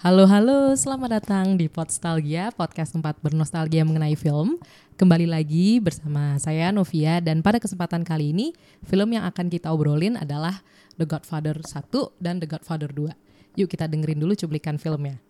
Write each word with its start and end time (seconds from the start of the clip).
Halo 0.00 0.24
halo, 0.24 0.72
selamat 0.72 1.20
datang 1.20 1.60
di 1.60 1.68
Podstalgia, 1.68 2.56
podcast 2.56 2.96
tempat 2.96 3.20
bernostalgia 3.20 3.84
mengenai 3.84 4.16
film. 4.16 4.56
Kembali 4.96 5.28
lagi 5.28 5.76
bersama 5.76 6.40
saya 6.40 6.72
Novia 6.72 7.20
dan 7.20 7.44
pada 7.44 7.60
kesempatan 7.60 8.00
kali 8.00 8.32
ini 8.32 8.56
film 8.80 9.12
yang 9.12 9.28
akan 9.28 9.52
kita 9.52 9.68
obrolin 9.68 10.16
adalah 10.16 10.64
The 10.96 11.04
Godfather 11.04 11.52
1 11.52 11.92
dan 12.16 12.40
The 12.40 12.48
Godfather 12.48 12.88
2. 12.88 13.12
Yuk 13.60 13.68
kita 13.68 13.92
dengerin 13.92 14.24
dulu 14.24 14.32
cuplikan 14.32 14.80
filmnya. 14.80 15.20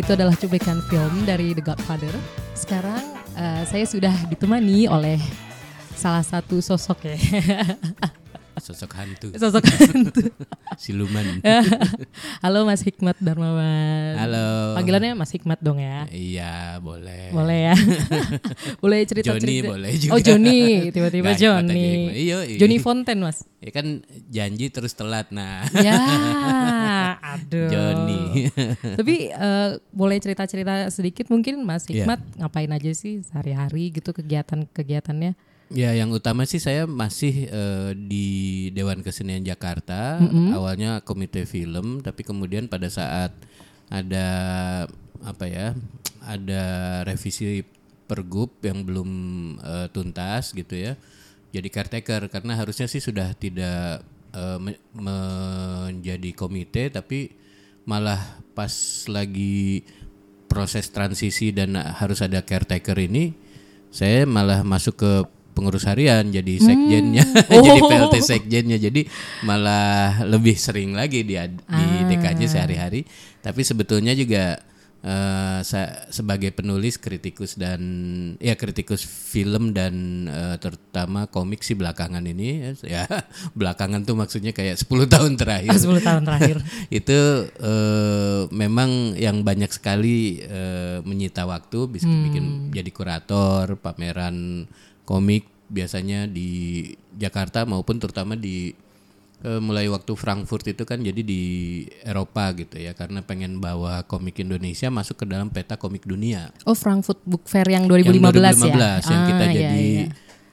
Itu 0.00 0.16
adalah 0.16 0.32
cuplikan 0.32 0.80
film 0.88 1.28
dari 1.28 1.52
The 1.52 1.60
Godfather. 1.60 2.12
Sekarang 2.56 3.04
uh, 3.36 3.62
saya 3.68 3.84
sudah 3.84 4.12
ditemani 4.32 4.88
oleh 4.88 5.20
salah 5.92 6.24
satu 6.24 6.56
sosok 6.64 7.04
ya. 7.04 7.16
Sosok 8.60 8.92
hantu. 8.96 9.28
Sosok 9.36 9.64
hantu. 9.64 10.24
Siluman. 10.82 11.40
Halo 12.40 12.64
Mas 12.64 12.80
Hikmat 12.80 13.20
Darmawan. 13.20 14.16
Halo. 14.16 14.72
Panggilannya 14.72 15.12
Mas 15.12 15.28
Hikmat 15.28 15.60
dong 15.60 15.76
ya. 15.76 16.08
Iya, 16.08 16.80
boleh. 16.80 17.28
Boleh 17.36 17.68
ya. 17.68 17.74
boleh 18.82 19.04
cerita 19.04 19.36
Joni 19.36 19.60
cerita. 19.60 19.68
boleh 19.76 19.92
juga. 20.00 20.12
Oh 20.16 20.20
Joni, 20.24 20.88
tiba-tiba 20.88 21.36
Joni. 21.36 22.08
Iya, 22.16 22.48
iya. 22.48 22.56
Joni 22.56 22.80
Fonten 22.80 23.20
Mas. 23.20 23.44
Ya 23.60 23.68
kan 23.76 24.00
janji 24.32 24.72
terus 24.72 24.96
telat. 24.96 25.28
Nah, 25.28 25.68
ya, 25.84 26.00
aduh. 27.36 27.68
Joni. 27.68 28.48
Tapi 29.04 29.36
eh, 29.36 29.70
boleh 29.92 30.16
cerita-cerita 30.16 30.88
sedikit 30.88 31.28
mungkin 31.28 31.60
Mas 31.60 31.84
Iya. 31.92 32.08
Hikmat 32.08 32.40
ngapain 32.40 32.72
aja 32.72 32.88
sih 32.96 33.20
sehari-hari 33.20 33.92
gitu 33.92 34.16
kegiatan-kegiatannya? 34.16 35.36
Ya, 35.70 35.94
yang 35.94 36.10
utama 36.10 36.44
sih 36.44 36.58
saya 36.58 36.84
masih 36.84 37.46
eh, 37.48 37.90
di 37.94 38.26
Dewan 38.74 39.00
Kesenian 39.00 39.46
Jakarta. 39.46 40.18
Awalnya 40.52 41.00
komite 41.06 41.46
film, 41.46 42.02
tapi 42.02 42.26
kemudian 42.26 42.66
pada 42.66 42.90
saat 42.90 43.32
ada 43.90 44.28
apa 45.24 45.44
ya? 45.46 45.78
Ada 46.26 46.62
revisi 47.06 47.64
pergub 48.10 48.50
yang 48.66 48.82
belum 48.82 49.10
eh, 49.62 49.86
tuntas 49.94 50.52
gitu 50.52 50.74
ya. 50.74 50.98
Jadi 51.50 51.66
caretaker 51.66 52.30
karena 52.30 52.54
harusnya 52.54 52.86
sih 52.86 53.02
sudah 53.02 53.34
tidak 53.34 54.02
eh, 54.34 54.58
me- 54.58 54.82
menjadi 54.94 56.30
komite 56.34 56.90
tapi 56.90 57.34
malah 57.88 58.38
pas 58.54 58.70
lagi 59.08 59.82
proses 60.46 60.90
transisi 60.90 61.50
dan 61.54 61.74
harus 61.78 62.20
ada 62.22 62.42
caretaker 62.42 62.98
ini 62.98 63.34
saya 63.90 64.26
malah 64.28 64.62
masuk 64.62 64.94
ke 64.98 65.12
pengurus 65.60 65.84
harian 65.84 66.32
jadi 66.32 66.56
sekjennya 66.56 67.24
jadi 67.68 67.80
PLT 67.84 68.14
sekjennya. 68.24 68.80
Jadi 68.80 69.04
malah 69.44 70.24
lebih 70.24 70.56
sering 70.56 70.96
lagi 70.96 71.20
di 71.20 71.36
di 71.52 71.86
DKJ 72.08 72.40
sehari-hari. 72.48 73.04
Tapi 73.44 73.60
sebetulnya 73.60 74.16
juga 74.16 74.56
sa- 75.64 76.04
sebagai 76.12 76.52
penulis 76.52 77.00
kritikus 77.00 77.56
dan 77.56 77.80
ya 78.36 78.52
kritikus 78.52 79.00
film 79.04 79.72
dan 79.72 80.26
eh, 80.28 80.56
terutama 80.60 81.24
komik 81.24 81.64
sih 81.64 81.72
belakangan 81.72 82.20
ini 82.20 82.76
ya 82.84 83.08
belakangan 83.58 84.04
tuh 84.04 84.12
maksudnya 84.12 84.52
kayak 84.52 84.76
10 84.76 85.08
tahun 85.08 85.32
terakhir. 85.40 85.72
10 85.72 86.04
tahun 86.04 86.22
terakhir. 86.28 86.56
itu 87.00 87.18
eh, 87.48 88.42
memang 88.52 89.16
yang 89.16 89.40
banyak 89.40 89.72
sekali 89.72 90.44
eh, 90.44 91.00
menyita 91.00 91.48
waktu 91.48 91.78
bisa 91.88 92.04
bikin 92.04 92.68
jadi 92.68 92.90
kurator 92.92 93.80
pameran 93.80 94.68
komik 95.08 95.49
biasanya 95.70 96.26
di 96.26 96.90
Jakarta 97.14 97.62
maupun 97.62 98.02
terutama 98.02 98.34
di 98.34 98.74
eh, 99.46 99.60
mulai 99.62 99.86
waktu 99.86 100.12
Frankfurt 100.18 100.66
itu 100.66 100.82
kan 100.82 101.00
jadi 101.00 101.22
di 101.22 101.42
Eropa 102.02 102.50
gitu 102.58 102.76
ya 102.76 102.92
karena 102.92 103.22
pengen 103.22 103.62
bawa 103.62 104.02
komik 104.04 104.42
Indonesia 104.42 104.90
masuk 104.90 105.22
ke 105.22 105.26
dalam 105.30 105.48
peta 105.48 105.78
komik 105.78 106.04
dunia 106.04 106.50
Oh 106.66 106.74
Frankfurt 106.74 107.22
Book 107.22 107.46
Fair 107.46 107.70
yang 107.70 107.86
2015, 107.86 108.18
yang 108.18 108.58
ya? 108.68 109.00
2015 109.06 109.14
yang 109.14 109.22
kita 109.30 109.40
Ah, 109.40 109.48
iya, 109.48 109.60
jadi 109.62 109.86
iya. 109.86 110.06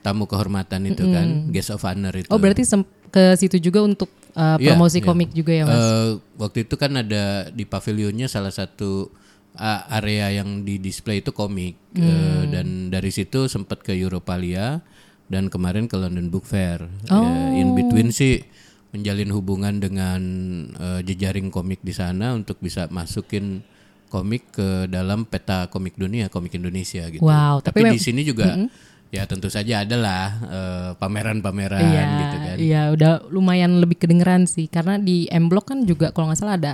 tamu 0.05 0.29
kehormatan 0.29 0.81
itu 0.87 1.03
kan 1.09 1.27
guest 1.51 1.73
of 1.73 1.83
honor 1.83 2.13
itu 2.13 2.29
Oh 2.29 2.39
berarti 2.39 2.63
ke 3.09 3.33
situ 3.39 3.57
juga 3.57 3.81
untuk 3.81 4.11
uh, 4.35 4.57
promosi 4.59 4.99
iya. 5.01 5.05
komik 5.05 5.29
juga 5.33 5.51
ya 5.55 5.63
mas? 5.65 5.79
Eh, 5.79 6.09
waktu 6.37 6.57
itu 6.67 6.75
kan 6.75 6.91
ada 6.99 7.49
di 7.49 7.63
pavilionnya 7.63 8.27
salah 8.29 8.51
satu 8.51 9.09
uh, 9.57 9.81
area 9.97 10.29
yang 10.43 10.61
di 10.61 10.77
display 10.77 11.25
itu 11.25 11.33
komik 11.33 11.75
Hmm. 11.97 12.05
Eh, 12.05 12.43
dan 12.53 12.67
dari 12.93 13.09
situ 13.09 13.49
sempat 13.49 13.81
ke 13.81 13.89
Europalia 13.89 14.85
dan 15.27 15.51
kemarin 15.51 15.91
ke 15.91 15.95
London 15.99 16.31
Book 16.31 16.47
Fair. 16.47 16.87
Oh. 17.11 17.23
Ya, 17.23 17.59
in 17.59 17.75
between 17.75 18.15
sih 18.15 18.43
menjalin 18.95 19.31
hubungan 19.35 19.83
dengan 19.83 20.21
eh, 20.75 21.01
jejaring 21.03 21.51
komik 21.51 21.83
di 21.83 21.91
sana 21.91 22.31
untuk 22.33 22.57
bisa 22.63 22.87
masukin 22.87 23.61
komik 24.07 24.55
ke 24.55 24.87
dalam 24.87 25.27
peta 25.27 25.67
komik 25.67 25.99
dunia, 25.99 26.31
komik 26.31 26.55
Indonesia 26.55 27.03
gitu. 27.11 27.23
Wow, 27.23 27.59
tapi 27.59 27.83
tapi, 27.83 27.99
di 27.99 27.99
sini 27.99 28.23
juga 28.23 28.55
ya 29.07 29.23
tentu 29.23 29.47
saja 29.47 29.83
adalah 29.83 30.23
eh, 30.47 30.91
pameran-pameran 30.99 31.79
Iya, 31.79 32.03
gitu 32.07 32.37
kan. 32.39 32.55
iya 32.59 32.81
udah 32.91 33.11
lumayan 33.31 33.79
lebih 33.79 33.99
kedengeran 34.03 34.47
sih 34.47 34.67
karena 34.67 34.99
di 34.99 35.27
M 35.31 35.47
Block 35.47 35.71
kan 35.71 35.83
juga 35.87 36.11
kalau 36.11 36.31
nggak 36.31 36.39
salah 36.39 36.55
ada 36.59 36.73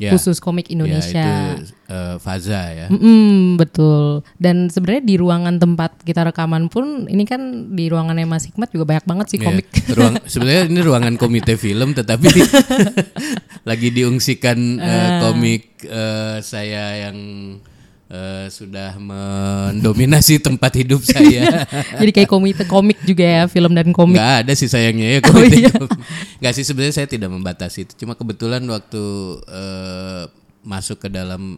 Ya. 0.00 0.10
khusus 0.10 0.40
komik 0.40 0.72
Indonesia. 0.72 1.20
Ya, 1.20 1.60
itu 1.60 1.70
eh, 1.86 2.16
Faza 2.18 2.62
ya. 2.72 2.86
Mm-mm, 2.88 3.54
betul. 3.54 4.24
Dan 4.40 4.66
sebenarnya 4.66 5.04
di 5.04 5.14
ruangan 5.14 5.60
tempat 5.60 6.00
kita 6.02 6.26
rekaman 6.26 6.66
pun 6.66 7.06
ini 7.06 7.22
kan 7.22 7.70
di 7.76 7.86
ruangannya 7.86 8.24
Mas 8.24 8.48
Hikmat 8.48 8.72
juga 8.72 8.88
banyak 8.88 9.04
banget 9.04 9.26
sih 9.30 9.38
Iya. 9.38 9.46
komik. 9.52 9.66
Ruang, 9.98 10.14
sebenarnya 10.24 10.62
ini 10.72 10.80
ruangan 10.80 11.14
komite 11.16 11.54
film 11.54 11.92
tetapi 11.92 12.28
lagi 13.68 13.88
diungsikan 13.90 14.58
eh, 14.80 15.10
komik 15.20 15.64
eh, 15.84 16.38
saya 16.40 17.08
yang 17.08 17.16
eh, 18.12 18.46
sudah 18.52 19.00
mendominasi 19.00 20.36
tempat 20.38 20.72
hidup 20.76 21.00
saya. 21.00 21.64
Jadi 22.00 22.10
kayak 22.12 22.28
komite 22.28 22.62
komik 22.68 23.00
juga 23.02 23.24
ya 23.24 23.42
film 23.48 23.72
dan 23.72 23.88
komik. 23.90 24.20
Nggak 24.20 24.32
ada 24.44 24.52
sih 24.52 24.68
sayangnya 24.68 25.16
ya 25.16 25.18
Oh, 25.24 25.32
komite. 25.32 25.56
iya. 25.56 25.72
komik. 25.72 25.96
Nggak 26.38 26.52
sih 26.54 26.64
sebenarnya 26.68 26.94
saya 26.94 27.08
tidak 27.08 27.32
membatasi 27.32 27.88
itu. 27.88 27.92
Cuma 28.04 28.12
kebetulan 28.12 28.60
waktu 28.68 29.02
eh, 29.48 30.22
masuk 30.62 31.00
ke 31.00 31.08
dalam 31.08 31.56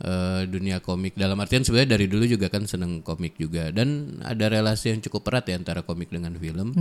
eh, 0.00 0.42
dunia 0.48 0.80
komik 0.80 1.16
dalam 1.16 1.36
artian 1.40 1.62
sebenarnya 1.62 1.96
dari 1.96 2.06
dulu 2.08 2.24
juga 2.24 2.48
kan 2.48 2.64
seneng 2.64 3.04
komik 3.04 3.36
juga 3.36 3.68
dan 3.70 4.20
ada 4.24 4.48
relasi 4.48 4.92
yang 4.96 5.00
cukup 5.04 5.28
erat 5.30 5.52
ya 5.52 5.56
antara 5.60 5.84
komik 5.84 6.08
dengan 6.08 6.34
film. 6.40 6.72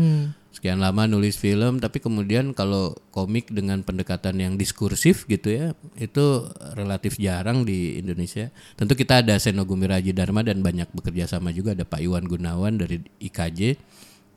Sekian 0.49 0.81
lama 0.81 1.05
nulis 1.05 1.37
film 1.37 1.77
tapi 1.77 2.01
kemudian 2.01 2.57
kalau 2.57 2.97
komik 3.13 3.53
dengan 3.53 3.85
pendekatan 3.85 4.41
yang 4.41 4.53
diskursif 4.57 5.29
gitu 5.29 5.53
ya 5.53 5.65
itu 5.99 6.47
relatif 6.73 7.19
jarang 7.19 7.67
di 7.67 7.99
Indonesia. 7.99 8.49
Tentu 8.79 8.95
kita 8.97 9.21
ada 9.21 9.37
Seno 9.37 9.67
Gumiraji 9.67 10.15
Dharma 10.15 10.41
dan 10.41 10.65
banyak 10.65 10.89
bekerja 10.95 11.29
sama 11.29 11.53
juga 11.53 11.77
ada 11.77 11.85
Pak 11.85 12.01
Iwan 12.01 12.25
Gunawan 12.25 12.81
dari 12.81 13.03
IKJ. 13.21 13.77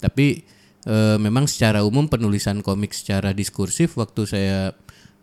Tapi 0.02 0.43
eh, 0.87 1.17
memang 1.19 1.46
secara 1.46 1.87
umum 1.87 2.11
penulisan 2.11 2.61
komik 2.61 2.93
secara 2.93 3.31
diskursif 3.32 3.94
waktu 3.96 4.23
saya 4.26 4.58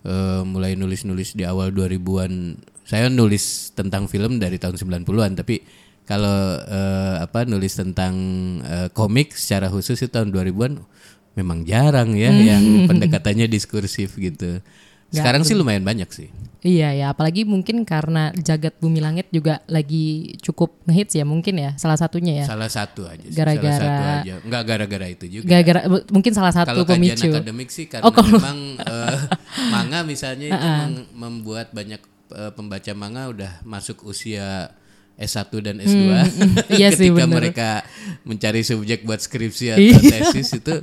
eh, 0.08 0.42
mulai 0.48 0.80
nulis-nulis 0.80 1.36
di 1.36 1.44
awal 1.44 1.76
2000-an 1.76 2.34
saya 2.90 3.06
nulis 3.08 3.70
tentang 3.72 4.10
film 4.10 4.42
dari 4.42 4.58
tahun 4.58 4.74
90-an 4.76 5.38
tapi 5.38 5.62
kalau 6.04 6.34
eh, 6.58 7.16
apa 7.22 7.46
nulis 7.46 7.78
tentang 7.78 8.14
eh, 8.60 8.90
komik 8.90 9.32
secara 9.32 9.70
khusus 9.70 9.94
itu 9.96 10.10
tahun 10.10 10.34
2000-an 10.34 10.82
memang 11.38 11.62
jarang 11.64 12.18
ya 12.18 12.34
yang 12.34 12.90
pendekatannya 12.90 13.46
diskursif 13.46 14.18
gitu. 14.18 14.58
Sekarang 15.10 15.42
sih 15.42 15.54
lumayan 15.54 15.82
banyak 15.82 16.06
sih. 16.10 16.30
Iya 16.60 16.94
ya, 16.94 17.06
apalagi 17.10 17.42
mungkin 17.42 17.82
karena 17.82 18.30
jagat 18.36 18.78
bumi 18.78 19.00
langit 19.00 19.26
juga 19.30 19.58
lagi 19.66 20.38
cukup 20.38 20.86
ngehits 20.86 21.16
ya 21.16 21.24
mungkin 21.24 21.58
ya, 21.58 21.72
salah 21.78 21.96
satunya 21.96 22.44
ya. 22.44 22.46
Salah 22.46 22.70
satu 22.70 23.08
aja 23.08 23.24
sih. 23.24 23.34
Gara-gara- 23.34 23.74
salah 23.74 23.90
satu 23.96 24.04
aja. 24.22 24.34
Enggak 24.44 24.64
gara-gara 24.66 25.08
itu 25.08 25.26
juga. 25.32 25.46
Gara-gara 25.48 25.82
mungkin 26.10 26.32
salah 26.32 26.54
satu 26.54 26.70
Kalau 26.76 26.86
pemicu. 26.86 27.26
akademik 27.28 27.70
sih 27.70 27.86
karena 27.86 28.06
Oh, 28.06 28.12
kalau- 28.12 28.38
memang 28.38 28.60
eh, 28.76 29.18
manga 29.72 30.00
misalnya 30.04 30.48
itu 30.52 30.68
meng- 30.84 31.10
membuat 31.16 31.72
banyak 31.72 32.02
eh, 32.32 32.52
pembaca 32.52 32.92
manga 32.94 33.28
udah 33.28 33.52
masuk 33.62 34.04
usia 34.04 34.74
S1 35.20 35.52
dan 35.60 35.76
S2. 35.78 36.00
iya 36.80 36.96
sih, 36.96 37.12
Ketika 37.12 37.28
bener. 37.28 37.36
mereka 37.44 37.70
mencari 38.24 38.64
subjek 38.64 39.04
buat 39.04 39.20
skripsi 39.20 39.76
Iya. 39.76 40.00
atau 40.00 40.00
tesis 40.32 40.48
itu 40.56 40.76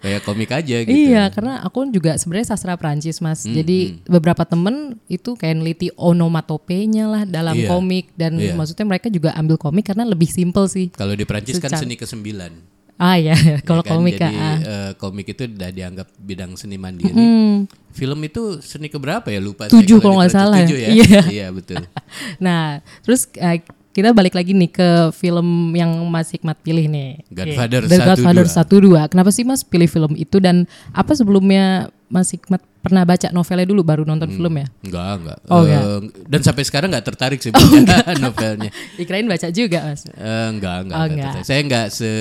kayak 0.00 0.24
komik 0.24 0.48
aja 0.48 0.80
gitu. 0.80 0.96
Iya, 0.96 1.28
karena 1.28 1.60
aku 1.60 1.92
juga 1.92 2.16
sebenarnya 2.16 2.56
sastra 2.56 2.72
Prancis, 2.80 3.20
Mas. 3.20 3.44
Hmm, 3.44 3.52
Jadi 3.52 4.00
beberapa 4.08 4.48
temen 4.48 4.96
itu 5.12 5.36
kayak 5.36 5.60
neliti 5.60 5.92
onomatopenya 5.92 7.04
lah 7.04 7.22
dalam 7.28 7.52
Iya. 7.52 7.68
komik 7.68 8.16
dan 8.16 8.40
Iya. 8.40 8.56
maksudnya 8.56 8.88
mereka 8.88 9.12
juga 9.12 9.36
ambil 9.36 9.60
komik 9.60 9.84
karena 9.84 10.08
lebih 10.08 10.32
simple 10.32 10.64
sih. 10.72 10.88
Kalau 10.88 11.12
di 11.12 11.28
Prancis 11.28 11.60
kan 11.60 11.76
seni 11.76 12.00
kesembilan. 12.00 12.71
Ah 13.00 13.16
ya, 13.18 13.34
kalau 13.68 13.82
Ya 13.82 13.88
kan? 13.88 13.92
komik 13.98 14.14
Jadi 14.20 14.36
ah. 14.36 14.58
eh, 14.62 14.90
komik 14.96 15.26
itu 15.32 15.42
udah 15.48 15.70
dianggap 15.72 16.08
bidang 16.20 16.54
seni 16.54 16.76
mandiri. 16.78 17.12
Hmm. 17.12 17.66
Film 17.92 18.18
itu 18.24 18.62
seni 18.64 18.88
keberapa 18.88 19.28
ya 19.28 19.40
lupa 19.42 19.68
Tujuh 19.68 20.00
kalau 20.00 20.20
nggak 20.20 20.32
salah 20.32 20.56
ya. 20.62 20.68
Tujuh 20.68 20.78
ya. 20.78 20.88
Iya. 20.96 21.22
iya 21.28 21.46
betul. 21.50 21.82
Nah, 22.44 22.84
terus 23.02 23.26
eh, 23.40 23.64
kita 23.92 24.16
balik 24.16 24.32
lagi 24.32 24.56
nih 24.56 24.72
ke 24.72 24.88
film 25.12 25.76
yang 25.76 25.92
Mas 26.08 26.32
Hikmat 26.32 26.56
pilih 26.64 26.88
nih. 26.88 27.20
Godfather 27.28 27.84
The 27.84 27.98
1, 28.00 28.08
Godfather 28.08 28.46
2. 28.48 29.08
1 29.08 29.08
2. 29.08 29.12
Kenapa 29.12 29.30
sih 29.32 29.44
Mas 29.44 29.60
pilih 29.64 29.88
film 29.88 30.12
itu 30.16 30.40
dan 30.40 30.64
apa 30.96 31.12
sebelumnya 31.12 31.92
Mas 32.12 32.28
Hikmat 32.28 32.60
pernah 32.84 33.02
baca 33.02 33.32
novelnya 33.32 33.64
dulu 33.64 33.80
baru 33.80 34.02
nonton 34.04 34.28
film 34.28 34.52
ya? 34.54 34.68
Enggak, 34.84 35.12
enggak. 35.16 35.38
Oh, 35.48 35.64
Eh, 35.64 35.64
enggak. 35.64 35.82
Dan 36.28 36.40
sampai 36.44 36.62
sekarang 36.62 36.88
enggak 36.92 37.06
tertarik 37.08 37.40
sih 37.40 37.48
baca 37.56 38.12
novelnya. 38.20 38.68
Dikirain 39.00 39.24
baca 39.24 39.48
juga, 39.48 39.88
Mas. 39.88 40.04
Eh, 40.04 40.12
enggak, 40.52 40.76
enggak, 40.84 40.92
Oh, 40.94 41.04
enggak 41.08 41.08
enggak. 41.08 41.32
tertarik. 41.32 41.46
Saya 41.48 41.60
enggak 41.64 41.86
se 41.88 42.12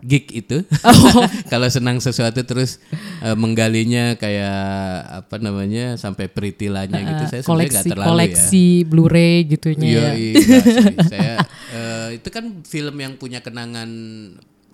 geek 0.00 0.32
itu. 0.32 0.64
Oh. 0.80 1.22
Kalau 1.46 1.68
senang 1.68 2.00
sesuatu 2.00 2.40
terus 2.40 2.80
eh, 3.20 3.36
menggalinya 3.36 4.16
kayak 4.16 4.58
apa 5.22 5.36
namanya 5.38 5.94
sampai 5.94 6.26
peritilanya 6.26 6.98
gitu. 6.98 7.22
Saya 7.28 7.40
sebenarnya 7.44 7.46
koleksi 7.46 7.86
terlalu 7.86 8.02
ya. 8.02 8.08
koleksi 8.10 8.64
Blu-ray 8.88 9.34
gitunya. 9.46 9.86
Iya, 9.86 10.00
ya. 10.00 10.12
iya. 10.16 10.60
Saya 11.04 11.34
eh, 11.70 12.08
itu 12.16 12.28
kan 12.28 12.64
film 12.64 12.96
yang 12.96 13.14
punya 13.14 13.38
kenangan 13.38 13.86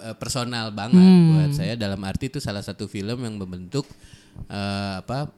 eh, 0.02 0.16
personal 0.16 0.72
banget 0.72 1.00
Hmm. 1.00 1.32
buat 1.32 1.52
saya 1.56 1.74
dalam 1.76 2.00
arti 2.04 2.28
itu 2.28 2.38
salah 2.42 2.62
satu 2.64 2.88
film 2.88 3.22
yang 3.24 3.36
membentuk 3.36 3.88
eh, 4.48 4.94
apa 5.00 5.32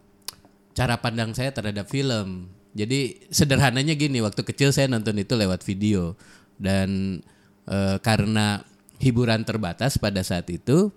cara 0.75 0.95
pandang 1.03 1.35
saya 1.35 1.51
terhadap 1.51 1.91
film. 1.91 2.51
Jadi 2.77 3.27
sederhananya 3.33 3.99
gini, 3.99 4.23
waktu 4.23 4.47
kecil 4.47 4.71
saya 4.71 4.87
nonton 4.87 5.19
itu 5.19 5.35
lewat 5.35 5.67
video 5.67 6.15
dan 6.59 7.19
eh, 7.67 7.97
karena 7.99 8.63
hiburan 9.03 9.43
terbatas 9.43 9.99
pada 9.99 10.23
saat 10.23 10.47
itu 10.51 10.91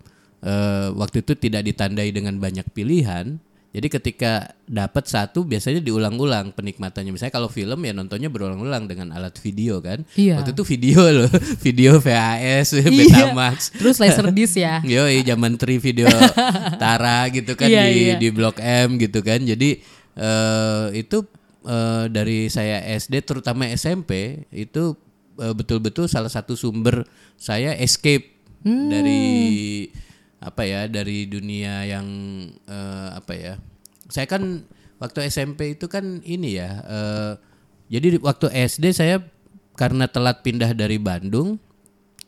eh, 0.46 0.90
waktu 0.94 1.26
itu 1.26 1.34
tidak 1.38 1.66
ditandai 1.66 2.14
dengan 2.14 2.38
banyak 2.38 2.66
pilihan. 2.74 3.42
Jadi 3.72 3.88
ketika 3.88 4.32
dapat 4.68 5.08
satu 5.08 5.48
biasanya 5.48 5.80
diulang-ulang 5.80 6.52
penikmatannya. 6.52 7.16
Misalnya 7.16 7.32
kalau 7.32 7.48
film 7.48 7.80
ya 7.82 7.96
nontonnya 7.96 8.28
berulang-ulang 8.28 8.84
dengan 8.84 9.16
alat 9.16 9.40
video 9.40 9.80
kan. 9.80 10.04
Iya. 10.14 10.44
Waktu 10.44 10.52
itu 10.52 10.64
video 10.68 11.00
loh, 11.08 11.32
video 11.66 11.92
VHS, 11.98 12.68
Iya. 12.78 12.92
Betamax. 12.92 13.72
Terus 13.72 13.96
laserdisc 13.96 14.60
ya. 14.68 14.84
Yoi 14.84 15.24
zaman 15.24 15.56
tri 15.56 15.80
video 15.80 16.12
Tara 16.84 17.32
gitu 17.32 17.56
kan 17.56 17.72
Iya, 17.72 17.84
di 17.88 17.96
iya. 17.96 18.16
di 18.20 18.28
Blok 18.30 18.60
M 18.60 19.00
gitu 19.00 19.24
kan. 19.24 19.40
Jadi 19.40 19.80
eh 20.12 20.86
itu 20.92 21.24
eh, 21.64 22.06
dari 22.12 22.52
saya 22.52 22.84
SD 22.92 23.24
terutama 23.24 23.72
SMP 23.72 24.44
itu 24.52 25.00
eh, 25.40 25.54
betul-betul 25.56 26.12
salah 26.12 26.28
satu 26.28 26.54
sumber 26.54 27.08
saya 27.36 27.72
escape 27.76 28.44
Hmm. 28.62 28.94
dari 28.94 29.90
apa 30.42 30.66
ya 30.66 30.90
dari 30.90 31.30
dunia 31.30 31.86
yang 31.86 32.08
eh, 32.66 33.10
apa 33.14 33.34
ya. 33.38 33.54
Saya 34.10 34.26
kan 34.28 34.66
waktu 34.98 35.30
SMP 35.30 35.78
itu 35.78 35.86
kan 35.88 36.20
ini 36.26 36.58
ya. 36.58 36.82
eh, 36.84 37.32
jadi 37.92 38.18
di- 38.18 38.24
waktu 38.24 38.50
SD 38.50 38.92
saya 38.96 39.22
karena 39.76 40.08
telat 40.10 40.44
pindah 40.44 40.72
dari 40.76 40.98
Bandung 41.00 41.60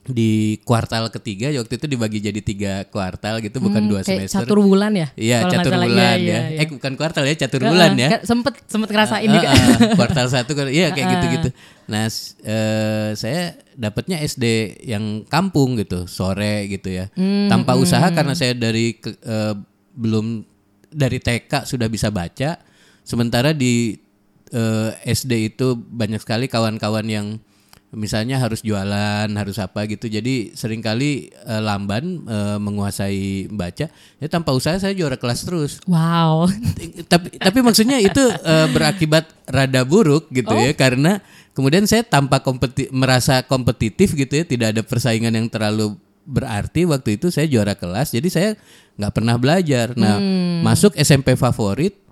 di 0.03 0.31
kuartal 0.61 1.07
ketiga 1.09 1.47
waktu 1.49 1.73
itu 1.73 1.87
dibagi 1.87 2.19
jadi 2.19 2.35
tiga 2.37 2.73
kuartal 2.85 3.39
gitu 3.39 3.57
bukan 3.57 3.87
dua 3.87 4.03
Hmm, 4.03 4.11
Kayak 4.11 4.27
semester 4.27 4.43
catur 4.43 4.59
bulan 4.59 4.91
ya? 4.91 5.07
iya 5.15 5.47
catur 5.47 5.71
salah. 5.71 5.87
bulan 5.87 6.17
Iya, 6.17 6.27
ya 6.27 6.41
iya, 6.49 6.59
eh 6.59 6.67
bukan 6.69 6.93
kuartal 6.93 7.23
ya 7.23 7.35
catur 7.37 7.61
iya. 7.61 7.69
bulan 7.69 7.91
ya 7.95 8.09
Ka- 8.11 8.23
Sempet 8.25 8.53
sempet 8.65 8.89
ngerasain 8.89 9.23
Ah, 9.23 9.33
juga. 9.33 9.47
ah, 9.49 9.57
kuartal 9.95 10.27
satu 10.27 10.51
kan 10.53 10.67
iya 10.67 10.91
kayak 10.91 11.07
gitu-gitu 11.09 11.49
nah 11.85 12.03
s- 12.05 12.35
eh, 12.41 13.11
saya 13.13 13.41
dapatnya 13.73 14.19
SD 14.19 14.45
yang 14.83 15.23
kampung 15.25 15.75
gitu 15.77 16.03
sore 16.05 16.67
gitu 16.67 16.91
ya 16.91 17.07
Hmm, 17.13 17.47
tanpa 17.47 17.75
usaha 17.75 18.03
karena 18.09 18.33
saya 18.33 18.51
dari 18.51 18.95
ke- 18.95 19.15
eh, 19.17 19.55
belum 19.93 20.43
dari 20.89 21.17
TK 21.17 21.63
sudah 21.63 21.87
bisa 21.87 22.07
baca 22.09 22.59
sementara 23.01 23.51
di 23.51 23.95
eh, 24.49 24.91
SD 25.07 25.31
itu 25.49 25.73
banyak 25.73 26.19
sekali 26.19 26.45
kawan-kawan 26.45 27.07
yang 27.07 27.27
misalnya 27.93 28.41
harus 28.41 28.65
jualan 28.65 29.29
harus 29.29 29.57
apa 29.61 29.85
gitu. 29.85 30.09
Jadi 30.09 30.57
sering 30.57 30.81
kali 30.81 31.29
eh, 31.29 31.61
lamban 31.61 32.25
eh, 32.25 32.57
menguasai 32.57 33.47
baca. 33.53 33.87
Ya 34.17 34.27
tanpa 34.27 34.51
usaha 34.51 34.75
saya 34.81 34.97
juara 34.97 35.15
kelas 35.15 35.45
terus. 35.45 35.71
Wow. 35.85 36.49
tapi 37.11 37.37
tapi 37.37 37.59
maksudnya 37.61 38.01
itu 38.01 38.19
eh, 38.19 38.67
berakibat 38.73 39.29
rada 39.47 39.85
buruk 39.85 40.27
gitu 40.33 40.51
ya. 40.51 40.73
Karena 40.73 41.21
kemudian 41.53 41.85
saya 41.85 42.01
tanpa 42.03 42.41
kompeti 42.41 42.89
merasa 42.89 43.45
kompetitif 43.45 44.17
gitu 44.17 44.33
ya. 44.41 44.43
Tidak 44.43 44.67
ada 44.73 44.81
persaingan 44.81 45.33
yang 45.33 45.47
terlalu 45.47 45.95
berarti. 46.25 46.89
Waktu 46.89 47.21
itu 47.21 47.29
saya 47.29 47.45
juara 47.45 47.77
kelas 47.77 48.11
jadi 48.11 48.27
saya 48.27 48.49
nggak 48.97 49.13
pernah 49.13 49.37
belajar. 49.37 49.93
Nah 49.93 50.17
masuk 50.65 50.97
SMP 50.97 51.37
favorit 51.37 52.03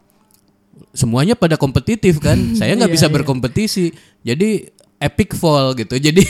semuanya 0.92 1.34
pada 1.38 1.56
kompetitif 1.56 2.20
kan. 2.20 2.38
Saya 2.60 2.76
nggak 2.76 2.92
bisa 2.92 3.08
berkompetisi. 3.08 3.96
Jadi 4.22 4.81
epic 5.02 5.34
fall 5.34 5.74
gitu. 5.74 5.98
Jadi 6.08 6.22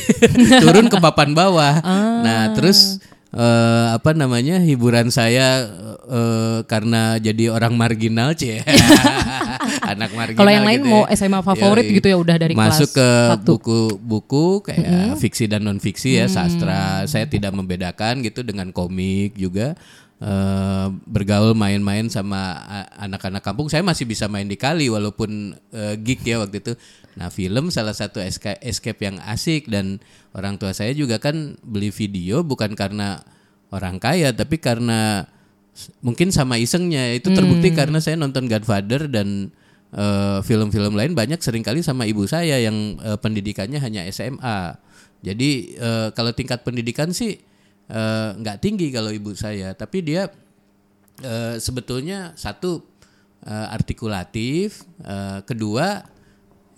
turun 0.64 0.88
ke 0.88 0.98
papan 0.98 1.36
bawah. 1.36 1.84
Nah 2.24 2.56
terus 2.56 3.04
eh, 3.36 3.88
apa 3.92 4.16
namanya 4.16 4.60
hiburan 4.64 5.12
saya 5.12 5.68
eh, 6.08 6.60
karena 6.68 7.16
jadi 7.20 7.52
orang 7.52 7.76
marginal 7.76 8.36
cie 8.36 8.60
anak 9.92 10.12
marginal 10.12 10.40
Kalau 10.44 10.52
yang 10.52 10.68
lain 10.68 10.84
gitu 10.84 10.92
mau 10.92 11.04
ya. 11.08 11.16
SMA 11.16 11.40
favorit 11.40 11.86
Yoi. 11.88 11.96
gitu 12.00 12.08
ya 12.12 12.18
udah 12.20 12.36
dari 12.36 12.54
masuk 12.56 12.92
kelas 12.92 13.40
ke 13.40 13.44
buku-buku 13.48 14.46
kayak 14.68 15.16
fiksi 15.20 15.48
dan 15.48 15.64
non 15.68 15.80
fiksi 15.80 16.20
ya 16.20 16.26
sastra. 16.28 17.08
Saya 17.08 17.28
tidak 17.28 17.56
membedakan 17.56 18.24
gitu 18.24 18.44
dengan 18.44 18.72
komik 18.72 19.36
juga 19.36 19.76
Eh, 20.22 20.88
bergaul 21.10 21.58
main-main 21.58 22.06
sama 22.06 22.54
anak-anak 22.94 23.42
kampung. 23.42 23.74
Saya 23.74 23.82
masih 23.82 24.06
bisa 24.06 24.30
main 24.30 24.46
di 24.46 24.54
kali 24.54 24.86
walaupun 24.86 25.58
eh, 25.74 25.98
geek 25.98 26.22
ya 26.22 26.38
waktu 26.38 26.62
itu. 26.62 26.78
Nah 27.18 27.34
film 27.34 27.74
salah 27.74 27.98
satu 27.98 28.22
esca- 28.22 28.62
escape 28.62 29.02
yang 29.02 29.18
asik 29.26 29.66
dan 29.66 29.98
orang 30.38 30.62
tua 30.62 30.78
saya 30.78 30.94
juga 30.94 31.18
kan 31.18 31.58
beli 31.66 31.90
video 31.90 32.46
bukan 32.46 32.78
karena 32.78 33.26
orang 33.74 33.98
kaya 33.98 34.30
tapi 34.30 34.62
karena 34.62 35.26
mungkin 36.06 36.30
sama 36.30 36.62
isengnya. 36.62 37.18
Itu 37.18 37.34
terbukti 37.34 37.74
karena 37.74 37.98
saya 37.98 38.14
nonton 38.14 38.46
Godfather 38.46 39.10
dan 39.10 39.50
eh, 39.90 40.40
film-film 40.46 41.02
lain 41.02 41.18
banyak 41.18 41.42
sering 41.42 41.66
kali 41.66 41.82
sama 41.82 42.06
ibu 42.06 42.30
saya 42.30 42.62
yang 42.62 42.94
eh, 43.02 43.18
pendidikannya 43.18 43.82
hanya 43.82 44.06
SMA. 44.14 44.78
Jadi 45.26 45.82
eh, 45.82 46.14
kalau 46.14 46.30
tingkat 46.30 46.62
pendidikan 46.62 47.10
sih 47.10 47.42
eh, 47.92 48.30
nggak 48.40 48.58
tinggi 48.58 48.88
kalau 48.90 49.12
ibu 49.12 49.36
saya, 49.36 49.76
tapi 49.76 50.00
dia 50.02 50.32
eh, 51.22 51.56
sebetulnya 51.60 52.32
satu 52.34 52.82
eh, 53.44 53.68
artikulatif, 53.70 54.88
eh, 55.04 55.40
kedua 55.44 56.08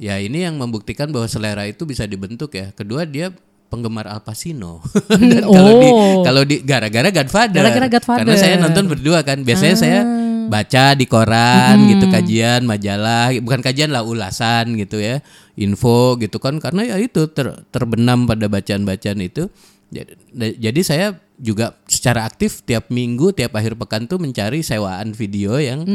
ya 0.01 0.17
ini 0.19 0.43
yang 0.43 0.57
membuktikan 0.57 1.13
bahwa 1.13 1.29
selera 1.29 1.63
itu 1.69 1.85
bisa 1.85 2.03
dibentuk 2.03 2.51
ya. 2.51 2.73
Kedua 2.73 3.05
dia 3.05 3.29
penggemar 3.69 4.05
Al 4.05 4.21
Pacino. 4.21 4.81
Dan 5.31 5.45
kalau 5.45 5.73
di 5.79 5.89
Oh. 5.89 6.21
kalau 6.21 6.43
di 6.43 6.55
gara-gara 6.61 7.09
Godfather. 7.09 7.61
Gara-gara 7.61 7.87
Godfather. 7.89 8.19
Karena 8.25 8.35
saya 8.35 8.55
nonton 8.59 8.85
berdua 8.89 9.21
kan. 9.21 9.41
Biasanya 9.41 9.75
saya 9.77 9.99
baca 10.43 10.93
di 10.93 11.07
koran 11.07 11.87
gitu 11.87 12.11
kajian 12.11 12.67
majalah 12.67 13.31
bukan 13.41 13.63
kajian 13.63 13.89
lah 13.95 14.03
ulasan 14.03 14.75
gitu 14.75 14.99
ya 14.99 15.23
info 15.55 16.19
gitu 16.19 16.35
kan 16.37 16.59
karena 16.59 16.93
ya 16.93 16.99
itu 16.99 17.31
ter- 17.31 17.63
terbenam 17.71 18.27
pada 18.27 18.51
bacaan-bacaan 18.51 19.23
itu 19.23 19.47
jadi, 20.59 20.81
saya 20.81 21.07
juga 21.37 21.77
secara 21.85 22.25
aktif 22.25 22.61
tiap 22.65 22.89
minggu 22.89 23.33
tiap 23.33 23.53
akhir 23.57 23.77
pekan 23.77 24.05
tuh 24.09 24.17
mencari 24.17 24.65
sewaan 24.65 25.13
video 25.13 25.57
yang 25.61 25.85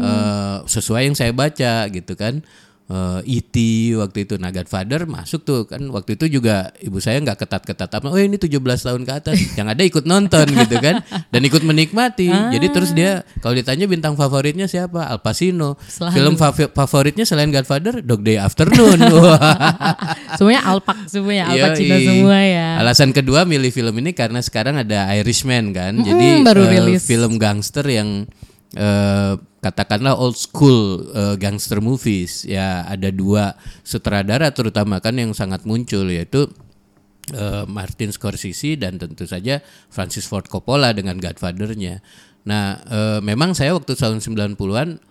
eh, 0.00 0.56
sesuai 0.68 1.08
yang 1.08 1.16
saya 1.16 1.32
baca 1.32 1.88
gitu 1.88 2.12
kan 2.16 2.44
uh, 2.90 3.20
E.T. 3.24 3.56
waktu 3.98 4.28
itu 4.28 4.34
nah 4.38 4.50
Godfather 4.50 5.06
masuk 5.06 5.42
tuh 5.42 5.66
kan 5.66 5.82
waktu 5.90 6.14
itu 6.18 6.38
juga 6.38 6.70
ibu 6.78 6.98
saya 7.02 7.18
nggak 7.22 7.46
ketat-ketat 7.46 7.90
apa 7.90 8.06
oh 8.06 8.18
ini 8.18 8.38
17 8.38 8.56
tahun 8.60 9.02
ke 9.02 9.12
atas 9.12 9.36
yang 9.58 9.66
ada 9.70 9.82
ikut 9.82 10.04
nonton 10.06 10.46
gitu 10.50 10.76
kan 10.78 11.02
dan 11.30 11.40
ikut 11.42 11.62
menikmati 11.66 12.28
jadi 12.28 12.66
terus 12.70 12.94
dia 12.94 13.26
kalau 13.42 13.54
ditanya 13.56 13.86
bintang 13.90 14.14
favoritnya 14.14 14.70
siapa 14.70 15.06
Al 15.06 15.18
Pacino 15.22 15.74
Selalu. 15.86 16.12
film 16.14 16.34
fav- 16.38 16.72
favoritnya 16.72 17.24
selain 17.26 17.50
Godfather 17.50 18.02
Dog 18.02 18.22
Day 18.22 18.38
Afternoon 18.38 18.98
semuanya 20.38 20.62
Alpak 20.66 20.98
semuanya 21.08 21.44
Al 21.50 21.56
Yoi. 21.56 21.64
Pacino 21.66 21.96
semua 22.02 22.38
ya. 22.42 22.68
Alasan 22.80 23.10
kedua 23.10 23.44
milih 23.48 23.70
film 23.70 23.94
ini 24.02 24.12
karena 24.12 24.40
sekarang 24.42 24.80
ada 24.80 25.10
Irishman 25.16 25.72
kan. 25.72 25.98
Jadi 26.00 26.42
baru 26.42 26.62
eh, 26.66 26.70
rilis. 26.78 27.02
film 27.06 27.38
gangster 27.40 27.86
yang 27.86 28.26
eh, 28.74 29.32
katakanlah 29.66 30.14
old 30.14 30.38
school 30.38 31.02
eh, 31.10 31.34
gangster 31.34 31.82
movies. 31.82 32.46
Ya 32.46 32.86
ada 32.86 33.10
dua 33.10 33.58
sutradara 33.82 34.54
terutama 34.54 35.02
kan 35.02 35.18
yang 35.18 35.34
sangat 35.34 35.66
muncul 35.66 36.06
yaitu 36.06 36.46
eh, 37.34 37.66
Martin 37.66 38.14
Scorsese 38.14 38.78
dan 38.78 39.02
tentu 39.02 39.26
saja 39.26 39.58
Francis 39.90 40.30
Ford 40.30 40.46
Coppola 40.46 40.94
dengan 40.94 41.18
Godfather-nya. 41.18 41.98
Nah, 42.46 42.78
eh, 42.86 43.18
memang 43.26 43.58
saya 43.58 43.74
waktu 43.74 43.98
tahun 43.98 44.22
90-an 44.22 45.02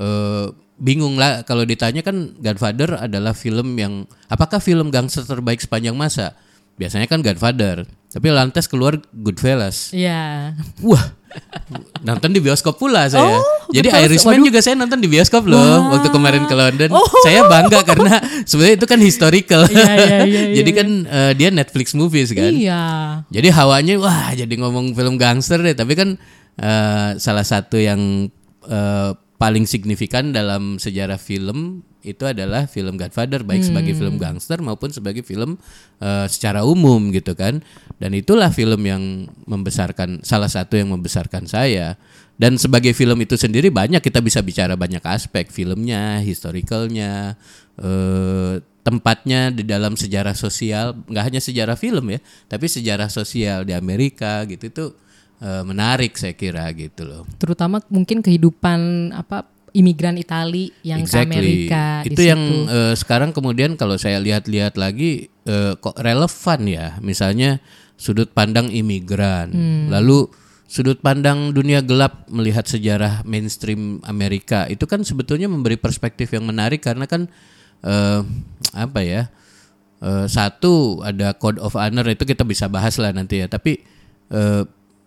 eh, 0.00 0.46
bingung 0.80 1.20
lah 1.20 1.44
kalau 1.44 1.68
ditanya 1.68 2.00
kan 2.00 2.32
Godfather 2.40 2.96
adalah 2.96 3.36
film 3.36 3.76
yang 3.76 4.08
apakah 4.32 4.58
film 4.64 4.88
gangster 4.88 5.28
terbaik 5.28 5.60
sepanjang 5.60 5.92
masa? 5.92 6.32
Biasanya 6.80 7.04
kan 7.04 7.20
Godfather, 7.20 7.84
tapi 8.08 8.32
lantas 8.32 8.64
keluar 8.64 8.96
Goodfellas. 9.12 9.92
Iya. 9.92 10.56
Wah, 10.80 11.12
nonton 12.00 12.30
di 12.32 12.40
bioskop 12.42 12.80
pula 12.80 13.06
saya. 13.06 13.38
Oh, 13.38 13.44
Jadi 13.70 13.92
Irishman 13.92 14.40
juga 14.42 14.58
saya 14.64 14.74
nonton 14.74 14.98
di 14.98 15.08
bioskop 15.08 15.46
loh 15.46 15.94
waktu 15.94 16.08
kemarin 16.10 16.44
ke 16.48 16.54
London. 16.56 16.88
Saya 17.22 17.46
bangga 17.46 17.80
karena 17.84 18.18
sebenarnya 18.48 18.76
itu 18.80 18.86
kan 18.88 18.98
historical. 18.98 19.60
Oh. 19.66 19.70
Iya, 19.70 19.92
iya, 19.94 20.06
iya, 20.06 20.20
iya, 20.26 20.42
Jadi 20.62 20.70
kan 20.74 20.88
eh, 21.06 21.32
dia 21.36 21.48
Netflix 21.52 21.92
movies 21.94 22.32
kan. 22.32 22.50
Iya. 22.50 22.82
Jadi 23.28 23.48
hawanya 23.52 23.94
wah 24.00 24.32
jadi 24.34 24.54
ngomong 24.58 24.96
film 24.96 25.14
gangster 25.20 25.60
deh, 25.60 25.76
tapi 25.76 25.94
kan 25.94 26.18
eh, 26.58 27.10
salah 27.20 27.46
satu 27.46 27.78
yang 27.78 28.26
eh, 28.66 29.10
paling 29.40 29.64
signifikan 29.64 30.34
dalam 30.34 30.76
sejarah 30.76 31.16
film 31.16 31.84
itu 32.00 32.24
adalah 32.24 32.64
film 32.64 32.96
Godfather 32.96 33.44
baik 33.44 33.66
sebagai 33.66 33.92
film 33.92 34.16
gangster 34.16 34.58
maupun 34.64 34.88
sebagai 34.88 35.20
film 35.20 35.60
eh, 36.00 36.26
secara 36.26 36.64
umum 36.64 37.12
gitu 37.12 37.36
kan. 37.36 37.60
Dan 38.00 38.16
itulah 38.16 38.48
film 38.48 38.80
yang 38.88 39.28
membesarkan 39.44 40.24
salah 40.24 40.48
satu 40.48 40.80
yang 40.80 40.88
membesarkan 40.92 41.44
saya. 41.44 42.00
Dan 42.40 42.56
sebagai 42.56 42.96
film 42.96 43.20
itu 43.20 43.36
sendiri 43.36 43.68
banyak 43.68 44.00
kita 44.00 44.24
bisa 44.24 44.40
bicara 44.40 44.72
banyak 44.72 45.04
aspek 45.04 45.52
filmnya, 45.52 46.24
historicalnya, 46.24 47.36
eh, 47.76 48.64
tempatnya 48.80 49.52
di 49.52 49.60
dalam 49.60 49.92
sejarah 49.92 50.32
sosial, 50.32 50.96
nggak 51.04 51.24
hanya 51.28 51.40
sejarah 51.44 51.76
film 51.76 52.16
ya, 52.16 52.20
tapi 52.48 52.64
sejarah 52.64 53.12
sosial 53.12 53.68
di 53.68 53.76
Amerika 53.76 54.48
gitu 54.48 54.72
itu 54.72 54.84
eh, 55.44 55.62
menarik 55.68 56.16
saya 56.16 56.32
kira 56.32 56.64
gitu 56.72 57.04
loh. 57.04 57.28
Terutama 57.36 57.84
mungkin 57.92 58.24
kehidupan 58.24 59.12
apa 59.12 59.44
imigran 59.72 60.18
Itali 60.18 60.74
yang 60.82 61.06
ke 61.06 61.18
Amerika 61.22 62.02
Itu 62.02 62.22
yang 62.22 62.40
eh, 62.66 62.94
sekarang 62.98 63.30
kemudian 63.30 63.78
kalau 63.78 63.94
saya 63.96 64.18
lihat-lihat 64.18 64.74
lagi 64.74 65.30
eh, 65.46 65.72
kok 65.78 65.96
relevan 65.98 66.60
ya. 66.66 66.86
Misalnya 67.00 67.62
sudut 68.00 68.32
pandang 68.32 68.72
imigran, 68.72 69.52
Hmm. 69.52 69.92
lalu 69.92 70.24
sudut 70.64 71.02
pandang 71.02 71.52
dunia 71.52 71.82
gelap 71.82 72.24
melihat 72.30 72.64
sejarah 72.64 73.26
mainstream 73.26 73.98
Amerika 74.06 74.70
itu 74.70 74.86
kan 74.86 75.02
sebetulnya 75.02 75.50
memberi 75.50 75.74
perspektif 75.76 76.30
yang 76.30 76.46
menarik 76.46 76.80
karena 76.80 77.04
kan 77.10 77.28
eh, 77.84 78.20
apa 78.72 79.00
ya? 79.02 79.22
eh, 80.00 80.26
satu 80.30 81.04
ada 81.04 81.36
code 81.36 81.60
of 81.60 81.76
honor 81.76 82.08
itu 82.08 82.24
kita 82.24 82.46
bisa 82.46 82.70
bahas 82.72 82.96
lah 82.96 83.12
nanti 83.12 83.44
ya. 83.44 83.46
Tapi 83.52 83.84
eh, 84.32 84.62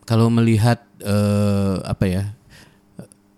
kalau 0.05 0.27
melihat 0.29 0.83
eh, 1.01 1.75
apa 1.81 2.05
ya? 2.05 2.23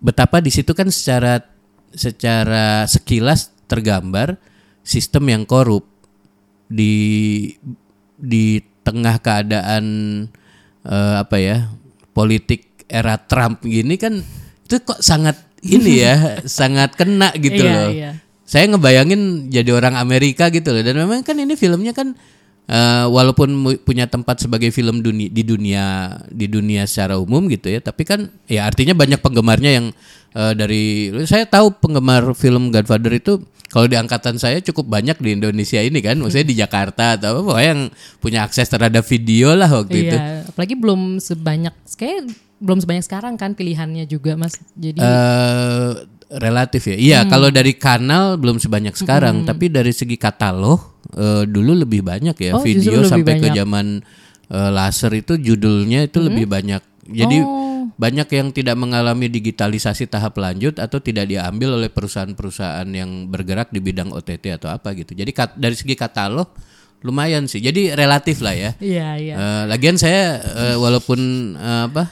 Betapa 0.06 0.38
di 0.38 0.54
situ 0.54 0.78
kan 0.78 0.94
secara 0.94 1.42
secara 1.90 2.86
sekilas 2.86 3.50
tergambar 3.66 4.38
sistem 4.86 5.34
yang 5.34 5.44
korup 5.50 5.90
di 6.70 6.94
di 8.16 8.62
tengah 8.86 9.18
keadaan 9.18 9.86
eh, 10.86 11.16
apa 11.18 11.38
ya 11.42 11.58
politik 12.14 12.86
era 12.86 13.18
Trump 13.18 13.66
gini 13.66 13.98
kan 13.98 14.22
itu 14.66 14.76
kok 14.86 15.02
sangat 15.02 15.42
ini 15.66 16.06
ya 16.06 16.38
sangat 16.46 16.94
kena 16.94 17.34
gitu 17.42 17.66
Iya, 17.66 17.74
loh. 17.74 17.90
iya. 17.90 18.12
Saya 18.46 18.70
ngebayangin 18.70 19.50
jadi 19.50 19.74
orang 19.74 19.98
Amerika 19.98 20.54
gitu 20.54 20.70
loh 20.70 20.86
dan 20.86 21.02
memang 21.02 21.26
kan 21.26 21.34
ini 21.34 21.58
filmnya 21.58 21.98
kan 21.98 22.14
eh, 22.66 23.06
walaupun 23.06 23.78
punya 23.86 24.10
tempat 24.10 24.42
sebagai 24.42 24.70
film 24.74 25.02
dunia 25.02 25.30
di 25.30 25.44
dunia 25.46 25.86
di 26.30 26.46
dunia 26.50 26.86
secara 26.90 27.18
umum 27.18 27.46
gitu 27.50 27.70
ya 27.70 27.80
tapi 27.82 28.06
kan 28.06 28.30
ya 28.50 28.66
artinya 28.66 28.98
banyak 28.98 29.22
penggemarnya 29.22 29.72
yang 29.82 29.86
eh, 30.34 30.54
dari 30.58 30.84
saya 31.26 31.46
tahu 31.46 31.78
penggemar 31.78 32.34
film 32.34 32.74
Godfather 32.74 33.14
itu 33.14 33.42
kalau 33.70 33.92
di 33.92 33.98
angkatan 34.00 34.40
saya 34.40 34.62
cukup 34.64 34.88
banyak 34.88 35.18
di 35.20 35.36
Indonesia 35.36 35.82
ini 35.82 36.00
kan 36.00 36.16
maksudnya 36.22 36.48
di 36.48 36.56
Jakarta 36.56 37.20
atau 37.20 37.44
apa 37.44 37.60
yang 37.60 37.80
punya 38.24 38.46
akses 38.46 38.72
terhadap 38.72 39.04
video 39.04 39.52
lah 39.52 39.68
waktu 39.68 40.10
itu 40.10 40.16
Iya, 40.16 40.48
apalagi 40.48 40.76
belum 40.80 41.20
sebanyak 41.20 41.76
kayak 42.00 42.32
belum 42.56 42.80
sebanyak 42.80 43.04
sekarang 43.04 43.36
kan 43.36 43.52
pilihannya 43.52 44.08
juga 44.08 44.40
Mas. 44.40 44.56
Jadi 44.80 45.04
eh 45.04 45.92
relatif 46.28 46.86
ya. 46.86 46.96
Iya, 46.96 47.20
kalau 47.26 47.50
dari 47.50 47.74
kanal 47.74 48.36
belum 48.36 48.58
sebanyak 48.58 48.94
sekarang, 48.94 49.44
tapi 49.44 49.68
dari 49.68 49.90
segi 49.90 50.16
katalog 50.16 50.82
eh, 51.12 51.44
dulu 51.46 51.78
lebih 51.78 52.02
banyak 52.02 52.34
ya 52.36 52.52
Oh, 52.52 52.62
video 52.62 53.04
sampai 53.04 53.38
ke 53.38 53.48
banyak. 53.48 53.56
zaman 53.56 53.86
eh, 54.48 54.70
laser 54.70 55.12
itu 55.14 55.36
judulnya 55.36 56.04
itu 56.04 56.18
lebih 56.20 56.46
banyak. 56.46 56.82
Jadi 57.06 57.38
Oh. 57.40 57.86
banyak 57.92 58.26
yang 58.28 58.50
tidak 58.50 58.74
mengalami 58.74 59.28
digitalisasi 59.28 60.06
tahap 60.06 60.34
lanjut 60.36 60.76
atau 60.76 60.98
tidak 60.98 61.26
diambil 61.26 61.78
oleh 61.78 61.88
perusahaan-perusahaan 61.88 62.90
yang 62.90 63.30
bergerak 63.30 63.70
di 63.70 63.78
bidang 63.78 64.10
OTT 64.10 64.50
atau 64.52 64.68
apa 64.68 64.92
gitu. 64.94 65.14
Jadi 65.14 65.30
kat- 65.30 65.54
dari 65.56 65.78
segi 65.78 65.94
katalog 65.94 66.50
lumayan 67.00 67.46
sih. 67.46 67.62
Jadi 67.62 67.94
relatif 67.94 68.42
lah 68.42 68.52
ya. 68.52 68.72
iya 68.80 69.14
iya. 69.16 69.34
Eh, 69.36 69.64
lagian 69.68 69.96
saya 69.96 70.42
eh, 70.42 70.76
walaupun 70.76 71.20
eh, 71.54 71.84
apa 71.88 72.04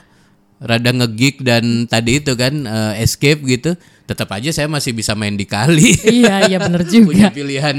rada 0.59 0.91
ngegeek 0.93 1.41
dan 1.41 1.63
tadi 1.85 2.21
itu 2.21 2.33
kan 2.33 2.53
eh, 2.63 3.01
escape 3.01 3.41
gitu, 3.43 3.73
tetap 4.03 4.27
aja 4.35 4.51
saya 4.51 4.67
masih 4.67 4.91
bisa 4.91 5.15
main 5.15 5.33
di 5.33 5.47
kali. 5.47 5.95
iya 6.03 6.43
iya 6.47 6.57
bener 6.59 6.83
Punya 7.07 7.31
juga. 7.31 7.35
pilihan 7.35 7.75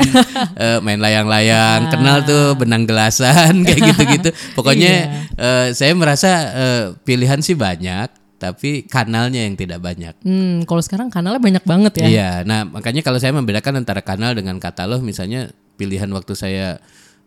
eh, 0.57 0.79
main 0.81 0.97
layang-layang, 1.01 1.93
kenal 1.93 2.25
tuh 2.25 2.57
benang 2.57 2.89
gelasan 2.89 3.63
kayak 3.65 3.81
gitu-gitu. 3.93 4.31
Pokoknya 4.57 5.27
eh, 5.37 5.67
saya 5.77 5.93
merasa 5.93 6.31
eh, 6.57 6.85
pilihan 7.05 7.45
sih 7.45 7.53
banyak, 7.53 8.09
tapi 8.41 8.89
kanalnya 8.89 9.45
yang 9.45 9.57
tidak 9.57 9.85
banyak. 9.85 10.17
Hmm, 10.25 10.65
kalau 10.65 10.81
sekarang 10.81 11.13
kanalnya 11.13 11.41
banyak 11.41 11.65
banget 11.65 11.93
ya. 12.01 12.07
Iya, 12.09 12.31
nah 12.49 12.65
makanya 12.65 13.05
kalau 13.05 13.21
saya 13.21 13.37
membedakan 13.37 13.85
antara 13.85 14.01
kanal 14.01 14.33
dengan 14.33 14.57
katalog, 14.57 15.05
misalnya 15.05 15.53
pilihan 15.77 16.09
waktu 16.09 16.33
saya 16.33 16.81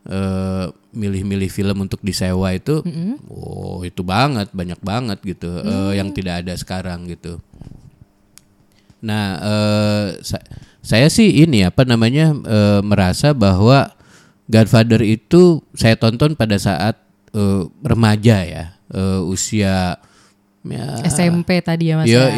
eh, 0.10 0.66
milih-milih 0.98 1.54
film 1.54 1.86
untuk 1.86 2.02
disewa 2.02 2.50
itu, 2.50 2.82
oh 3.30 3.86
itu 3.86 4.02
banget, 4.02 4.50
banyak 4.50 4.82
banget 4.82 5.22
gitu, 5.22 5.62
eh, 5.62 6.02
yang 6.02 6.10
tidak 6.18 6.42
ada 6.42 6.58
sekarang 6.58 7.06
gitu. 7.06 7.38
Nah, 9.02 9.26
eh, 9.40 10.06
sa- 10.26 10.46
saya 10.82 11.08
sih 11.12 11.44
ini 11.44 11.68
apa 11.68 11.84
namanya 11.84 12.34
eh, 12.34 12.80
merasa 12.82 13.36
bahwa 13.36 13.94
Godfather 14.48 15.04
itu 15.04 15.60
saya 15.76 16.00
tonton 16.00 16.34
pada 16.34 16.56
saat 16.56 16.96
eh, 17.36 17.64
remaja 17.84 18.38
ya, 18.48 18.66
eh, 18.94 19.22
usia 19.28 20.00
ya, 20.64 20.88
SMP 21.08 21.60
tadi 21.60 21.92
ya 21.92 21.96
Mas. 22.00 22.08
Yo, 22.08 22.24
ya. 22.24 22.32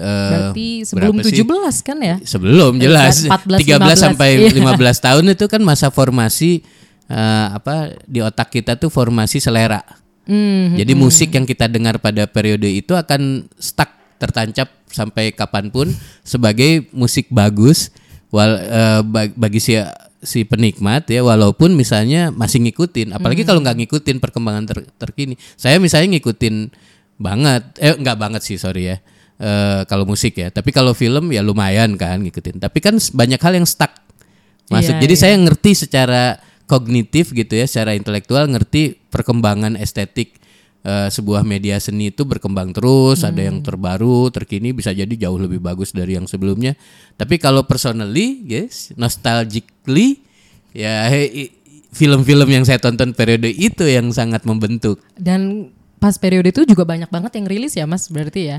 Berarti 0.00 0.66
sebelum 0.88 1.14
berapa 1.20 1.28
sih? 1.28 1.44
17 1.44 1.88
kan 1.88 1.98
ya? 2.00 2.16
Sebelum 2.24 2.72
jelas 2.80 3.24
14, 3.28 3.60
13 3.60 3.96
sampai 3.96 4.28
15 4.50 4.56
iya. 4.56 4.92
tahun 4.98 5.24
itu 5.36 5.44
kan 5.46 5.60
masa 5.60 5.88
formasi 5.92 6.64
eh, 7.08 7.46
apa 7.52 7.94
di 8.08 8.24
otak 8.24 8.48
kita 8.52 8.80
tuh 8.80 8.88
formasi 8.88 9.38
selera. 9.38 9.84
Hmm, 10.24 10.72
Jadi 10.80 10.96
musik 10.96 11.36
yang 11.36 11.44
kita 11.44 11.68
dengar 11.68 12.00
pada 12.00 12.24
periode 12.24 12.64
itu 12.64 12.96
akan 12.96 13.44
stuck 13.60 13.92
tertancap 14.16 14.72
sampai 14.94 15.34
kapan 15.34 15.74
pun 15.74 15.90
sebagai 16.22 16.86
musik 16.94 17.26
bagus 17.34 17.90
wal, 18.30 18.54
ba- 19.10 19.34
bagi 19.34 19.58
si 19.58 19.74
si 20.22 20.46
penikmat 20.46 21.10
ya 21.10 21.20
walaupun 21.20 21.74
misalnya 21.74 22.30
masih 22.30 22.62
ngikutin 22.62 23.12
apalagi 23.12 23.42
kalau 23.42 23.58
nggak 23.60 23.82
ngikutin 23.82 24.22
perkembangan 24.22 24.64
ter- 24.64 24.88
terkini. 24.96 25.34
Saya 25.58 25.82
misalnya 25.82 26.16
ngikutin 26.16 26.70
banget 27.18 27.62
eh 27.78 27.94
nggak 27.98 28.16
banget 28.16 28.42
sih 28.46 28.56
sorry 28.56 28.94
ya 28.94 28.98
Eh, 29.34 29.82
kalau 29.90 30.06
musik 30.06 30.38
ya. 30.38 30.46
Tapi 30.46 30.70
kalau 30.70 30.94
film 30.94 31.34
ya 31.34 31.42
lumayan 31.42 31.98
kan 31.98 32.22
ngikutin. 32.22 32.62
Tapi 32.62 32.78
kan 32.78 32.94
banyak 33.02 33.42
hal 33.42 33.58
yang 33.58 33.66
stuck. 33.66 33.90
Masuk 34.70 34.94
Iya, 34.94 35.02
jadi 35.02 35.14
iya. 35.18 35.22
saya 35.26 35.34
ngerti 35.42 35.70
secara 35.74 36.22
kognitif 36.70 37.34
gitu 37.34 37.58
ya 37.58 37.66
secara 37.66 37.98
intelektual 37.98 38.46
ngerti 38.46 38.94
perkembangan 39.10 39.74
estetik 39.74 40.38
eh, 40.84 41.08
sebuah 41.08 41.42
media 41.42 41.80
seni 41.80 42.12
itu 42.12 42.22
berkembang 42.28 42.76
terus, 42.76 43.24
ada 43.24 43.40
yang 43.40 43.64
terbaru, 43.64 44.28
terkini 44.30 44.76
bisa 44.76 44.92
jadi 44.92 45.10
jauh 45.16 45.40
lebih 45.40 45.58
bagus 45.58 45.90
dari 45.90 46.14
yang 46.14 46.28
sebelumnya. 46.28 46.76
Tapi 47.16 47.40
kalau 47.40 47.64
personally, 47.64 48.44
guys, 48.44 48.92
nostalgically 48.94 50.22
ya 50.76 51.08
film-film 51.94 52.50
yang 52.50 52.66
saya 52.66 52.82
tonton 52.82 53.14
periode 53.14 53.48
itu 53.48 53.86
yang 53.86 54.10
sangat 54.10 54.42
membentuk. 54.44 55.00
Dan 55.14 55.70
pas 56.02 56.18
periode 56.20 56.50
itu 56.52 56.66
juga 56.68 56.84
banyak 56.84 57.08
banget 57.08 57.38
yang 57.40 57.46
rilis 57.48 57.78
ya 57.78 57.86
Mas 57.88 58.10
berarti 58.10 58.52
ya. 58.52 58.58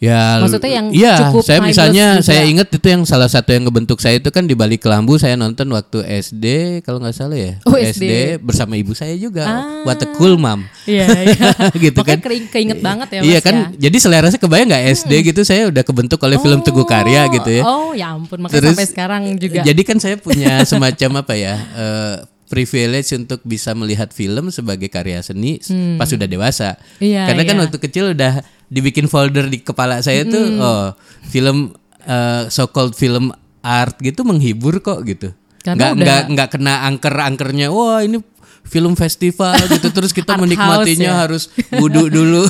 Ya, 0.00 0.40
Maksudnya 0.40 0.72
yang 0.72 0.86
iya, 0.90 1.12
cukup 1.22 1.44
saya 1.44 1.60
misalnya 1.60 2.06
juga. 2.16 2.24
saya 2.24 2.42
ingat 2.42 2.72
itu 2.72 2.86
yang 2.88 3.04
salah 3.04 3.28
satu 3.28 3.52
yang 3.52 3.62
ngebentuk 3.62 4.00
saya 4.00 4.16
itu 4.16 4.26
kan 4.26 4.42
di 4.42 4.54
balik 4.54 4.80
kelambu 4.80 5.14
saya 5.14 5.36
nonton 5.36 5.68
waktu 5.68 6.00
SD 6.24 6.44
kalau 6.80 6.96
nggak 6.98 7.12
salah 7.12 7.36
ya 7.36 7.60
Oh, 7.62 7.76
SD. 7.76 8.40
bersama 8.40 8.74
ibu 8.74 8.90
saya 8.92 9.12
juga 9.14 9.44
Ah. 9.44 9.84
What 9.84 10.00
a 10.00 10.08
cool 10.10 10.34
mom 10.34 10.64
Iya, 10.82 11.04
iya. 11.26 11.52
gitu 11.74 12.00
Makanya 12.00 12.16
kan 12.16 12.20
keing- 12.26 12.48
keinget 12.48 12.80
banget 12.80 13.08
ya 13.10 13.18
Mas 13.18 13.28
iya 13.28 13.38
kan 13.38 13.52
ya. 13.52 13.60
Hmm. 13.62 13.76
jadi 13.76 13.96
selera 13.98 14.26
saya 14.26 14.40
kebayang 14.40 14.68
nggak 14.68 14.84
SD 14.96 15.12
gitu 15.26 15.40
saya 15.42 15.68
udah 15.68 15.84
kebentuk 15.84 16.16
oleh 16.18 16.38
film 16.38 16.60
Teguh 16.62 16.88
Karya 16.88 17.28
gitu 17.30 17.50
ya 17.52 17.62
Oh 17.62 17.92
ya 17.92 18.08
ampun 18.10 18.40
makanya 18.40 18.56
Terus, 18.56 18.72
sampai 18.72 18.88
sekarang 18.88 19.22
juga. 19.36 19.60
jadi 19.60 19.82
kan 19.82 19.96
saya 19.98 20.16
punya 20.16 20.64
semacam 20.64 21.10
apa 21.20 21.34
ya 21.34 21.54
eh, 21.76 22.14
privilege 22.46 23.12
untuk 23.14 23.44
bisa 23.44 23.70
melihat 23.72 24.10
film 24.10 24.48
sebagai 24.48 24.88
karya 24.88 25.20
seni 25.20 25.56
s- 25.56 25.70
pas 25.94 26.04
sudah 26.04 26.24
dewasa. 26.24 26.74
Hmm. 26.96 27.04
Iya, 27.04 27.22
Karena 27.26 27.42
kan 27.44 27.54
iya. 27.54 27.62
waktu 27.62 27.78
kecil 27.78 28.04
udah 28.10 28.32
dibikin 28.70 29.04
folder 29.04 29.44
di 29.44 29.58
kepala 29.58 29.98
saya 29.98 30.22
tuh 30.24 30.46
Hmm. 30.48 30.60
oh 30.60 30.84
film 31.26 31.74
eh, 32.00 32.42
so 32.46 32.64
called 32.66 32.94
film 32.94 33.28
art 33.60 33.98
gitu 33.98 34.22
menghibur 34.22 34.78
kok 34.78 35.04
gitu. 35.04 35.34
Karena 35.60 35.76
nggak 35.76 35.92
udah- 35.92 36.00
nggak 36.00 36.22
nggak 36.32 36.48
kena 36.50 36.74
angker-angkernya. 36.86 37.68
Wah, 37.68 38.00
ini 38.00 38.22
film 38.62 38.94
festival 38.94 39.52
gitu 39.70 39.90
terus 39.90 40.10
kita 40.10 40.32
Art 40.32 40.38
house 40.38 40.44
menikmatinya 40.46 41.10
ya. 41.10 41.20
harus 41.20 41.50
wudhu 41.72 42.08
dulu. 42.08 42.46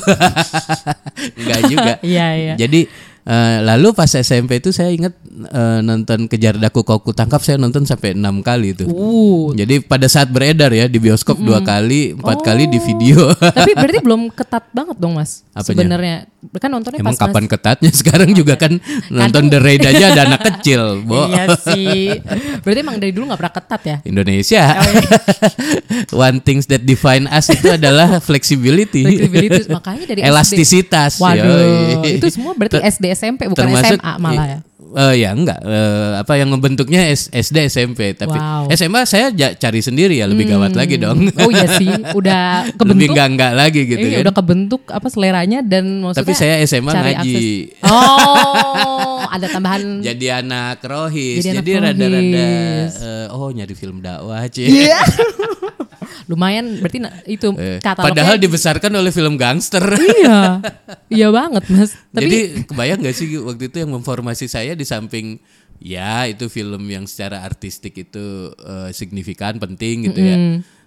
Enggak 1.37 1.59
juga. 1.67 1.93
Iya 2.01 2.27
iya. 2.33 2.53
Jadi 2.55 2.87
eh, 3.21 3.57
lalu 3.61 3.91
pas 3.91 4.09
SMP 4.09 4.57
itu 4.57 4.69
saya 4.69 4.89
ingat 4.89 5.13
eh, 5.45 5.79
nonton 5.81 6.25
Kejar 6.25 6.55
Daku 6.55 6.81
Kau 6.81 6.99
Ku 6.99 7.11
Tangkap 7.11 7.39
saya 7.39 7.57
nonton 7.57 7.83
sampai 7.83 8.13
enam 8.13 8.39
kali 8.39 8.71
itu. 8.71 8.85
Uh. 8.85 9.51
Jadi 9.53 9.81
pada 9.81 10.07
saat 10.07 10.27
beredar 10.27 10.69
ya 10.69 10.85
di 10.85 10.97
bioskop 10.97 11.37
dua 11.37 11.59
kali, 11.61 12.13
empat 12.13 12.39
kali 12.41 12.65
di 12.65 12.77
Oh. 12.77 12.83
video. 12.85 13.19
Tapi 13.33 13.71
berarti 13.71 13.99
belum 14.07 14.31
ketat 14.31 14.71
banget 14.71 14.97
dong 14.97 15.15
Mas. 15.15 15.43
Apanya? 15.51 15.83
Sebenarnya 15.83 16.15
kan 16.63 16.69
nontonnya 16.71 16.99
Emang 17.03 17.11
pas 17.11 17.27
kapan 17.27 17.43
Mas. 17.43 17.51
ketatnya 17.51 17.91
sekarang 17.99 18.29
juga 18.31 18.55
kan 18.55 18.79
nonton 19.11 19.51
The 19.51 19.59
Raid 19.59 19.83
aja 19.83 20.15
ada 20.15 20.21
anak 20.31 20.41
kecil, 20.47 20.81
Bo. 21.07 21.27
Iya 21.27 21.59
sih. 21.59 22.07
Berarti 22.63 22.79
emang 22.79 22.95
dari 23.03 23.11
dulu 23.11 23.27
nggak 23.27 23.39
pernah 23.39 23.55
ketat 23.59 23.81
ya? 23.83 23.97
Indonesia. 24.07 24.63
Oh, 24.79 24.91
iya. 24.95 25.11
One 26.31 26.39
things 26.39 26.71
that 26.71 26.87
define 26.87 27.27
us 27.27 27.51
itu 27.51 27.67
adalah 27.67 28.23
flexibility. 28.23 29.03
Flexibility 29.03 29.67
makanya 29.67 30.05
dari 30.07 30.19
Elastisitas. 30.23 31.19
SD. 31.19 31.23
Waduh, 31.27 31.59
yoi. 31.99 32.15
itu 32.15 32.27
semua 32.31 32.55
berarti 32.55 32.79
SD 32.79 33.05
SMP 33.11 33.51
bukan 33.51 33.59
termasuk 33.67 33.99
SMA 33.99 34.13
malah 34.23 34.47
ya. 34.47 34.59
Eh, 34.91 35.13
ya 35.17 35.31
enggak. 35.31 35.59
Eh, 35.59 36.11
apa 36.17 36.33
yang 36.35 36.49
membentuknya 36.49 37.07
SD 37.11 37.57
SMP 37.65 38.11
tapi 38.11 38.33
Wow. 38.33 38.67
SMA 38.71 39.01
saya 39.03 39.29
cari 39.33 39.79
sendiri 39.79 40.15
ya 40.15 40.25
lebih 40.25 40.47
gawat 40.47 40.71
lagi 40.71 40.95
dong. 40.95 41.31
Oh 41.35 41.47
iya 41.47 41.67
sih, 41.71 41.87
udah 42.11 42.67
lebih 42.67 42.77
kebentuk. 42.77 43.09
enggak 43.09 43.27
enggak 43.29 43.51
lagi 43.53 43.81
gitu 43.85 44.01
Iya, 44.01 44.11
kan 44.13 44.23
udah 44.23 44.35
kebentuk 44.35 44.81
apa 44.87 45.07
seleranya 45.07 45.59
dan 45.61 45.83
maksudnya 46.01 46.21
tapi 46.21 46.31
saya 46.33 46.53
SMA 46.61 46.91
cari 46.91 47.11
ngaji. 47.13 47.35
akses. 47.71 47.81
Oh, 47.91 49.19
ada 49.23 49.47
tambahan. 49.47 50.01
Jadi 50.01 50.25
anak 50.27 50.81
rohis. 50.81 51.39
Jadi 51.41 51.61
jadi, 51.61 51.71
rada-rada 51.81 52.47
eh, 52.89 53.25
oh 53.29 53.47
nyari 53.47 53.71
film 53.71 53.99
dakwah 53.99 54.43
cie 54.47 54.67
Iya. 54.67 54.99
lumayan 56.29 56.77
berarti 56.81 56.99
itu 57.29 57.47
Eh, 57.57 57.79
katalognya 57.81 58.11
padahal 58.11 58.35
dibesarkan 58.37 58.91
oleh 58.97 59.11
film 59.13 59.37
gangster 59.37 59.83
iya. 59.97 60.61
Iya 61.21 61.27
banget, 61.29 61.67
Mas. 61.67 61.91
Tapi 62.15 62.23
jadi 62.23 62.39
kebayang 62.67 62.99
gak 63.03 63.15
sih 63.15 63.27
waktu 63.39 63.67
itu 63.67 63.77
yang 63.83 63.91
memformasi 63.95 64.47
saya 64.47 64.73
di 64.73 64.87
samping 64.87 65.43
ya 65.81 66.29
itu 66.29 66.47
film 66.47 66.85
yang 66.87 67.09
secara 67.09 67.41
artistik 67.43 67.97
itu 67.97 68.53
eh, 68.53 68.89
signifikan 68.93 69.57
penting 69.57 70.07
gitu 70.07 70.21
ya 70.21 70.37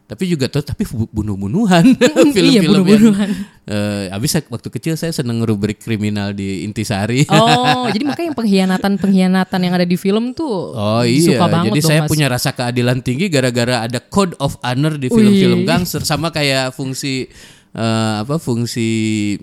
tapi 0.05 0.29
juga 0.29 0.47
tuh 0.47 0.61
tapi 0.61 0.85
bu- 0.85 1.09
bunuh-bunuhan 1.09 1.97
film-film 2.37 2.53
iya, 2.53 2.61
bunuh-bunuhan. 2.61 3.29
yang 3.65 4.13
eh, 4.13 4.13
abis 4.13 4.37
waktu 4.47 4.69
kecil 4.69 4.95
saya 4.95 5.11
seneng 5.11 5.41
rubrik 5.41 5.81
kriminal 5.81 6.31
di 6.31 6.61
Intisari 6.61 7.25
Oh, 7.27 7.89
jadi 7.89 8.05
makanya 8.05 8.29
yang 8.29 8.37
pengkhianatan-pengkhianatan 8.37 9.61
yang 9.65 9.75
ada 9.75 9.89
di 9.89 9.97
film 9.97 10.37
tuh 10.37 10.77
Oh 10.77 11.01
iya, 11.01 11.33
suka 11.33 11.49
banget 11.49 11.73
jadi 11.73 11.81
dong, 11.81 11.89
saya 11.89 12.01
Mas. 12.05 12.11
punya 12.13 12.27
rasa 12.29 12.53
keadilan 12.53 13.01
tinggi 13.01 13.27
gara-gara 13.27 13.81
ada 13.83 13.97
code 13.99 14.37
of 14.39 14.61
honor 14.61 14.95
di 14.95 15.09
film-film 15.09 15.65
gangster 15.65 16.05
sama 16.05 16.29
kayak 16.29 16.77
fungsi 16.77 17.25
eh, 17.73 18.15
apa 18.21 18.37
fungsi 18.37 19.41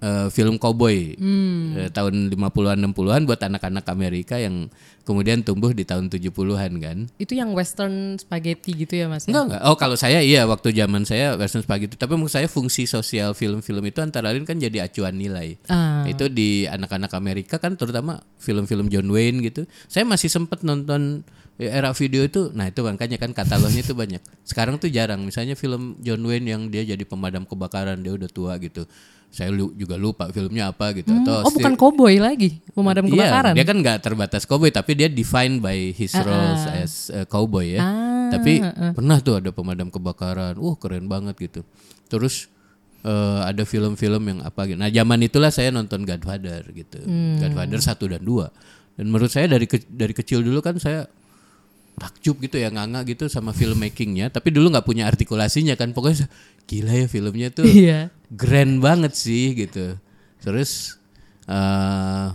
eh, 0.00 0.26
film 0.32 0.56
cowboy 0.56 1.14
Hmm. 1.14 1.76
eh, 1.76 1.88
tahun 1.88 2.32
50-an 2.32 2.80
60-an 2.80 3.22
buat 3.24 3.40
anak-anak 3.40 3.84
Amerika 3.86 4.40
yang 4.40 4.72
kemudian 5.00 5.42
tumbuh 5.42 5.72
di 5.72 5.82
tahun 5.82 6.06
70-an 6.06 6.72
kan. 6.78 6.98
Itu 7.18 7.34
yang 7.34 7.50
western 7.50 8.14
spaghetti 8.16 8.72
gitu 8.72 8.94
ya, 8.94 9.10
Mas? 9.10 9.26
ya? 9.26 9.34
Enggak 9.34 9.44
enggak. 9.50 9.62
Oh, 9.66 9.76
kalau 9.76 9.96
saya 9.98 10.22
iya 10.22 10.46
waktu 10.46 10.70
zaman 10.70 11.02
saya 11.02 11.34
western 11.34 11.66
spaghetti, 11.66 11.98
tapi 11.98 12.14
menurut 12.14 12.30
saya 12.30 12.46
fungsi 12.46 12.86
sosial 12.86 13.34
film-film 13.34 13.82
itu 13.84 13.98
antara 14.00 14.30
lain 14.30 14.46
kan 14.46 14.56
jadi 14.56 14.86
acuan 14.86 15.18
nilai. 15.18 15.58
Ah. 15.66 16.06
Itu 16.06 16.30
di 16.30 16.64
anak-anak 16.64 17.10
Amerika 17.12 17.58
kan 17.58 17.74
terutama 17.74 18.22
film-film 18.38 18.86
John 18.86 19.10
Wayne 19.10 19.42
gitu. 19.42 19.66
Saya 19.90 20.06
masih 20.06 20.30
sempet 20.30 20.62
nonton 20.62 21.26
ya, 21.58 21.74
era 21.74 21.90
video 21.90 22.22
itu. 22.22 22.54
Nah, 22.54 22.70
itu 22.70 22.80
makanya 22.86 23.18
kan 23.18 23.34
katalognya 23.34 23.82
itu 23.82 23.92
banyak. 23.92 24.22
Sekarang 24.46 24.78
tuh 24.78 24.88
jarang. 24.88 25.26
Misalnya 25.26 25.58
film 25.58 25.98
John 26.00 26.22
Wayne 26.22 26.46
yang 26.46 26.62
dia 26.70 26.86
jadi 26.86 27.02
pemadam 27.02 27.44
kebakaran, 27.44 27.98
dia 28.00 28.14
udah 28.14 28.30
tua 28.30 28.56
gitu. 28.62 28.86
Saya 29.30 29.48
lu- 29.48 29.70
juga 29.72 29.94
lupa 29.94 30.26
filmnya 30.28 30.68
apa 30.68 30.90
gitu 30.92 31.14
atau 31.14 31.40
Oh, 31.40 31.52
bukan 31.52 31.72
cowboy 31.72 32.18
lagi, 32.18 32.58
pemadam 32.68 33.06
kebakaran. 33.06 33.52
Iya, 33.52 33.56
dia 33.56 33.64
kan 33.64 33.76
nggak 33.78 33.98
terbatas 34.00 34.42
cowboy 34.42 34.68
tapi 34.68 34.92
dia 34.92 35.06
defined 35.06 35.58
by 35.58 35.90
his 35.90 36.10
roles 36.16 36.62
as 36.68 36.92
a 37.08 37.22
cowboy 37.24 37.62
ya. 37.68 37.80
Ah, 37.80 38.28
tapi 38.28 38.58
pernah 38.90 39.18
tuh 39.18 39.38
ada 39.38 39.48
pemadam 39.48 39.86
kebakaran. 39.86 40.54
Wah, 40.56 40.74
keren 40.74 41.06
banget 41.06 41.38
gitu. 41.40 41.62
Terus 42.06 42.50
eh, 43.00 43.40
ada 43.42 43.62
film-film 43.62 44.18
yang 44.20 44.38
apa 44.42 44.66
gitu. 44.66 44.76
Nah, 44.76 44.88
zaman 44.88 45.18
itulah 45.20 45.48
saya 45.48 45.70
nonton 45.70 46.02
Godfather 46.02 46.66
gitu. 46.68 46.98
Hmm. 46.98 47.38
Godfather 47.38 47.78
1 47.78 47.96
dan 48.08 48.20
2. 48.20 48.50
Dan 48.92 49.06
menurut 49.06 49.30
saya 49.30 49.46
dari 49.46 49.64
ke- 49.64 49.88
dari 49.88 50.10
kecil 50.10 50.42
dulu 50.42 50.58
kan 50.58 50.76
saya 50.76 51.06
takjub 51.96 52.38
gitu 52.40 52.56
ya 52.56 52.68
nganga 52.68 53.02
gitu 53.04 53.26
sama 53.26 53.50
filmmakingnya 53.50 54.30
tapi 54.30 54.50
dulu 54.50 54.70
nggak 54.70 54.86
punya 54.86 55.04
artikulasinya 55.04 55.74
kan 55.74 55.90
pokoknya 55.90 56.30
gila 56.64 56.94
ya 56.94 57.06
filmnya 57.06 57.48
tuh 57.50 57.66
Iya. 57.82 58.08
grand 58.30 58.78
banget 58.78 59.12
sih 59.16 59.52
gitu. 59.54 59.98
Terus 60.38 60.96
eh 61.44 62.26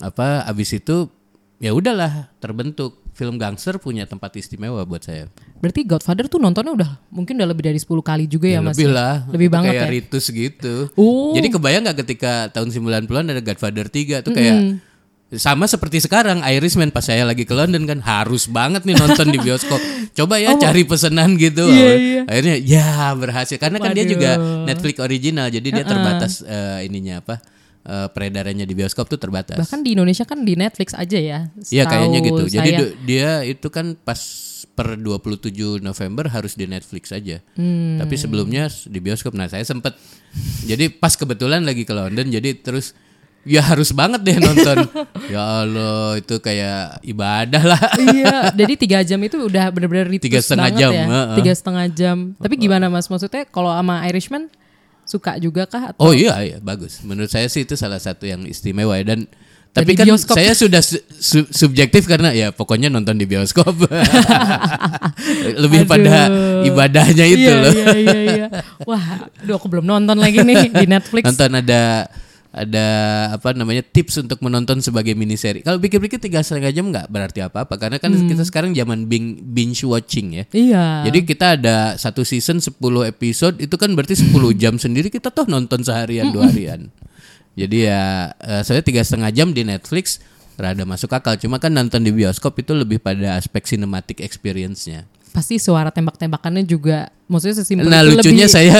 apa 0.00 0.48
abis 0.48 0.72
itu 0.72 1.12
ya 1.60 1.76
udahlah 1.76 2.32
terbentuk 2.40 2.98
film 3.12 3.36
gangster 3.36 3.76
punya 3.76 4.08
tempat 4.08 4.32
istimewa 4.40 4.80
buat 4.82 5.04
saya. 5.04 5.28
Berarti 5.60 5.84
Godfather 5.84 6.26
tuh 6.26 6.40
nontonnya 6.40 6.72
udah 6.72 6.90
mungkin 7.12 7.36
udah 7.36 7.48
lebih 7.52 7.68
dari 7.68 7.76
10 7.76 8.00
kali 8.00 8.24
juga 8.24 8.48
ya, 8.48 8.64
Mas? 8.64 8.74
lebih 8.74 8.88
lah. 8.90 9.28
Lebih 9.28 9.48
banget 9.52 9.72
kayak 9.76 9.84
ya? 9.84 9.92
ritus 9.92 10.24
gitu. 10.32 10.74
Oh. 10.96 11.36
Jadi 11.36 11.52
kebayang 11.52 11.84
nggak 11.84 11.98
ketika 12.02 12.48
tahun 12.50 12.72
90-an 12.72 13.24
ada 13.30 13.42
Godfather 13.44 13.86
3 13.86 14.24
tuh 14.24 14.32
kayak 14.32 14.80
sama 15.40 15.64
seperti 15.64 16.04
sekarang 16.04 16.44
Irishman 16.44 16.92
pas 16.92 17.08
saya 17.08 17.24
lagi 17.24 17.48
ke 17.48 17.54
London 17.56 17.88
kan 17.88 18.04
harus 18.04 18.44
banget 18.48 18.84
nih 18.84 18.96
nonton 18.96 19.32
di 19.32 19.38
bioskop. 19.40 19.80
Coba 20.18 20.36
ya 20.36 20.52
cari 20.60 20.84
pesanan 20.84 21.40
gitu. 21.40 21.64
Oh. 21.64 21.72
Iya, 21.72 21.92
iya. 21.96 22.20
Akhirnya 22.28 22.56
ya 22.60 22.88
berhasil 23.16 23.56
karena 23.56 23.80
kan 23.80 23.96
dia 23.96 24.04
Waduh. 24.04 24.12
juga 24.12 24.30
Netflix 24.68 24.96
original 25.00 25.46
jadi 25.48 25.68
dia 25.72 25.84
terbatas 25.88 26.44
eh, 26.44 26.84
ininya 26.84 27.24
apa? 27.24 27.40
eh, 27.86 28.08
peredarannya 28.10 28.66
di 28.66 28.74
bioskop 28.76 29.10
tuh 29.10 29.18
terbatas. 29.18 29.58
Bahkan 29.58 29.80
di 29.82 29.94
Indonesia 29.98 30.24
kan 30.26 30.46
di 30.46 30.54
Netflix 30.54 30.94
aja 30.94 31.18
ya. 31.18 31.38
Iya 31.70 31.84
kayaknya 31.86 32.20
gitu. 32.22 32.42
Jadi 32.46 32.70
saya. 32.70 32.78
du- 32.78 32.94
dia 33.02 33.30
itu 33.42 33.66
kan 33.72 33.98
pas 33.98 34.20
per 34.72 34.96
27 34.96 35.84
November 35.84 36.24
harus 36.32 36.56
di 36.56 36.64
Netflix 36.64 37.12
aja. 37.12 37.44
Hmm. 37.58 38.00
Tapi 38.00 38.14
sebelumnya 38.16 38.72
di 38.88 38.98
bioskop. 39.04 39.36
Nah, 39.36 39.50
saya 39.50 39.66
sempet 39.66 39.98
jadi 40.64 40.88
pas 40.88 41.12
kebetulan 41.12 41.60
lagi 41.66 41.84
ke 41.84 41.92
London 41.92 42.32
jadi 42.32 42.56
terus 42.56 42.96
ya 43.42 43.62
harus 43.62 43.90
banget 43.90 44.20
deh 44.22 44.36
nonton. 44.38 44.76
ya 45.34 45.42
Allah, 45.66 46.18
itu 46.18 46.34
kayak 46.38 47.02
ibadah 47.02 47.62
lah. 47.62 47.82
iya, 48.14 48.54
jadi 48.54 48.74
tiga 48.78 48.98
jam 49.02 49.18
itu 49.22 49.36
udah 49.38 49.70
bener-bener 49.74 50.06
ritus 50.06 50.26
Tiga 50.30 50.40
setengah 50.42 50.68
banget 50.70 50.80
jam, 50.82 50.92
ya. 50.92 51.04
heeh. 51.06 51.36
Tiga 51.42 51.52
setengah 51.52 51.86
jam. 51.90 52.16
Tapi 52.38 52.54
gimana 52.58 52.86
mas? 52.86 53.06
Maksudnya 53.10 53.42
kalau 53.50 53.70
sama 53.74 54.02
Irishman 54.06 54.46
suka 55.02 55.36
juga 55.42 55.66
kah? 55.66 55.92
Atau? 55.94 56.10
Oh 56.10 56.12
iya 56.14 56.38
iya 56.42 56.58
bagus. 56.62 57.02
Menurut 57.02 57.30
saya 57.30 57.50
sih 57.50 57.66
itu 57.66 57.74
salah 57.74 57.98
satu 57.98 58.24
yang 58.26 58.46
istimewa 58.46 58.94
ya 58.98 59.14
dan 59.14 59.26
tapi 59.72 59.96
kan 59.96 60.04
bioskop. 60.04 60.36
saya 60.36 60.52
sudah 60.52 60.84
su- 60.84 61.00
su- 61.16 61.48
subjektif 61.48 62.04
karena 62.04 62.28
ya 62.36 62.52
pokoknya 62.52 62.92
nonton 62.92 63.16
di 63.16 63.24
bioskop. 63.24 63.72
Lebih 65.64 65.88
pada 65.88 66.28
Aduh. 66.28 66.68
ibadahnya 66.68 67.24
itu 67.24 67.48
iya, 67.48 67.56
loh. 67.56 67.72
Iya 67.72 67.96
iya 67.96 68.18
iya. 68.20 68.46
Wah, 68.84 69.32
aduh 69.40 69.56
aku 69.56 69.72
belum 69.72 69.88
nonton 69.88 70.20
lagi 70.20 70.44
nih 70.44 70.68
di 70.68 70.84
Netflix. 70.84 71.24
Nonton 71.24 71.64
ada 71.64 72.04
ada 72.52 72.86
apa 73.32 73.56
namanya 73.56 73.80
tips 73.80 74.20
untuk 74.20 74.44
menonton 74.44 74.84
sebagai 74.84 75.16
mini 75.16 75.40
seri. 75.40 75.64
Kalau 75.64 75.80
pikir-pikir 75.80 76.20
tiga 76.20 76.44
setengah 76.44 76.68
jam 76.68 76.92
nggak 76.92 77.08
berarti 77.08 77.40
apa-apa 77.40 77.80
karena 77.80 77.96
kan 77.96 78.12
kita 78.12 78.44
sekarang 78.44 78.76
zaman 78.76 79.08
bing, 79.08 79.40
binge 79.56 79.80
watching 79.88 80.36
ya. 80.36 80.44
Iya. 80.52 80.84
Jadi 81.08 81.18
kita 81.24 81.56
ada 81.56 81.96
satu 81.96 82.28
season 82.28 82.60
10 82.60 82.76
episode 83.08 83.56
itu 83.56 83.72
kan 83.80 83.88
berarti 83.96 84.20
10 84.20 84.36
jam 84.62 84.76
sendiri 84.76 85.08
kita 85.08 85.32
toh 85.32 85.48
nonton 85.48 85.80
seharian 85.80 86.28
dua 86.28 86.52
harian. 86.52 86.92
Jadi 87.56 87.88
ya 87.88 88.36
eh, 88.36 88.60
saya 88.60 88.84
tiga 88.84 89.00
setengah 89.00 89.32
jam 89.32 89.56
di 89.56 89.64
Netflix 89.64 90.20
rada 90.60 90.84
masuk 90.84 91.08
akal. 91.08 91.40
Cuma 91.40 91.56
kan 91.56 91.72
nonton 91.72 92.04
di 92.04 92.12
bioskop 92.12 92.60
itu 92.60 92.76
lebih 92.76 93.00
pada 93.00 93.40
aspek 93.40 93.64
cinematic 93.64 94.20
experience-nya. 94.20 95.08
Pasti 95.32 95.56
suara 95.56 95.88
tembak-tembakannya 95.88 96.62
juga 96.62 97.08
maksudnya 97.24 97.56
sesimpel 97.58 97.88
Nah 97.88 98.04
itu 98.04 98.20
lucunya 98.20 98.44
lebih- 98.44 98.54
saya 98.56 98.78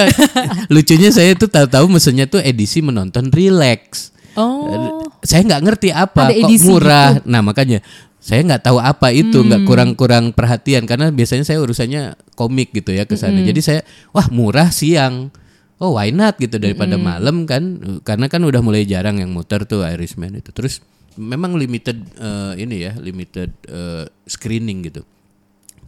lucunya 0.69 1.09
saya 1.09 1.31
tuh 1.33 1.49
tahu-tahu 1.49 1.85
mesennya 1.89 2.25
tuh 2.25 2.39
edisi 2.39 2.79
menonton 2.79 3.27
relax. 3.27 4.13
Oh. 4.33 5.01
Saya 5.21 5.41
nggak 5.43 5.61
ngerti 5.61 5.89
apa 5.89 6.29
Ada 6.29 6.37
kok 6.39 6.61
murah. 6.63 7.09
Nah 7.23 7.41
makanya 7.41 7.81
saya 8.17 8.39
nggak 8.39 8.63
tahu 8.63 8.77
apa 8.77 9.11
itu 9.11 9.35
nggak 9.35 9.61
Hmm. 9.61 9.69
kurang-kurang 9.69 10.25
perhatian 10.31 10.85
karena 10.85 11.11
biasanya 11.11 11.43
saya 11.43 11.59
urusannya 11.59 12.15
komik 12.33 12.71
gitu 12.71 12.93
ya 12.93 13.03
ke 13.03 13.13
sana. 13.13 13.35
Hmm. 13.35 13.45
Jadi 13.45 13.59
saya 13.59 13.81
wah 14.09 14.29
murah 14.29 14.69
siang. 14.69 15.33
Oh 15.77 15.97
why 15.97 16.09
not 16.09 16.37
gitu 16.37 16.55
daripada 16.55 16.95
Hmm. 16.95 17.03
malam 17.03 17.35
kan 17.43 17.63
karena 18.01 18.25
kan 18.25 18.41
udah 18.41 18.61
mulai 18.61 18.85
jarang 18.85 19.19
yang 19.19 19.29
muter 19.29 19.65
tuh 19.65 19.83
Irishman 19.83 20.33
itu. 20.33 20.49
Terus 20.49 20.79
memang 21.13 21.53
limited 21.53 21.99
eh, 22.15 22.53
ini 22.57 22.75
ya 22.79 22.93
limited 22.95 23.51
eh, 23.65 24.05
screening 24.23 24.87
gitu. 24.87 25.01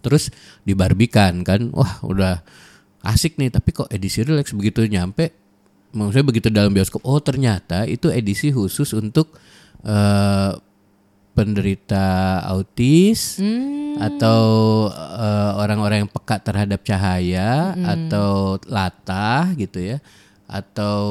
Terus 0.05 0.29
dibarbikan 0.61 1.41
kan, 1.41 1.73
wah 1.73 1.97
udah 2.05 2.45
asik 3.01 3.41
nih. 3.41 3.49
Tapi 3.49 3.73
kok 3.73 3.89
edisi 3.89 4.21
relax 4.21 4.53
begitu 4.53 4.85
nyampe, 4.85 5.33
maksudnya 5.97 6.25
begitu 6.29 6.47
dalam 6.53 6.69
bioskop, 6.69 7.01
oh 7.01 7.17
ternyata 7.17 7.89
itu 7.89 8.13
edisi 8.13 8.53
khusus 8.53 8.93
untuk 8.93 9.33
eh, 9.81 10.53
penderita 11.35 12.39
autis 12.47 13.41
atau 13.99 14.41
eh, 14.93 15.51
orang-orang 15.57 16.05
yang 16.05 16.11
peka 16.13 16.39
terhadap 16.39 16.79
cahaya 16.85 17.75
atau 17.75 18.55
latah 18.71 19.51
gitu 19.59 19.83
ya, 19.83 19.97
atau 20.47 21.03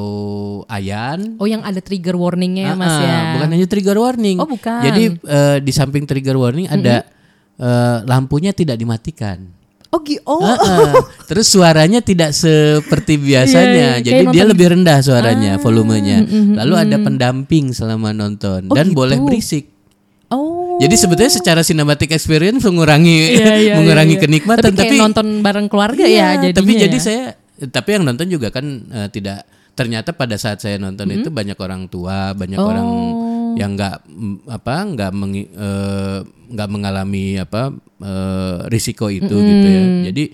ayan. 0.70 1.36
Oh 1.36 1.44
yang 1.44 1.60
ada 1.60 1.80
trigger 1.84 2.16
warningnya 2.16 2.72
ya 2.72 2.74
Mas 2.78 2.94
Ah, 2.94 3.00
ya. 3.02 3.18
Bukan 3.36 3.48
hanya 3.52 3.66
trigger 3.68 3.98
warning. 4.00 4.36
Oh, 4.40 4.48
bukan. 4.48 4.80
Jadi 4.80 5.04
eh, 5.12 5.56
di 5.60 5.72
samping 5.74 6.08
trigger 6.08 6.38
warning 6.40 6.70
ada 6.72 7.04
eh, 7.56 7.98
lampunya 8.02 8.50
tidak 8.50 8.76
dimatikan. 8.76 9.44
Oh, 9.88 10.02
oh. 10.26 10.42
Ah, 10.42 10.58
ah. 10.58 10.92
Terus 11.30 11.46
suaranya 11.46 12.02
tidak 12.02 12.34
seperti 12.34 13.14
biasanya. 13.14 13.62
Iya, 13.62 13.70
iya, 13.70 13.90
Jadi 14.00 14.10
kayak 14.20 14.26
dia 14.26 14.42
nonton- 14.42 14.50
lebih 14.50 14.66
rendah 14.72 14.98
suaranya, 15.00 15.52
volumenya. 15.56 16.18
Lalu 16.26 16.74
ada 16.74 16.96
pendamping 16.98 17.70
selama 17.70 18.10
nonton 18.10 18.66
Oh, 18.66 18.74
dan 18.74 18.90
gitu. 18.90 18.98
boleh 18.98 19.22
berisik. 19.22 19.70
Oh. 20.26 20.82
Jadi 20.82 20.98
sebetulnya 20.98 21.30
secara 21.30 21.62
cinematic 21.62 22.10
experience 22.10 22.58
mengurangi 22.60 23.38
Iya, 23.38 23.54
iya, 23.54 23.74
mengurangi 23.78 24.10
iya, 24.10 24.18
iya. 24.18 24.24
kenikmatan 24.26 24.62
tapi, 24.64 24.74
kayak 24.74 24.90
tapi 24.90 24.96
nonton 24.98 25.26
bareng 25.38 25.66
keluarga 25.70 26.02
Iya, 26.02 26.10
ya 26.10 26.28
jadinya 26.42 26.58
tapi 26.58 26.72
jadi 26.74 26.98
ya. 26.98 27.02
saya 27.02 27.22
tapi 27.64 27.88
yang 27.94 28.02
nonton 28.02 28.26
juga 28.26 28.50
kan 28.50 28.66
eh, 28.82 29.08
tidak 29.08 29.46
ternyata 29.74 30.10
pada 30.10 30.34
saat 30.34 30.58
saya 30.58 30.74
nonton 30.74 31.06
Mm-hmm. 31.06 31.22
itu 31.22 31.28
banyak 31.30 31.54
orang 31.56 31.86
tua, 31.86 32.34
banyak 32.34 32.58
Oh. 32.58 32.66
orang 32.66 32.88
yang 33.58 33.78
nggak 33.78 34.06
mm, 34.06 34.36
apa 34.50 34.74
nggak 34.94 35.10
eh, 35.54 36.18
nggak 36.54 36.68
mengalami 36.70 37.38
apa 37.38 37.74
eh, 38.02 38.56
risiko 38.70 39.10
itu 39.10 39.32
gitu 39.34 39.66
ya. 39.66 39.84
Jadi 40.10 40.24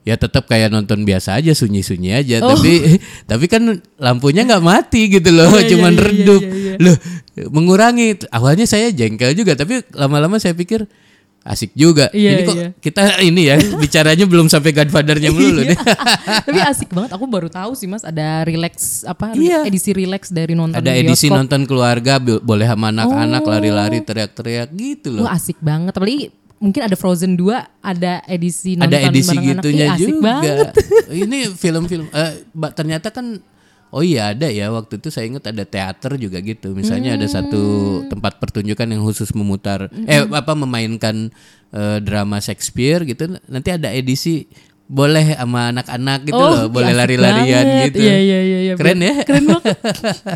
ya 0.00 0.16
tetap 0.16 0.48
kayak 0.48 0.72
nonton 0.72 1.04
biasa 1.04 1.36
aja 1.36 1.52
sunyi-sunyi 1.52 2.10
aja 2.16 2.40
Oh. 2.40 2.56
tapi 2.56 2.96
tapi 3.30 3.44
kan 3.52 3.68
lampunya 4.00 4.48
nggak 4.48 4.64
mati 4.64 5.12
gitu 5.12 5.28
loh 5.28 5.52
Iya, 5.52 5.60
iya, 5.60 5.70
cuman 5.76 5.92
iya, 5.92 6.02
redup 6.08 6.40
iya, 6.40 6.52
iya. 6.56 6.74
loh 6.80 6.96
mengurangi 7.52 8.24
awalnya 8.32 8.64
saya 8.64 8.88
jengkel 8.96 9.36
juga 9.36 9.52
tapi 9.54 9.84
lama-lama 9.92 10.40
saya 10.40 10.56
pikir 10.56 10.88
asik 11.42 11.72
juga 11.72 12.08
Iya, 12.10 12.30
ini 12.30 12.42
kok 12.42 12.54
iya. 12.54 12.68
kita 12.74 13.02
ini 13.20 13.42
ya 13.44 13.56
bicaranya 13.82 14.24
belum 14.24 14.46
sampai 14.46 14.70
Godfather-nya 14.72 15.28
melulu 15.28 15.64
nih 15.64 15.78
tapi 16.46 16.58
asik 16.60 16.90
banget 16.90 17.10
aku 17.10 17.24
baru 17.24 17.48
tahu 17.48 17.72
sih 17.72 17.84
Mas 17.84 18.02
ada 18.02 18.42
relax 18.42 19.02
apa 19.02 19.32
Iya. 19.32 19.64
edisi 19.64 19.90
relax 19.90 20.28
dari 20.28 20.52
nonton 20.52 20.76
ada 20.76 20.90
di 20.90 21.00
edisi 21.00 21.26
bioskop. 21.26 21.38
nonton 21.38 21.60
keluarga 21.64 22.16
bo- 22.16 22.40
boleh 22.40 22.66
sama 22.66 22.88
anak-anak 22.90 23.40
Oh. 23.40 23.50
lari-lari 23.50 23.98
teriak-teriak 24.00 24.68
gitu 24.70 25.08
loh 25.12 25.24
Wah 25.24 25.32
asik 25.32 25.56
banget 25.58 25.92
apalagi 25.92 26.28
mungkin 26.56 26.82
ada 26.82 26.92
Frozen 26.92 27.34
2 27.34 27.56
ada 27.80 28.20
edisi 28.26 28.76
nonton 28.76 28.92
ada 28.92 28.98
edisi 29.02 29.28
bareng 29.30 29.40
anak. 29.40 29.54
gitunya 29.56 29.80
Ih, 29.82 29.90
asik 29.90 30.04
juga. 30.06 30.20
banget 30.22 30.66
Ini 31.10 31.38
film-film 31.52 32.04
eh, 32.06 32.32
ba- 32.52 32.70
ternyata 32.70 33.08
kan 33.08 33.40
oh 33.90 34.00
iya 34.00 34.30
ada 34.30 34.46
ya 34.46 34.70
waktu 34.70 34.96
itu 34.96 35.10
saya 35.10 35.26
ingat 35.26 35.46
ada 35.46 35.62
teater 35.62 36.14
juga 36.16 36.38
gitu. 36.40 36.72
Misalnya 36.72 37.14
ada 37.14 37.26
satu 37.26 37.62
Hmm. 38.02 38.08
tempat 38.08 38.38
pertunjukan 38.38 38.86
yang 38.86 39.02
khusus 39.02 39.30
memutar 39.32 39.86
eh 40.06 40.22
apa 40.24 40.52
memainkan 40.54 41.28
eh, 41.70 41.98
drama 42.00 42.38
Shakespeare 42.38 43.02
gitu. 43.04 43.30
Nanti 43.46 43.68
ada 43.70 43.90
edisi 43.90 44.46
boleh 44.90 45.38
sama 45.38 45.70
anak-anak 45.70 46.26
gitu 46.26 46.34
Oh, 46.34 46.50
loh, 46.50 46.66
boleh 46.66 46.90
lari-larian 46.90 47.86
gitu. 47.86 48.02
Iya, 48.02 48.16
iya, 48.18 48.38
iya, 48.42 48.58
iya. 48.66 48.74
Keren 48.74 48.98
ya? 48.98 49.14
Keren 49.22 49.46
banget. 49.46 49.78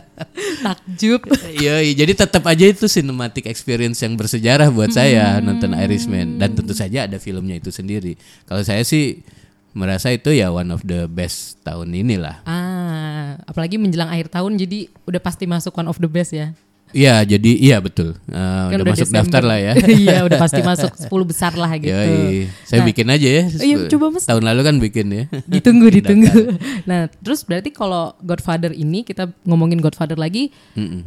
Takjub. 0.64 1.26
Iya, 1.58 1.82
iya. 1.82 1.92
jadi 1.94 2.12
tetap 2.14 2.46
aja 2.46 2.64
itu 2.64 2.86
cinematic 2.86 3.50
experience 3.50 3.98
yang 3.98 4.14
bersejarah 4.14 4.70
buat 4.70 4.94
saya 4.94 5.42
nonton 5.42 5.74
Irishman 5.74 6.38
dan 6.38 6.54
tentu 6.54 6.70
saja 6.70 7.10
ada 7.10 7.18
filmnya 7.18 7.58
itu 7.58 7.74
sendiri. 7.74 8.14
Kalau 8.46 8.62
saya 8.62 8.86
sih 8.86 9.26
merasa 9.74 10.14
itu 10.14 10.30
ya 10.30 10.54
one 10.54 10.70
of 10.70 10.86
the 10.86 11.10
best 11.10 11.58
tahun 11.66 11.90
inilah. 11.90 12.46
Ah, 12.46 12.63
apalagi 13.44 13.76
menjelang 13.76 14.08
akhir 14.08 14.28
tahun 14.28 14.56
jadi 14.56 14.88
udah 15.04 15.20
pasti 15.20 15.44
masuk 15.44 15.72
one 15.74 15.86
of 15.86 15.96
the 15.96 16.08
best 16.08 16.32
ya. 16.32 16.52
Iya, 16.94 17.26
jadi 17.26 17.50
iya 17.58 17.82
betul. 17.82 18.14
Eh, 18.30 18.64
Kan 18.70 18.78
udah, 18.78 18.86
masuk 18.86 19.10
Desember. 19.10 19.26
daftar 19.26 19.42
lah 19.42 19.58
ya. 19.58 19.72
Iya, 20.06 20.16
udah 20.22 20.38
pasti 20.38 20.60
masuk 20.70 20.92
10 20.94 21.10
besar 21.26 21.52
lah 21.58 21.74
gitu. 21.74 21.90
Yoi. 21.90 22.46
Saya 22.62 22.78
Nah, 22.78 22.86
bikin 22.86 23.06
aja 23.10 23.28
ya. 23.28 23.42
Iya, 23.50 23.76
coba, 23.90 24.14
Mas. 24.14 24.22
Tahun 24.30 24.38
lalu 24.38 24.60
kan 24.62 24.76
bikin 24.78 25.06
ya. 25.10 25.24
Ditunggu, 25.58 25.90
ditunggu. 25.90 26.54
Nah, 26.86 27.10
terus 27.18 27.42
berarti 27.42 27.74
kalau 27.74 28.14
Godfather 28.22 28.70
ini 28.70 29.02
kita 29.02 29.26
ngomongin 29.42 29.82
Godfather 29.82 30.14
lagi, 30.14 30.54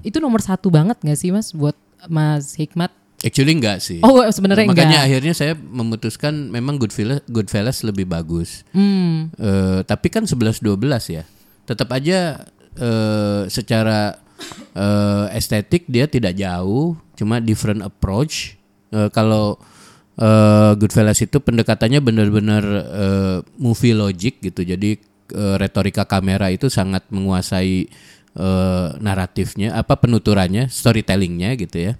itu 0.04 0.18
nomor 0.20 0.44
satu 0.44 0.68
banget 0.68 1.00
gak 1.00 1.16
sih 1.16 1.32
Mas 1.32 1.56
buat 1.56 1.78
Mas 2.12 2.60
Hikmat? 2.60 2.92
Actually 3.18 3.56
enggak 3.56 3.80
sih. 3.80 4.04
Oh, 4.04 4.28
sebenarnya 4.28 4.68
Makanya 4.68 4.84
enggak. 4.92 5.06
akhirnya 5.08 5.34
saya 5.34 5.54
memutuskan 5.56 6.52
memang 6.52 6.76
Goodfellas, 6.76 7.24
Goodfellas 7.26 7.82
lebih 7.82 8.06
bagus. 8.06 8.68
Hmm. 8.70 9.32
Eh, 9.34 9.82
tapi 9.82 10.12
kan 10.12 10.28
11-12 10.28 10.68
ya. 11.08 11.24
Tetap 11.68 11.92
aja 11.92 12.48
eh, 12.80 13.42
secara 13.52 14.16
eh, 14.72 15.26
estetik 15.36 15.86
dia 15.92 16.08
tidak 16.08 16.40
jauh, 16.40 16.96
cuma 17.20 17.44
different 17.44 17.84
approach. 17.84 18.56
Eh, 18.96 19.12
kalau 19.12 19.60
eh, 20.16 20.72
Goodfellas 20.80 21.20
itu 21.20 21.44
pendekatannya 21.44 22.00
benar-benar 22.00 22.64
eh, 22.88 23.38
movie 23.60 23.94
logic 23.94 24.40
gitu. 24.40 24.64
Jadi 24.64 24.96
eh, 25.36 25.56
retorika 25.60 26.08
kamera 26.08 26.48
itu 26.48 26.72
sangat 26.72 27.04
menguasai 27.12 27.92
eh, 28.40 28.88
naratifnya, 29.04 29.76
apa 29.76 30.00
penuturannya, 30.00 30.72
storytellingnya 30.72 31.60
gitu 31.60 31.92
ya 31.92 31.94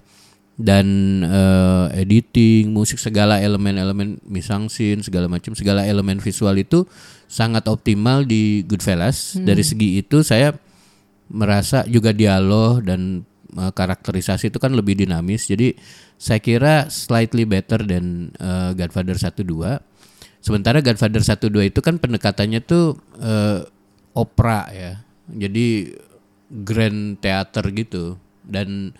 dan 0.58 0.86
eh, 1.22 2.02
editing, 2.02 2.74
musik 2.74 2.98
segala 2.98 3.38
elemen-elemen 3.38 4.18
misang 4.26 4.66
scene 4.66 5.06
segala 5.06 5.30
macam 5.30 5.54
segala 5.54 5.86
elemen 5.86 6.18
visual 6.18 6.58
itu 6.58 6.82
sangat 7.28 7.68
optimal 7.68 8.24
di 8.24 8.64
Goodfellas. 8.64 9.36
Dari 9.36 9.60
segi 9.60 10.00
itu 10.00 10.24
saya 10.24 10.56
merasa 11.28 11.84
juga 11.84 12.16
dialog 12.16 12.80
dan 12.80 13.22
eh, 13.52 13.72
karakterisasi 13.72 14.48
itu 14.48 14.58
kan 14.58 14.72
lebih 14.72 14.96
dinamis. 14.96 15.46
Jadi 15.46 15.76
saya 16.16 16.40
kira 16.40 16.88
slightly 16.88 17.44
better 17.44 17.84
than 17.84 18.32
eh, 18.40 18.72
Godfather 18.74 19.14
1 19.14 19.44
2. 19.44 20.40
Sementara 20.40 20.80
Godfather 20.80 21.20
1 21.20 21.52
2 21.52 21.68
itu 21.68 21.80
kan 21.84 22.00
pendekatannya 22.00 22.64
tuh 22.64 22.96
eh, 23.20 23.60
opera 24.16 24.66
ya. 24.72 24.92
Jadi 25.28 25.92
grand 26.48 27.20
theater 27.20 27.68
gitu 27.76 28.16
dan 28.48 28.96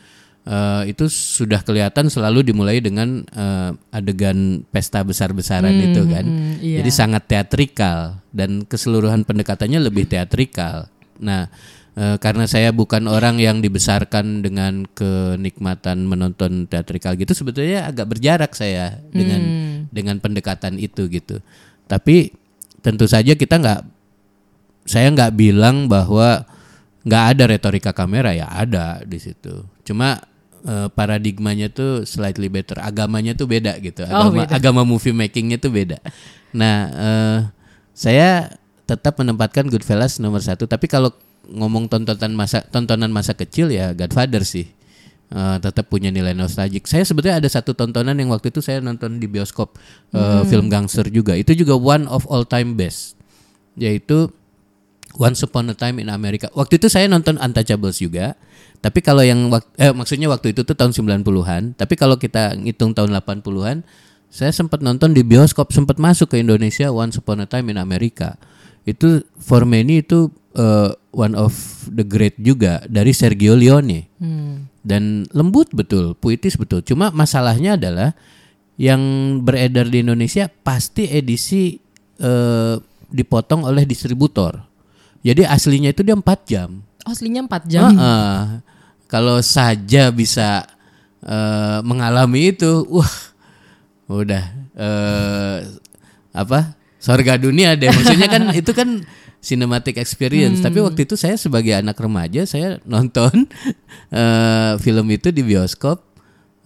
eh, 0.49 0.83
itu 0.91 1.05
sudah 1.13 1.61
kelihatan 1.61 2.09
selalu 2.09 2.41
dimulai 2.41 2.81
dengan 2.81 3.23
eh, 3.29 3.71
adegan 3.93 4.65
pesta 4.73 5.05
besar-besaran 5.05 5.77
itu 5.77 6.03
kan. 6.09 6.25
hmm, 6.25 6.65
iya. 6.65 6.77
Jadi 6.81 6.91
sangat 6.91 7.29
teatrikal 7.29 8.25
dan 8.33 8.65
keseluruhan 8.65 9.29
pendekatannya 9.29 9.85
lebih 9.85 10.09
teatrikal. 10.09 10.89
Nah, 11.21 11.53
eh, 11.95 12.17
karena 12.17 12.49
saya 12.49 12.73
bukan 12.73 13.05
orang 13.07 13.37
yang 13.37 13.61
dibesarkan 13.61 14.41
dengan 14.41 14.89
kenikmatan 14.97 16.09
menonton 16.09 16.65
teatrikal 16.65 17.13
gitu, 17.21 17.37
sebetulnya 17.37 17.93
agak 17.93 18.09
berjarak 18.09 18.57
saya 18.57 18.97
dengan 19.13 19.43
dengan 19.93 20.17
pendekatan 20.17 20.81
itu 20.81 21.13
gitu. 21.13 21.45
Tapi 21.89 22.33
tentu 22.81 23.05
saja 23.05 23.37
kita 23.37 23.61
nggak, 23.61 23.81
saya 24.89 25.13
nggak 25.13 25.35
bilang 25.37 25.89
bahwa 25.89 26.45
nggak 27.09 27.25
ada 27.35 27.45
retorika 27.49 27.91
kamera 27.97 28.37
ya 28.37 28.47
ada 28.53 29.01
di 29.03 29.17
situ. 29.17 29.65
Cuma 29.81 30.21
eh, 30.65 30.89
paradigmanya 30.91 31.71
tuh 31.71 32.03
slightly 32.09 32.51
better, 32.51 32.79
agamanya 32.81 33.37
tuh 33.37 33.47
beda 33.47 33.77
gitu. 33.79 34.03
Oh, 34.09 34.33
Agama, 34.33 34.47
beda. 34.47 34.53
agama 34.57 34.83
movie 34.83 35.15
makingnya 35.15 35.59
tuh 35.61 35.71
beda. 35.71 35.99
Nah, 36.55 36.77
eh, 36.91 37.39
saya 37.93 38.59
tetap 38.89 39.21
menempatkan 39.21 39.69
Goodfellas 39.69 40.17
nomor 40.17 40.41
satu. 40.41 40.65
Tapi 40.65 40.89
kalau 40.89 41.13
ngomong 41.49 41.93
tontonan 41.93 42.33
masa 42.33 42.65
tontonan 42.65 43.13
masa 43.13 43.37
kecil 43.37 43.69
ya 43.69 43.93
Godfather 43.93 44.43
sih. 44.45 44.73
Uh, 45.29 45.61
tetap 45.61 45.93
punya 45.93 46.09
nilai 46.09 46.33
nostalgic. 46.33 46.89
Saya 46.89 47.05
sebetulnya 47.05 47.37
ada 47.37 47.53
satu 47.53 47.77
tontonan 47.77 48.17
yang 48.17 48.33
waktu 48.33 48.49
itu 48.49 48.65
saya 48.65 48.81
nonton 48.81 49.21
di 49.21 49.29
bioskop 49.29 49.77
uh, 50.17 50.41
film 50.49 50.73
gangster 50.73 51.05
juga. 51.13 51.37
Itu 51.37 51.53
juga 51.53 51.77
one 51.77 52.09
of 52.09 52.25
all 52.33 52.49
time 52.49 52.81
best. 52.81 53.13
Yaitu 53.77 54.33
Once 55.19 55.43
Upon 55.43 55.69
a 55.69 55.77
Time 55.77 55.99
in 55.99 56.09
America. 56.09 56.47
Waktu 56.55 56.79
itu 56.79 56.87
saya 56.87 57.11
nonton 57.11 57.37
Untouchables 57.37 57.99
juga. 57.99 58.39
Tapi 58.79 59.03
kalau 59.03 59.27
yang 59.27 59.51
eh, 59.75 59.91
maksudnya 59.91 60.31
waktu 60.31 60.55
itu 60.55 60.63
tuh 60.63 60.79
tahun 60.79 60.95
90-an. 60.95 61.75
Tapi 61.75 61.95
kalau 61.99 62.15
kita 62.15 62.55
ngitung 62.55 62.95
tahun 62.95 63.11
80-an, 63.19 63.83
saya 64.31 64.55
sempat 64.55 64.79
nonton 64.79 65.11
di 65.13 65.27
bioskop, 65.27 65.75
sempat 65.75 65.99
masuk 65.99 66.31
ke 66.33 66.37
Indonesia 66.39 66.89
Once 66.95 67.19
Upon 67.19 67.43
a 67.43 67.49
Time 67.51 67.75
in 67.75 67.79
America. 67.83 68.39
Itu 68.87 69.27
for 69.43 69.67
many 69.67 70.07
itu 70.07 70.31
uh, 70.55 70.95
one 71.11 71.35
of 71.35 71.53
the 71.91 72.07
great 72.07 72.39
juga 72.39 72.87
dari 72.87 73.11
Sergio 73.11 73.59
Leone. 73.59 74.07
Dan 74.87 75.27
lembut 75.35 75.75
betul, 75.75 76.15
puitis 76.15 76.55
betul. 76.55 76.87
Cuma 76.87 77.11
masalahnya 77.11 77.75
adalah 77.75 78.15
yang 78.79 79.03
beredar 79.43 79.91
di 79.91 80.07
Indonesia 80.07 80.47
pasti 80.47 81.11
edisi 81.11 81.77
eh, 82.23 82.75
dipotong 83.11 83.67
oleh 83.67 83.83
distributor. 83.83 84.68
Jadi 85.23 85.43
aslinya 85.45 85.91
itu 85.91 86.03
dia 86.07 86.15
4 86.15 86.25
jam. 86.47 86.83
Aslinya 87.03 87.47
4 87.47 87.65
jam. 87.67 87.91
Heeh. 87.91 88.41
Kalau 89.09 89.41
saja 89.41 90.13
bisa 90.13 90.69
eh, 91.25 91.79
mengalami 91.83 92.53
itu, 92.53 92.85
wah, 92.93 93.15
udah 94.09 94.45
eh, 94.77 95.59
apa? 96.33 96.77
Sorga 96.99 97.39
dunia 97.39 97.79
deh. 97.79 97.89
Maksudnya 97.89 98.29
kan 98.29 98.43
itu 98.61 98.71
kan 98.75 99.03
cinematic 99.39 99.97
experience. 99.99 100.61
Tapi 100.61 100.83
waktu 100.83 101.07
itu 101.07 101.15
saya 101.15 101.39
sebagai 101.39 101.73
anak 101.77 101.97
remaja 101.99 102.45
saya 102.45 102.83
nonton 102.85 103.47
eh, 104.19 104.73
film 104.83 105.07
itu 105.15 105.31
di 105.31 105.43
bioskop 105.47 106.08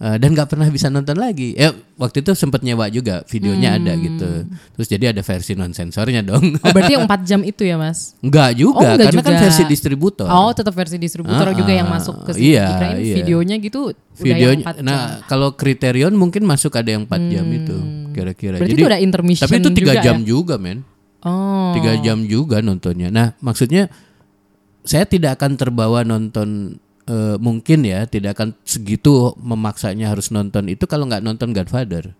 eh, 0.03 0.17
dan 0.17 0.29
nggak 0.29 0.47
pernah 0.47 0.67
bisa 0.67 0.87
nonton 0.87 1.15
lagi. 1.15 1.55
Ya 1.55 1.71
waktu 1.95 2.19
itu 2.19 2.31
sempat 2.33 2.59
nyewa 2.59 2.85
juga 2.87 3.23
videonya 3.23 3.79
ada 3.79 3.95
gitu. 3.95 4.43
Terus 4.75 4.87
jadi 4.87 5.05
ada 5.09 5.21
versi 5.21 5.55
non 5.55 5.71
sensornya 5.71 6.19
dong. 6.19 6.59
Oh, 6.59 6.69
berarti 6.69 6.93
yang 6.93 7.07
4 7.09 7.23
jam 7.23 7.39
itu 7.41 7.63
ya, 7.63 7.75
Mas? 7.75 8.19
Enggak 8.19 8.51
juga, 8.53 8.75
Oh, 8.75 8.83
enggak 8.85 9.07
karena 9.07 9.21
kan 9.21 9.33
juga. 9.33 9.43
versi 9.47 9.63
distributor. 9.63 10.27
Oh, 10.27 10.51
tetap 10.51 10.73
versi 10.73 10.97
distributor 10.97 11.47
Ah, 11.47 11.55
juga 11.55 11.71
yang 11.71 11.87
masuk 11.87 12.21
ke 12.23 12.35
sini. 12.35 12.53
iya, 12.53 12.67
Kirain 12.69 12.97
iya. 12.99 13.15
videonya 13.17 13.55
gitu 13.57 13.79
udah 13.89 14.19
Videonya, 14.19 14.45
yang 14.45 14.61
4 14.61 14.75
jam. 14.75 14.83
nah 14.83 14.99
kalau 15.25 15.49
Criterion 15.53 16.13
mungkin 16.13 16.43
masuk 16.43 16.75
ada 16.75 16.91
yang 16.91 17.07
4 17.07 17.31
jam 17.31 17.45
itu 17.47 17.77
kira-kira. 18.11 18.55
Berarti 18.59 18.75
itu 18.75 18.85
ada 18.85 18.99
intermission 18.99 19.47
Tapi 19.47 19.57
itu 19.57 19.69
tiga 19.73 19.93
jam 19.97 20.21
ya? 20.21 20.27
juga 20.27 20.59
men, 20.59 20.83
Oh. 21.23 21.71
tiga 21.71 21.95
jam 21.97 22.19
juga 22.23 22.59
nontonnya. 22.59 23.07
Nah 23.07 23.31
maksudnya 23.39 23.87
saya 24.83 25.07
tidak 25.07 25.39
akan 25.39 25.55
terbawa 25.55 26.03
nonton 26.03 26.75
eh, 27.05 27.35
mungkin 27.37 27.83
ya, 27.83 28.05
tidak 28.05 28.35
akan 28.35 28.55
segitu 28.63 29.11
memaksanya 29.37 30.07
harus 30.07 30.29
nonton 30.29 30.67
itu 30.67 30.83
kalau 30.83 31.05
nggak 31.05 31.21
nonton 31.21 31.51
Godfather. 31.51 32.15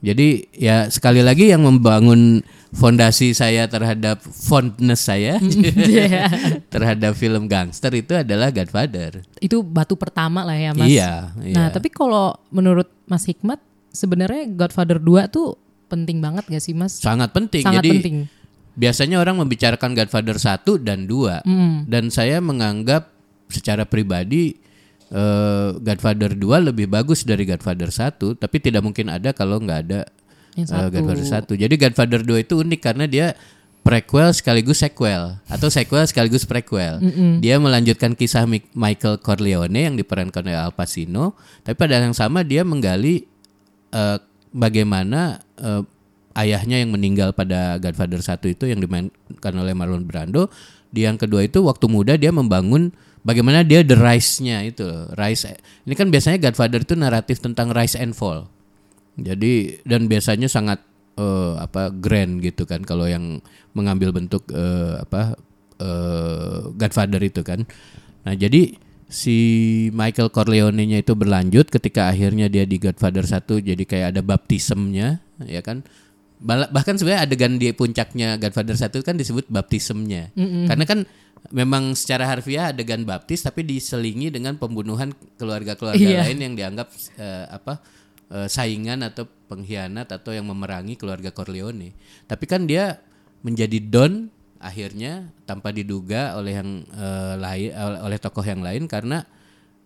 Jadi 0.00 0.48
ya 0.50 0.88
sekali 0.88 1.20
lagi 1.20 1.46
yang 1.46 1.60
membangun 1.60 2.40
fondasi 2.72 3.36
saya 3.36 3.68
terhadap 3.68 4.16
fondness 4.22 5.04
saya 5.04 5.36
Iya. 5.92 6.24
terhadap 6.66 7.12
film 7.12 7.44
gangster 7.44 7.92
itu 7.92 8.14
adalah 8.14 8.48
Godfather. 8.48 9.20
itu 9.36 9.60
batu 9.60 9.94
pertama 9.94 10.40
lah 10.40 10.56
ya, 10.56 10.72
Mas. 10.72 10.88
Iya, 10.88 11.36
Nah, 11.36 11.44
iya. 11.44 11.68
tapi 11.68 11.88
kalau 11.88 12.32
menurut 12.48 12.88
Mas 13.04 13.24
Hikmat 13.24 13.60
sebenarnya 13.90 14.48
Godfather 14.48 14.96
2 14.96 15.28
tuh 15.28 15.60
penting 15.86 16.18
banget 16.18 16.48
gak 16.48 16.62
sih, 16.62 16.72
Mas? 16.72 16.96
sangat 16.96 17.28
penting. 17.30 17.60
Sangat 17.60 17.84
Jadi 17.84 17.90
penting. 17.92 18.16
biasanya 18.72 19.20
orang 19.20 19.36
membicarakan 19.36 19.92
Godfather 19.92 20.38
1 20.38 20.64
dan 20.80 21.04
2 21.04 21.44
dan 21.84 22.08
saya 22.08 22.40
menganggap 22.40 23.12
secara 23.50 23.84
pribadi 23.84 24.56
eh, 25.10 25.68
Godfather 25.76 26.32
2 26.32 26.70
lebih 26.72 26.86
bagus 26.86 27.22
dari 27.22 27.44
Godfather 27.44 27.90
1 27.90 28.16
tapi 28.34 28.56
tidak 28.58 28.80
mungkin 28.80 29.10
ada 29.10 29.30
kalau 29.30 29.58
nggak 29.58 29.80
ada 29.86 30.00
satu. 30.64 30.90
Godfather 30.90 31.26
1 31.52 31.62
jadi 31.62 31.74
Godfather 31.76 32.20
2 32.22 32.44
itu 32.44 32.54
unik 32.58 32.80
karena 32.80 33.04
dia 33.04 33.26
prequel 33.80 34.30
sekaligus 34.30 34.78
sequel 34.78 35.40
atau 35.46 35.68
sequel 35.68 36.04
sekaligus 36.04 36.44
prequel 36.44 37.00
dia 37.40 37.56
melanjutkan 37.56 38.12
kisah 38.12 38.44
Mi- 38.44 38.66
Michael 38.72 39.18
Corleone 39.18 39.88
yang 39.88 39.96
diperankan 39.96 40.44
oleh 40.44 40.58
Al 40.58 40.70
Pacino 40.70 41.32
tapi 41.64 41.74
pada 41.74 41.96
yang 41.96 42.12
sama 42.12 42.44
dia 42.44 42.60
menggali 42.60 43.24
eh, 43.90 44.18
bagaimana 44.52 45.40
eh, 45.56 45.82
ayahnya 46.36 46.78
yang 46.78 46.94
meninggal 46.94 47.32
pada 47.32 47.78
Godfather 47.78 48.22
1 48.22 48.38
itu 48.46 48.64
yang 48.66 48.78
dimainkan 48.78 49.54
oleh 49.54 49.74
Marlon 49.74 50.06
Brando. 50.06 50.46
Di 50.90 51.06
yang 51.06 51.18
kedua 51.18 51.42
itu 51.42 51.62
waktu 51.62 51.86
muda 51.86 52.14
dia 52.14 52.30
membangun 52.30 52.90
bagaimana 53.22 53.66
dia 53.66 53.84
the 53.84 53.96
rise-nya 53.96 54.64
itu, 54.64 54.86
rise. 55.16 55.56
Ini 55.84 55.94
kan 55.96 56.08
biasanya 56.08 56.38
Godfather 56.50 56.80
itu 56.82 56.94
naratif 56.96 57.40
tentang 57.40 57.72
rise 57.72 57.96
and 57.96 58.16
fall. 58.16 58.48
Jadi 59.20 59.82
dan 59.84 60.08
biasanya 60.08 60.48
sangat 60.48 60.80
eh, 61.20 61.54
apa 61.60 61.92
grand 61.92 62.40
gitu 62.40 62.64
kan 62.64 62.80
kalau 62.86 63.04
yang 63.04 63.44
mengambil 63.76 64.14
bentuk 64.14 64.48
eh, 64.50 65.02
apa 65.02 65.36
eh, 65.80 66.60
Godfather 66.74 67.20
itu 67.20 67.44
kan. 67.44 67.68
Nah, 68.24 68.36
jadi 68.36 68.76
si 69.10 69.38
Michael 69.90 70.30
Corleone-nya 70.30 71.02
itu 71.02 71.18
berlanjut 71.18 71.66
ketika 71.66 72.06
akhirnya 72.08 72.46
dia 72.46 72.62
di 72.62 72.78
Godfather 72.78 73.26
1 73.26 73.42
jadi 73.58 73.82
kayak 73.82 74.06
ada 74.16 74.22
baptisemnya 74.22 75.20
ya 75.44 75.60
kan. 75.60 75.84
Bahkan 76.40 76.96
sebenarnya 76.96 77.28
adegan 77.28 77.60
di 77.60 77.68
puncaknya 77.76 78.40
Godfather 78.40 78.72
1 78.72 79.04
kan 79.04 79.14
disebut 79.14 79.44
baptisemnya. 79.52 80.32
Karena 80.66 80.84
kan 80.88 81.04
memang 81.52 81.96
secara 81.96 82.28
harfiah 82.28 82.72
adegan 82.72 83.04
baptis 83.04 83.44
tapi 83.44 83.64
diselingi 83.64 84.28
dengan 84.28 84.56
pembunuhan 84.60 85.12
keluarga-keluarga 85.40 86.00
Iya. 86.00 86.24
lain 86.28 86.38
yang 86.40 86.54
dianggap 86.56 86.88
eh, 87.16 87.44
apa 87.48 87.80
eh, 88.32 88.48
saingan 88.48 89.04
atau 89.04 89.24
pengkhianat 89.48 90.08
atau 90.12 90.32
yang 90.32 90.48
memerangi 90.48 90.96
keluarga 90.96 91.32
Corleone. 91.32 91.92
Tapi 92.24 92.44
kan 92.48 92.64
dia 92.64 93.00
menjadi 93.40 93.80
don 93.80 94.28
akhirnya 94.60 95.32
tanpa 95.48 95.72
diduga 95.72 96.36
oleh 96.36 96.60
yang 96.60 96.70
eh, 96.88 97.34
lain 97.40 97.68
oleh 98.04 98.18
tokoh 98.20 98.44
yang 98.44 98.60
lain 98.60 98.84
karena 98.88 99.24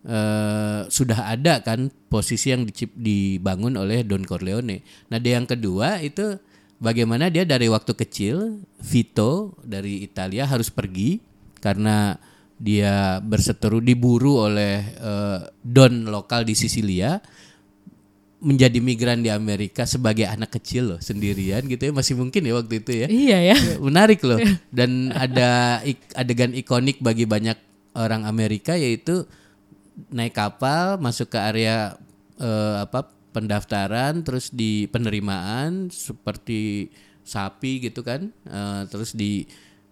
eh, 0.05 0.81
sudah 0.87 1.27
ada 1.27 1.59
kan 1.59 1.89
posisi 2.07 2.53
yang 2.53 2.63
dicip- 2.63 2.95
dibangun 2.95 3.75
oleh 3.75 4.05
Don 4.05 4.23
Corleone. 4.23 4.85
Nah, 5.09 5.17
dia 5.17 5.35
yang 5.35 5.49
kedua 5.49 5.99
itu 5.99 6.37
bagaimana 6.77 7.27
dia 7.27 7.43
dari 7.43 7.65
waktu 7.65 7.91
kecil 7.91 8.61
Vito 8.79 9.57
dari 9.61 10.05
Italia 10.05 10.45
harus 10.45 10.69
pergi 10.69 11.17
karena 11.57 12.15
dia 12.55 13.19
berseteru 13.19 13.83
diburu 13.83 14.47
oleh 14.47 14.79
eh, 14.95 15.39
don 15.59 16.07
lokal 16.07 16.47
di 16.47 16.55
Sisilia 16.55 17.19
menjadi 18.39 18.77
migran 18.77 19.25
di 19.25 19.31
Amerika 19.33 19.87
sebagai 19.89 20.27
anak 20.29 20.53
kecil 20.59 20.93
loh 20.95 20.99
sendirian 21.01 21.65
gitu 21.65 21.89
ya 21.89 21.93
masih 21.95 22.13
mungkin 22.13 22.45
ya 22.45 22.53
waktu 22.53 22.75
itu 22.83 22.91
ya 22.93 23.07
Iya 23.09 23.37
ya. 23.41 23.55
menarik 23.87 24.21
loh 24.21 24.37
dan 24.77 25.09
ada 25.11 25.81
adegan 26.13 26.53
ikonik 26.53 27.01
bagi 27.01 27.25
banyak 27.25 27.57
orang 27.95 28.27
Amerika 28.27 28.75
yaitu 28.77 29.25
naik 30.11 30.35
kapal 30.35 30.99
masuk 30.99 31.31
ke 31.31 31.39
area 31.39 31.95
eh, 32.39 32.75
apa 32.83 33.07
pendaftaran 33.31 34.23
terus 34.23 34.51
di 34.51 34.87
penerimaan 34.87 35.91
seperti 35.91 36.91
sapi 37.25 37.83
gitu 37.83 38.05
kan 38.05 38.31
Eh, 38.47 38.83
terus 38.91 39.15
di 39.15 39.47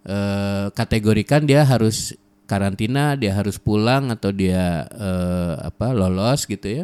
eh, 0.07 0.67
kategorikan 0.71 1.43
dia 1.43 1.63
harus 1.63 2.15
karantina 2.43 3.15
dia 3.15 3.33
harus 3.33 3.55
pulang 3.55 4.11
atau 4.11 4.31
dia 4.31 4.87
eh, 4.91 5.55
apa 5.63 5.95
lolos 5.95 6.43
gitu 6.47 6.83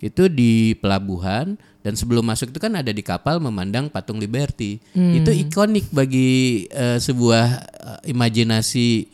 itu 0.00 0.32
di 0.32 0.72
pelabuhan 0.80 1.60
dan 1.80 1.96
sebelum 1.96 2.24
masuk 2.24 2.52
itu 2.52 2.60
kan 2.60 2.76
ada 2.76 2.92
di 2.92 3.00
kapal 3.00 3.40
memandang 3.40 3.88
patung 3.88 4.20
Liberty. 4.20 4.80
Itu 5.20 5.32
ikonik 5.32 5.88
bagi 5.92 6.64
eh, 6.68 7.00
sebuah 7.00 7.46
eh, 7.60 8.12
imajinasi 8.12 9.08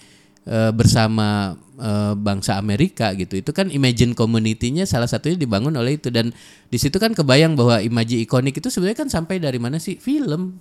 eh, 0.47 0.73
bersama 0.73 1.59
eh, 1.77 2.15
bangsa 2.17 2.57
Amerika 2.57 3.13
gitu. 3.19 3.37
Itu 3.37 3.51
kan 3.53 3.69
imagine 3.69 4.17
community-nya 4.17 4.89
salah 4.89 5.11
satunya 5.11 5.37
dibangun 5.37 5.75
oleh 5.77 5.99
itu 6.01 6.09
dan 6.09 6.33
di 6.71 6.79
situ 6.81 6.97
kan 6.97 7.13
kebayang 7.13 7.59
bahwa 7.59 7.83
imaji 7.83 8.25
ikonik 8.25 8.59
itu 8.59 8.73
sebenarnya 8.73 9.07
kan 9.07 9.09
sampai 9.13 9.43
dari 9.43 9.61
mana 9.61 9.77
sih? 9.77 9.99
Film 10.01 10.59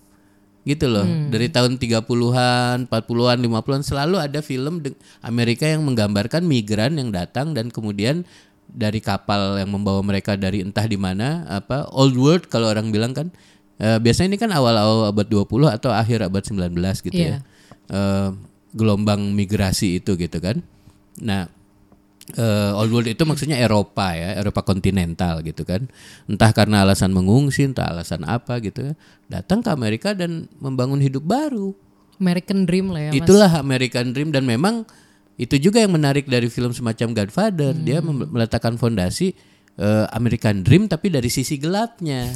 gitu 0.66 0.90
loh. 0.90 1.06
Dari 1.30 1.54
tahun 1.54 1.78
30-an, 1.78 2.90
40-an, 2.90 3.38
50-an 3.38 3.84
selalu 3.86 4.18
ada 4.18 4.42
film 4.42 4.82
Amerika 5.22 5.70
yang 5.70 5.86
menggambarkan 5.86 6.42
migran 6.42 6.98
yang 6.98 7.14
datang 7.14 7.54
dan 7.54 7.70
kemudian 7.70 8.26
dari 8.66 8.98
kapal 8.98 9.62
yang 9.62 9.70
membawa 9.70 10.02
mereka 10.02 10.34
dari 10.34 10.66
entah 10.66 10.90
di 10.90 10.98
mana 10.98 11.46
apa 11.46 11.86
old 11.94 12.18
world 12.18 12.50
kalau 12.50 12.74
orang 12.74 12.90
bilang 12.90 13.14
kan 13.14 13.30
Eh, 13.76 14.00
biasanya 14.00 14.36
ini 14.36 14.40
kan 14.40 14.52
awal-awal 14.56 15.12
abad 15.12 15.28
20 15.28 15.68
atau 15.68 15.92
akhir 15.92 16.24
abad 16.24 16.44
19 16.48 17.04
gitu 17.04 17.12
Iya. 17.12 17.28
ya. 17.28 17.38
Eh, 17.92 18.30
gelombang 18.76 19.34
migrasi 19.34 20.04
itu 20.04 20.20
gitu 20.20 20.38
kan. 20.44 20.62
Nah, 21.24 21.48
eh, 22.36 22.72
old 22.76 22.92
world 22.92 23.08
itu 23.08 23.24
maksudnya 23.24 23.56
Eropa 23.58 24.14
ya, 24.14 24.36
Eropa 24.36 24.62
kontinental 24.62 25.42
gitu 25.42 25.64
kan. 25.64 25.88
Entah 26.28 26.52
karena 26.52 26.84
alasan 26.84 27.16
mengungsi, 27.16 27.66
entah 27.66 27.88
alasan 27.88 28.28
apa 28.28 28.60
gitu 28.60 28.92
ya. 28.92 28.94
Datang 29.32 29.64
ke 29.64 29.72
Amerika 29.72 30.12
dan 30.12 30.52
membangun 30.60 31.00
hidup 31.00 31.24
baru. 31.24 31.74
American 32.20 32.64
Dream 32.64 32.92
lah 32.96 33.02
ya 33.02 33.12
Mas. 33.12 33.18
itulah 33.24 33.52
American 33.60 34.16
Dream 34.16 34.30
dan 34.32 34.48
memang 34.48 34.88
itu 35.36 35.60
juga 35.60 35.84
yang 35.84 35.92
menarik 35.92 36.28
dari 36.32 36.48
film 36.48 36.72
semacam 36.72 37.12
Godfather 37.12 37.76
dia 37.76 38.00
mem- 38.00 38.28
meletakkan 38.32 38.80
fondasi 38.80 39.36
eh, 39.76 40.06
American 40.16 40.64
Dream 40.64 40.88
tapi 40.88 41.12
dari 41.12 41.28
sisi 41.28 41.60
gelapnya 41.60 42.32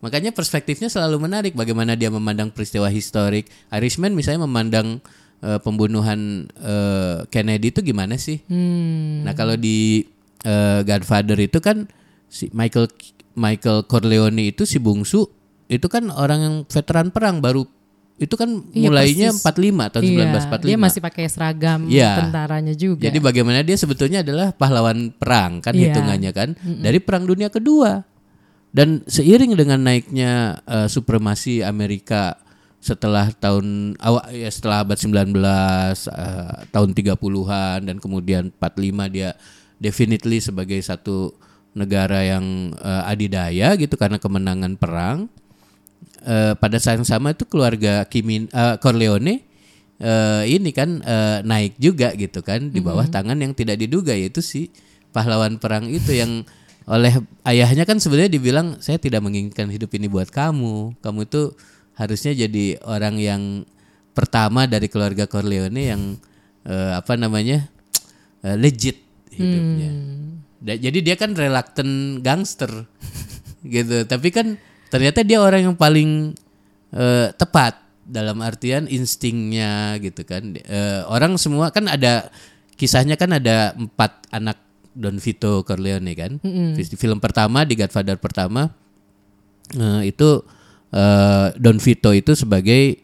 makanya 0.00 0.30
perspektifnya 0.32 0.88
selalu 0.88 1.28
menarik 1.28 1.52
bagaimana 1.52 1.98
dia 1.98 2.08
memandang 2.08 2.54
peristiwa 2.54 2.88
historik 2.88 3.50
Irishman 3.68 4.14
misalnya 4.14 4.46
memandang 4.48 5.02
eh, 5.40 5.58
pembunuhan 5.58 6.46
eh, 6.54 7.24
Kennedy 7.28 7.70
itu 7.70 7.80
gimana 7.82 8.14
sih 8.14 8.42
Hmm. 8.44 9.22
nah 9.22 9.32
kalau 9.32 9.54
di 9.54 10.06
eh, 10.40 10.80
Godfather 10.82 11.38
itu 11.38 11.58
kan 11.58 11.86
si 12.26 12.50
Michael 12.50 12.88
Michael 13.32 13.84
Corleone 13.84 14.48
itu 14.48 14.62
si 14.62 14.76
bungsu 14.76 15.26
itu 15.66 15.86
kan 15.86 16.08
orang 16.08 16.40
yang 16.40 16.54
veteran 16.64 17.08
perang 17.08 17.38
baru 17.38 17.62
itu 18.18 18.34
kan 18.34 18.50
Iya, 18.74 18.90
mulainya 18.90 19.28
persis. 19.30 19.46
45 19.46 19.92
tahun 19.94 20.02
Iya, 20.02 20.24
1945 20.26 20.66
Dia 20.66 20.76
masih 20.76 21.00
pakai 21.00 21.24
seragam 21.28 21.80
Iya. 21.86 22.10
tentaranya 22.18 22.74
juga. 22.74 22.98
jadi 23.00 23.18
bagaimana 23.18 23.62
dia 23.62 23.78
sebetulnya 23.78 24.18
adalah 24.20 24.50
pahlawan 24.50 25.10
perang 25.12 25.62
kan 25.62 25.70
Iya. 25.70 25.94
hitungannya 25.94 26.32
kan 26.32 26.48
dari 26.58 26.98
perang 26.98 27.24
dunia 27.24 27.46
kedua. 27.46 28.02
Dan 28.68 29.00
seiring 29.06 29.54
dengan 29.54 29.80
naiknya 29.80 30.60
eh, 30.60 30.88
supremasi 30.88 31.62
Amerika 31.62 32.36
setelah 32.78 33.34
tahun 33.34 33.98
awal 33.98 34.22
ya 34.30 34.50
setelah 34.50 34.86
abad 34.86 34.98
19 34.98 35.34
eh, 35.34 36.56
tahun 36.70 36.90
30-an 36.94 37.78
dan 37.90 37.96
kemudian 37.98 38.54
45 38.54 39.14
dia 39.14 39.34
definitely 39.82 40.38
sebagai 40.38 40.78
satu 40.78 41.34
negara 41.74 42.22
yang 42.22 42.74
eh, 42.78 43.02
adidaya 43.10 43.74
gitu 43.74 43.98
karena 43.98 44.22
kemenangan 44.22 44.78
perang. 44.78 45.26
Eh, 46.22 46.54
pada 46.58 46.78
saat 46.82 46.98
yang 46.98 47.06
sama 47.06 47.34
itu 47.34 47.46
keluarga 47.46 48.02
Kimin 48.06 48.50
eh, 48.50 48.76
Corleone 48.82 49.42
eh, 49.98 50.42
ini 50.46 50.70
kan 50.70 51.02
eh, 51.02 51.38
naik 51.42 51.78
juga 51.78 52.14
gitu 52.14 52.42
kan 52.42 52.70
di 52.70 52.78
bawah 52.82 53.06
tangan 53.06 53.38
yang 53.38 53.54
tidak 53.54 53.78
diduga 53.78 54.14
yaitu 54.14 54.42
si 54.42 54.70
pahlawan 55.10 55.58
perang 55.58 55.86
itu 55.90 56.14
yang 56.14 56.42
oleh 56.88 57.20
ayahnya 57.44 57.84
kan 57.84 58.00
sebenarnya 58.00 58.32
dibilang 58.32 58.80
saya 58.80 58.96
tidak 58.96 59.20
menginginkan 59.20 59.68
hidup 59.68 59.92
ini 59.92 60.08
buat 60.08 60.32
kamu 60.32 60.96
kamu 61.04 61.28
itu 61.28 61.52
harusnya 61.98 62.32
jadi 62.46 62.78
orang 62.86 63.18
yang 63.18 63.42
pertama 64.14 64.70
dari 64.70 64.86
keluarga 64.86 65.26
Corleone 65.26 65.82
yang 65.82 66.02
eh, 66.62 66.92
apa 66.94 67.18
namanya 67.18 67.66
eh, 68.42 68.54
legit 68.54 69.02
hidupnya. 69.34 69.90
Da- 70.58 70.78
jadi 70.78 70.98
dia 71.02 71.14
kan 71.18 71.34
reluctant 71.34 72.22
gangster 72.22 72.86
gitu. 73.66 74.06
Tapi 74.06 74.28
kan 74.30 74.54
ternyata 74.88 75.26
dia 75.26 75.42
orang 75.42 75.70
yang 75.70 75.76
paling 75.78 76.34
eh, 76.94 77.28
tepat 77.34 77.78
dalam 78.08 78.40
artian 78.40 78.86
instingnya 78.86 79.98
gitu 79.98 80.22
kan. 80.22 80.54
Eh, 80.54 81.02
orang 81.06 81.34
semua 81.38 81.70
kan 81.70 81.86
ada 81.86 82.30
kisahnya 82.78 83.18
kan 83.18 83.34
ada 83.34 83.74
empat 83.74 84.26
anak 84.30 84.58
Don 84.98 85.18
Vito 85.18 85.62
Corleone 85.62 86.14
kan. 86.14 86.38
Di 86.74 86.82
film 86.94 87.18
pertama 87.18 87.62
di 87.62 87.74
Godfather 87.78 88.18
pertama 88.18 88.70
eh, 89.74 90.10
itu 90.10 90.42
eh, 90.92 91.48
Don 91.56 91.78
Vito 91.80 92.10
itu 92.12 92.32
sebagai 92.36 93.00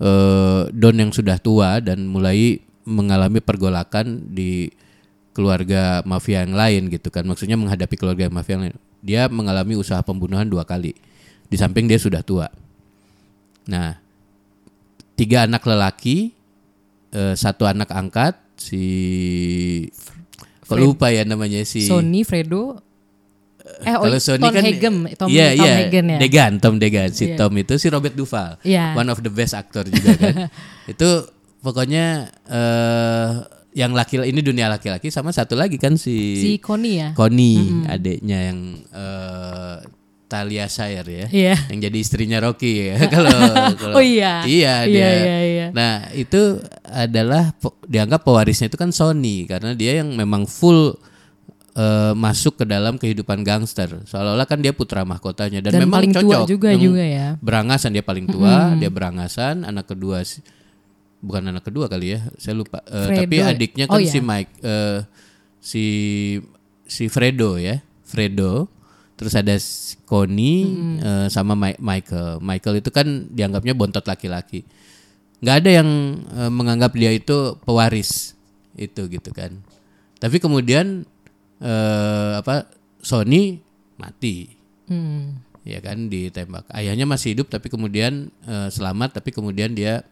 eh, 0.00 0.62
Don 0.70 0.96
yang 0.96 1.12
sudah 1.14 1.36
tua 1.38 1.78
dan 1.82 2.06
mulai 2.06 2.62
mengalami 2.88 3.38
pergolakan 3.38 4.32
di 4.32 4.72
keluarga 5.30 6.02
mafia 6.02 6.42
yang 6.42 6.58
lain 6.58 6.90
gitu 6.90 7.08
kan. 7.08 7.22
Maksudnya 7.24 7.54
menghadapi 7.54 7.94
keluarga 7.94 8.26
mafia 8.28 8.58
yang 8.58 8.64
lain. 8.70 8.76
Dia 9.00 9.22
mengalami 9.30 9.78
usaha 9.78 10.02
pembunuhan 10.02 10.48
dua 10.48 10.66
kali. 10.66 10.92
Di 11.50 11.56
samping 11.56 11.86
dia 11.86 11.98
sudah 11.98 12.20
tua. 12.20 12.50
Nah 13.70 13.96
tiga 15.14 15.44
anak 15.44 15.62
lelaki 15.68 16.32
eh, 17.12 17.34
satu 17.36 17.68
anak 17.68 17.92
angkat 17.92 18.40
si 18.56 18.84
kok 20.64 20.78
lupa 20.78 21.10
ya 21.10 21.26
namanya 21.26 21.66
si 21.66 21.84
Sony, 21.84 22.22
Fredo, 22.22 22.78
eh 23.80 23.94
kalau 23.94 24.18
Sony 24.18 24.40
Tom 24.40 24.50
kan 24.50 24.62
Hagen, 24.62 24.94
Tom, 25.14 25.28
iya, 25.28 25.46
Tom 25.52 25.62
iya, 25.62 25.74
Hagen 25.80 26.04
ya. 26.06 26.18
Degan, 26.18 26.52
Tom 26.58 26.74
Degan, 26.76 27.10
si 27.10 27.24
Iya. 27.26 27.36
Tom 27.36 27.52
itu 27.54 27.74
si 27.76 27.86
Robert 27.86 28.12
Duval, 28.12 28.58
Iya. 28.60 28.92
one 28.94 29.08
of 29.08 29.20
the 29.20 29.28
best 29.28 29.52
aktor 29.52 29.84
juga 29.84 30.10
kan. 30.14 30.34
itu 30.92 31.08
pokoknya 31.58 32.28
eh 32.46 33.30
yang 33.70 33.94
laki 33.94 34.18
ini 34.20 34.40
dunia 34.40 34.66
laki-laki 34.66 35.08
sama 35.08 35.30
satu 35.30 35.54
lagi 35.54 35.78
kan 35.78 35.94
si, 35.94 36.36
Si 36.36 36.50
Connie 36.58 36.98
ya. 36.98 37.08
Connie 37.14 37.86
adiknya 37.86 38.50
yang 38.50 38.58
eh 38.86 39.76
Talia 40.26 40.70
Shire 40.70 41.10
ya. 41.10 41.26
Iya. 41.26 41.54
Yang 41.74 41.80
jadi 41.90 41.98
istrinya 41.98 42.38
Rocky 42.38 42.86
ya. 42.86 43.02
kalau 43.14 43.34
Oh 43.90 43.98
iya. 43.98 44.46
Iya 44.46 44.86
Iya, 44.86 44.86
dia. 44.86 45.10
iya, 45.10 45.36
iya. 45.42 45.66
Nah, 45.74 46.06
itu 46.14 46.62
adalah 46.82 47.50
dianggap 47.82 48.22
pewarisnya 48.22 48.70
itu 48.70 48.78
kan 48.78 48.94
Sony 48.94 49.42
karena 49.44 49.74
dia 49.74 49.98
yang 49.98 50.14
memang 50.14 50.46
full 50.46 50.94
eh, 51.80 52.12
masuk 52.12 52.60
ke 52.60 52.64
dalam 52.68 53.00
kehidupan 53.00 53.40
gangster. 53.40 54.04
Seolah-olah 54.04 54.44
kan 54.44 54.60
dia 54.60 54.76
putra 54.76 55.00
mahkotanya 55.08 55.64
dan, 55.64 55.72
Dan 55.80 55.80
memang 55.88 56.04
paling 56.04 56.12
tua 56.12 56.22
cocok. 56.44 56.46
juga 56.46 56.68
Yang 56.76 56.82
juga 56.84 57.04
ya. 57.08 57.26
Berangasan 57.40 57.90
dia 57.96 58.04
paling 58.04 58.26
tua, 58.28 58.76
dia 58.76 58.90
berangasan, 58.92 59.64
anak 59.64 59.88
kedua 59.88 60.20
bukan 61.20 61.52
anak 61.52 61.68
kedua 61.68 61.84
kali 61.84 62.16
ya, 62.16 62.20
saya 62.40 62.56
lupa. 62.56 62.80
Fredo 62.84 63.20
tapi 63.28 63.36
ya? 63.36 63.52
adiknya 63.52 63.84
Oh, 63.88 63.96
kan 63.96 64.00
iya. 64.00 64.12
si 64.12 64.18
Mike 64.20 64.52
eh, 64.60 64.98
si 65.60 65.84
si 66.84 67.04
Fredo 67.08 67.56
ya, 67.56 67.80
Fredo. 68.04 68.68
Terus 69.20 69.36
ada 69.36 69.52
si 69.60 70.00
Connie 70.08 70.64
eh, 70.96 71.28
sama 71.28 71.52
Mi- 71.52 71.76
Michael. 71.76 72.40
Michael 72.40 72.80
itu 72.80 72.88
kan 72.88 73.28
dianggapnya 73.28 73.76
bontot 73.76 74.04
laki-laki. 74.04 74.64
nggak 75.40 75.56
ada 75.60 75.70
yang 75.80 75.88
eh, 76.36 76.48
menganggap 76.52 76.92
dia 76.96 77.12
itu 77.12 77.56
pewaris 77.64 78.32
itu 78.76 79.04
gitu 79.08 79.28
kan. 79.32 79.60
Tapi 80.16 80.36
kemudian 80.36 81.04
eh, 81.60 82.32
apa 82.40 82.66
Sony 83.00 83.60
mati 83.96 84.48
Hmm. 84.90 85.38
ya 85.62 85.78
kan 85.78 86.10
ditembak. 86.10 86.66
Ayahnya 86.74 87.06
masih 87.06 87.38
hidup 87.38 87.46
tapi 87.46 87.70
kemudian 87.70 88.26
eh, 88.44 88.68
selamat 88.72 89.22
tapi 89.22 89.30
kemudian 89.30 89.70
dia 89.70 90.02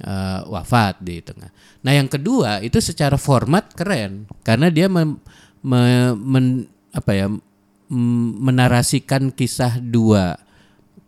eh, 0.00 0.40
wafat 0.48 1.02
di 1.04 1.20
tengah. 1.20 1.52
Nah 1.84 1.92
yang 1.92 2.08
kedua 2.08 2.64
itu 2.64 2.80
secara 2.80 3.20
format 3.20 3.68
keren 3.76 4.24
karena 4.40 4.72
dia 4.72 4.88
mem- 4.88 5.20
me- 5.60 6.16
men- 6.16 6.66
apa 6.94 7.10
ya 7.12 7.26
menarasikan 8.40 9.28
kisah 9.34 9.78
dua 9.82 10.40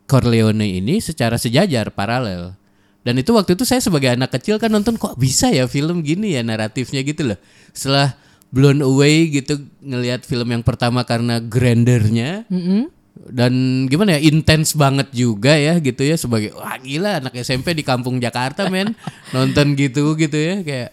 Corleone 0.07 0.70
ini 0.79 1.03
secara 1.03 1.35
sejajar 1.35 1.90
paralel. 1.90 2.55
Dan 3.03 3.18
itu 3.18 3.35
waktu 3.35 3.59
itu 3.59 3.66
saya 3.66 3.83
sebagai 3.83 4.14
anak 4.14 4.35
kecil 4.38 4.59
kan 4.59 4.70
nonton 4.70 4.99
kok 4.99 5.18
bisa 5.18 5.51
ya 5.51 5.66
film 5.66 6.03
gini 6.03 6.38
ya 6.38 6.42
naratifnya 6.46 7.03
gitu 7.03 7.35
loh. 7.35 7.38
Setelah 7.75 8.14
blown 8.57 8.81
away 8.81 9.29
gitu 9.29 9.61
ngelihat 9.85 10.25
film 10.25 10.49
yang 10.49 10.64
pertama 10.64 11.05
karena 11.05 11.37
grandernya. 11.37 12.49
Mm-mm. 12.49 12.88
dan 13.27 13.53
gimana 13.90 14.16
ya 14.16 14.21
intens 14.29 14.77
banget 14.77 15.09
juga 15.11 15.57
ya 15.57 15.81
gitu 15.81 16.05
ya 16.05 16.14
sebagai 16.21 16.53
wah 16.53 16.77
gila 16.79 17.19
anak 17.19 17.35
SMP 17.40 17.77
di 17.77 17.85
kampung 17.85 18.16
Jakarta 18.16 18.73
men. 18.73 18.97
Nonton 19.37 19.77
gitu 19.77 20.16
gitu 20.16 20.37
ya 20.37 20.64
kayak 20.64 20.90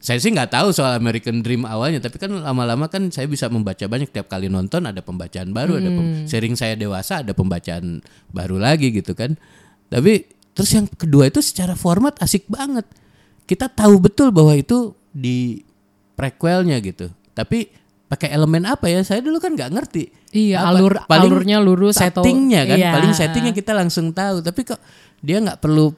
saya 0.00 0.16
sih 0.16 0.32
nggak 0.32 0.50
tahu 0.50 0.72
soal 0.72 0.96
American 0.96 1.44
Dream 1.44 1.68
awalnya 1.68 2.00
tapi 2.00 2.16
kan 2.16 2.32
lama-lama 2.32 2.88
kan 2.88 3.12
saya 3.12 3.28
bisa 3.28 3.52
membaca 3.52 3.84
banyak 3.84 4.08
tiap 4.08 4.32
kali 4.32 4.48
nonton 4.48 4.88
ada 4.88 5.04
pembacaan 5.04 5.52
baru 5.52 5.76
ada 5.76 5.92
pem- 5.92 6.24
sering 6.24 6.56
saya 6.56 6.72
dewasa 6.72 7.20
ada 7.20 7.36
pembacaan 7.36 8.00
baru 8.32 8.56
lagi 8.56 8.90
gitu 8.96 9.12
kan. 9.12 9.36
Tapi 9.92 10.24
terus 10.56 10.72
yang 10.72 10.88
kedua 10.88 11.28
itu 11.28 11.44
secara 11.44 11.76
format 11.76 12.16
asik 12.18 12.48
banget. 12.48 12.88
Kita 13.44 13.68
tahu 13.68 14.00
betul 14.00 14.32
bahwa 14.32 14.56
itu 14.56 14.96
di 15.12 15.60
prequelnya 16.20 16.76
gitu. 16.84 17.08
Tapi 17.32 17.72
pakai 18.12 18.28
elemen 18.36 18.68
apa 18.68 18.92
ya? 18.92 19.00
Saya 19.00 19.24
dulu 19.24 19.40
kan 19.40 19.56
nggak 19.56 19.72
ngerti. 19.72 20.12
Iya, 20.36 20.60
apa? 20.60 20.76
alur 20.76 20.94
Paling 21.08 21.32
alurnya 21.32 21.56
lurus 21.64 21.96
settingnya 21.96 22.68
kan? 22.68 22.76
Iya. 22.76 22.92
paling 22.92 23.12
settingnya 23.16 23.56
kita 23.56 23.72
langsung 23.72 24.12
tahu. 24.12 24.44
Tapi 24.44 24.60
kok 24.68 24.76
dia 25.24 25.40
nggak 25.40 25.64
perlu 25.64 25.96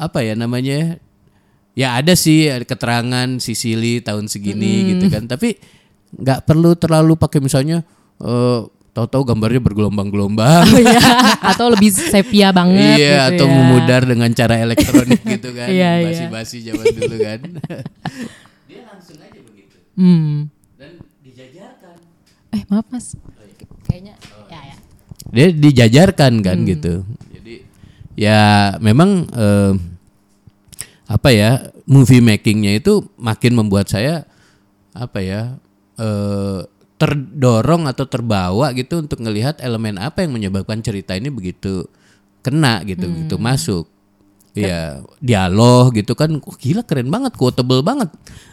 apa 0.00 0.24
ya 0.24 0.32
namanya? 0.32 0.96
Ya 1.76 1.92
ada 2.00 2.16
sih 2.16 2.48
ada 2.48 2.64
keterangan 2.64 3.28
Sicily 3.36 4.00
tahun 4.00 4.32
segini 4.32 4.96
gitu 4.96 5.12
kan. 5.12 5.28
Tapi 5.28 5.60
nggak 6.16 6.48
perlu 6.48 6.72
terlalu 6.72 7.20
pakai 7.20 7.44
misalnya 7.44 7.84
eh 8.24 8.60
tahu-tahu 8.92 9.32
gambarnya 9.32 9.60
bergelombang-gelombang. 9.64 10.68
Oh 10.68 10.80
iya, 10.80 11.00
atau 11.52 11.72
lebih 11.72 11.88
sepia 11.88 12.52
banget 12.52 13.00
iya 13.00 13.32
gitu 13.32 13.40
atau 13.40 13.46
ya. 13.48 13.52
memudar 13.56 14.00
dengan 14.04 14.30
cara 14.36 14.54
elektronik 14.60 15.20
gitu 15.24 15.48
kan. 15.56 15.68
Iya, 15.72 15.90
iya. 16.00 16.06
basi-basi 16.12 16.56
zaman 16.68 16.86
dulu 16.92 17.16
kan 17.16 17.40
dia 18.68 18.82
langsung 18.84 19.16
aja 19.16 19.40
begitu 19.40 19.76
Hmm. 19.92 20.48
dan 20.76 20.92
dijajarkan 21.20 21.96
Eh, 22.50 22.62
maaf 22.68 22.84
Mas. 22.88 23.16
Kayaknya 23.82 24.14
ya 24.48 24.60
ya. 24.62 24.76
dia 25.32 25.46
dijajarkan 25.50 26.32
kan 26.40 26.58
Hmm. 26.58 26.68
gitu 26.68 26.94
jadi 27.30 27.54
ya 28.14 28.40
memang 28.78 29.24
eh, 29.30 29.72
apa 31.06 31.28
ya 31.28 31.50
movie 31.84 32.20
makingnya 32.20 32.76
itu 32.76 33.04
makin 33.16 33.52
membuat 33.54 33.88
saya 33.88 34.24
apa 34.92 35.20
ya 35.20 35.56
eh, 35.96 36.60
terdorong 36.96 37.84
atau 37.84 38.06
terbawa 38.06 38.70
gitu 38.72 39.02
untuk 39.02 39.18
ngelihat 39.18 39.58
elemen 39.58 39.98
apa 39.98 40.22
yang 40.22 40.32
menyebabkan 40.32 40.80
cerita 40.80 41.12
ini 41.12 41.28
begitu 41.28 41.84
kena 42.40 42.80
gitu 42.84 43.06
Hmm. 43.08 43.16
gitu 43.24 43.36
masuk 43.36 43.84
Iya, 44.52 45.00
dialog 45.16 45.96
gitu 45.96 46.12
kan. 46.12 46.28
Oh, 46.44 46.56
gila 46.60 46.84
keren 46.84 47.08
banget, 47.08 47.32
quotable 47.40 47.80
banget. 47.80 48.12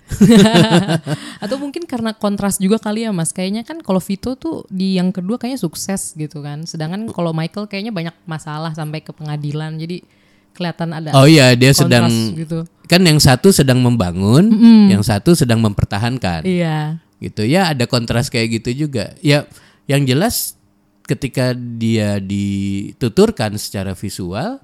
Atau 1.43 1.59
mungkin 1.59 1.83
karena 1.83 2.15
kontras 2.15 2.55
juga 2.55 2.79
kali 2.79 3.03
ya 3.03 3.11
Mas. 3.11 3.35
Kayaknya 3.35 3.67
kan 3.67 3.83
kalau 3.83 3.99
Vito 3.99 4.39
tuh 4.39 4.63
di 4.71 4.95
yang 4.95 5.11
kedua 5.11 5.35
kayaknya 5.35 5.59
sukses 5.59 6.15
gitu 6.15 6.39
kan. 6.39 6.63
Sedangkan 6.63 7.11
kalau 7.11 7.35
Michael 7.35 7.67
kayaknya 7.67 7.91
banyak 7.91 8.15
masalah 8.23 8.71
sampai 8.71 9.03
ke 9.03 9.11
pengadilan. 9.11 9.75
Jadi 9.75 9.99
kelihatan 10.55 10.95
ada 10.95 11.11
Oh 11.19 11.27
iya, 11.27 11.51
dia 11.55 11.75
sedang 11.75 12.07
gitu. 12.35 12.63
kan 12.87 13.03
yang 13.03 13.19
satu 13.21 13.51
sedang 13.51 13.83
membangun, 13.83 14.49
yang 14.87 15.03
satu 15.03 15.35
sedang 15.35 15.59
mempertahankan. 15.59 16.47
Iya. 16.47 17.03
Gitu 17.19 17.43
ya, 17.43 17.75
ada 17.75 17.83
kontras 17.91 18.31
kayak 18.31 18.63
gitu 18.63 18.87
juga. 18.87 19.11
Ya, 19.19 19.43
yang 19.83 20.07
jelas 20.07 20.55
ketika 21.03 21.51
dia 21.57 22.23
dituturkan 22.23 23.59
secara 23.59 23.91
visual 23.97 24.63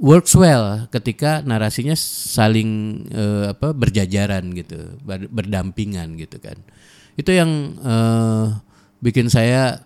works 0.00 0.36
well 0.36 0.84
ketika 0.88 1.40
narasinya 1.40 1.96
saling 1.96 3.02
eh, 3.08 3.52
apa 3.52 3.72
berjajaran 3.72 4.52
gitu, 4.52 4.96
ber- 5.00 5.28
berdampingan 5.30 6.16
gitu 6.16 6.36
kan. 6.40 6.56
Itu 7.16 7.32
yang 7.32 7.50
eh, 7.80 8.44
bikin 9.00 9.28
saya 9.28 9.84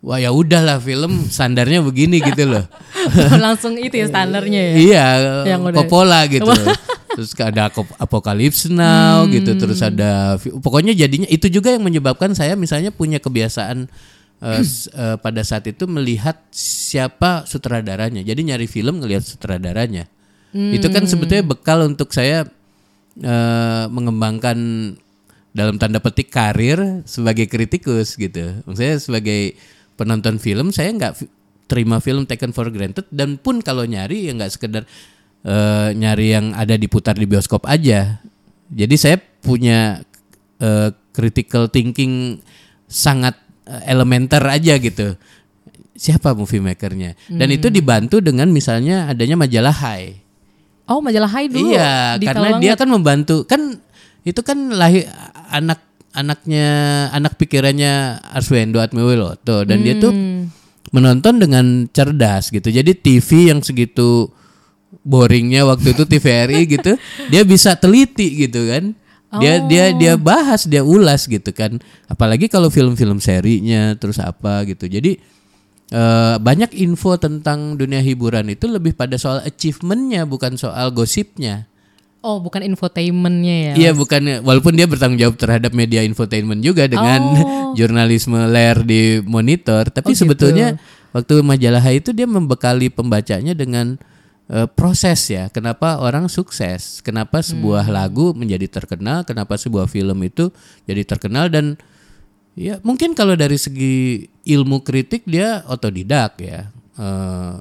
wah 0.00 0.16
ya 0.16 0.32
udahlah 0.32 0.80
film 0.80 1.28
standarnya 1.28 1.84
begini 1.84 2.20
gitu 2.20 2.48
loh. 2.48 2.64
Langsung 3.44 3.76
itu 3.76 3.96
ya 3.96 4.08
standarnya 4.08 4.60
ya. 4.60 4.74
Iya, 4.76 5.06
Yang 5.56 5.60
udah- 5.72 5.76
Coppola 5.84 6.20
gitu. 6.28 6.48
terus 7.10 7.34
ada 7.42 7.68
Ap- 7.68 7.96
Apocalypse 7.98 8.70
Now 8.70 9.26
gitu, 9.26 9.58
terus 9.58 9.82
ada 9.82 10.38
pokoknya 10.38 10.94
jadinya 10.94 11.26
itu 11.26 11.50
juga 11.50 11.74
yang 11.74 11.82
menyebabkan 11.82 12.32
saya 12.38 12.54
misalnya 12.54 12.94
punya 12.94 13.18
kebiasaan 13.18 13.90
eh, 14.40 14.64
eh, 14.64 15.16
pada 15.20 15.42
saat 15.44 15.68
itu 15.68 15.84
melihat 15.84 16.40
siapa 16.52 17.44
sutradaranya. 17.44 18.24
Jadi 18.24 18.40
nyari 18.52 18.66
film 18.66 19.00
ngelihat 19.04 19.24
sutradaranya. 19.24 20.08
Itu 20.50 20.90
kan 20.90 21.06
sebetulnya 21.06 21.46
bekal 21.46 21.86
untuk 21.86 22.10
saya 22.10 22.42
eh, 23.20 23.84
mengembangkan 23.86 24.58
dalam 25.50 25.78
tanda 25.78 25.98
petik 25.98 26.30
karir 26.30 27.02
sebagai 27.06 27.46
kritikus 27.46 28.18
gitu. 28.18 28.62
Saya 28.74 28.98
sebagai 28.98 29.58
penonton 29.94 30.40
film 30.40 30.72
saya 30.72 30.90
nggak 30.94 31.26
terima 31.70 32.02
film 32.02 32.26
taken 32.26 32.50
for 32.50 32.66
granted 32.72 33.06
dan 33.14 33.38
pun 33.38 33.62
kalau 33.62 33.86
nyari 33.86 34.26
ya 34.26 34.32
nggak 34.34 34.50
sekedar 34.50 34.82
eh, 35.46 35.88
nyari 35.94 36.34
yang 36.34 36.56
ada 36.56 36.74
diputar 36.74 37.14
di 37.14 37.26
bioskop 37.30 37.66
aja. 37.66 38.18
Jadi 38.70 38.94
saya 38.98 39.18
punya 39.18 40.02
eh, 40.58 40.90
critical 41.14 41.70
thinking 41.70 42.42
sangat 42.90 43.38
elementer 43.84 44.42
aja 44.42 44.74
gitu. 44.76 45.14
Siapa 45.92 46.32
movie 46.32 46.58
makernya? 46.58 47.12
Dan 47.28 47.48
itu 47.50 47.68
dibantu 47.68 48.18
dengan 48.18 48.48
misalnya 48.48 49.06
adanya 49.06 49.36
majalah 49.36 49.74
High. 49.74 50.16
Oh 50.88 50.98
majalah 50.98 51.28
Hai 51.28 51.46
dulu. 51.46 51.70
Iya, 51.70 52.18
karena 52.18 52.58
dia 52.58 52.74
banget. 52.74 52.78
kan 52.82 52.88
membantu 52.90 53.36
kan 53.46 53.60
itu 54.22 54.40
kan 54.42 54.74
lahir 54.74 55.06
anak 55.46 55.78
anaknya 56.10 56.66
anak 57.14 57.38
pikirannya 57.38 58.18
Arswendo 58.34 58.82
Atmawiloto 58.82 59.62
dan 59.62 59.86
dia 59.86 59.94
tuh 59.96 60.10
Hmm. 60.10 60.50
menonton 60.90 61.38
dengan 61.38 61.86
cerdas 61.86 62.50
gitu. 62.50 62.66
Jadi 62.66 62.98
TV 62.98 63.54
yang 63.54 63.62
segitu 63.62 64.34
boringnya 65.06 65.62
waktu 65.62 65.94
itu 65.94 66.02
TVRI 66.02 66.66
gitu, 66.66 66.98
dia 67.30 67.46
bisa 67.46 67.78
teliti 67.78 68.42
gitu 68.42 68.66
kan. 68.66 68.90
Dia 69.38 69.62
dia 69.62 69.84
dia 69.94 70.12
bahas, 70.18 70.66
dia 70.66 70.82
ulas 70.82 71.30
gitu 71.30 71.54
kan. 71.54 71.78
Apalagi 72.10 72.50
kalau 72.50 72.66
film-film 72.66 73.22
serinya 73.22 73.94
terus 73.94 74.18
apa 74.18 74.66
gitu. 74.66 74.90
Jadi 74.90 75.22
eh, 75.90 76.34
banyak 76.42 76.74
info 76.74 77.14
tentang 77.14 77.78
dunia 77.78 78.02
hiburan 78.02 78.50
itu 78.50 78.66
lebih 78.66 78.98
pada 78.98 79.14
soal 79.14 79.38
achievementnya 79.46 80.26
bukan 80.26 80.58
soal 80.58 80.90
gosipnya. 80.90 81.70
Oh 82.20 82.36
bukan 82.36 82.60
infotainmentnya 82.66 83.56
ya. 83.72 83.72
Iya 83.78 83.90
bukan 83.96 84.44
walaupun 84.44 84.76
dia 84.76 84.84
bertanggung 84.84 85.16
jawab 85.16 85.40
terhadap 85.40 85.72
media 85.72 86.04
infotainment 86.04 86.60
juga 86.60 86.84
dengan 86.84 87.22
Oh. 87.32 87.72
jurnalisme 87.78 88.36
layar 88.50 88.82
di 88.84 89.22
monitor, 89.24 89.88
tapi 89.88 90.10
Oh, 90.10 90.12
gitu. 90.12 90.26
sebetulnya 90.26 90.76
waktu 91.14 91.40
majalah 91.40 91.80
itu 91.94 92.12
dia 92.12 92.26
membekali 92.28 92.92
pembacanya 92.92 93.54
dengan 93.56 93.96
eh, 94.50 94.66
proses 94.66 95.22
ya. 95.26 95.46
Kenapa 95.48 95.96
orang 95.96 96.26
sukses? 96.26 96.98
Kenapa 97.00 97.38
sebuah 97.40 97.86
Hmm. 97.86 97.94
lagu 97.94 98.26
menjadi 98.34 98.66
terkenal? 98.66 99.22
Kenapa 99.22 99.54
sebuah 99.54 99.86
film 99.86 100.18
itu 100.20 100.50
jadi 100.84 101.06
terkenal 101.06 101.46
dan 101.48 101.78
ya 102.52 102.82
mungkin 102.82 103.14
kalau 103.14 103.38
dari 103.38 103.54
segi 103.54 104.26
ilmu 104.44 104.82
kritik 104.82 105.22
dia 105.24 105.62
otodidak 105.64 106.34
ya. 106.36 106.66
Eh, 106.98 107.52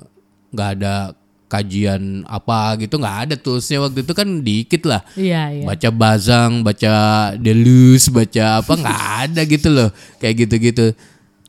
nggak 0.50 0.70
ada 0.76 1.14
kajian 1.46 2.30
apa 2.30 2.78
gitu 2.78 3.02
nggak 3.02 3.18
ada 3.26 3.34
toolsnya 3.34 3.82
waktu 3.82 4.06
itu 4.06 4.14
kan 4.14 4.46
dikit 4.46 4.86
lah 4.86 5.02
Iya 5.14 5.44
iya. 5.50 5.66
baca 5.66 5.90
Bazang, 5.90 6.62
baca 6.62 6.94
Deleuze, 7.34 8.14
baca 8.14 8.62
apa 8.62 8.74
nggak 8.78 9.02
ada 9.26 9.42
gitu 9.46 9.70
loh, 9.70 9.90
kayak 10.18 10.46
gitu-gitu. 10.46 10.94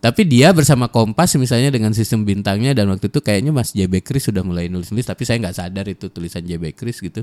Tapi 0.00 0.24
dia 0.24 0.48
bersama 0.56 0.88
Kompas 0.88 1.36
misalnya 1.36 1.68
dengan 1.68 1.92
sistem 1.92 2.24
bintangnya 2.24 2.72
dan 2.72 2.88
waktu 2.88 3.12
itu 3.12 3.20
kayaknya 3.20 3.52
Mas 3.52 3.76
JB 3.76 4.00
Kris 4.00 4.32
sudah 4.32 4.40
mulai 4.40 4.72
nulis-nulis, 4.72 5.04
tapi 5.04 5.28
saya 5.28 5.36
nggak 5.44 5.56
sadar 5.60 5.84
itu 5.92 6.08
tulisan 6.08 6.40
JB 6.40 6.72
Kris 6.72 7.04
gitu. 7.04 7.20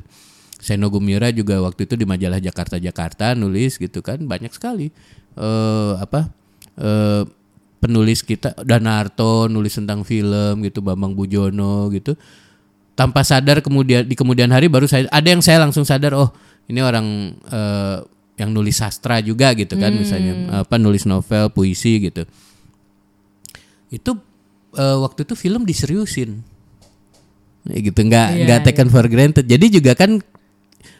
Seno 0.61 0.93
Gumira 0.93 1.33
juga 1.33 1.57
waktu 1.61 1.89
itu 1.89 1.97
di 1.97 2.05
majalah 2.05 2.37
Jakarta 2.37 2.77
Jakarta 2.81 3.37
nulis 3.37 3.77
gitu 3.77 4.01
kan 4.01 4.17
banyak 4.25 4.49
sekali 4.49 4.89
eh 5.37 5.93
apa 6.01 6.33
eh 6.81 7.23
penulis 7.77 8.25
kita 8.25 8.57
Danarto 8.65 9.45
nulis 9.45 9.77
tentang 9.77 10.01
film 10.01 10.65
gitu 10.65 10.81
Bambang 10.85 11.17
Bujono 11.17 11.89
gitu. 11.93 12.13
Tanpa 12.97 13.21
sadar 13.21 13.61
kemudian 13.61 14.05
di 14.05 14.17
kemudian 14.17 14.49
hari 14.49 14.69
baru 14.69 14.89
saya 14.89 15.05
ada 15.13 15.29
yang 15.29 15.41
saya 15.41 15.61
langsung 15.61 15.85
sadar 15.85 16.17
oh 16.17 16.29
ini 16.69 16.81
orang 16.81 17.37
eh, 17.49 17.97
yang 18.37 18.53
nulis 18.53 18.77
sastra 18.77 19.17
juga 19.21 19.53
gitu 19.57 19.77
kan 19.81 19.89
misalnya 19.93 20.61
apa 20.61 20.77
nulis 20.77 21.09
novel 21.09 21.49
puisi 21.49 21.97
gitu 22.05 22.25
itu 23.89 24.11
eh, 24.75 24.97
waktu 24.99 25.23
itu 25.23 25.33
film 25.35 25.63
diseriusin 25.63 26.41
Ya 27.67 27.79
gitu 27.83 27.99
nggak 27.99 28.27
Iya, 28.31 28.43
nggak 28.47 28.59
taken 28.71 28.87
for 28.87 29.05
granted 29.11 29.43
jadi 29.43 29.65
juga 29.67 29.91
kan 29.91 30.23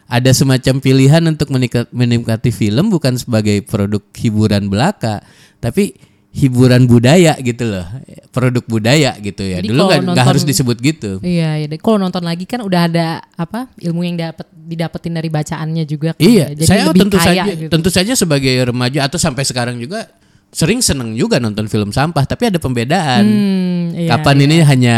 ada 0.08 0.32
semacam 0.32 0.80
pilihan 0.80 1.24
untuk 1.24 1.52
menikmati 1.92 2.52
film 2.52 2.92
bukan 2.92 3.16
sebagai 3.20 3.60
produk 3.64 4.04
hiburan 4.16 4.68
belaka 4.72 5.24
tapi 5.60 5.96
hiburan 6.38 6.86
budaya 6.86 7.34
gitu 7.40 7.66
loh 7.66 7.88
produk 8.30 8.62
budaya 8.68 9.16
gitu 9.18 9.42
ya 9.42 9.58
Jadi 9.64 9.74
dulu 9.74 9.90
nggak 9.90 10.28
harus 10.28 10.44
disebut 10.46 10.78
gitu 10.80 11.12
Iya, 11.24 11.66
iya. 11.66 11.68
Kalau 11.82 11.98
nonton 11.98 12.22
lagi 12.22 12.46
kan 12.46 12.62
udah 12.62 12.82
ada 12.86 13.24
apa 13.34 13.72
ilmu 13.80 14.06
yang 14.06 14.16
dapat 14.20 14.46
didapetin 14.54 15.16
dari 15.18 15.32
bacaannya 15.32 15.84
juga. 15.88 16.14
Kan. 16.14 16.22
Iya, 16.22 16.52
Jadi 16.54 16.68
saya 16.68 16.84
lebih 16.92 17.08
tentu 17.08 17.18
kaya 17.18 17.26
saja 17.26 17.44
gitu. 17.56 17.72
tentu 17.72 17.90
saja 17.90 18.14
sebagai 18.14 18.54
remaja 18.70 19.00
atau 19.08 19.18
sampai 19.18 19.44
sekarang 19.48 19.80
juga 19.82 20.12
sering 20.52 20.80
seneng 20.80 21.14
juga 21.14 21.38
nonton 21.38 21.68
film 21.68 21.92
sampah, 21.92 22.24
tapi 22.24 22.50
ada 22.50 22.60
pembedaan. 22.60 23.24
Hmm, 23.24 23.84
iya, 23.94 24.16
kapan 24.16 24.38
ini 24.48 24.64
hanya 24.64 24.98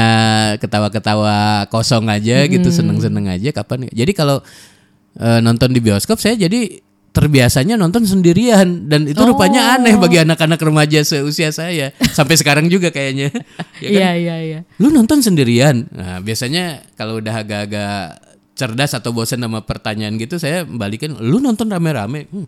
ketawa-ketawa 0.61 1.65
kosong 1.73 2.05
aja 2.07 2.45
gitu, 2.45 2.69
seneng-seneng 2.69 3.27
aja 3.27 3.49
kapan. 3.51 3.89
Jadi 3.89 4.11
kalau 4.13 4.39
eh, 5.17 5.39
nonton 5.41 5.73
di 5.73 5.81
bioskop 5.81 6.21
saya 6.21 6.37
jadi 6.37 6.79
terbiasanya 7.09 7.75
nonton 7.75 8.05
sendirian 8.05 8.85
dan 8.85 9.09
itu 9.09 9.17
rupanya 9.25 9.75
aneh 9.75 9.97
bagi 9.97 10.21
anak-anak 10.21 10.61
remaja 10.61 11.01
seusia 11.01 11.49
saya 11.49 11.89
sampai 12.13 12.37
sekarang 12.37 12.69
juga 12.69 12.93
kayaknya. 12.93 13.33
Ya 13.79 13.95
kan? 13.95 14.01
Iya, 14.03 14.11
iya, 14.19 14.35
iya. 14.43 14.59
Lu 14.75 14.91
nonton 14.91 15.23
sendirian. 15.23 15.87
Nah, 15.87 16.19
biasanya 16.19 16.83
kalau 16.99 17.23
udah 17.23 17.31
agak-agak 17.31 18.19
cerdas 18.51 18.91
atau 18.91 19.15
bosan 19.15 19.39
sama 19.39 19.63
pertanyaan 19.63 20.19
gitu, 20.19 20.35
saya 20.35 20.67
balikin, 20.67 21.15
lu 21.15 21.39
nonton 21.39 21.71
rame-rame. 21.71 22.27
Hmm. 22.27 22.43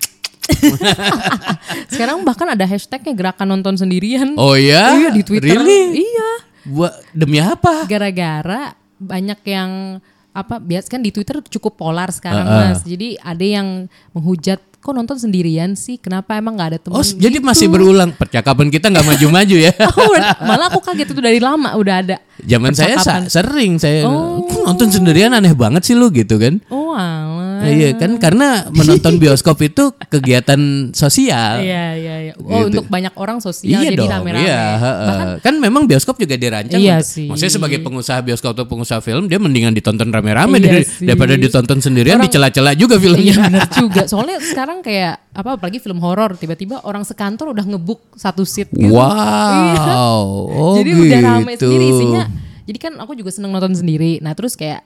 Sekarang 1.92 2.24
bahkan 2.24 2.48
ada 2.52 2.66
hashtagnya 2.66 3.14
gerakan 3.16 3.58
nonton 3.58 3.76
sendirian. 3.78 4.36
Oh 4.36 4.56
ya? 4.56 4.96
Iya 4.98 5.10
di 5.14 5.22
Twitter. 5.24 5.56
Really? 5.58 6.04
Iya. 6.06 6.30
Buat 6.68 6.94
demi 7.12 7.42
apa? 7.42 7.86
Gara-gara 7.90 8.76
banyak 9.02 9.40
yang 9.50 10.02
apa 10.32 10.64
bias 10.64 10.88
kan 10.88 11.04
di 11.04 11.12
Twitter 11.12 11.44
cukup 11.44 11.76
polar 11.76 12.08
sekarang 12.14 12.48
Heeh. 12.48 12.70
Mas. 12.72 12.80
Jadi 12.88 13.20
ada 13.20 13.44
yang 13.44 13.92
menghujat 14.16 14.62
kok 14.82 14.94
nonton 14.98 15.20
sendirian 15.20 15.78
sih? 15.78 16.02
Kenapa 16.02 16.34
emang 16.40 16.58
nggak 16.58 16.70
ada 16.74 16.80
teman? 16.82 16.98
Oh, 16.98 17.06
jadi 17.06 17.38
gitu. 17.38 17.46
masih 17.46 17.68
berulang 17.70 18.10
percakapan 18.18 18.68
kita 18.74 18.90
nggak 18.90 19.06
maju-maju 19.06 19.56
ya? 19.60 19.72
Oh, 20.02 20.16
malah 20.42 20.72
aku 20.74 20.82
kaget 20.82 21.14
itu 21.14 21.22
dari 21.22 21.38
lama 21.38 21.78
udah 21.78 21.96
ada. 22.02 22.18
Zaman 22.42 22.74
saya 22.74 22.98
sering 23.30 23.78
saya 23.78 24.08
Oh. 24.10 24.42
"Kok 24.50 24.66
nonton 24.66 24.90
sendirian 24.90 25.36
aneh 25.36 25.54
banget 25.54 25.86
sih 25.86 25.94
lu 25.94 26.10
gitu 26.10 26.42
kan? 26.42 26.58
Oh 26.74 26.96
alah. 26.98 27.41
Nah, 27.62 27.70
iya 27.70 27.90
kan 27.94 28.12
karena 28.18 28.48
menonton 28.68 29.14
bioskop 29.24 29.58
itu 29.62 29.84
kegiatan 30.04 30.58
sosial. 30.92 31.62
Iya 31.62 31.86
iya 31.94 32.16
iya. 32.22 32.34
Oh 32.38 32.62
Gitu. 32.62 32.74
untuk 32.74 32.86
banyak 32.88 33.14
orang 33.14 33.38
sosial 33.38 33.80
iya 33.80 33.90
jadi 33.90 34.06
rame-rame. 34.10 34.42
iya. 34.42 34.64
Bahkan 34.82 35.28
kan 35.40 35.54
memang 35.58 35.86
bioskop 35.86 36.16
juga 36.16 36.34
dirancang. 36.34 36.76
Iya 36.76 37.00
untuk- 37.00 37.08
sih. 37.08 37.28
Maksudnya 37.28 37.54
sebagai 37.54 37.80
pengusaha 37.80 38.20
bioskop 38.20 38.52
atau 38.52 38.66
pengusaha 38.66 39.00
film, 39.00 39.26
dia 39.26 39.38
mendingan 39.38 39.72
ditonton 39.72 40.10
rame-rame 40.10 40.58
Iya 40.58 40.66
dari- 40.66 40.88
daripada 41.06 41.34
ditonton 41.36 41.78
sendirian 41.80 42.18
Orang- 42.18 42.28
dicela-cela 42.28 42.72
juga 42.74 42.96
Iya 42.96 43.04
filmnya. 43.04 43.34
benar 43.40 43.68
juga. 43.72 44.02
Soalnya 44.06 44.38
sekarang 44.40 44.82
kayak 44.82 45.22
apa 45.32 45.50
apalagi 45.56 45.78
film 45.78 45.98
horor 45.98 46.36
tiba-tiba 46.36 46.82
orang 46.82 47.02
sekantor 47.02 47.52
udah 47.52 47.64
ngebuk 47.64 48.02
satu 48.14 48.44
seat 48.44 48.68
gitu. 48.70 48.92
Wow, 48.92 50.26
oh 50.50 50.76
jadi 50.76 50.90
gitu. 50.90 51.04
udah 51.06 51.20
rame 51.22 51.52
sendiri 51.56 51.86
isinya. 51.88 52.24
Jadi 52.62 52.78
kan 52.80 52.94
aku 52.98 53.14
juga 53.14 53.30
seneng 53.30 53.52
nonton 53.52 53.74
sendiri. 53.74 54.20
Nah 54.20 54.32
terus 54.32 54.54
kayak 54.54 54.84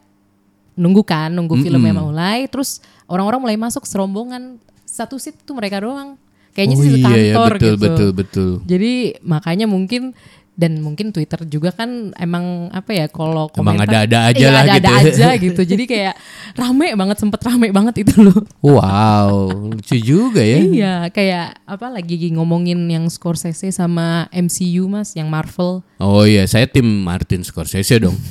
nunggu 0.76 1.02
kan, 1.08 1.32
nunggu 1.32 1.56
filmnya 1.60 1.96
mulai, 1.96 2.46
terus 2.52 2.84
orang-orang 3.08 3.42
mulai 3.42 3.58
masuk 3.58 3.88
serombongan 3.88 4.60
satu 4.84 5.20
seat 5.20 5.36
tuh 5.44 5.56
mereka 5.56 5.82
doang. 5.82 6.20
Kayaknya 6.56 6.76
oh 6.76 6.80
sih 6.80 6.90
iya 6.96 6.96
ya 6.96 7.34
kantor 7.36 7.52
betul 7.52 7.68
gitu. 7.68 7.84
betul 7.84 8.10
betul. 8.16 8.52
Jadi 8.64 8.94
makanya 9.20 9.68
mungkin 9.68 10.16
dan 10.56 10.80
mungkin 10.80 11.12
Twitter 11.12 11.44
juga 11.46 11.76
kan 11.76 12.16
emang 12.16 12.72
apa 12.72 12.96
ya 12.96 13.06
kalau 13.12 13.52
Emang 13.52 13.76
komentar 13.76 14.08
ada-ada 14.08 14.20
aja 14.32 14.40
iya, 14.40 14.50
lah 14.56 14.64
ada-ada 14.64 14.90
gitu. 15.04 15.12
aja 15.12 15.28
gitu. 15.36 15.62
Jadi 15.68 15.84
kayak 15.84 16.14
rame 16.56 16.96
banget 16.96 17.18
sempet 17.20 17.44
rame 17.44 17.68
banget 17.76 18.08
itu 18.08 18.16
loh. 18.24 18.40
Wow, 18.64 19.52
lucu 19.76 20.00
juga 20.00 20.40
ya. 20.40 20.60
Iya, 20.64 20.96
kayak 21.12 21.60
apa 21.68 21.88
lagi 21.92 22.32
ngomongin 22.32 22.88
yang 22.88 23.12
Scorsese 23.12 23.68
sama 23.70 24.32
MCU 24.32 24.88
Mas, 24.88 25.12
yang 25.14 25.28
Marvel. 25.28 25.84
Oh 26.00 26.24
iya, 26.24 26.48
saya 26.48 26.68
tim 26.68 26.88
Martin 26.88 27.44
Scorsese 27.44 28.00
dong. 28.00 28.16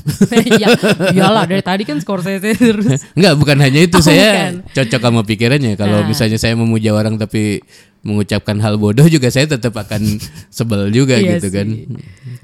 Iya, 0.54 0.70
iyalah 1.12 1.44
dari 1.44 1.60
tadi 1.60 1.84
kan 1.84 2.00
Scorsese 2.00 2.56
terus. 2.56 3.04
Enggak, 3.12 3.34
bukan 3.36 3.56
hanya 3.60 3.80
itu 3.84 3.96
Oh, 4.00 4.04
saya 4.04 4.52
bukan. 4.52 4.72
cocok 4.72 5.00
sama 5.00 5.20
pikirannya. 5.24 5.72
Kalau 5.76 6.02
Nah. 6.02 6.08
misalnya 6.08 6.36
saya 6.40 6.56
memuja 6.56 6.90
orang 6.92 7.16
tapi 7.16 7.60
mengucapkan 8.04 8.60
hal 8.60 8.76
bodoh 8.76 9.08
juga 9.08 9.32
saya 9.32 9.48
tetap 9.48 9.72
akan 9.74 10.20
sebel 10.56 10.92
juga 10.92 11.16
Iya 11.16 11.40
gitu 11.40 11.48
sih. 11.48 11.54
kan. 11.56 11.68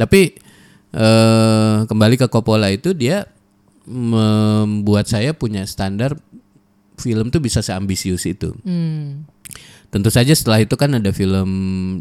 Tapi 0.01 0.21
eh 0.91 1.77
kembali 1.87 2.15
ke 2.19 2.27
Coppola 2.27 2.67
itu 2.73 2.91
dia 2.91 3.29
membuat 3.87 5.07
saya 5.07 5.31
punya 5.37 5.63
standar 5.65 6.19
film 6.99 7.31
tuh 7.31 7.41
bisa 7.41 7.61
seambisius 7.61 8.27
itu. 8.27 8.53
Hmm. 8.65 9.25
Tentu 9.91 10.07
saja 10.13 10.31
setelah 10.31 10.63
itu 10.63 10.79
kan 10.79 10.95
ada 10.95 11.11
film 11.11 11.51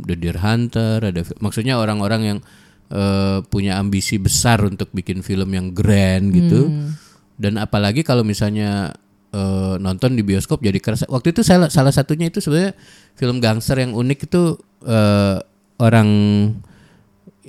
The 0.05 0.13
Deer 0.13 0.37
Hunter, 0.37 1.01
ada 1.01 1.21
maksudnya 1.41 1.81
orang-orang 1.81 2.21
yang 2.21 2.39
eh, 2.93 3.39
punya 3.49 3.81
ambisi 3.81 4.21
besar 4.21 4.61
untuk 4.61 4.93
bikin 4.93 5.25
film 5.25 5.49
yang 5.53 5.73
grand 5.73 6.29
gitu. 6.29 6.69
Dan 7.39 7.55
apalagi 7.57 8.03
kalau 8.03 8.21
misalnya 8.21 8.93
eh, 9.33 9.75
nonton 9.77 10.15
di 10.17 10.23
bioskop 10.25 10.61
jadi 10.61 10.77
kerasa. 10.81 11.05
Waktu 11.09 11.33
itu 11.33 11.41
salah 11.45 11.69
salah 11.71 11.93
satunya 11.93 12.29
itu 12.29 12.41
sebenarnya 12.41 12.73
film 13.17 13.41
gangster 13.43 13.77
yang 13.79 13.93
unik 13.97 14.19
itu 14.29 14.57
eh, 14.85 15.37
orang 15.79 16.09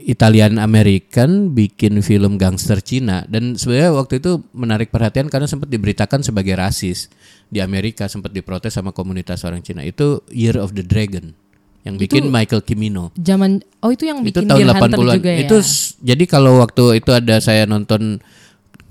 Italian 0.00 0.56
American 0.56 1.52
bikin 1.52 2.00
film 2.00 2.40
gangster 2.40 2.80
Cina 2.80 3.26
dan 3.28 3.58
sebenarnya 3.58 3.92
waktu 3.92 4.22
itu 4.22 4.40
menarik 4.56 4.88
perhatian 4.88 5.28
karena 5.28 5.44
sempat 5.44 5.68
diberitakan 5.68 6.24
sebagai 6.24 6.56
rasis 6.56 7.12
di 7.52 7.60
Amerika 7.60 8.08
sempat 8.08 8.32
diprotes 8.32 8.72
sama 8.72 8.96
komunitas 8.96 9.44
orang 9.44 9.60
Cina 9.60 9.84
itu 9.84 10.24
Year 10.32 10.56
of 10.56 10.72
the 10.72 10.86
Dragon 10.86 11.36
yang 11.84 11.96
bikin 11.96 12.28
Michael 12.28 12.64
Cimino 12.64 13.12
Zaman 13.16 13.60
oh 13.80 13.90
itu 13.92 14.04
yang 14.08 14.20
itu 14.20 14.44
bikin 14.44 14.48
tahun 14.48 14.58
Deer 14.60 14.68
Hunter 14.72 14.98
80-an 15.00 15.16
juga 15.20 15.30
ya. 15.32 15.40
itu 15.44 15.56
jadi 16.00 16.24
kalau 16.28 16.52
waktu 16.60 16.84
itu 17.00 17.10
ada 17.12 17.36
saya 17.40 17.64
nonton 17.64 18.20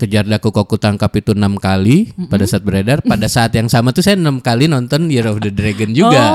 kejar 0.00 0.24
daku 0.24 0.48
koku 0.48 0.80
tangkap 0.80 1.12
itu 1.12 1.36
enam 1.36 1.60
kali 1.60 2.16
pada 2.32 2.48
saat 2.48 2.64
beredar 2.64 3.04
pada 3.04 3.28
saat 3.28 3.52
yang 3.52 3.68
sama 3.68 3.92
tuh 3.92 4.00
saya 4.00 4.16
enam 4.16 4.40
kali 4.40 4.64
nonton 4.64 5.12
Year 5.12 5.28
of 5.28 5.44
the 5.44 5.52
Dragon 5.52 5.92
juga 5.92 6.32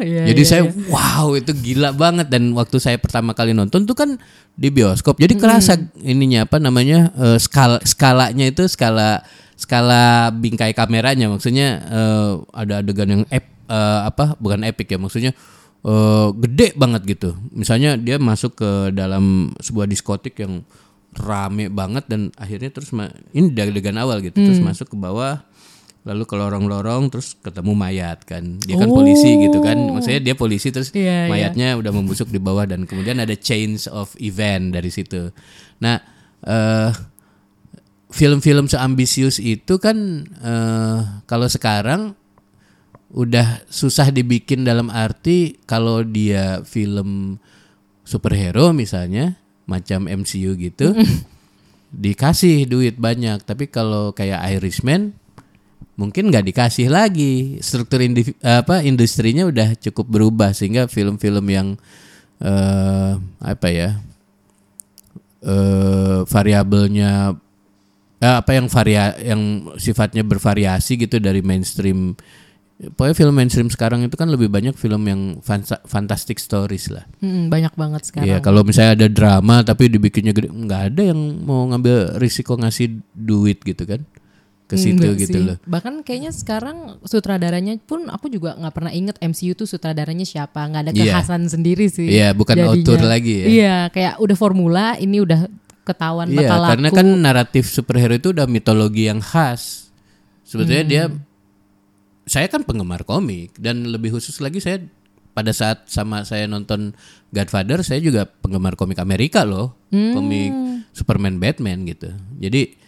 Oh, 0.00 0.02
iya, 0.08 0.32
jadi 0.32 0.42
iya, 0.42 0.48
saya 0.48 0.62
iya. 0.64 0.72
wow 0.88 1.36
itu 1.36 1.52
gila 1.52 1.92
banget 1.92 2.32
dan 2.32 2.56
waktu 2.56 2.80
saya 2.80 2.96
pertama 2.96 3.36
kali 3.36 3.52
nonton 3.52 3.84
tuh 3.84 3.92
kan 3.92 4.16
di 4.56 4.72
bioskop. 4.72 5.20
Jadi 5.20 5.36
kerasa 5.36 5.76
ininya 6.00 6.48
apa 6.48 6.56
namanya 6.56 7.12
eh, 7.20 7.36
skala 7.36 7.84
skalanya 7.84 8.48
itu 8.48 8.64
skala 8.64 9.20
skala 9.60 10.32
bingkai 10.32 10.72
kameranya 10.72 11.28
maksudnya 11.28 11.84
eh, 11.84 12.32
ada 12.56 12.80
adegan 12.80 13.12
yang 13.12 13.22
ep, 13.28 13.44
eh, 13.68 14.00
apa 14.08 14.40
bukan 14.40 14.64
epic 14.64 14.88
ya 14.88 14.96
maksudnya 14.96 15.36
eh, 15.84 16.28
gede 16.32 16.72
banget 16.80 17.04
gitu. 17.04 17.36
Misalnya 17.52 18.00
dia 18.00 18.16
masuk 18.16 18.56
ke 18.56 18.96
dalam 18.96 19.52
sebuah 19.60 19.84
diskotik 19.84 20.40
yang 20.40 20.64
rame 21.18 21.66
banget 21.66 22.06
dan 22.06 22.30
akhirnya 22.38 22.70
terus 22.70 22.94
ini 23.34 23.50
dari 23.50 23.74
adegan 23.74 23.98
awal 23.98 24.22
gitu. 24.22 24.38
Terus 24.38 24.62
masuk 24.62 24.94
ke 24.94 24.96
bawah 24.98 25.42
lalu 26.00 26.24
ke 26.24 26.32
lorong-lorong 26.32 27.12
terus 27.12 27.36
ketemu 27.44 27.72
mayat 27.76 28.24
kan. 28.24 28.56
Dia 28.62 28.80
kan 28.80 28.88
polisi 28.88 29.36
gitu 29.42 29.60
kan. 29.60 29.76
Maksudnya 29.76 30.20
dia 30.22 30.34
polisi 30.38 30.72
terus 30.72 30.88
Iya, 30.94 31.26
iya. 31.26 31.30
mayatnya 31.30 31.68
udah 31.76 31.92
membusuk 31.92 32.32
di 32.32 32.40
bawah 32.40 32.64
dan 32.64 32.88
kemudian 32.88 33.20
ada 33.20 33.36
change 33.36 33.84
of 33.90 34.14
event 34.22 34.72
dari 34.72 34.88
situ. 34.88 35.28
Nah 35.82 36.00
eh 36.40 36.90
film-film 38.10 38.66
seambisius 38.66 39.38
itu 39.38 39.76
kan 39.76 40.24
eh 40.40 40.98
kalau 41.28 41.46
sekarang 41.50 42.16
udah 43.10 43.66
susah 43.66 44.14
dibikin 44.14 44.62
dalam 44.62 44.86
arti 44.86 45.58
kalau 45.66 46.06
dia 46.06 46.62
film 46.62 47.42
superhero 48.06 48.70
misalnya 48.70 49.34
macam 49.70 50.10
MCU 50.10 50.58
gitu 50.58 50.98
dikasih 51.90 52.70
duit 52.70 52.96
banyak. 52.96 53.42
Tapi 53.42 53.66
kalau 53.66 54.14
kayak 54.14 54.42
Irishman 54.58 55.14
mungkin 55.98 56.30
nggak 56.30 56.46
dikasih 56.46 56.88
lagi. 56.88 57.58
Struktur 57.60 58.00
apa 58.42 58.82
industrinya 58.86 59.46
udah 59.46 59.74
cukup 59.78 60.06
berubah 60.06 60.50
sehingga 60.54 60.86
film-film 60.86 61.46
yang 61.50 61.68
eh 62.40 63.12
apa 63.42 63.68
ya 63.68 64.00
eh 65.44 66.20
variabelnya 66.24 67.36
eh, 68.20 68.34
apa 68.40 68.50
yang 68.56 68.66
varia 68.72 69.12
yang 69.20 69.72
sifatnya 69.76 70.24
bervariasi 70.24 70.96
gitu 71.04 71.20
dari 71.20 71.44
mainstream 71.44 72.16
pokoknya 72.88 73.12
film 73.14 73.34
mainstream 73.34 73.68
sekarang 73.68 74.00
itu 74.00 74.14
kan 74.14 74.24
lebih 74.26 74.46
banyak 74.46 74.72
film 74.72 75.04
yang 75.04 75.20
fanta- 75.38 75.84
fantastic 75.84 76.36
stories 76.36 76.88
lah 76.88 77.04
Mm, 77.18 77.46
banyak 77.46 77.74
banget 77.74 78.02
sekarang. 78.02 78.26
Iya, 78.26 78.38
kalau 78.38 78.60
misalnya 78.60 78.96
ada 78.96 79.08
drama 79.08 79.60
tapi 79.60 79.86
dibikinnya 79.86 80.30
gede, 80.30 80.48
nggak 80.48 80.82
ada 80.88 81.02
yang 81.06 81.20
mau 81.40 81.66
ngambil 81.66 82.16
risiko 82.16 82.54
ngasih 82.54 82.88
duit 83.12 83.60
gitu 83.60 83.84
kan 83.84 84.00
ke 84.64 84.76
situ 84.76 84.96
Enggak 85.02 85.20
gitu 85.20 85.34
sih. 85.34 85.44
loh. 85.44 85.56
Bahkan 85.62 86.00
kayaknya 86.00 86.30
sekarang 86.30 86.76
sutradaranya 87.02 87.74
pun 87.80 88.06
aku 88.06 88.28
juga 88.28 88.54
nggak 88.54 88.70
pernah 88.70 88.90
inget 88.90 89.18
MCU 89.18 89.52
tuh 89.52 89.66
sutradaranya 89.66 90.22
siapa, 90.22 90.62
nggak 90.62 90.82
ada 90.82 90.92
Iya. 90.92 91.02
kekhasan 91.12 91.42
sendiri 91.46 91.84
sih. 91.86 92.06
Iya, 92.08 92.32
bukan 92.32 92.54
jadinya. 92.54 92.70
auteur 92.72 93.00
lagi 93.02 93.34
ya. 93.34 93.46
Iya, 93.46 93.76
kayak 93.88 94.14
udah 94.16 94.36
formula, 94.36 94.94
ini 94.96 95.18
udah 95.18 95.50
ketahuan 95.82 96.28
Iya, 96.28 96.38
bakal 96.38 96.58
laku. 96.58 96.70
karena 96.70 96.88
kan 96.94 97.06
naratif 97.18 97.64
superhero 97.66 98.14
itu 98.14 98.30
udah 98.30 98.46
mitologi 98.46 99.04
yang 99.04 99.18
khas. 99.18 99.90
Sebetulnya 100.42 100.84
dia 100.84 101.04
Hmm. 101.06 101.18
Saya 102.30 102.46
kan 102.46 102.62
penggemar 102.62 103.02
komik 103.02 103.58
dan 103.58 103.90
lebih 103.90 104.14
khusus 104.14 104.38
lagi 104.38 104.62
saya 104.62 104.78
pada 105.34 105.50
saat 105.50 105.90
sama 105.90 106.22
saya 106.22 106.46
nonton 106.46 106.94
Godfather 107.34 107.82
saya 107.82 107.98
juga 107.98 108.22
penggemar 108.26 108.78
komik 108.78 109.02
Amerika 109.02 109.42
loh. 109.42 109.74
Hmm. 109.90 110.14
Komik 110.14 110.52
Superman 110.94 111.42
Batman 111.42 111.82
gitu. 111.90 112.14
Jadi 112.38 112.78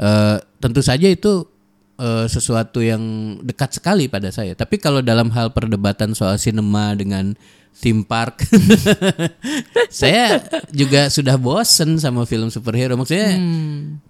eh, 0.00 0.36
tentu 0.40 0.80
saja 0.80 1.12
itu 1.12 1.44
eh, 2.00 2.24
sesuatu 2.24 2.80
yang 2.80 3.36
dekat 3.44 3.76
sekali 3.76 4.08
pada 4.08 4.32
saya. 4.32 4.56
Tapi 4.56 4.80
kalau 4.80 5.04
dalam 5.04 5.28
hal 5.28 5.52
perdebatan 5.52 6.16
soal 6.16 6.40
sinema 6.40 6.96
dengan 6.96 7.36
theme 7.76 8.00
park, 8.00 8.48
saya 9.92 10.40
juga 10.72 11.12
sudah 11.12 11.36
bosen 11.36 12.00
sama 12.00 12.24
film 12.24 12.48
superhero. 12.48 12.96
Maksudnya, 12.96 13.36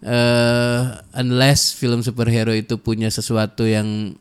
eh, 0.06 0.82
unless 1.18 1.74
film 1.74 2.06
superhero 2.06 2.54
itu 2.54 2.78
punya 2.78 3.10
sesuatu 3.10 3.66
yang 3.66 4.14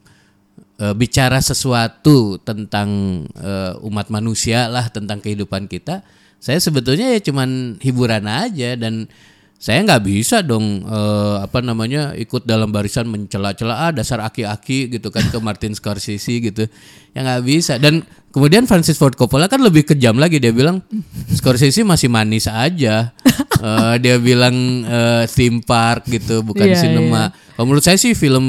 eh, 0.79 0.95
bicara 0.95 1.39
sesuatu 1.39 2.39
tentang 2.41 2.89
eh, 3.35 3.73
umat 3.85 4.07
manusia 4.11 4.67
lah, 4.71 4.87
tentang 4.91 5.19
kehidupan 5.19 5.67
kita, 5.67 6.05
saya 6.39 6.61
sebetulnya 6.61 7.09
ya 7.15 7.19
cuman 7.25 7.81
hiburan 7.81 8.29
aja 8.29 8.77
dan 8.77 9.09
saya 9.55 9.81
nggak 9.81 10.03
bisa 10.03 10.43
dong 10.43 10.83
eh, 10.85 11.35
apa 11.41 11.63
namanya 11.63 12.13
ikut 12.13 12.43
dalam 12.43 12.69
barisan 12.69 13.07
mencela-cela 13.07 13.87
ah 13.87 13.91
dasar 13.95 14.21
aki-aki 14.21 14.93
gitu 14.93 15.09
kan 15.09 15.25
ke 15.25 15.37
Martin 15.41 15.73
Scorsese 15.73 16.43
gitu 16.43 16.67
ya 17.15 17.19
nggak 17.23 17.43
bisa. 17.47 17.79
Dan 17.79 18.03
kemudian 18.35 18.67
Francis 18.67 18.99
Ford 18.99 19.15
Coppola 19.15 19.47
kan 19.47 19.63
lebih 19.63 19.87
kejam 19.87 20.19
lagi. 20.19 20.43
Dia 20.43 20.51
bilang 20.51 20.83
Scorsese 21.31 21.87
masih 21.87 22.11
manis 22.11 22.45
aja. 22.45 23.09
Eh, 23.55 23.95
dia 24.03 24.19
bilang 24.19 24.83
eh, 24.83 25.23
theme 25.31 25.63
park 25.63 26.05
gitu 26.11 26.43
bukan 26.43 26.69
Iya, 26.69 26.75
sinema 26.75 27.31
kalau 27.55 27.71
menurut 27.71 27.87
saya 27.87 27.95
sih 27.95 28.11
film 28.11 28.43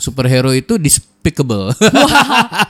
superhero 0.00 0.48
itu 0.56 0.80
despicable. 0.80 1.76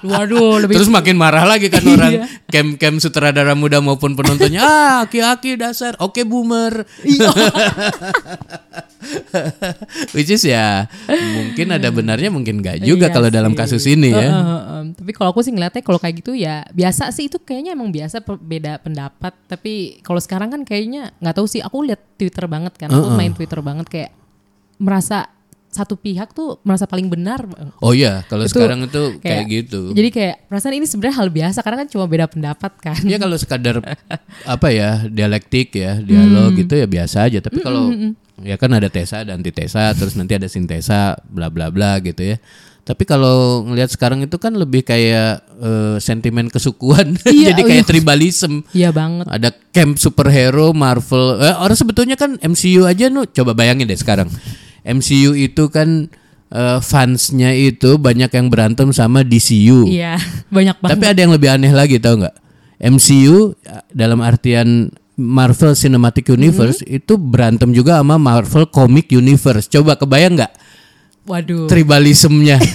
Waduh, 0.03 0.59
lebih 0.67 0.83
Terus 0.83 0.91
makin 0.91 1.15
marah 1.15 1.47
lagi 1.47 1.71
kan 1.71 1.87
orang. 1.95 2.27
Kem-kem 2.51 2.99
sutradara 2.99 3.55
muda 3.55 3.79
maupun 3.79 4.19
penontonnya. 4.19 4.67
Ah, 4.67 5.07
aki-aki 5.07 5.55
dasar. 5.55 5.95
Oke, 6.03 6.27
boomer. 6.27 6.83
Which 10.17 10.29
is 10.29 10.43
ya 10.43 10.87
mungkin 11.09 11.73
ada 11.73 11.89
benarnya 11.89 12.29
mungkin 12.29 12.61
enggak 12.61 12.83
juga 12.83 13.09
Iya 13.09 13.15
kalau 13.15 13.29
dalam 13.29 13.53
kasus 13.53 13.85
ini 13.85 14.11
ya. 14.11 14.29
Heeh, 14.29 14.45
heeh. 14.45 14.83
Tapi 14.97 15.11
kalau 15.13 15.31
aku 15.31 15.41
sih 15.41 15.53
ngeliatnya 15.53 15.83
kalau 15.83 16.01
kayak 16.01 16.25
gitu 16.25 16.33
ya 16.33 16.65
biasa 16.71 17.13
sih 17.13 17.29
itu 17.29 17.39
kayaknya 17.39 17.77
emang 17.77 17.93
biasa 17.93 18.23
beda 18.25 18.81
pendapat. 18.81 19.33
Tapi 19.47 20.01
kalau 20.01 20.19
sekarang 20.19 20.49
kan 20.49 20.63
kayaknya 20.65 21.13
nggak 21.21 21.37
tahu 21.37 21.47
sih. 21.47 21.61
Aku 21.61 21.85
lihat 21.85 22.01
Twitter 22.17 22.45
banget 22.47 22.75
kan. 22.77 22.89
Aku 22.89 23.13
main 23.13 23.33
Twitter 23.33 23.61
banget 23.61 23.87
kayak 23.87 24.11
merasa 24.77 25.29
satu 25.67 25.93
pihak 25.93 26.33
tuh 26.33 26.57
merasa 26.65 26.89
paling 26.89 27.05
benar. 27.13 27.45
Oh 27.85 27.93
iya, 27.93 28.25
kalau 28.33 28.49
Itu 28.49 28.57
sekarang 28.57 28.89
itu 28.89 29.21
kayak, 29.21 29.45
gitu. 29.45 29.93
Jadi 29.93 30.09
kayak 30.09 30.49
perasaan 30.49 30.73
ini 30.73 30.89
sebenarnya 30.89 31.17
hal 31.21 31.29
biasa 31.29 31.61
karena 31.61 31.85
kan 31.85 31.89
cuma 31.93 32.05
beda 32.09 32.25
pendapat 32.33 32.73
kan. 32.81 32.97
Ya 33.05 33.21
kalau 33.21 33.37
sekadar 33.37 33.85
apa 34.57 34.69
ya 34.73 35.05
dialektik 35.05 35.77
ya 35.77 36.01
dialog 36.01 36.57
Hmm. 36.57 36.61
gitu 36.65 36.81
ya 36.81 36.89
biasa 36.89 37.29
aja. 37.29 37.45
Tapi 37.45 37.61
kalau 37.61 37.93
ya 38.45 38.61
kan 38.61 38.73
ada 38.77 38.93
tesa 38.93 39.25
ada 39.25 39.33
antitesa 39.33 39.97
terus 39.97 40.13
nanti 40.19 40.37
ada 40.37 40.49
sintesa 40.51 41.17
bla 41.25 41.49
bla 41.49 41.73
bla 41.73 42.01
gitu 42.05 42.37
ya. 42.37 42.37
Tapi 42.87 43.03
kalau 43.03 43.67
ngelihat 43.67 43.91
sekarang 43.91 44.23
itu 44.23 44.39
kan 44.39 44.55
lebih 44.55 44.87
kayak 44.87 45.43
eh, 45.59 45.99
sentimen 45.99 46.47
kesukuan, 46.47 47.19
Iya, 47.27 47.51
jadi 47.51 47.63
kayak 47.67 47.83
iya. 47.83 47.89
tribalism. 47.91 48.53
Iya 48.71 48.91
banget. 48.95 49.27
Ada 49.27 49.51
camp 49.75 49.99
superhero 49.99 50.71
Marvel. 50.71 51.43
Eh, 51.43 51.57
orang 51.59 51.75
sebetulnya 51.75 52.15
kan 52.15 52.39
MCU 52.39 52.87
aja 52.87 53.11
nu 53.11 53.27
coba 53.27 53.59
bayangin 53.59 53.91
deh 53.91 53.99
sekarang. 53.99 54.31
MCU 54.87 55.35
itu 55.35 55.67
kan 55.67 56.07
eh, 56.55 56.79
fansnya 56.79 57.59
itu 57.59 57.99
banyak 57.99 58.31
yang 58.31 58.47
berantem 58.55 58.95
sama 58.95 59.27
DCU. 59.27 59.91
Iya, 59.91 60.15
banyak 60.55 60.79
banget. 60.79 60.95
Tapi 60.95 61.05
ada 61.11 61.19
yang 61.27 61.35
lebih 61.35 61.49
aneh 61.51 61.75
lagi 61.75 61.99
tahu 61.99 62.23
nggak? 62.23 62.37
MCU 62.87 63.59
eh, 63.67 63.83
dalam 63.91 64.23
artian 64.23 64.95
Marvel 65.17 65.73
Cinematic 65.73 66.29
Universe 66.29 66.85
itu 66.85 67.17
berantem 67.17 67.73
juga 67.73 68.05
sama 68.05 68.21
Marvel 68.21 68.69
Comic 68.69 69.17
Universe. 69.17 69.65
Coba 69.73 69.97
kebayang 69.97 70.37
nggak 70.37 70.53
Waduh. 71.25 71.67
tribalismenya? 71.67 72.61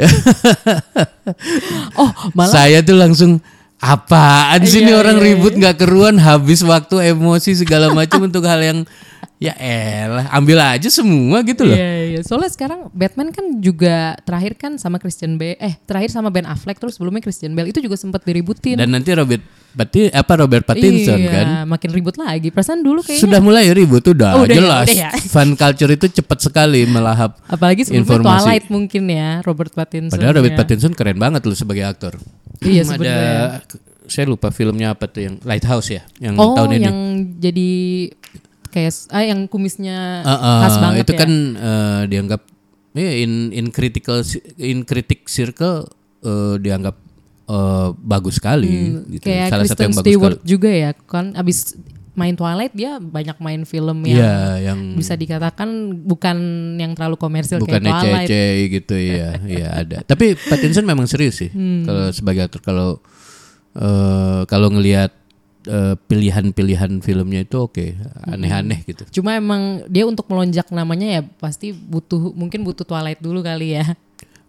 Oh, 2.00 2.10
malah 2.34 2.52
Saya 2.52 2.78
tuh 2.82 2.96
langsung 2.98 3.40
apaan 3.80 4.60
sih 4.68 4.84
Iya, 4.84 4.92
nih 4.92 4.96
orang 4.96 5.16
iya, 5.18 5.24
ribut 5.32 5.54
nggak 5.56 5.76
keruan 5.80 6.20
habis 6.20 6.60
waktu 6.60 7.16
emosi 7.16 7.64
segala 7.64 7.88
macam 7.96 8.28
untuk 8.28 8.44
hal 8.44 8.60
yang 8.60 8.78
ya 9.40 9.56
elah 9.56 10.28
ambil 10.36 10.60
aja 10.60 10.92
semua 10.92 11.40
gitu 11.40 11.64
loh. 11.64 11.72
Iya, 11.72 11.92
iya. 12.12 12.20
Soalnya 12.20 12.52
sekarang 12.52 12.92
Batman 12.92 13.32
kan 13.32 13.56
juga 13.56 14.12
terakhir 14.28 14.52
kan 14.60 14.76
sama 14.76 15.00
Christian 15.00 15.40
Bale, 15.40 15.56
eh 15.56 15.80
terakhir 15.88 16.12
sama 16.12 16.28
Ben 16.28 16.44
Affleck 16.44 16.76
terus 16.76 17.00
sebelumnya 17.00 17.24
Christian 17.24 17.56
Bale 17.56 17.72
itu 17.72 17.80
juga 17.80 17.96
sempat 17.96 18.20
diributin. 18.20 18.76
Dan 18.76 18.92
nanti 18.92 19.08
Robert 19.16 19.40
Pati 19.70 20.12
apa 20.12 20.32
Robert 20.34 20.66
Pattinson 20.68 21.16
iya, 21.16 21.30
kan 21.30 21.46
makin 21.64 21.88
ribut 21.88 22.20
lagi. 22.20 22.52
Perasaan 22.52 22.84
dulu 22.84 23.00
kayaknya 23.00 23.22
sudah 23.24 23.40
mulai 23.40 23.64
ribut 23.72 24.04
udah, 24.04 24.30
Oh, 24.36 24.44
udah 24.44 24.52
ya, 24.52 24.58
jelas 24.60 24.86
udah 24.92 24.98
ya. 24.98 25.10
fan 25.32 25.56
culture 25.56 25.88
itu 25.88 26.06
cepat 26.20 26.38
sekali 26.42 26.84
melahap 26.84 27.40
apalagi 27.48 27.88
sebelumnya 27.88 28.04
informasi. 28.20 28.44
Twilight 28.44 28.66
mungkin 28.68 29.02
ya 29.08 29.28
Robert 29.40 29.72
Pattinson. 29.72 30.20
Padahal 30.20 30.34
Robert 30.36 30.52
ya. 30.52 30.58
Pattinson 30.60 30.92
keren 30.92 31.16
banget 31.16 31.40
loh 31.48 31.56
sebagai 31.56 31.88
aktor. 31.88 32.20
Iya, 32.60 32.82
ada 32.84 32.92
sebenarnya. 32.92 33.32
saya 34.04 34.26
lupa 34.28 34.50
filmnya 34.52 34.92
apa 34.92 35.06
tuh 35.08 35.22
yang 35.22 35.34
Lighthouse 35.46 35.88
ya 35.94 36.02
yang 36.20 36.34
Oh, 36.36 36.52
tahun 36.52 36.76
ini. 36.76 36.84
yang 36.84 36.98
jadi 37.38 37.70
kayak 38.70 38.94
ah 39.08 39.20
yang 39.20 39.44
kumisnya 39.44 40.22
Uh, 40.22 40.32
uh, 40.32 40.58
khas 40.62 40.76
banget 40.76 41.02
itu 41.02 41.12
ya. 41.12 41.18
kan 41.18 41.30
uh, 41.54 42.02
dianggap 42.06 42.40
ya 42.92 43.12
in 43.16 43.50
in 43.50 43.68
critical 43.68 44.22
in 44.56 44.82
critic 44.82 45.26
circle 45.26 45.86
uh, 46.20 46.54
dianggap 46.56 46.96
uh, 47.46 47.90
bagus 47.96 48.36
sekali 48.36 48.96
gitu. 49.10 49.20
Hmm, 49.20 49.24
kayak 49.24 49.46
Salah 49.48 49.64
satu 49.64 49.68
Kristen 49.68 49.84
yang 49.84 49.94
bagus 49.94 50.06
Stewart 50.06 50.34
sekali. 50.36 50.48
juga 50.48 50.70
ya 50.70 50.90
kan 50.96 51.26
abis 51.34 51.58
main 52.12 52.34
Twilight 52.34 52.72
dia 52.72 52.98
banyak 52.98 53.38
main 53.38 53.62
film 53.64 54.02
yang 54.02 54.18
Iya, 54.18 54.36
yang 54.66 54.78
bisa 54.92 55.14
dikatakan 55.14 55.68
bukan 56.02 56.36
yang 56.76 56.92
terlalu 56.92 57.16
komersil 57.16 57.58
bukan 57.58 57.80
kayak 57.80 58.02
Twilight. 58.02 58.28
ece 58.28 58.44
gitu 58.72 58.94
ya, 58.94 59.28
iya 59.48 59.68
ada. 59.76 59.98
Tapi 60.02 60.34
Pattinson 60.36 60.84
memang 60.84 61.06
serius 61.06 61.38
sih 61.38 61.48
Hmm. 61.48 61.82
kalau 61.82 62.10
sebagai 62.10 62.42
aktor 62.44 62.60
kalau 62.60 62.98
uh, 63.74 64.42
kalau 64.44 64.68
ngelihat 64.70 65.14
pilihan-pilihan 66.08 67.04
filmnya 67.04 67.44
itu 67.44 67.56
oke, 67.60 67.96
aneh-aneh 68.24 68.80
gitu. 68.88 69.20
Cuma 69.20 69.36
emang 69.36 69.84
dia 69.92 70.08
untuk 70.08 70.24
melonjak 70.30 70.72
namanya 70.72 71.20
ya 71.20 71.22
pasti 71.36 71.76
butuh 71.76 72.32
mungkin 72.32 72.64
butuh 72.64 72.88
Twilight 72.88 73.20
dulu 73.20 73.44
kali 73.44 73.76
ya. 73.76 73.84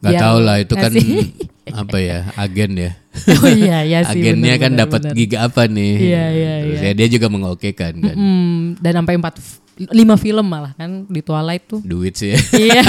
Gak 0.01 0.17
tau 0.17 0.37
lah 0.41 0.57
itu 0.57 0.73
kan 0.73 0.91
apa 1.85 1.97
ya 2.01 2.33
agen 2.33 2.71
ya. 2.73 2.91
oh 3.43 3.49
iya 3.53 3.85
ya 3.85 3.99
sih. 4.09 4.17
Agennya 4.17 4.57
benar, 4.57 4.63
kan 4.65 4.71
dapat 4.73 5.01
giga 5.13 5.37
apa 5.45 5.69
nih? 5.69 5.93
Iya, 5.99 6.25
iya, 6.33 6.53
Terus 6.65 6.81
iya. 6.81 6.89
ya 6.89 6.93
dia 6.97 7.07
juga 7.11 7.27
mengokekan 7.29 7.93
kan. 8.01 8.15
Hmm, 8.17 8.59
dan 8.81 9.03
sampai 9.03 9.13
empat 9.21 9.35
lima 9.93 10.15
film 10.17 10.45
malah 10.45 10.73
kan 10.73 11.05
di 11.05 11.21
Twilight 11.21 11.69
tuh. 11.69 11.79
Duit 11.85 12.17
sih 12.17 12.33
ya. 12.33 12.39
Iya. 12.61 12.83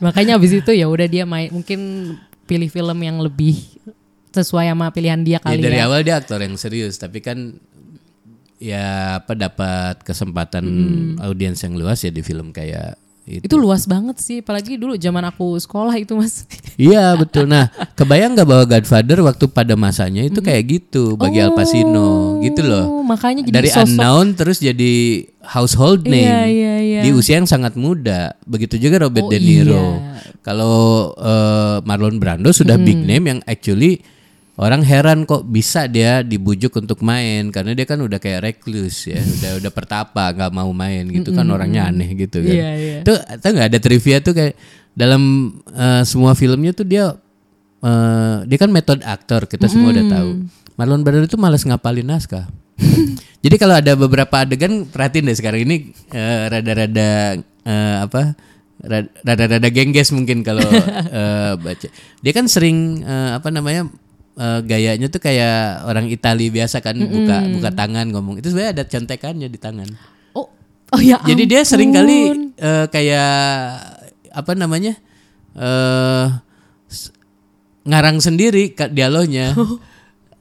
Makanya 0.00 0.40
abis 0.40 0.56
itu 0.56 0.70
ya 0.72 0.88
udah 0.88 1.04
dia 1.04 1.28
main 1.28 1.52
mungkin 1.52 1.80
pilih 2.48 2.72
film 2.72 2.98
yang 3.04 3.20
lebih 3.20 3.60
sesuai 4.38 4.68
sama 4.68 4.88
pilihan 4.88 5.18
dia 5.20 5.36
Ya, 5.36 5.40
kali 5.40 5.58
dari 5.60 5.76
ya. 5.76 5.84
awal 5.84 6.00
dia 6.00 6.16
aktor 6.16 6.38
yang 6.38 6.54
serius, 6.54 6.94
tapi 6.94 7.18
kan 7.18 7.58
ya 8.58 8.86
apa 9.18 9.32
dapat 9.32 10.02
kesempatan 10.02 10.64
audiens 11.20 11.58
yang 11.58 11.74
luas 11.74 12.00
ya 12.00 12.10
di 12.10 12.20
film 12.20 12.50
kayak 12.50 12.98
itu. 13.24 13.44
Itu 13.44 13.54
luas 13.54 13.84
banget 13.84 14.16
sih, 14.18 14.40
apalagi 14.40 14.74
dulu 14.74 14.96
zaman 14.96 15.20
aku 15.22 15.52
sekolah 15.54 15.92
itu 15.94 16.16
mas. 16.16 16.48
Iya 16.80 17.12
betul. 17.12 17.44
Nah, 17.44 17.68
kebayang 17.92 18.32
nggak 18.32 18.46
bahwa 18.46 18.64
Godfather 18.64 19.18
waktu 19.20 19.44
pada 19.48 19.74
masanya 19.74 20.22
itu 20.22 20.38
kayak 20.38 20.62
gitu 20.64 21.12
bagi 21.12 21.38
Al 21.38 21.52
Pacino, 21.52 22.38
gitu 22.40 22.62
loh. 22.62 22.86
Oh, 22.88 23.04
makanya 23.04 23.42
jadi 23.42 23.52
Dari 23.52 23.68
sosok. 23.68 23.84
unknown 23.84 24.26
terus 24.32 24.58
jadi 24.58 24.94
household 25.44 26.06
name 26.06 26.24
Iya, 26.24 26.40
iya, 26.46 26.74
iya. 26.78 27.00
di 27.02 27.10
usia 27.10 27.36
yang 27.36 27.44
sangat 27.44 27.74
muda. 27.74 28.32
Begitu 28.42 28.78
juga 28.80 29.04
Robert 29.04 29.26
Oh, 29.26 29.30
De 29.30 29.38
Niro. 29.38 29.74
iya. 29.92 30.22
Kalau 30.40 30.78
eh, 31.12 31.76
Marlon 31.82 32.16
Brando 32.16 32.48
sudah 32.48 32.78
big 32.78 32.96
name 32.96 33.28
yang 33.28 33.40
actually 33.44 34.00
orang 34.58 34.82
heran 34.82 35.22
kok 35.22 35.46
bisa 35.46 35.86
dia 35.86 36.20
dibujuk 36.20 36.74
untuk 36.74 36.98
main 37.00 37.54
karena 37.54 37.78
dia 37.78 37.86
kan 37.86 38.02
udah 38.02 38.18
kayak 38.18 38.42
recluse 38.42 39.14
ya, 39.14 39.22
udah 39.38 39.50
udah 39.62 39.72
pertapa 39.72 40.34
nggak 40.34 40.50
mau 40.50 40.70
main 40.74 41.06
gitu 41.08 41.30
kan 41.30 41.46
orangnya 41.46 41.86
aneh 41.88 42.10
gitu 42.18 42.42
kan. 42.42 42.54
Iya, 42.54 42.70
iya. 42.74 42.98
Tuh 43.06 43.16
tau 43.38 43.50
nggak 43.54 43.68
ada 43.70 43.78
trivia 43.78 44.18
tuh 44.18 44.34
kayak 44.34 44.58
dalam 44.92 45.22
eh, 45.70 46.02
semua 46.02 46.34
filmnya 46.34 46.74
tuh 46.74 46.82
dia 46.82 47.14
eh, 47.80 48.36
dia 48.44 48.58
kan 48.58 48.68
metode 48.68 49.06
aktor 49.06 49.46
kita 49.46 49.70
semua 49.70 49.94
udah 49.94 50.06
tahu. 50.10 50.30
Marlon 50.74 51.02
Brando 51.02 51.26
itu 51.26 51.38
malas 51.38 51.62
ngapalin 51.62 52.06
naskah. 52.06 52.46
Jadi 53.44 53.54
kalau 53.58 53.78
ada 53.78 53.94
beberapa 53.94 54.42
adegan 54.42 54.86
perhatiin 54.86 55.30
deh 55.30 55.36
sekarang 55.38 55.62
ini 55.66 55.90
eh, 56.10 56.50
rada-rada 56.50 57.38
eh, 57.62 57.96
apa? 58.02 58.34
rad- 58.78 59.10
Rada-rada 59.22 59.70
gengges 59.70 60.10
mungkin 60.10 60.42
kalau 60.42 60.62
eh, 61.18 61.52
baca. 61.54 61.86
Dia 62.18 62.32
kan 62.34 62.46
sering 62.50 63.02
eh, 63.02 63.30
apa 63.38 63.50
namanya? 63.50 63.86
Eh, 64.38 64.60
gayanya 64.62 65.10
tuh 65.10 65.18
kayak 65.18 65.82
orang 65.82 66.06
Itali 66.06 66.48
biasa 66.48 66.78
kan 66.78 66.94
buka 66.96 67.50
buka 67.50 67.70
tangan 67.74 68.06
ngomong. 68.08 68.38
Itu 68.38 68.54
sebenarnya 68.54 68.72
ada 68.78 68.84
contekannya 68.86 69.48
di 69.50 69.58
tangan. 69.58 69.88
Oh, 70.32 70.46
oh 70.94 71.00
ya 71.02 71.18
Jadi 71.26 71.42
dia 71.44 71.66
sering 71.66 71.90
ampun. 71.90 71.98
kali 72.00 72.18
eh, 72.56 72.86
kayak 72.88 73.32
apa 74.30 74.52
namanya 74.54 74.94
eh 75.58 76.26
s- 76.86 77.10
ngarang 77.82 78.22
sendiri 78.22 78.70
dialognya. 78.94 79.52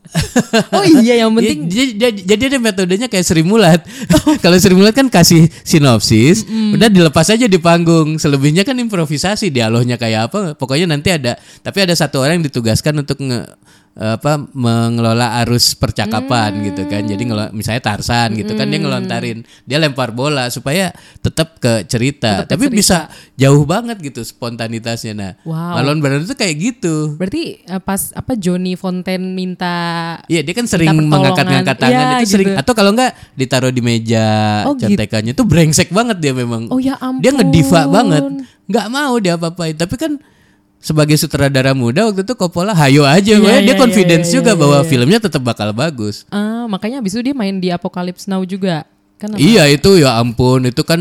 Oh 0.75 0.85
iya 1.03 1.23
yang 1.25 1.35
penting 1.35 1.67
Jadi, 1.67 1.91
jadi, 1.99 2.19
jadi 2.23 2.43
dia 2.55 2.59
metodenya 2.61 3.07
kayak 3.11 3.25
Sri 3.27 3.43
Mulat. 3.43 3.83
Kalau 4.43 4.57
Sri 4.59 4.73
Mulat 4.75 4.95
kan 4.95 5.07
kasih 5.11 5.51
sinopsis, 5.63 6.47
udah 6.47 6.87
dilepas 6.87 7.27
aja 7.27 7.45
di 7.45 7.59
panggung. 7.59 8.15
Selebihnya 8.15 8.63
kan 8.63 8.77
improvisasi 8.77 9.51
dialognya 9.51 9.99
kayak 9.99 10.31
apa. 10.31 10.39
Pokoknya 10.55 10.87
nanti 10.89 11.11
ada. 11.11 11.35
Tapi 11.59 11.77
ada 11.83 11.93
satu 11.95 12.23
orang 12.23 12.39
yang 12.39 12.47
ditugaskan 12.47 13.03
untuk 13.03 13.19
nge, 13.19 13.39
apa 13.97 14.37
mengelola 14.53 15.41
arus 15.41 15.73
percakapan 15.73 16.53
gitu 16.63 16.85
kan. 16.85 17.01
Jadi 17.01 17.23
misalnya 17.49 17.81
Tarsan 17.81 18.37
gitu 18.37 18.53
kan 18.53 18.69
dia 18.69 18.77
ngelontarin, 18.77 19.41
dia 19.65 19.77
lempar 19.81 20.13
bola 20.13 20.53
supaya 20.53 20.93
tetap 21.19 21.57
ke 21.57 21.81
cerita. 21.89 22.45
Tetap 22.45 22.53
ke 22.53 22.53
Tapi 22.53 22.65
bisa 22.69 23.09
jauh 23.33 23.65
banget 23.65 23.97
gitu 23.99 24.21
spontanitasnya. 24.21 25.13
Nah, 25.17 25.31
Wow. 25.41 25.79
Marlon 25.81 25.99
Brando 25.99 26.25
tuh 26.27 26.37
kayak 26.37 26.55
gitu. 26.55 27.17
berarti 27.17 27.63
eh, 27.63 27.81
pas 27.81 28.13
apa 28.13 28.37
Johnny 28.37 28.77
Fontaine 28.77 29.33
minta 29.33 29.75
Iya 30.27 30.45
dia 30.45 30.53
kan 30.53 30.69
sering 30.69 30.93
mengangkat-ngangkat 30.93 31.77
tangan 31.77 31.97
Iya, 31.97 32.17
itu 32.21 32.31
sering 32.37 32.49
gitu. 32.53 32.61
atau 32.61 32.73
kalau 32.77 32.91
enggak 32.93 33.11
ditaruh 33.33 33.73
di 33.73 33.81
meja 33.81 34.27
Oh, 34.67 34.73
gitu. 34.77 34.93
itu 34.93 35.41
brengsek 35.47 35.89
banget 35.89 36.17
dia 36.21 36.33
memang. 36.37 36.69
Oh 36.69 36.77
ya 36.77 36.99
ampun. 37.01 37.23
Dia 37.23 37.31
ngediva 37.33 37.89
banget. 37.89 38.23
nggak 38.67 38.87
mau 38.91 39.15
dia 39.17 39.39
apa-apain. 39.39 39.73
Tapi 39.73 39.95
kan 39.95 40.11
sebagai 40.87 41.19
sutradara 41.19 41.75
muda 41.75 42.07
waktu 42.07 42.23
itu 42.23 42.31
Coppola 42.33 42.71
hayo 42.71 43.03
aja 43.03 43.35
Iya, 43.35 43.37
makanya 43.37 43.61
dia 43.61 43.75
iya, 43.75 43.81
confidence 43.81 44.27
iya, 44.27 44.35
juga 44.39 44.51
iya, 44.55 44.59
bahwa 44.59 44.77
iya. 44.79 44.87
filmnya 44.87 45.19
tetap 45.19 45.43
bakal 45.43 45.69
bagus. 45.71 46.23
Ah, 46.29 46.63
makanya 46.65 47.03
abis 47.03 47.11
itu 47.11 47.27
dia 47.27 47.35
main 47.35 47.59
di 47.59 47.67
Apocalypse 47.67 48.25
Now 48.25 48.39
juga. 48.41 48.87
Kan 49.17 49.33
apa? 49.33 49.37
Iya 49.37 49.67
itu 49.67 49.97
ya 49.97 50.15
ampun 50.15 50.63
itu 50.63 50.79
kan 50.81 50.99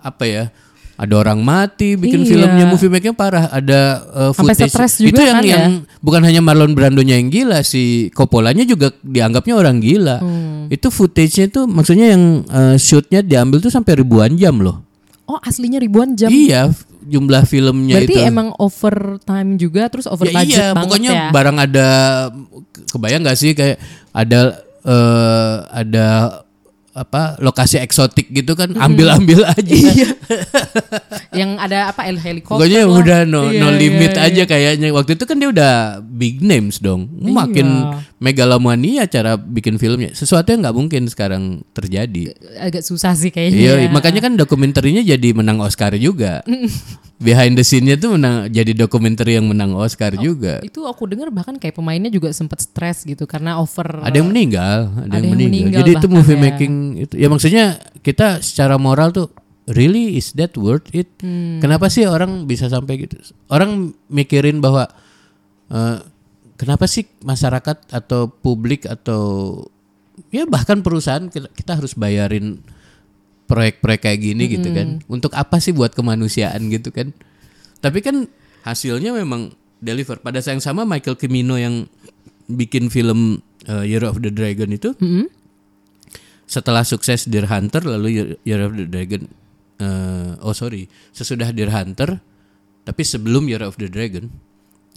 apa 0.00 0.24
ya 0.24 0.44
ada 0.94 1.14
orang 1.14 1.40
mati 1.40 1.94
bikin 1.94 2.22
Iya. 2.22 2.28
filmnya 2.28 2.64
movie 2.64 2.86
making 2.88 3.12
parah 3.12 3.48
ada 3.48 3.80
uh, 4.08 4.30
Sampai 4.30 4.54
footage 4.54 4.70
stres 4.70 4.92
itu 4.98 5.10
juga 5.10 5.22
yang 5.24 5.36
kan 5.36 5.44
ya? 5.44 5.52
yang 5.52 5.66
bukan 5.98 6.22
hanya 6.22 6.40
Marlon 6.40 6.72
Brandonya 6.72 7.16
yang 7.16 7.26
gila 7.26 7.62
si 7.62 8.06
Coppolanya 8.10 8.62
juga 8.62 8.90
dianggapnya 9.00 9.54
orang 9.56 9.78
gila 9.78 10.18
Hmm. 10.18 10.66
itu 10.68 10.88
footage-nya 10.88 11.48
itu 11.48 11.60
maksudnya 11.64 12.06
yang 12.12 12.22
uh, 12.46 12.76
shootnya 12.76 13.20
diambil 13.20 13.58
tuh 13.58 13.68
sampai 13.68 13.98
ribuan 13.98 14.34
jam 14.34 14.56
loh 14.56 14.82
Oh 15.24 15.38
aslinya 15.38 15.78
ribuan 15.78 16.12
jam. 16.12 16.28
iya 16.28 16.70
jumlah 17.06 17.42
filmnya 17.46 17.98
Berarti 18.02 18.14
itu 18.14 18.20
emang 18.22 18.48
overtime 18.58 19.50
juga 19.58 19.86
terus 19.90 20.06
over 20.06 20.26
ya 20.26 20.34
budget 20.42 20.58
iya 20.58 20.66
banget 20.72 20.82
pokoknya 20.86 21.10
ya. 21.12 21.26
barang 21.34 21.56
ada 21.58 21.88
kebayang 22.90 23.22
nggak 23.26 23.38
sih 23.38 23.52
kayak 23.54 23.76
ada 24.14 24.40
eh, 24.84 25.54
ada 25.70 26.06
apa 26.92 27.36
lokasi 27.38 27.76
eksotik 27.78 28.28
gitu 28.30 28.52
kan 28.52 28.68
ambil-ambil 28.70 29.48
aja. 29.48 29.64
Iya. 29.64 30.08
yang 31.32 31.56
ada 31.56 31.88
apa 31.88 32.04
hel- 32.04 32.20
helikopter 32.20 32.60
Pokoknya 32.60 32.82
lah. 32.82 32.92
udah 32.94 33.20
no, 33.24 33.42
Iya, 33.46 33.58
no 33.58 33.68
iya, 33.68 33.78
limit 33.78 34.12
iya. 34.12 34.22
aja 34.22 34.42
kayaknya. 34.44 34.88
Waktu 34.90 35.16
itu 35.16 35.24
kan 35.24 35.36
dia 35.36 35.48
udah 35.48 35.72
big 36.02 36.40
names 36.40 36.76
dong. 36.78 37.08
Makin 37.10 37.64
Iya. 37.64 37.96
megalomania 38.18 39.02
cara 39.06 39.34
bikin 39.34 39.76
filmnya. 39.76 40.12
Sesuatu 40.12 40.48
yang 40.48 40.62
nggak 40.62 40.76
mungkin 40.76 41.02
sekarang 41.06 41.42
terjadi. 41.70 42.36
agak 42.54 42.82
susah 42.82 43.12
sih 43.12 43.28
kayaknya 43.28 43.58
Iya, 43.58 43.72
ya. 43.78 43.88
makanya 43.88 44.20
kan 44.20 44.32
dokumenterinya 44.34 45.00
jadi 45.00 45.28
menang 45.32 45.58
Oscar 45.58 45.96
juga. 45.96 46.44
Behind 47.18 47.54
the 47.54 47.62
scene-nya 47.62 47.94
tuh 47.94 48.18
menang 48.18 48.50
jadi 48.50 48.74
dokumenter 48.74 49.22
yang 49.28 49.46
menang 49.46 49.72
Oscar 49.72 50.10
juga. 50.12 50.58
itu 50.60 50.82
aku 50.82 51.06
dengar 51.06 51.30
bahkan 51.30 51.54
kayak 51.54 51.70
pemainnya 51.72 52.10
juga 52.10 52.28
sempat 52.30 52.58
stres 52.58 53.06
gitu 53.06 53.24
karena 53.24 53.56
over 53.56 54.02
Ada 54.02 54.18
yang 54.18 54.26
meninggal, 54.26 54.90
ada, 54.90 55.06
Ada 55.06 55.14
yang 55.14 55.22
yang 55.22 55.30
meninggal. 55.32 55.50
meninggal 55.70 55.78
Jadi 55.78 55.90
itu 55.94 56.06
movie 56.08 56.34
ya. 56.34 56.40
Itu 56.98 57.14
ya 57.18 57.30
maksudnya 57.30 57.78
kita 58.02 58.42
secara 58.42 58.76
moral 58.76 59.14
tuh 59.14 59.28
really 59.70 60.18
is 60.18 60.34
that 60.34 60.54
worth 60.58 60.90
it? 60.90 61.08
Hmm. 61.22 61.62
Kenapa 61.62 61.86
sih 61.86 62.06
orang 62.08 62.50
bisa 62.50 62.66
sampai 62.66 63.06
gitu? 63.06 63.18
Orang 63.46 63.94
mikirin 64.10 64.58
bahwa 64.58 64.90
eh, 65.70 65.98
kenapa 66.58 66.90
sih 66.90 67.06
masyarakat 67.22 67.94
atau 67.94 68.30
publik 68.30 68.86
atau 68.86 69.54
ya 70.34 70.44
bahkan 70.46 70.82
perusahaan 70.82 71.30
kita, 71.30 71.78
harus 71.78 71.94
bayarin 71.94 72.60
proyek-proyek 73.46 74.00
kayak 74.02 74.20
gini 74.22 74.44
gitu 74.50 74.68
kan. 74.74 75.02
Untuk 75.06 75.32
apa 75.36 75.62
sih 75.62 75.74
buat 75.74 75.94
kemanusiaan 75.94 76.72
gitu 76.72 76.90
kan? 76.90 77.14
Tapi 77.82 77.98
kan 78.02 78.26
hasilnya 78.62 79.14
memang 79.14 79.54
deliver. 79.82 80.22
Pada 80.22 80.38
saat 80.38 80.58
yang 80.58 80.64
sama 80.64 80.86
Michael 80.86 81.18
Cimino 81.18 81.58
yang 81.58 81.90
bikin 82.46 82.90
film 82.90 83.42
uh, 83.66 83.82
Year 83.86 84.02
of 84.06 84.22
the 84.22 84.30
Dragon 84.30 84.70
itu 84.70 84.94
Mm-mm. 84.98 85.26
Setelah 86.46 86.84
sukses 86.84 87.24
Deer 87.28 87.48
Hunter 87.48 87.80
lalu 87.84 88.38
Year, 88.44 88.60
of 88.62 88.76
the 88.76 88.86
Dragon 88.86 89.28
uh, 89.80 90.36
oh 90.44 90.52
sorry. 90.52 90.90
Sesudah 91.14 91.50
Deer 91.54 91.72
Hunter 91.72 92.20
tapi 92.82 93.02
sebelum 93.06 93.46
Year 93.46 93.62
of 93.62 93.78
the 93.78 93.86
Dragon 93.86 94.28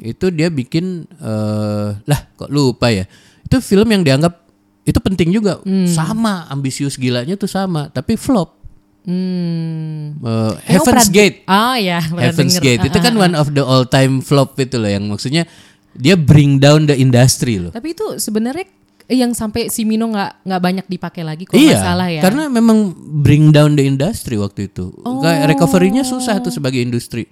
itu 0.01 0.27
dia 0.33 0.51
bikin 0.51 1.07
uh, 1.23 1.95
lah 2.03 2.19
kok 2.35 2.51
lupa 2.51 2.91
ya. 2.91 3.07
Itu 3.45 3.61
film 3.61 3.87
yang 3.93 4.03
dianggap 4.03 4.43
itu 4.85 4.99
penting 5.01 5.33
juga. 5.33 5.63
Sama 5.89 6.45
ambisius 6.51 6.99
gilanya 6.99 7.33
tuh 7.39 7.49
sama 7.49 7.89
tapi 7.89 8.19
flop. 8.19 8.57
Hmm. 9.05 10.17
Uh, 10.17 10.57
Heaven's 10.65 11.13
Gate. 11.13 11.45
Oh 11.45 11.77
ya, 11.77 12.01
Heaven's 12.01 12.57
denger. 12.57 12.81
Gate. 12.81 12.89
Itu 12.89 12.97
kan 12.97 13.13
one 13.13 13.37
of 13.37 13.53
the 13.53 13.61
all 13.61 13.85
time 13.85 14.25
flop 14.25 14.57
itu 14.57 14.81
loh 14.81 14.89
yang 14.89 15.05
maksudnya 15.05 15.45
dia 15.93 16.17
bring 16.17 16.57
down 16.57 16.89
the 16.89 16.97
industry 16.97 17.61
loh. 17.61 17.69
Tapi 17.69 17.93
itu 17.93 18.17
sebenarnya 18.17 18.65
yang 19.05 19.31
sampai 19.31 19.69
si 19.69 19.85
Mino 19.85 20.09
nggak 20.09 20.41
nggak 20.43 20.61
banyak 20.61 20.85
dipakai 20.89 21.21
lagi 21.21 21.45
kalau 21.45 21.61
iya, 21.61 21.77
salah 21.77 22.09
ya. 22.09 22.25
karena 22.25 22.49
memang 22.49 22.89
bring 23.21 23.53
down 23.53 23.77
the 23.77 23.85
industry 23.85 24.33
waktu 24.35 24.65
itu. 24.65 24.89
Oh. 25.01 25.21
Kayak 25.21 25.53
recovery-nya 25.53 26.01
susah 26.01 26.41
tuh 26.41 26.49
sebagai 26.49 26.81
industri. 26.81 27.29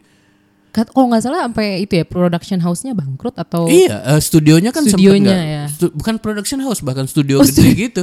Kat- 0.70 0.90
kalau 0.90 1.10
nggak 1.10 1.22
salah 1.22 1.46
sampai 1.46 1.82
itu 1.82 1.98
ya 1.98 2.06
production 2.06 2.58
house-nya 2.58 2.94
bangkrut 2.94 3.38
atau 3.38 3.70
Iya, 3.70 4.18
eh, 4.18 4.22
studionya 4.22 4.70
kan 4.70 4.86
Studionya 4.86 5.22
nggak- 5.30 5.50
ya. 5.50 5.64
stu- 5.70 5.94
bukan 5.94 6.16
production 6.18 6.62
house 6.62 6.82
bahkan 6.82 7.06
studio 7.06 7.42
Oh, 7.42 7.46
gede 7.46 7.70
gitu. 7.90 8.02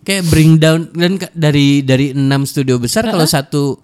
Kayak 0.00 0.28
bring 0.28 0.56
down 0.56 0.88
dan 0.92 1.16
dari 1.32 1.80
dari 1.80 2.12
enam 2.12 2.44
studio 2.44 2.76
besar 2.76 3.04
kalau 3.04 3.24
satu 3.24 3.80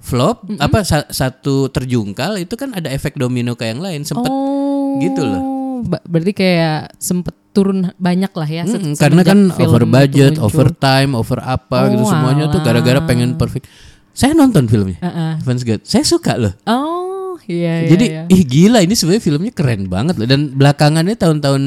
flop 0.00 0.48
apa 0.60 0.84
sa- 0.84 1.08
satu 1.08 1.68
terjungkal 1.68 2.36
itu 2.36 2.56
kan 2.56 2.72
ada 2.72 2.88
efek 2.88 3.16
domino 3.16 3.52
kayak 3.52 3.76
yang 3.76 3.82
lain 3.84 4.00
sempet 4.04 4.28
oh, 4.28 4.96
gitu 5.00 5.24
loh. 5.24 5.42
Berarti 5.84 6.32
kayak 6.34 6.96
sempet 6.96 7.36
turun 7.50 7.90
banyak 7.94 8.30
lah 8.30 8.46
ya. 8.46 8.62
Mm-mm, 8.62 8.94
karena 8.94 9.22
kan 9.22 9.38
over 9.52 9.82
budget, 9.84 10.38
over 10.38 10.68
time, 10.70 11.12
over 11.12 11.38
apa 11.38 11.90
gitu 11.90 12.02
Oh, 12.02 12.08
semuanya 12.08 12.46
tuh 12.46 12.60
alah. 12.60 12.66
gara-gara 12.68 13.00
pengen 13.02 13.34
perfect. 13.34 13.66
Saya 14.12 14.32
nonton 14.32 14.66
filmnya. 14.66 14.98
Uh-uh. 14.98 15.38
Heaven's 15.38 15.62
Gate. 15.62 15.82
Saya 15.82 16.02
suka 16.02 16.34
loh. 16.34 16.50
Oh 16.64 17.38
iya 17.44 17.82
iya. 17.82 17.88
Jadi 17.88 18.06
iya. 18.06 18.22
ih 18.28 18.42
gila 18.42 18.78
ini 18.80 18.92
sebenarnya 18.92 19.22
filmnya 19.22 19.50
keren 19.50 19.86
banget 19.86 20.16
loh 20.16 20.26
dan 20.26 20.50
belakangannya 20.52 21.14
tahun-tahun 21.14 21.62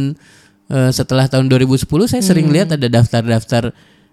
eh, 0.67 0.91
setelah 0.91 1.25
tahun 1.25 1.47
2010 1.47 1.83
saya 2.05 2.21
sering 2.21 2.47
Hmm. 2.47 2.53
lihat 2.53 2.69
ada 2.71 2.87
daftar-daftar 2.87 3.71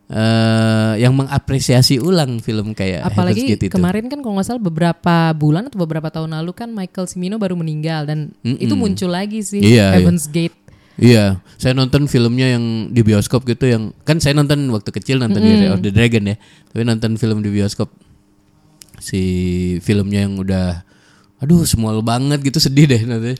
eh, 0.08 0.92
yang 0.98 1.12
mengapresiasi 1.14 1.98
ulang 1.98 2.38
film 2.38 2.72
kayak 2.72 3.04
Heaven's 3.04 3.12
Apalagi 3.12 3.42
Gate 3.46 3.62
itu. 3.64 3.74
kemarin 3.74 4.06
kan 4.06 4.18
kalau 4.18 4.34
nggak 4.34 4.46
salah 4.46 4.62
beberapa 4.62 5.16
bulan 5.32 5.66
atau 5.66 5.78
beberapa 5.78 6.08
tahun 6.08 6.32
lalu 6.32 6.52
kan 6.54 6.68
Michael 6.70 7.06
Cimino 7.06 7.36
baru 7.36 7.54
meninggal 7.54 8.06
dan 8.06 8.32
itu 8.40 8.72
muncul 8.72 9.10
lagi 9.10 9.42
sih 9.42 9.60
Iya, 9.60 9.68
iya. 9.68 9.86
Heaven's 9.94 10.26
Gate. 10.26 10.56
Iya, 10.98 11.38
saya 11.54 11.78
nonton 11.78 12.10
filmnya 12.10 12.58
yang 12.58 12.90
di 12.90 13.06
bioskop 13.06 13.46
gitu 13.46 13.70
yang 13.70 13.94
kan 14.02 14.18
saya 14.18 14.34
nonton 14.34 14.66
waktu 14.74 14.90
kecil 14.90 15.22
nonton 15.22 15.46
Year 15.46 15.70
of 15.70 15.78
the 15.78 15.94
Dragon 15.94 16.34
ya. 16.34 16.36
Tapi 16.74 16.82
nonton 16.82 17.14
film 17.14 17.38
di 17.38 17.54
bioskop 17.54 17.86
si 18.98 19.22
filmnya 19.78 20.26
yang 20.26 20.42
udah 20.42 20.82
aduh 21.38 21.62
small 21.62 22.02
banget 22.02 22.42
gitu 22.42 22.58
sedih 22.58 22.90
deh 22.90 23.02
nanti. 23.06 23.38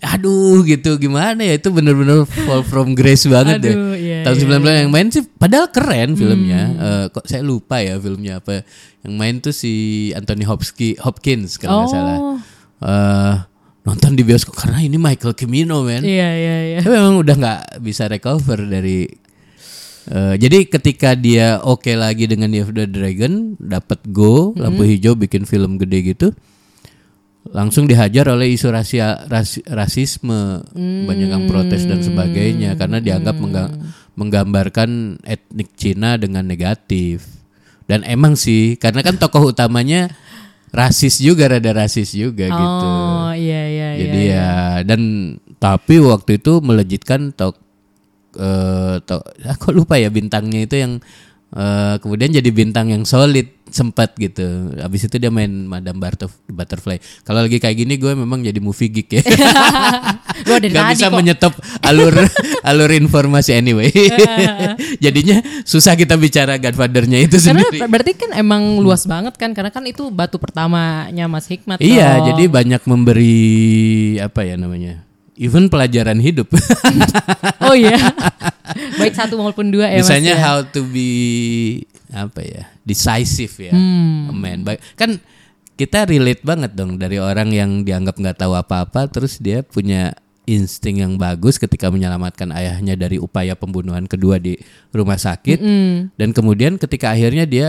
Aduh 0.00 0.64
gitu 0.64 0.96
gimana 0.96 1.40
ya 1.44 1.60
itu 1.60 1.68
bener-bener 1.68 2.24
fall 2.24 2.64
from 2.64 2.96
grace 2.96 3.28
banget 3.28 3.60
deh. 3.60 3.76
Aduh, 3.76 3.92
iya, 3.92 4.24
Tahun 4.24 4.36
iya, 4.40 4.56
90 4.56 4.80
yang 4.88 4.92
main 4.92 5.08
sih 5.12 5.22
padahal 5.24 5.68
keren 5.68 6.16
filmnya. 6.16 6.62
Eh, 6.80 7.04
kok 7.12 7.28
saya 7.28 7.44
lupa 7.44 7.84
ya 7.84 8.00
filmnya 8.00 8.40
apa. 8.40 8.64
Yang 9.04 9.14
main 9.20 9.34
tuh 9.44 9.52
si 9.52 9.72
Anthony 10.16 10.48
Hopkins, 10.48 10.96
Hopkins 11.04 11.60
kalau 11.60 11.84
nggak 11.84 11.92
salah. 11.92 12.18
Oh. 12.20 12.36
Nonton 13.86 14.18
di 14.18 14.26
bioskop 14.26 14.58
karena 14.58 14.82
ini 14.82 14.98
Michael 14.98 15.38
Cimino 15.38 15.86
men. 15.86 16.02
Iya 16.02 16.28
iya 16.34 16.56
iya. 16.66 16.78
Tapi 16.82 16.90
memang 16.90 17.22
udah 17.22 17.34
nggak 17.38 17.60
bisa 17.80 18.10
recover 18.10 18.66
dari. 18.66 19.06
eh, 20.06 20.34
jadi 20.34 20.66
ketika 20.66 21.14
dia 21.14 21.58
oke 21.58 21.94
lagi 21.94 22.26
dengan 22.26 22.50
of 22.56 22.70
the 22.70 22.86
Dragon, 22.86 23.54
dapat 23.56 24.02
go 24.10 24.50
lampu 24.54 24.82
hijau 24.84 25.14
bikin 25.14 25.42
film 25.42 25.78
gede 25.78 26.14
gitu, 26.14 26.30
langsung 27.46 27.86
dihajar 27.86 28.26
oleh 28.26 28.50
isu 28.50 28.70
rasia, 28.70 29.22
ras- 29.26 29.62
rasisme, 29.62 30.66
banyak 31.06 31.30
yang 31.30 31.46
protes 31.46 31.86
dan 31.86 32.02
sebagainya 32.02 32.74
karena 32.74 32.98
dianggap 32.98 33.34
mengga- 33.34 33.74
menggambarkan 34.14 35.22
etnik 35.22 35.74
Cina 35.74 36.18
dengan 36.18 36.42
negatif. 36.42 37.22
Dan 37.86 38.02
emang 38.02 38.34
sih, 38.34 38.74
karena 38.74 38.98
kan 38.98 39.14
tokoh 39.14 39.54
utamanya 39.54 40.10
rasis 40.74 41.22
juga, 41.22 41.50
rada 41.50 41.72
rasis 41.72 42.14
juga 42.14 42.46
gitu. 42.50 42.86
Oh 42.88 43.32
iya 43.34 43.62
iya 43.66 43.88
iya. 43.94 44.00
Jadi 44.02 44.20
ya 44.28 44.50
dan 44.84 45.00
tapi 45.56 45.98
waktu 46.02 46.38
itu 46.38 46.60
melejitkan 46.60 47.32
tok 47.32 47.56
eh 48.36 49.00
tok 49.00 49.24
aku 49.48 49.72
lupa 49.72 49.96
ya 49.96 50.12
bintangnya 50.12 50.68
itu 50.68 50.76
yang 50.76 50.92
eh, 51.48 51.94
kemudian 51.98 52.30
jadi 52.30 52.50
bintang 52.50 52.88
yang 52.88 53.02
solid 53.02 53.52
sempat 53.66 54.14
gitu. 54.14 54.46
Habis 54.78 55.04
itu 55.04 55.18
dia 55.18 55.26
main 55.26 55.50
Madame 55.50 55.98
Bartof- 55.98 56.38
Butterfly. 56.46 56.96
Kalau 57.20 57.42
lagi 57.42 57.58
kayak 57.58 57.74
gini 57.76 57.94
gue 57.96 58.14
memang 58.14 58.38
jadi 58.40 58.56
movie 58.56 58.88
geek 58.88 59.08
ya. 59.10 59.22
Dari 60.46 60.70
Gak 60.70 60.94
bisa 60.94 61.10
kok. 61.10 61.18
menyetop 61.18 61.52
alur 61.82 62.14
alur 62.68 62.90
informasi 62.90 63.52
anyway. 63.52 63.90
Jadinya 65.04 65.42
susah 65.62 65.92
kita 65.92 66.14
bicara 66.14 66.56
Godfather-nya 66.56 67.18
itu 67.20 67.36
Karena 67.36 67.58
sendiri. 67.58 67.78
berarti 67.84 68.12
kan 68.14 68.30
emang 68.34 68.78
luas 68.78 69.02
banget 69.04 69.34
kan 69.34 69.50
karena 69.50 69.68
kan 69.68 69.82
itu 69.82 70.08
batu 70.08 70.38
pertamanya 70.38 71.26
Mas 71.26 71.46
Hikmat. 71.46 71.82
Iya, 71.82 72.22
dong. 72.22 72.26
jadi 72.32 72.42
banyak 72.46 72.82
memberi 72.86 73.36
apa 74.20 74.40
ya 74.40 74.54
namanya? 74.54 75.02
Even 75.34 75.66
pelajaran 75.66 76.16
hidup. 76.16 76.48
Oh 77.60 77.74
iya. 77.74 77.98
Baik 79.00 79.14
satu 79.14 79.36
maupun 79.36 79.68
dua 79.68 79.88
ya 79.88 80.00
Misalnya 80.00 80.32
Mas. 80.32 80.40
ya. 80.40 80.44
how 80.44 80.58
to 80.62 80.80
be 80.84 81.10
apa 82.08 82.40
ya? 82.40 82.62
decisive 82.82 83.54
ya. 83.60 83.72
Hmm. 83.72 84.30
man. 84.32 84.62
Ba- 84.62 84.78
Kan 84.94 85.18
kita 85.74 86.04
relate 86.04 86.40
banget 86.40 86.72
dong 86.72 86.96
dari 86.96 87.16
orang 87.16 87.50
yang 87.50 87.82
dianggap 87.82 88.14
nggak 88.14 88.38
tahu 88.38 88.52
apa-apa 88.52 89.06
terus 89.06 89.36
dia 89.36 89.60
punya 89.60 90.16
insting 90.42 90.98
yang 90.98 91.14
bagus 91.14 91.56
ketika 91.56 91.86
menyelamatkan 91.86 92.48
ayahnya 92.50 92.94
dari 92.94 93.18
upaya 93.18 93.52
pembunuhan 93.52 94.06
kedua 94.06 94.38
di 94.38 94.56
rumah 94.88 95.16
sakit 95.16 95.58
Hmm. 95.58 95.96
dan 96.14 96.30
kemudian 96.30 96.76
ketika 96.76 97.10
akhirnya 97.10 97.44
dia 97.44 97.68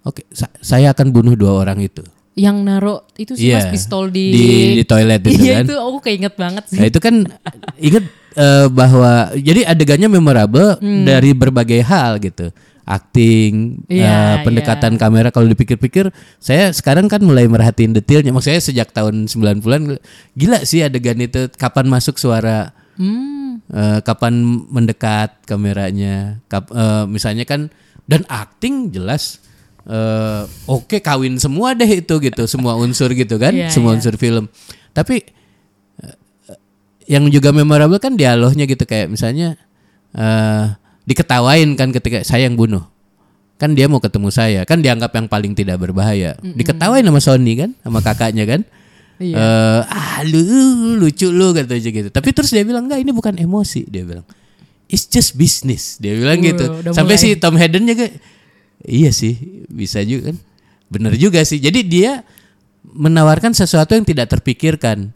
oke 0.00 0.24
sa- 0.28 0.50
saya 0.58 0.90
akan 0.90 1.10
bunuh 1.10 1.34
dua 1.34 1.54
orang 1.56 1.78
itu. 1.78 2.00
Yang 2.32 2.56
naro 2.60 2.96
itu 3.14 3.32
sih 3.34 3.50
Iya, 3.50 3.58
Mas 3.58 3.66
pistol 3.70 4.08
di 4.08 4.26
di, 4.30 4.46
di 4.78 4.84
toilet 4.84 5.20
itu 5.22 5.42
Iya 5.42 5.60
kan. 5.60 5.64
itu 5.66 5.74
aku 5.74 5.98
keinget 6.00 6.34
banget 6.34 6.64
sih. 6.66 6.78
Nah 6.78 6.86
itu 6.86 6.98
kan 6.98 7.14
ingat 7.76 8.04
eh, 8.32 8.66
bahwa 8.68 9.12
jadi 9.34 9.66
adegannya 9.66 10.08
memorable 10.08 10.78
dari 10.80 11.30
berbagai 11.32 11.82
hal 11.82 12.18
gitu. 12.18 12.48
Acting, 12.82 13.78
Hmm. 13.80 13.92
Iya, 13.92 14.10
eh, 14.10 14.34
pendekatan 14.42 14.94
kamera 14.96 15.30
kalau 15.30 15.46
dipikir-pikir 15.46 16.10
saya 16.36 16.70
sekarang 16.70 17.06
kan 17.06 17.20
mulai 17.20 17.46
merhatiin 17.46 17.92
detailnya. 17.92 18.30
Maksudnya 18.30 18.58
sejak 18.58 18.90
tahun 18.90 19.26
90-an 19.26 19.98
gila 20.32 20.58
sih 20.64 20.82
adegan 20.82 21.18
itu 21.18 21.46
kapan 21.52 21.86
masuk 21.86 22.14
suara 22.16 22.74
Hmm. 22.94 23.62
eh, 23.66 23.98
kapan 24.00 24.34
mendekat 24.66 25.38
kameranya. 25.44 26.42
Kap- 26.46 26.68
eh, 26.68 27.04
misalnya 27.06 27.42
kan 27.44 27.70
dan 28.04 28.26
acting 28.26 28.90
jelas 28.90 29.38
eh, 29.84 30.42
oke 30.66 30.98
kawin 30.98 31.36
semua 31.36 31.72
deh 31.72 32.00
itu 32.00 32.14
gitu, 32.18 32.42
semua 32.44 32.76
unsur 32.76 33.08
gitu 33.10 33.36
kan, 33.36 33.52
Iya, 33.52 33.68
semua 33.68 33.92
iya. 33.92 33.96
unsur 33.96 34.14
film. 34.14 34.48
Tapi 34.90 35.22
eh, 35.98 36.16
yang 37.08 37.26
juga 37.28 37.50
memorable 37.50 37.96
kan 37.96 38.14
dialognya 38.14 38.64
gitu 38.64 38.82
kayak 38.82 39.08
misalnya 39.08 39.56
eh 40.10 40.66
diketawain 41.02 41.74
kan 41.74 41.90
ketika 41.90 42.22
saya 42.22 42.46
yang 42.46 42.54
bunuh. 42.54 42.84
kan 43.56 43.76
dia 43.76 43.84
mau 43.86 44.00
ketemu 44.00 44.32
saya 44.32 44.64
kan 44.64 44.80
dianggap 44.80 45.12
yang 45.12 45.28
paling 45.28 45.52
tidak 45.52 45.76
berbahaya 45.76 46.32
diketawain 46.40 47.04
sama 47.04 47.20
Sony 47.20 47.52
kan 47.54 47.70
sama 47.80 48.00
kakaknya 48.00 48.48
kan 48.48 48.60
Iya. 49.20 49.36
Eh, 49.36 49.80
ah 49.84 50.24
lu 50.24 50.40
lucu 50.96 51.28
lu 51.28 51.52
kata 51.52 51.76
aja 51.76 51.92
gitu 51.92 52.08
tapi 52.08 52.32
terus 52.32 52.48
dia 52.48 52.64
bilang 52.64 52.88
enggak 52.88 53.04
ini 53.04 53.12
bukan 53.12 53.36
emosi 53.36 53.84
dia 53.84 54.00
bilang 54.00 54.24
it's 54.88 55.04
just 55.04 55.36
business 55.36 56.00
dia 56.00 56.16
bilang 56.16 56.40
Wuh, 56.40 56.48
gitu 56.48 56.64
sampai 56.88 57.20
mulai. 57.20 57.22
si 57.22 57.36
Tom 57.36 57.52
Hayden 57.52 57.84
juga 57.84 58.08
iya 58.84 59.10
sih 59.12 59.64
bisa 59.68 60.00
juga 60.04 60.32
kan. 60.32 60.36
Bener 60.90 61.14
juga 61.14 61.40
sih. 61.46 61.62
Jadi 61.62 61.86
dia 61.86 62.26
menawarkan 62.82 63.54
sesuatu 63.54 63.94
yang 63.94 64.04
tidak 64.04 64.32
terpikirkan. 64.32 65.14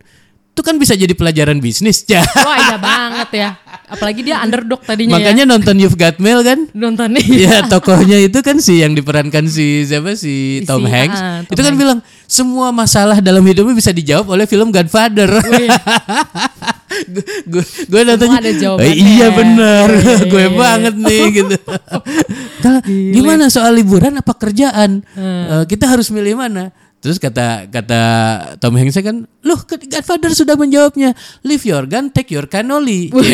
Itu 0.55 0.63
kan 0.63 0.79
bisa 0.79 0.95
jadi 0.95 1.11
pelajaran 1.19 1.59
bisnis 1.59 2.07
Wah 2.47 2.59
iya 2.63 2.77
banget 2.79 3.31
ya. 3.35 3.51
Apalagi 3.87 4.21
dia 4.23 4.39
underdog 4.39 4.81
tadinya 4.81 5.13
ya. 5.13 5.17
makanya 5.19 5.45
nonton 5.47 5.77
You've 5.77 5.95
Got 5.95 6.17
Mail 6.17 6.41
kan 6.41 6.65
Nonton 6.71 7.13
nih. 7.13 7.27
Ya 7.45 7.65
tokohnya 7.65 8.17
itu 8.19 8.41
kan 8.41 8.57
si 8.57 8.79
yang 8.79 8.93
diperankan 8.93 9.45
si 9.47 9.83
siapa 9.83 10.13
si 10.13 10.25
Si- 10.59 10.65
Tom 10.65 10.83
Hanks 10.83 11.17
ah, 11.17 11.41
Tom 11.43 11.51
itu 11.51 11.61
kan 11.61 11.69
Hanks. 11.69 11.79
bilang 11.79 11.99
semua 12.25 12.69
masalah 12.71 13.19
dalam 13.19 13.43
hidupnya 13.43 13.73
bisa 13.73 13.91
dijawab 13.91 14.27
oleh 14.31 14.45
film 14.45 14.69
Godfather. 14.69 15.29
gue 17.45 17.63
gue 17.91 18.03
nontonnya 18.03 18.39
ada 18.39 18.49
"Eh, 18.49 18.57
jawabannya." 18.57 18.95
iya 18.95 19.27
benar 19.29 19.89
Iya, 19.91 20.01
iya, 20.01 20.17
gue 20.33 20.43
iya. 20.43 20.51
banget 20.53 20.95
nih 20.97 21.25
gitu 21.35 21.57
Kalau 22.61 22.81
gimana 22.87 23.45
soal 23.49 23.75
liburan 23.75 24.15
apa 24.15 24.33
kerjaan 24.33 25.03
Eh, 25.15 25.65
kita 25.67 25.85
harus 25.87 26.09
milih 26.09 26.35
mana 26.37 26.71
terus 27.05 27.21
kata 27.21 27.69
kata 27.69 28.01
Tom 28.57 28.81
Hanks 28.81 28.97
kan 28.97 29.29
loh 29.45 29.61
Godfather 29.69 30.33
sudah 30.33 30.57
menjawabnya 30.57 31.13
leave 31.45 31.61
your 31.69 31.85
gun 31.85 32.09
take 32.09 32.33
your 32.33 32.49
cannoli 32.49 33.13
Wih. 33.13 33.29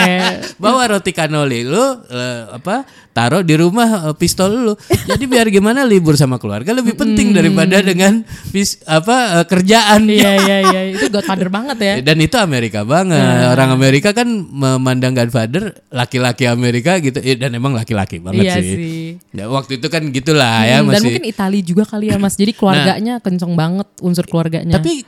bawa 0.64 0.96
roti 0.96 1.12
kanoli 1.12 1.68
lu 1.68 2.00
eh, 2.08 2.48
apa 2.48 2.88
taruh 3.14 3.40
di 3.40 3.54
rumah 3.54 4.10
eh, 4.10 4.14
pistol 4.18 4.50
lu. 4.50 4.74
Jadi 5.06 5.24
biar 5.24 5.46
gimana 5.46 5.86
libur 5.86 6.18
sama 6.18 6.36
keluarga 6.36 6.74
lebih 6.74 6.98
penting 6.98 7.30
daripada 7.30 7.78
dengan 7.80 8.26
pis, 8.50 8.82
apa 8.84 9.40
eh, 9.40 9.46
kerjaan. 9.46 10.04
Iya 10.04 10.30
iya 10.44 10.56
iya. 10.66 10.80
Itu 10.92 11.06
Godfather 11.08 11.46
banget 11.48 11.78
ya. 11.78 11.94
dan 12.02 12.18
itu 12.18 12.34
Amerika 12.34 12.82
banget. 12.82 13.22
Orang 13.54 13.70
Amerika 13.70 14.10
kan 14.10 14.26
memandang 14.28 15.14
Godfather 15.14 15.78
laki-laki 15.88 16.50
Amerika 16.50 16.98
gitu. 16.98 17.22
Eh, 17.22 17.38
dan 17.38 17.54
emang 17.54 17.70
laki-laki 17.72 18.18
banget 18.18 18.44
Iya 18.44 18.54
sih, 18.58 18.66
sih. 18.66 19.06
Ya, 19.30 19.46
waktu 19.46 19.78
itu 19.78 19.86
kan 19.86 20.02
gitulah 20.10 20.66
ya 20.66 20.82
Hmm, 20.82 20.90
Dan 20.90 20.98
masih 20.98 21.06
mungkin 21.06 21.24
Itali 21.24 21.58
juga 21.62 21.86
kali 21.86 22.10
ya 22.10 22.18
Mas. 22.18 22.34
Jadi 22.34 22.50
keluarganya 22.50 23.22
kenceng 23.22 23.54
banget 23.54 23.86
unsur 24.02 24.26
keluarganya. 24.26 24.74
tapi 24.74 25.06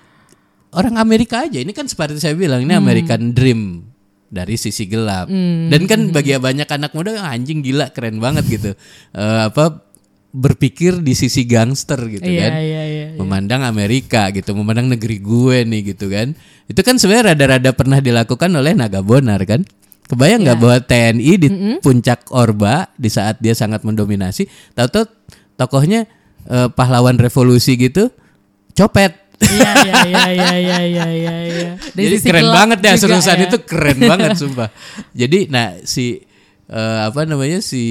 orang 0.70 0.94
Amerika 0.96 1.42
aja 1.42 1.58
ini 1.58 1.74
kan 1.74 1.90
seperti 1.90 2.22
saya 2.22 2.38
bilang 2.38 2.62
ini 2.62 2.70
American 2.70 3.34
Dream 3.34 3.82
dari 4.36 4.60
sisi 4.60 4.84
gelap. 4.84 5.32
Dan 5.72 5.88
kan 5.88 6.12
bagi 6.12 6.36
banyak 6.36 6.68
anak 6.68 6.92
muda 6.92 7.16
"Ah, 7.16 7.32
anjing 7.32 7.64
gila 7.64 7.88
keren 7.96 8.20
banget 8.20 8.44
gitu. 8.52 8.70
Eh, 9.16 9.42
apa 9.48 9.80
berpikir 10.36 11.00
di 11.00 11.16
sisi 11.16 11.48
gangster 11.48 11.96
gitu 12.12 12.28
iya 12.28 12.52
kan. 12.52 12.60
iya 12.60 12.82
iya. 12.84 13.06
memandang 13.16 13.64
Amerika 13.64 14.28
gitu 14.36 14.52
memandang 14.52 14.92
negeri 14.92 15.16
gue 15.24 15.64
nih 15.64 15.96
gitu 15.96 16.12
kan. 16.12 16.36
Itu 16.68 16.84
kan 16.84 17.00
sebenarnya 17.00 17.32
rada-rada 17.32 17.72
pernah 17.72 18.04
dilakukan 18.04 18.52
oleh 18.52 18.76
Naga 18.76 19.00
Bonar 19.00 19.40
kan. 19.48 19.64
Kebayang 20.06 20.44
nggak 20.46 20.58
bahwa 20.60 20.78
TNI 20.84 21.32
di 21.40 21.48
puncak 21.82 22.30
Orba 22.30 22.86
di 22.94 23.10
saat 23.10 23.42
dia 23.42 23.58
sangat 23.58 23.82
mendominasi 23.82 24.46
tahu-tahu 24.76 25.08
tokohnya 25.58 26.06
eh, 26.46 26.68
pahlawan 26.70 27.18
revolusi 27.18 27.74
gitu 27.74 28.12
copet 28.76 29.16
Iya 29.36 29.72
iya 29.84 30.02
iya 30.02 30.24
iya 30.32 30.52
iya 30.56 30.78
iya 30.80 31.06
iya. 31.10 31.34
iya. 31.44 31.70
Jadi 31.92 32.16
keren 32.24 32.48
banget 32.48 32.78
ya 32.80 32.92
juga 32.96 33.00
Surusan 33.20 33.36
ya. 33.36 33.44
itu 33.48 33.58
keren 33.62 33.98
banget 34.00 34.30
sumpah. 34.40 34.68
Jadi 35.12 35.38
nah 35.48 35.76
si 35.84 36.24
eh, 36.66 36.98
apa 37.04 37.28
namanya 37.28 37.60
si 37.60 37.84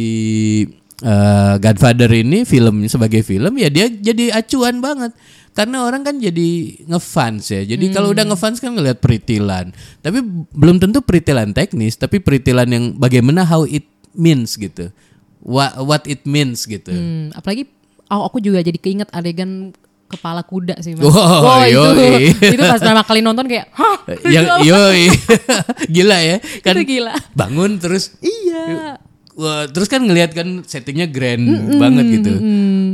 eh, 1.00 1.54
Godfather 1.60 2.10
ini 2.12 2.44
film 2.44 2.82
sebagai 2.88 3.22
film 3.22 3.54
ya 3.58 3.70
dia 3.70 3.88
jadi 3.90 4.34
acuan 4.34 4.82
banget. 4.82 5.14
Karena 5.56 5.88
orang 5.88 6.04
kan 6.04 6.20
jadi 6.20 6.50
ngefans 6.84 7.48
ya. 7.48 7.62
Jadi 7.64 7.96
kalau 7.96 8.12
Hmm. 8.12 8.16
udah 8.20 8.26
ngefans 8.28 8.60
kan 8.60 8.76
ngelihat 8.76 9.00
peritilan. 9.00 9.72
Tapi 10.04 10.20
belum 10.52 10.84
tentu 10.84 11.00
peritilan 11.00 11.56
teknis, 11.56 11.96
tapi 11.96 12.20
peritilan 12.20 12.68
yang 12.68 12.86
bagaimana 13.00 13.48
how 13.48 13.64
it 13.64 13.88
means 14.12 14.60
gitu. 14.60 14.92
What 15.40 15.80
what 15.80 16.04
it 16.12 16.28
means 16.28 16.68
gitu. 16.68 16.92
Hmm, 16.92 17.32
apalagi 17.32 17.72
oh, 18.12 18.28
aku 18.28 18.44
juga 18.44 18.60
jadi 18.60 18.76
keinget 18.76 19.08
adegan 19.16 19.72
kepala 20.06 20.42
kuda 20.46 20.78
sih 20.80 20.94
mas. 20.94 21.04
Wow, 21.06 21.66
itu 21.66 21.76
yoi. 21.76 22.24
itu 22.56 22.62
pas 22.62 22.78
pertama 22.78 23.02
kali 23.02 23.20
nonton 23.26 23.46
kayak, 23.50 23.70
hah, 23.74 23.98
yang 24.30 24.62
yoi 24.62 25.10
gila 25.96 26.18
ya 26.22 26.38
kan 26.62 26.78
itu 26.78 27.02
gila. 27.02 27.14
bangun 27.34 27.78
terus 27.82 28.16
Iya. 28.22 28.98
Wah, 29.36 29.68
terus 29.68 29.92
kan 29.92 30.00
ngelihat 30.00 30.32
kan 30.32 30.64
settingnya 30.64 31.12
grand 31.12 31.44
banget 31.76 32.06
gitu. 32.24 32.32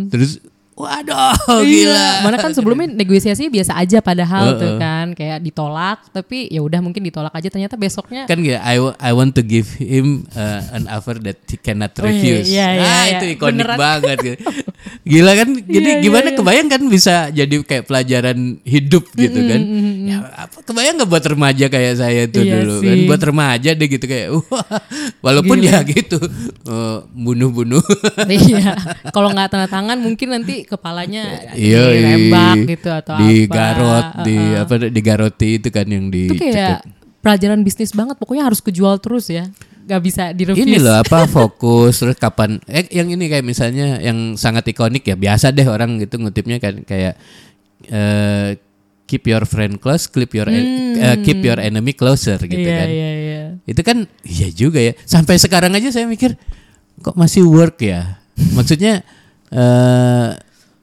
Terus 0.09 0.41
waduh 0.81 1.37
gila. 1.61 1.93
Iya. 1.93 2.25
Mana 2.25 2.35
kan 2.35 2.51
sebelumnya 2.51 2.89
negosiasinya 2.89 3.47
biasa 3.47 3.77
aja 3.77 3.97
padahal 3.99 4.57
tuh 4.57 4.75
kan 4.75 5.13
kayak 5.13 5.39
ditolak 5.39 6.01
tapi 6.09 6.47
ya 6.47 6.59
udah 6.59 6.79
mungkin 6.79 7.01
ditolak 7.01 7.31
aja 7.31 7.47
ternyata 7.47 7.75
besoknya 7.75 8.25
Kan 8.25 8.41
gitu, 8.41 8.57
I, 8.57 8.77
I 8.97 9.11
want 9.11 9.33
to 9.33 9.43
give 9.43 9.69
him 9.75 10.25
uh, 10.31 10.61
an 10.71 10.89
offer 10.89 11.17
that 11.19 11.37
he 11.45 11.55
cannot 11.55 11.93
Oh, 11.93 12.07
iya, 12.07 12.09
refuse. 12.09 12.47
iya, 12.49 12.67
iya, 12.71 12.81
ah, 12.81 13.03
iya. 13.05 13.13
itu 13.13 13.25
ikonik 13.35 13.61
Beneran. 13.61 13.77
banget 13.77 14.17
gitu. 14.25 14.37
Gila 15.03 15.31
kan? 15.35 15.49
Jadi 15.53 15.77
Iya, 15.81 15.93
iya, 15.93 16.01
gimana 16.01 16.27
iya. 16.31 16.37
kebayang 16.37 16.67
kan 16.67 16.81
bisa 16.83 17.15
jadi 17.29 17.55
kayak 17.61 17.83
pelajaran 17.85 18.37
hidup 18.63 19.03
gitu 19.13 19.39
kan. 19.39 19.61
Ya, 20.01 20.17
apa, 20.39 20.57
kebayang 20.63 20.95
nggak 20.97 21.09
buat 21.09 21.25
remaja 21.27 21.65
kayak 21.67 21.93
saya 21.95 22.25
tuh 22.25 22.41
Iya 22.41 22.53
dulu 22.57 22.73
kan. 22.79 22.83
sih. 22.87 23.05
Buat 23.05 23.21
remaja 23.23 23.69
deh 23.71 23.87
gitu 23.87 24.05
kayak 24.05 24.27
wah, 24.33 24.65
walaupun 25.21 25.57
ya 25.59 25.83
gitu 25.83 26.17
eh, 26.73 26.97
bunuh-bunuh. 27.11 27.83
iya 28.25 28.73
kalau 29.11 29.29
nggak 29.29 29.51
tanda 29.51 29.67
tangan 29.67 29.97
mungkin 29.99 30.31
nanti 30.31 30.63
kepalanya 30.71 31.51
Iya, 31.51 31.83
dirembak 31.91 32.55
gitu 32.69 32.89
atau 32.89 33.19
di 33.19 33.43
apa. 33.43 33.51
garot, 33.51 34.05
di 34.23 34.35
Heeh. 34.35 34.61
apa 34.61 34.73
di 34.87 35.01
garoti 35.01 35.49
itu 35.59 35.67
kan 35.67 35.83
yang 35.83 36.07
di 36.07 36.27
itu 36.27 36.39
kayak 36.39 36.87
pelajaran 37.19 37.61
bisnis 37.61 37.91
banget 37.91 38.15
pokoknya 38.15 38.47
harus 38.47 38.59
kejual 38.59 38.95
terus 38.97 39.27
ya. 39.27 39.51
Nggak 39.81 40.01
bisa 40.01 40.23
direview 40.31 40.63
ini 40.63 40.77
loh 40.77 40.95
apa 40.95 41.27
fokus 41.35 41.99
terus 41.99 42.15
kapan 42.15 42.57
eh 42.65 42.87
yang 42.89 43.09
ini 43.09 43.27
kayak 43.27 43.43
misalnya 43.43 43.99
yang 43.99 44.33
sangat 44.33 44.63
ikonik 44.65 45.03
ya 45.03 45.13
biasa 45.13 45.49
deh 45.49 45.65
orang 45.65 45.99
gitu 45.99 46.15
ngutipnya 46.15 46.57
kan 46.57 46.81
kayak 46.81 47.19
eh, 47.85 48.55
keep 49.03 49.25
your 49.25 49.43
friend 49.43 49.77
close 49.77 50.05
keep 50.05 50.31
your 50.31 50.47
en- 50.47 50.95
eh, 50.95 51.17
keep 51.19 51.41
your 51.41 51.57
enemy 51.57 51.91
closer 51.91 52.39
gitu 52.39 52.55
Hmm. 52.55 52.63
iya 52.63 52.77
kan. 52.77 52.87
iya 52.87 53.09
iya. 53.11 53.43
Itu 53.63 53.81
kan 53.81 53.97
iya 54.23 54.47
juga 54.49 54.79
ya. 54.79 54.93
Sampai 55.03 55.35
sekarang 55.35 55.69
aja 55.71 55.89
saya 55.89 56.05
mikir 56.05 56.37
kok 56.97 57.13
masih 57.13 57.43
work 57.43 57.81
ya? 57.81 58.21
Maksudnya 58.53 59.01
eh 59.51 60.27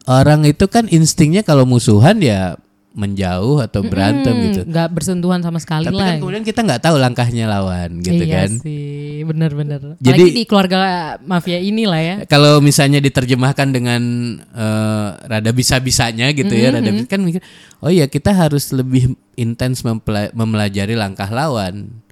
orang 0.08 0.42
itu 0.42 0.64
kan 0.66 0.88
instingnya 0.88 1.40
kalau 1.42 1.62
musuhan 1.62 2.16
ya 2.18 2.56
menjauh 2.90 3.62
atau 3.62 3.84
berantem 3.84 4.32
Hmm, 4.32 4.44
gitu. 4.44 4.60
Nggak 4.66 4.88
bersentuhan 4.90 5.38
sama 5.38 5.62
sekali 5.62 5.86
tapi 5.86 5.94
lah. 5.94 6.08
kan 6.08 6.14
kemudian 6.18 6.42
kita 6.42 6.60
nggak 6.60 6.82
tahu 6.82 6.96
langkahnya 6.98 7.46
lawan 7.46 8.00
gitu 8.00 8.24
iya 8.24 8.42
kan. 8.42 8.50
sih 8.58 9.22
bener-bener 9.22 9.94
Jadi- 10.00 10.18
Apalagi 10.18 10.34
di 10.34 10.44
keluarga 10.44 10.78
mafia 11.22 11.60
inilah 11.60 12.00
ya. 12.00 12.16
Kalau 12.24 12.58
misalnya 12.58 12.98
diterjemahkan 12.98 13.68
dengan 13.70 14.02
eh, 14.40 15.08
rada 15.22 15.50
bisa-bisanya 15.52 16.32
gitu 16.32 16.50
ya, 16.50 16.72
rada 16.72 16.90
kan 17.04 17.20
mikir, 17.20 17.38
oh 17.78 17.92
ya 17.92 18.08
kita 18.08 18.32
harus 18.32 18.72
lebih 18.72 19.14
intens 19.36 19.86
mempela- 19.86 20.32
memelajari 20.32 20.96
langkah 20.96 21.28
lawan, 21.28 22.02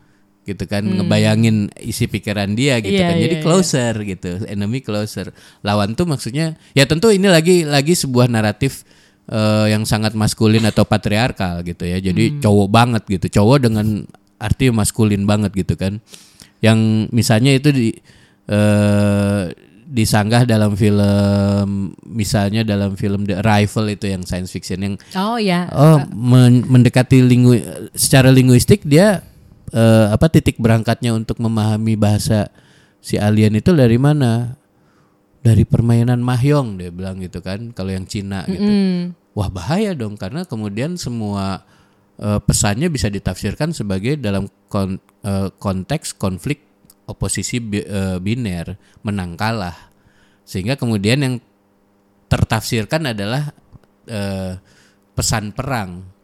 gitu 0.47 0.65
kan, 0.71 0.87
ngebayangin 0.87 1.75
isi 1.83 2.07
pikiran 2.07 2.55
dia 2.55 2.79
gitu. 2.79 2.95
Iya, 2.95 3.11
kan, 3.11 3.17
jadi 3.19 3.37
iya, 3.37 3.45
closer 3.45 3.93
gitu, 4.07 4.47
enemy 4.47 4.79
closer, 4.79 5.35
lawan 5.67 5.99
tuh 5.99 6.07
maksudnya, 6.07 6.55
ya 6.73 6.87
tentu 6.87 7.11
ini 7.11 7.27
lagi 7.27 7.67
lagi 7.67 7.99
sebuah 7.99 8.31
naratif 8.31 8.87
eh, 9.27 9.75
yang 9.75 9.83
sangat 9.83 10.15
maskulin 10.15 10.63
atau 10.63 10.87
patriarkal 10.87 11.67
gitu 11.67 11.83
ya, 11.83 11.99
jadi 11.99 12.39
cowok 12.39 12.69
banget 12.71 13.03
gitu, 13.11 13.43
cowok 13.43 13.67
dengan 13.67 14.07
arti 14.39 14.71
maskulin 14.71 15.27
banget 15.27 15.51
gitu 15.53 15.75
kan, 15.75 15.99
yang 16.63 17.11
misalnya 17.11 17.59
itu 17.59 17.75
di 17.75 17.91
eh 18.47 19.51
disanggah 19.87 20.43
dalam 20.43 20.75
film 20.75 21.95
misalnya 22.03 22.67
dalam 22.67 22.99
film 22.99 23.23
The 23.23 23.39
Arrival 23.39 23.87
itu 23.95 24.11
yang 24.11 24.27
science 24.27 24.51
fiction 24.51 24.83
yang 24.83 24.95
oh 25.15 25.39
ya 25.39 25.71
oh 25.71 26.03
men- 26.11 26.67
mendekati 26.67 27.23
lingu 27.23 27.55
secara 27.95 28.35
linguistik 28.35 28.83
dia 28.83 29.23
eh, 29.77 30.07
apa 30.09 30.33
titik 30.33 30.57
berangkatnya 30.57 31.13
untuk 31.13 31.37
memahami 31.37 32.01
bahasa 32.01 32.49
si 33.05 33.21
alien 33.21 33.61
itu 33.61 33.77
dari 33.77 34.01
mana? 34.01 34.57
Dari 35.45 35.63
permainan 35.63 36.25
mahjong 36.25 36.81
dia 36.81 36.91
bilang 36.91 37.23
gitu 37.23 37.39
kan 37.39 37.71
kalau 37.71 37.95
yang 37.95 38.09
Cina 38.09 38.43
gitu. 38.51 38.67
Hmm. 38.67 39.15
wah 39.37 39.47
bahaya 39.47 39.95
dong 39.95 40.19
karena 40.19 40.43
kemudian 40.43 40.99
semua 40.99 41.63
eh, 42.19 42.41
pesannya 42.43 42.89
bisa 42.91 43.07
ditafsirkan 43.13 43.71
sebagai 43.71 44.19
dalam 44.19 44.49
kon- 44.67 44.99
eh, 45.23 45.49
konteks 45.55 46.17
konflik 46.19 46.65
oposisi 47.07 47.63
bi- 47.63 47.87
eh, 47.87 48.19
biner 48.19 48.75
menang 49.07 49.39
kalah. 49.39 49.93
Sehingga 50.43 50.75
kemudian 50.75 51.23
yang 51.23 51.35
tertafsirkan 52.27 53.15
adalah 53.15 53.55
eh, 54.11 54.59
pesan 55.15 55.55
perang 55.55 56.16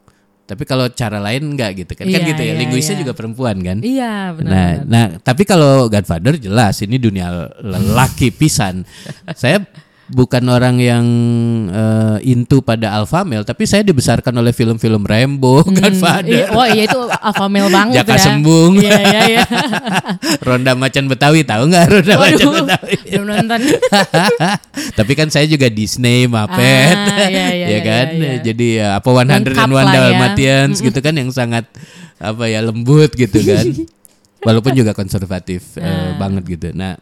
Tapi 0.43 0.67
kalau 0.67 0.91
cara 0.91 1.23
lain 1.23 1.55
enggak 1.55 1.71
gitu 1.83 1.95
kan. 1.95 2.03
kan 2.03 2.19
Iya, 2.19 2.27
gitu 2.35 2.41
ya. 2.43 2.51
iya, 2.51 2.59
Linguisnya 2.59 2.95
iya. 2.99 3.01
juga 3.07 3.13
perempuan 3.15 3.55
kan. 3.63 3.77
Iya 3.79 4.13
benar. 4.35 4.51
Nah, 4.51 4.71
nah, 4.83 5.05
tapi 5.23 5.47
kalau 5.47 5.87
Godfather 5.87 6.35
jelas 6.35 6.83
ini 6.83 6.99
dunia 6.99 7.47
lelaki 7.63 8.27
pisan. 8.35 8.83
saya 9.39 9.63
bukan 10.13 10.45
orang 10.47 10.77
yang 10.77 11.05
eh, 11.67 12.17
into 12.23 12.61
pada 12.61 12.93
alpha 12.93 13.21
male, 13.21 13.41
tapi 13.41 13.65
saya 13.65 13.81
dibesarkan 13.81 14.31
oleh 14.31 14.49
film-film 14.49 15.01
Rambo, 15.01 15.65
Godfather, 15.65 16.29
Iya, 16.29 16.45
oh 16.53 16.63
iya 16.63 16.83
itu 16.85 16.99
alpha 17.09 17.45
male 17.45 17.67
banget 17.67 17.99
Jaka 17.99 18.13
ya. 18.13 18.21
Sembung. 18.21 18.73
Iya 18.77 18.97
iya 19.01 19.21
iya. 19.27 19.39
Ronda 20.47 20.73
Macan 20.73 21.05
Betawi 21.05 21.41
tahu 21.41 21.65
nggak 21.65 21.85
Ronda 21.89 22.15
Macan 22.15 22.37
Waduh, 22.39 22.53
Betawi? 22.63 22.95
belum 23.11 23.25
nonton. 23.27 23.59
tapi 24.99 25.11
kan 25.13 25.27
saya 25.27 25.45
juga 25.45 25.67
Disney, 25.67 26.25
Muppet, 26.25 26.95
Ah, 26.95 27.27
iya, 27.27 27.27
iya, 27.27 27.45
ya 27.49 27.67
iya, 27.67 27.79
kan. 27.81 28.07
iya. 28.13 28.33
Jadi 28.39 28.67
ya, 28.77 28.87
apa 28.95 29.09
101 29.09 29.43
Lengkap 29.43 29.67
lah 29.67 29.83
ya. 29.83 29.91
Dalmatians 29.91 30.75
gitu 30.79 30.99
kan 30.99 31.13
yang 31.13 31.29
sangat 31.29 31.65
apa 32.17 32.45
ya 32.45 32.61
lembut 32.61 33.11
gitu 33.11 33.41
kan. 33.41 33.65
Walaupun 34.39 34.71
juga 34.71 34.91
konservatif 34.91 35.75
eh, 35.75 35.83
Ah. 35.83 36.15
banget 36.15 36.43
gitu. 36.49 36.67
Nah, 36.71 36.99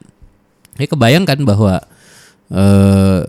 ya 0.78 0.88
kebayangkan 0.88 1.42
bahwa 1.42 1.82
eh 2.52 3.22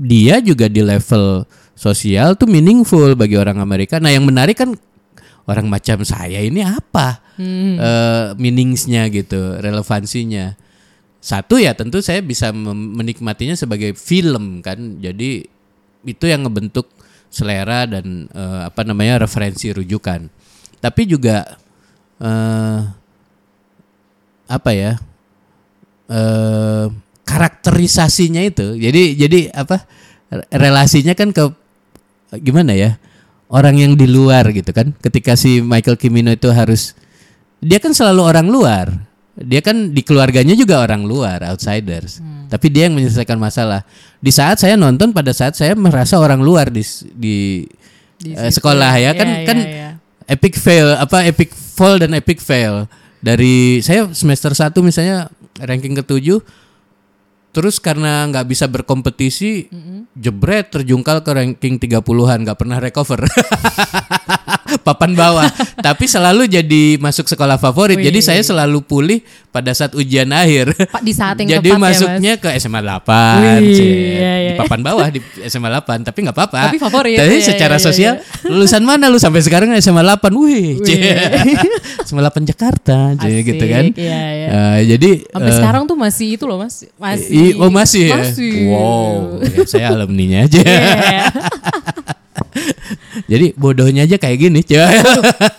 dia 0.00 0.40
juga 0.40 0.68
di 0.68 0.80
level 0.80 1.44
sosial 1.76 2.36
tuh 2.36 2.48
meaningful 2.48 3.16
bagi 3.16 3.36
orang 3.36 3.60
Amerika. 3.60 3.96
Nah, 4.00 4.12
yang 4.12 4.24
menarik 4.24 4.56
kan 4.56 4.72
orang 5.48 5.68
macam 5.68 6.00
saya 6.04 6.40
ini 6.40 6.60
apa 6.60 7.20
eh, 7.40 8.26
meaningsnya 8.36 9.08
gitu, 9.12 9.60
relevansinya. 9.60 10.56
Satu 11.20 11.60
ya 11.60 11.76
tentu 11.76 12.00
saya 12.00 12.24
bisa 12.24 12.48
menikmatinya 12.52 13.52
sebagai 13.56 13.92
film 13.96 14.64
kan. 14.64 15.00
Jadi 15.00 15.44
itu 16.04 16.24
yang 16.24 16.48
ngebentuk 16.48 16.88
selera 17.28 17.84
dan 17.84 18.28
eh, 18.32 18.60
apa 18.68 18.84
namanya 18.84 19.24
referensi 19.24 19.68
rujukan. 19.72 20.28
Tapi 20.80 21.02
juga 21.04 21.44
eh 22.20 22.80
apa 24.48 24.70
ya? 24.72 24.92
eh 26.10 26.86
karakterisasinya 27.30 28.42
itu. 28.42 28.74
Jadi 28.74 29.14
jadi 29.14 29.40
apa? 29.54 29.86
re- 30.28 30.46
Relasinya 30.50 31.14
kan 31.14 31.30
ke 31.30 31.46
gimana 32.38 32.74
ya? 32.74 32.98
Orang 33.46 33.78
yang 33.78 33.94
di 33.94 34.06
luar 34.06 34.50
gitu 34.50 34.70
kan. 34.70 34.94
Ketika 34.98 35.34
si 35.34 35.58
Michael 35.58 35.98
Cimino 35.98 36.30
itu 36.30 36.50
harus 36.50 36.94
dia 37.58 37.78
kan 37.78 37.90
selalu 37.90 38.22
orang 38.22 38.46
luar. 38.46 38.86
Dia 39.40 39.62
kan 39.64 39.94
di 39.94 40.02
keluarganya 40.04 40.52
juga 40.52 40.82
orang 40.82 41.06
luar, 41.06 41.40
outsiders. 41.48 42.18
Tapi 42.50 42.66
dia 42.68 42.90
yang 42.90 42.98
menyelesaikan 42.98 43.38
masalah. 43.38 43.86
Di 44.20 44.28
saat 44.28 44.60
saya 44.60 44.74
nonton 44.76 45.14
pada 45.14 45.30
saat 45.32 45.54
saya 45.56 45.72
merasa 45.74 46.18
orang 46.18 46.42
luar 46.42 46.68
di 46.68 46.82
di, 47.14 47.64
Di 48.20 48.36
situ. 48.36 48.60
sekolah 48.60 48.92
ya 49.00 49.14
kan 49.16 49.28
Iya, 49.32 49.46
kan 49.48 49.58
iya, 49.58 49.70
iya. 49.70 49.90
epic 50.28 50.54
fail 50.60 50.92
apa 50.92 51.24
epic 51.24 51.50
fall 51.56 51.96
dan 51.96 52.12
epic 52.12 52.38
fail. 52.38 52.84
Dari 53.20 53.80
saya 53.80 54.12
semester 54.12 54.52
1 54.52 54.76
misalnya 54.80 55.26
ranking 55.56 55.96
ketujuh 55.96 56.40
terus 57.50 57.82
karena 57.82 58.26
nggak 58.30 58.46
bisa 58.46 58.70
berkompetisi 58.70 59.66
jebret 60.14 60.70
terjungkal 60.70 61.26
ke 61.26 61.30
ranking 61.34 61.82
30-an 61.82 62.38
nggak 62.46 62.58
pernah 62.58 62.78
recover 62.78 63.26
papan 64.82 65.12
bawah 65.12 65.46
tapi 65.86 66.04
selalu 66.04 66.46
jadi 66.46 66.96
masuk 66.96 67.26
sekolah 67.26 67.56
favorit 67.56 67.96
Wih. 67.96 68.06
jadi 68.06 68.20
saya 68.20 68.42
selalu 68.42 68.80
pulih 68.80 69.18
pada 69.48 69.70
saat 69.70 69.92
ujian 69.92 70.28
akhir 70.28 70.72
Pak 70.86 71.00
di 71.00 71.10
saat 71.10 71.36
yang 71.36 71.58
jadi 71.58 71.70
tepat 71.70 71.82
masuknya 71.82 72.32
ke 72.36 72.48
SMA 72.56 72.80
8 72.80 73.02
Wih, 73.40 73.58
iya, 73.66 74.34
iya. 74.38 74.48
di 74.48 74.52
papan 74.56 74.80
bawah 74.80 75.06
di 75.06 75.18
SMA 75.44 75.68
8 75.70 76.02
tapi 76.02 76.18
nggak 76.22 76.32
apa-apa 76.32 76.60
Tapi 76.66 76.78
favorit, 76.78 77.16
tapi 77.16 77.36
iya, 77.36 77.44
secara 77.44 77.74
iya, 77.74 77.78
iya, 77.78 77.86
sosial 77.86 78.14
lulusan 78.44 78.80
mana 78.80 79.06
lu 79.06 79.16
sampai 79.16 79.40
sekarang 79.40 79.68
SMA 79.76 80.00
8 80.00 80.30
wih 80.32 80.78
cie. 80.80 81.12
SMA 82.02 82.22
8 82.22 82.46
Jakarta 82.46 83.12
ya. 83.12 83.20
Asik, 83.20 83.42
gitu 83.48 83.64
kan 83.66 83.84
Iya, 83.90 84.20
iya. 84.30 84.46
Eh, 84.48 84.78
jadi 84.88 85.10
Sampai 85.26 85.50
eh, 85.50 85.56
sekarang 85.56 85.82
tuh 85.84 85.96
masih 85.96 86.28
itu 86.34 86.44
loh 86.44 86.58
Mas. 86.58 86.86
Masih. 86.94 87.26
i- 87.28 87.54
oh 87.54 87.70
masih 87.70 88.04
ya 88.06 88.16
Masih. 88.18 88.52
wow 88.66 89.12
ya, 89.42 89.58
saya 89.66 89.86
alumninya 89.92 90.46
aja 90.46 90.62
Iya. 90.62 91.24
jadi 93.26 93.52
bodohnya 93.54 94.02
aja 94.02 94.16
kayak 94.16 94.38
gini 94.40 94.60
cie. 94.60 94.80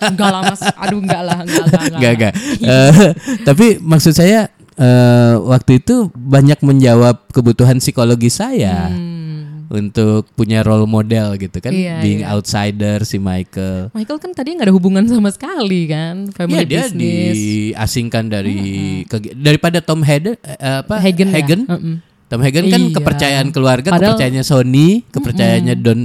enggak 0.03 0.29
lah 0.29 0.41
Mas. 0.45 0.61
Aduh 0.63 0.99
enggak 0.99 1.21
lah, 1.21 1.37
enggak 1.41 1.65
enggak. 1.65 1.83
Enggak, 1.89 2.11
enggak. 2.13 2.33
Eh, 2.61 2.91
tapi 3.41 3.65
maksud 3.77 4.11
saya 4.11 4.47
eh, 4.73 5.33
waktu 5.37 5.77
itu 5.77 6.09
banyak 6.11 6.59
menjawab 6.59 7.29
kebutuhan 7.29 7.77
psikologi 7.77 8.27
saya 8.27 8.89
untuk 9.69 10.27
punya 10.31 10.59
role 10.61 10.83
model 10.83 11.37
gitu 11.37 11.57
kan, 11.57 11.71
Hmm. 11.71 11.79
Iya, 11.79 11.95
being 12.01 12.21
iya. 12.21 12.29
outsider 12.29 12.97
si 13.01 13.15
Michael. 13.17 13.87
Michael 13.93 14.19
kan 14.19 14.31
tadi 14.31 14.51
nggak 14.51 14.67
ada 14.67 14.75
hubungan 14.75 15.03
sama 15.05 15.31
sekali 15.31 15.87
kan, 15.87 16.27
family 16.29 16.67
dia 16.67 16.83
business. 16.85 17.35
diasingkan 17.71 18.27
dari 18.27 18.59
kegi- 19.05 19.31
daripada 19.33 19.79
Tom 19.79 20.03
Hayden 20.03 20.35
eh, 20.35 20.83
apa 20.83 20.99
Hagen 20.99 21.29
ya? 21.29 21.33
Hagen. 21.33 21.61
Mm-mm. 21.65 21.95
Tom 22.27 22.39
Hagen 22.41 22.63
kan 22.65 22.81
Iya. 22.81 22.91
kepercayaan 22.93 23.47
keluarga, 23.49 23.89
Padahal- 23.89 24.15
kepercayaannya 24.15 24.43
Sony, 24.43 25.03
kepercayaannya 25.05 25.75
Don 25.77 25.99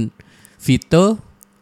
Vito. 0.67 1.05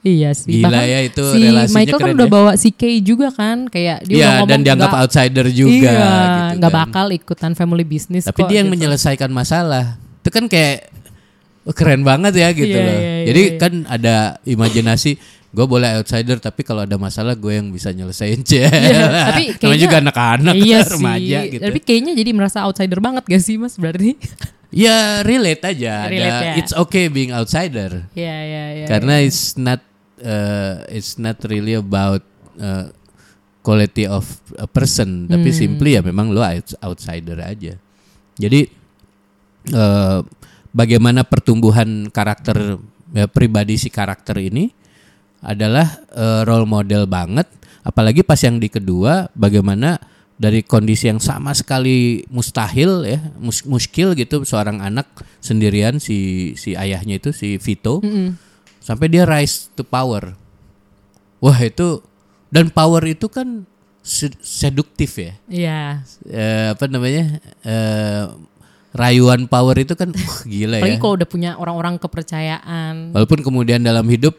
Iya 0.01 0.33
sih. 0.33 0.61
Gila 0.61 0.69
Bahkan 0.69 0.85
ya, 0.87 0.99
itu 1.01 1.23
si 1.27 1.39
relasinya 1.43 1.77
Michael 1.79 1.97
kan 1.99 2.09
udah 2.11 2.27
ya. 2.27 2.33
bawa 2.33 2.51
si 2.55 2.69
Kay 2.69 3.01
juga 3.01 3.29
kan, 3.31 3.65
kayak 3.65 4.05
dia 4.05 4.15
Iya, 4.15 4.29
dan 4.43 4.61
dianggap 4.61 4.89
nggak- 4.91 5.01
outsider 5.01 5.45
juga 5.49 5.89
Iya, 5.89 5.93
gitu 5.95 6.57
nggak 6.57 6.71
kan. 6.71 6.79
bakal 6.79 7.05
ikutan 7.11 7.51
family 7.53 7.81
business 7.83 8.23
Tapi 8.23 8.37
kok, 8.39 8.47
dia 8.47 8.57
yang 8.59 8.67
gitu. 8.67 8.77
menyelesaikan 8.79 9.29
masalah. 9.29 9.97
Itu 10.19 10.29
kan 10.29 10.45
kayak 10.45 10.93
oh, 11.63 11.73
keren 11.73 12.01
banget 12.01 12.33
ya 12.35 12.49
gitu 12.51 12.69
Iya, 12.71 12.81
loh. 12.81 12.93
iya, 12.93 13.09
iya, 13.15 13.25
Jadi 13.25 13.41
iya. 13.43 13.57
kan 13.57 13.73
ada 13.87 14.15
imajinasi 14.43 15.11
gue 15.49 15.65
boleh 15.65 15.87
outsider 15.95 16.37
tapi 16.37 16.61
kalau 16.61 16.83
ada 16.83 16.99
masalah 16.99 17.31
gue 17.31 17.49
yang 17.49 17.71
bisa 17.71 17.89
nyelesain 17.89 18.37
Iya, 18.37 18.69
cek. 18.69 18.69
tapi 19.25 19.43
kayaknya 19.57 19.79
juga 19.81 19.97
anak-anak 20.03 20.53
iya 20.55 20.79
remaja 20.93 21.37
sih. 21.39 21.49
gitu. 21.49 21.63
Tapi 21.63 21.79
kayaknya 21.79 22.13
jadi 22.13 22.29
merasa 22.29 22.61
outsider 22.61 22.99
banget 22.99 23.23
gak 23.23 23.39
sih 23.39 23.55
Mas 23.55 23.73
berarti? 23.73 24.19
Ya 24.75 25.23
relate 25.23 25.63
aja. 25.63 26.11
Relate 26.11 26.35
ada, 26.35 26.47
ya. 26.51 26.53
It's 26.59 26.75
okay 26.75 27.07
being 27.07 27.31
outsider. 27.31 28.11
Iya, 28.11 28.37
iya, 28.43 28.63
iya. 28.83 28.85
Karena 28.91 29.23
it's 29.23 29.55
not 29.55 29.79
uh, 30.19 30.83
it's 30.91 31.15
not 31.15 31.39
really 31.47 31.79
about 31.79 32.19
uh, 32.59 32.91
quality 33.63 34.03
of 34.03 34.27
a 34.59 34.67
person, 34.67 35.31
tapi 35.31 35.49
Hmm. 35.49 35.57
simply 35.57 35.95
ya 35.95 36.03
memang 36.03 36.27
lo 36.29 36.43
outs- 36.43 36.75
outsider 36.83 37.39
aja. 37.39 37.79
Jadi 38.35 38.67
uh, 39.71 40.19
bagaimana 40.75 41.23
pertumbuhan 41.23 42.11
karakter 42.11 42.75
ya, 43.15 43.31
pribadi 43.31 43.79
si 43.79 43.87
karakter 43.87 44.43
ini 44.43 44.69
adalah 45.39 46.03
uh, 46.11 46.43
role 46.43 46.67
model 46.67 47.07
banget. 47.07 47.47
Apalagi 47.85 48.27
pas 48.27 48.41
yang 48.43 48.59
di 48.59 48.67
kedua, 48.67 49.29
bagaimana 49.37 49.95
dari 50.35 50.61
kondisi 50.61 51.07
yang 51.07 51.19
sama 51.19 51.55
sekali 51.55 52.27
mustahil 52.27 53.07
ya, 53.07 53.19
mus 53.39 53.63
muskil 53.63 54.11
gitu 54.13 54.43
seorang 54.43 54.83
anak 54.83 55.07
sendirian 55.39 55.97
si 55.97 56.51
si 56.55 56.75
ayahnya 56.75 57.17
itu 57.17 57.31
si 57.31 57.55
Vito 57.55 58.03
Mm-mm. 58.03 58.35
sampai 58.79 59.07
dia 59.07 59.23
rise 59.23 59.71
to 59.71 59.81
power. 59.81 60.35
Wah 61.39 61.55
itu 61.57 62.03
dan 62.51 62.67
power 62.67 62.99
itu 63.03 63.27
kan 63.27 63.63
se- 64.03 64.35
seduktif 64.39 65.15
ya. 65.15 65.33
Iya. 65.47 65.79
Eh, 66.27 66.67
apa 66.75 66.83
namanya? 66.85 67.39
Eh, 67.63 68.23
rayuan 68.95 69.47
power 69.47 69.75
itu 69.75 69.91
kan 69.91 70.11
wah, 70.11 70.39
gila 70.43 70.79
Apalagi 70.79 70.95
ya. 70.95 71.01
kalau 71.01 71.13
udah 71.15 71.27
punya 71.27 71.51
orang-orang 71.55 71.95
kepercayaan. 71.95 73.11
Walaupun 73.11 73.39
kemudian 73.43 73.83
dalam 73.83 74.07
hidup 74.07 74.35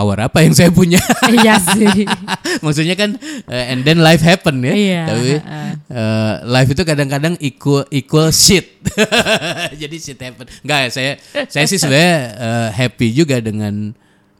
power 0.00 0.32
apa 0.32 0.40
yang 0.40 0.56
saya 0.56 0.72
punya? 0.72 0.96
iya 1.36 1.60
sih. 1.60 2.08
Maksudnya 2.64 2.96
kan 2.96 3.20
eh, 3.44 3.72
and 3.76 3.84
then 3.84 4.00
life 4.00 4.24
happen 4.24 4.64
ya. 4.64 4.72
Iya, 4.72 5.02
Tapi 5.12 5.32
eh, 5.92 6.34
life 6.48 6.70
itu 6.72 6.82
kadang-kadang 6.88 7.36
equal 7.36 7.84
equal 7.92 8.32
shit. 8.32 8.80
Jadi 9.84 9.96
shit 10.00 10.16
happen. 10.16 10.48
Enggak 10.64 10.88
ya, 10.88 10.88
saya 10.88 11.12
saya 11.52 11.68
sih 11.68 11.76
sebenarnya 11.76 12.16
eh, 12.32 12.68
happy 12.72 13.12
juga 13.12 13.36
dengan 13.44 13.92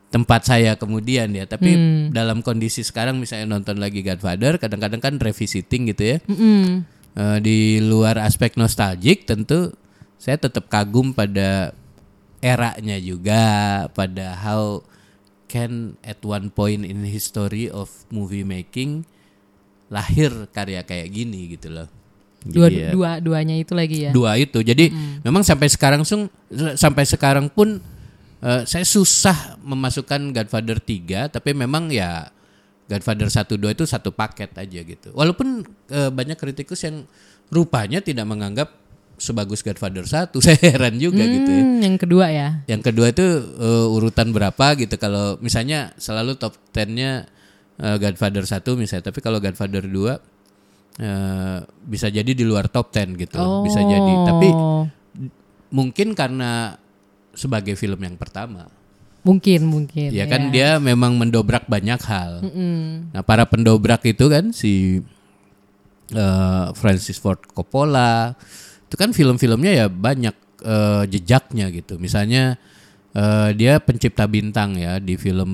tempat 0.08 0.48
saya 0.48 0.80
kemudian 0.80 1.28
ya. 1.36 1.44
Tapi 1.44 1.70
Hmm. 1.76 2.08
dalam 2.10 2.40
kondisi 2.40 2.80
sekarang 2.80 3.20
misalnya 3.20 3.46
nonton 3.52 3.76
lagi 3.76 4.00
Godfather, 4.00 4.56
kadang-kadang 4.56 5.04
kan 5.04 5.14
revisiting 5.20 5.92
gitu 5.92 6.16
ya. 6.16 6.18
Mm-mm. 6.24 6.88
Eh, 7.10 7.38
di 7.44 7.58
luar 7.84 8.16
aspek 8.22 8.56
nostalgic 8.56 9.28
tentu 9.28 9.74
saya 10.16 10.38
tetap 10.40 10.72
kagum 10.72 11.12
pada 11.12 11.74
eranya 12.40 12.96
juga 12.96 13.42
pada 13.92 14.32
how 14.40 14.80
can 15.50 15.98
at 16.06 16.22
one 16.22 16.54
point 16.54 16.86
in 16.86 17.02
history 17.02 17.66
of 17.66 17.90
movie 18.14 18.46
making 18.46 19.02
lahir 19.90 20.30
karya 20.54 20.86
kayak 20.86 21.10
gini 21.10 21.58
gitu 21.58 21.66
loh. 21.74 21.90
Dua, 22.40 22.72
Jadi 22.72 22.76
ya, 22.78 22.90
dua 22.94 23.10
duanya 23.20 23.58
itu 23.58 23.74
lagi 23.74 24.08
ya. 24.08 24.10
dua 24.14 24.38
itu. 24.38 24.62
Jadi 24.62 24.88
memang 25.26 25.42
sampai 25.42 25.66
sekarang 25.68 26.06
sung 26.06 26.30
sampai 26.78 27.04
sekarang 27.04 27.50
pun 27.50 27.82
eh, 28.40 28.62
saya 28.64 28.86
susah 28.86 29.60
memasukkan 29.60 30.32
Godfather 30.32 30.80
3 30.80 31.28
tapi 31.28 31.52
memang 31.52 31.92
ya 31.92 32.32
Godfather 32.88 33.28
1 33.28 33.44
2 33.44 33.76
itu 33.76 33.84
satu 33.84 34.14
paket 34.14 34.56
aja 34.56 34.80
gitu. 34.80 35.12
Walaupun 35.12 35.68
eh, 35.92 36.08
banyak 36.08 36.40
kritikus 36.40 36.80
yang 36.86 37.04
rupanya 37.52 38.00
tidak 38.00 38.24
menganggap 38.24 38.79
sebagus 39.20 39.60
Godfather 39.60 40.08
1. 40.08 40.32
Saya 40.40 40.56
heran 40.64 40.96
juga 40.96 41.20
gitu 41.22 41.50
ya. 41.52 41.62
Hmm, 41.62 41.80
yang 41.84 41.96
kedua 42.00 42.26
ya. 42.32 42.48
Yang 42.64 42.82
kedua 42.90 43.06
itu 43.12 43.24
uh, 43.60 43.92
urutan 43.92 44.32
berapa 44.32 44.66
gitu 44.80 44.96
kalau 44.96 45.36
misalnya 45.38 45.92
selalu 46.00 46.40
top 46.40 46.56
10-nya 46.72 47.28
uh, 47.78 47.96
Godfather 48.00 48.48
1 48.48 48.64
misalnya, 48.80 49.12
tapi 49.12 49.20
kalau 49.20 49.38
Godfather 49.38 49.84
2 49.84 49.92
uh, 49.92 50.16
bisa 51.84 52.08
jadi 52.08 52.32
di 52.32 52.42
luar 52.42 52.72
top 52.72 52.90
10 52.90 53.20
gitu. 53.20 53.38
Bisa 53.62 53.84
jadi. 53.84 54.12
Tapi 54.26 54.48
Oh. 54.50 54.88
mungkin 55.70 56.16
karena 56.18 56.80
sebagai 57.30 57.78
film 57.78 58.00
yang 58.02 58.16
pertama. 58.18 58.66
Mungkin, 59.20 59.68
mungkin. 59.68 60.10
Ya 60.16 60.24
kan 60.24 60.48
dia 60.48 60.80
memang 60.80 61.12
mendobrak 61.14 61.68
banyak 61.68 62.00
hal. 62.08 62.40
Mm-mm. 62.40 63.12
Nah, 63.12 63.20
para 63.20 63.44
pendobrak 63.44 64.00
itu 64.08 64.32
kan 64.32 64.48
si 64.56 65.04
eh, 66.10 66.66
Francis 66.72 67.20
Ford 67.20 67.38
Coppola 67.52 68.32
itu 68.90 68.98
kan 68.98 69.14
film-filmnya 69.14 69.72
ya 69.72 69.86
banyak 69.86 70.34
eh, 70.60 71.02
jejaknya 71.06 71.70
gitu. 71.70 71.94
Misalnya 71.96 72.58
eh, 73.10 73.48
dia 73.54 73.78
pencipta 73.78 74.26
bintang 74.26 74.74
ya 74.74 74.98
di 74.98 75.14
film 75.14 75.50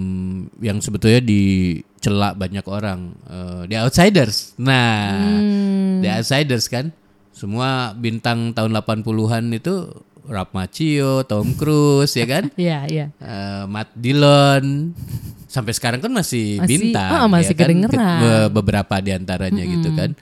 yang 0.59 0.81
sebetulnya 0.81 1.21
dicela 1.21 2.33
banyak 2.33 2.65
orang, 2.65 3.13
eh, 3.23 3.63
The 3.67 3.77
Outsiders. 3.79 4.57
Nah, 4.57 5.13
Hmm. 5.13 6.01
The 6.01 6.17
Outsiders 6.17 6.67
kan 6.67 6.97
semua 7.31 7.93
bintang 7.93 8.51
tahun 8.51 8.73
80-an 8.75 9.53
itu 9.53 9.93
Ralph 10.27 10.51
Macchio, 10.51 11.23
Tom 11.23 11.55
Cruise 11.55 12.13
ya 12.13 12.27
kan? 12.27 12.49
Iya, 12.59 12.79
iya. 12.89 13.07
Eh, 13.15 13.65
Matt 13.67 13.93
Dillon 13.95 14.97
sampai 15.47 15.71
sekarang 15.71 16.01
kan 16.01 16.11
masih, 16.11 16.59
Masih- 16.59 16.67
bintang 16.67 17.11
ah, 17.15 17.29
masih 17.31 17.53
ya 17.53 17.57
kan? 17.57 17.69
kedengeran. 17.69 18.19
Be- 18.19 18.51
beberapa 18.51 18.95
di 18.99 19.13
antaranya 19.13 19.63
gitu 19.63 19.93
kan 19.93 20.17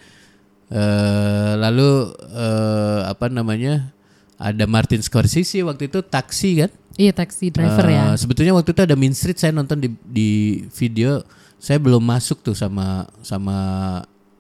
Eh, 0.67 1.53
lalu 1.55 2.09
eh, 2.31 3.01
apa 3.05 3.29
namanya 3.29 3.93
ada 4.35 4.65
Martin 4.65 4.99
Scorsese 4.99 5.61
waktu 5.61 5.87
itu 5.87 6.01
taksi 6.01 6.51
kan 6.59 6.71
Iya, 6.95 7.11
taxi 7.11 7.51
driver 7.51 7.85
Eh, 7.85 7.93
ya. 7.93 8.15
sebetulnya 8.15 8.55
waktu 8.55 8.71
itu 8.71 8.81
ada 8.81 8.95
Mean 8.95 9.13
Street 9.13 9.37
saya 9.37 9.51
nonton 9.51 9.77
di 9.77 9.89
di 10.01 10.31
video 10.73 11.21
saya 11.59 11.77
belum 11.77 12.01
masuk 12.01 12.41
tuh 12.41 12.55
sama 12.55 13.05
sama 13.21 13.57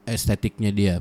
estetiknya 0.04 0.70
dia 0.70 0.94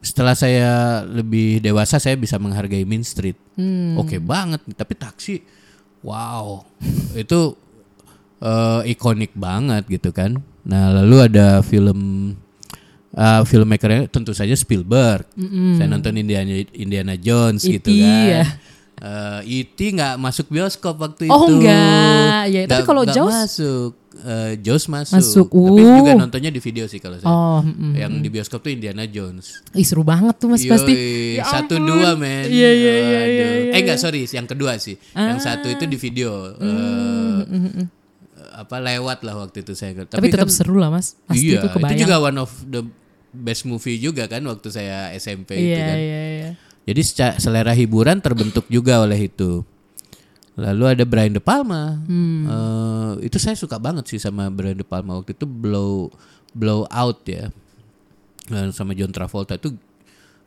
setelah 0.00 0.32
saya 0.32 0.70
lebih 1.02 1.58
dewasa 1.58 1.96
saya 1.96 2.14
bisa 2.14 2.36
menghargai 2.36 2.84
Mean 2.84 3.02
Street 3.02 3.36
Hmm. 3.54 3.98
oke 3.98 4.16
banget 4.16 4.62
nih. 4.62 4.72
tapi 4.74 4.94
taksi 4.94 5.34
wow 6.00 6.64
itu 7.18 7.40
eh, 8.38 8.80
ikonik 8.86 9.34
banget 9.34 9.84
gitu 9.90 10.10
kan 10.10 10.38
nah 10.62 10.92
lalu 10.94 11.26
ada 11.26 11.60
film 11.60 12.32
uh, 13.12 13.42
filmmakernya 13.42 14.06
tentu 14.06 14.30
saja 14.30 14.52
Spielberg 14.52 15.26
saya 15.74 15.86
nonton 15.86 16.14
Indiana 16.14 16.50
Indiana 16.72 17.14
Jones 17.14 17.62
E.T. 17.62 17.72
gitu 17.80 17.90
kan 17.96 18.24
ya. 18.24 18.44
Eh, 19.00 19.64
E.T. 19.64 19.96
nggak 19.96 20.14
masuk 20.16 20.46
bioskop 20.46 21.00
waktu 21.00 21.24
Oh, 21.26 21.48
itu 21.48 21.56
enggak. 21.56 22.52
Ya, 22.52 22.60
tapi 22.66 22.84
kalau 22.84 23.02
Jaws? 23.02 23.32
masuk 23.32 23.90
Eh, 24.20 24.60
Jaws 24.60 24.84
masuk, 24.84 25.16
Masuk. 25.16 25.48
tapi 25.48 25.80
Uh. 25.80 25.96
juga 25.96 26.12
nontonnya 26.12 26.50
di 26.50 26.60
video 26.60 26.84
sih 26.84 27.00
kalau 27.00 27.16
saya 27.16 27.24
Oh, 27.24 27.62
mm-mm. 27.62 27.94
yang 27.94 28.12
di 28.12 28.28
bioskop 28.28 28.60
tuh 28.60 28.68
Indiana 28.68 29.06
Jones 29.06 29.64
Ih, 29.72 29.80
seru 29.80 30.04
banget 30.04 30.36
tuh 30.36 30.50
Mas 30.50 30.60
pasti. 30.60 30.92
Yoi, 30.92 31.40
Ya 31.40 31.44
satu 31.46 31.78
ampun. 31.78 31.88
dua 31.88 32.12
men. 32.12 32.44
Iya, 32.44 32.70
iya, 32.70 32.94
iya, 32.98 33.22
iya, 33.22 33.48
iya. 33.56 33.72
Eh 33.72 33.80
enggak 33.80 33.96
sorry, 33.96 34.26
yang 34.26 34.44
kedua 34.44 34.76
sih. 34.76 35.00
Yang 35.14 35.38
satu 35.40 35.70
itu 35.70 35.84
di 35.86 35.96
video. 35.96 36.52
eh, 36.52 37.38
apa 38.52 38.76
lewat 38.76 39.18
lah 39.22 39.34
waktu 39.38 39.64
itu 39.64 39.72
saya. 39.72 39.96
Tapi, 40.04 40.28
tetap 40.28 40.50
seru 40.50 40.76
lah 40.76 40.92
Mas. 40.92 41.16
Pasti 41.24 41.46
iya, 41.46 41.60
itu 41.60 41.68
kebayang. 41.70 41.96
juga 41.96 42.14
one 42.20 42.38
of 42.38 42.50
the 42.66 42.82
best 43.30 43.64
movie 43.64 43.96
juga 43.96 44.26
kan 44.26 44.42
waktu 44.42 44.68
saya 44.68 45.14
SMP 45.14 45.54
itu 45.54 45.70
Iya, 45.72 45.86
kan. 45.86 45.96
iya, 45.96 46.20
iya. 46.26 46.50
Jadi 46.86 47.00
selera 47.38 47.70
hiburan 47.70 48.18
terbentuk 48.18 48.66
juga 48.66 48.98
oleh 49.00 49.30
itu. 49.30 49.62
Lalu 50.58 50.84
ada 50.98 51.04
Brian 51.06 51.32
De 51.32 51.38
Palma. 51.38 52.02
Hmm. 52.04 52.44
Eh, 52.44 53.30
itu 53.30 53.38
saya 53.38 53.54
suka 53.54 53.78
banget 53.78 54.10
sih 54.10 54.18
sama 54.18 54.50
Brian 54.50 54.76
De 54.76 54.84
Palma 54.84 55.16
waktu 55.16 55.32
itu 55.32 55.46
blow 55.46 56.10
blow 56.52 56.84
out 56.90 57.22
ya. 57.24 57.48
Eh, 58.50 58.68
sama 58.74 58.92
John 58.98 59.14
Travolta 59.14 59.54
itu 59.54 59.72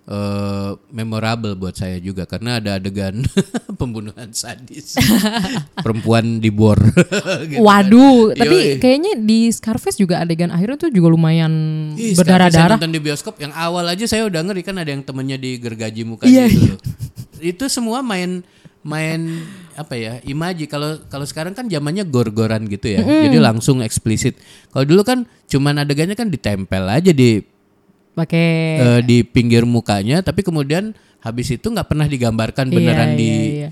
eh, 0.04 0.72
memorable 0.92 1.56
buat 1.56 1.74
saya 1.74 1.98
juga 1.98 2.28
karena 2.28 2.60
ada 2.60 2.76
adegan 2.76 3.24
pembunuhan 3.80 4.32
sadis 4.32 5.00
perempuan 5.84 6.40
dibor. 6.40 6.80
gitu 7.50 7.60
kan. 7.60 7.64
Waduh, 7.64 8.36
tapi 8.36 8.56
Yoi. 8.56 8.80
kayaknya 8.80 9.14
di 9.18 9.48
Scarface 9.50 10.00
juga 10.00 10.20
adegan 10.20 10.52
akhirnya 10.52 10.78
tuh 10.78 10.92
juga 10.92 11.08
lumayan 11.12 11.54
berdarah-darah. 11.96 12.76
nonton 12.80 12.92
di 12.92 13.02
bioskop 13.02 13.40
yang 13.40 13.54
awal 13.56 13.88
aja 13.88 14.04
saya 14.04 14.28
udah 14.28 14.42
ngeri 14.44 14.62
kan 14.64 14.76
ada 14.80 14.92
yang 14.92 15.04
temennya 15.04 15.40
digergaji 15.40 16.04
mukanya 16.04 16.32
Iya, 16.32 16.46
gitu 16.52 16.68
loh. 16.76 16.80
Itu 17.44 17.66
semua 17.68 18.00
main 18.00 18.44
main 18.84 19.40
apa 19.80 19.96
ya 19.96 20.20
imaji 20.28 20.68
kalau 20.68 21.00
kalau 21.08 21.24
sekarang 21.24 21.56
kan 21.56 21.72
zamannya 21.72 22.04
gor-goran 22.04 22.68
gitu 22.68 22.92
ya 22.92 23.02
jadi 23.02 23.40
langsung 23.40 23.80
eksplisit 23.80 24.36
kalau 24.76 24.84
dulu 24.84 25.08
kan 25.08 25.24
cuman 25.48 25.80
adegannya 25.80 26.20
kan 26.20 26.28
ditempel 26.28 26.84
aja 26.92 27.16
di 27.16 27.40
Pakai 28.14 28.48
eh, 28.78 29.00
di 29.02 29.26
pinggir 29.26 29.66
mukanya 29.66 30.22
tapi 30.22 30.46
kemudian 30.46 30.94
habis 31.20 31.50
itu 31.50 31.66
nggak 31.66 31.88
pernah 31.90 32.06
digambarkan 32.06 32.70
Iya, 32.70 32.76
beneran 32.78 33.10
iya, 33.14 33.18
di 33.18 33.32
iya. 33.64 33.70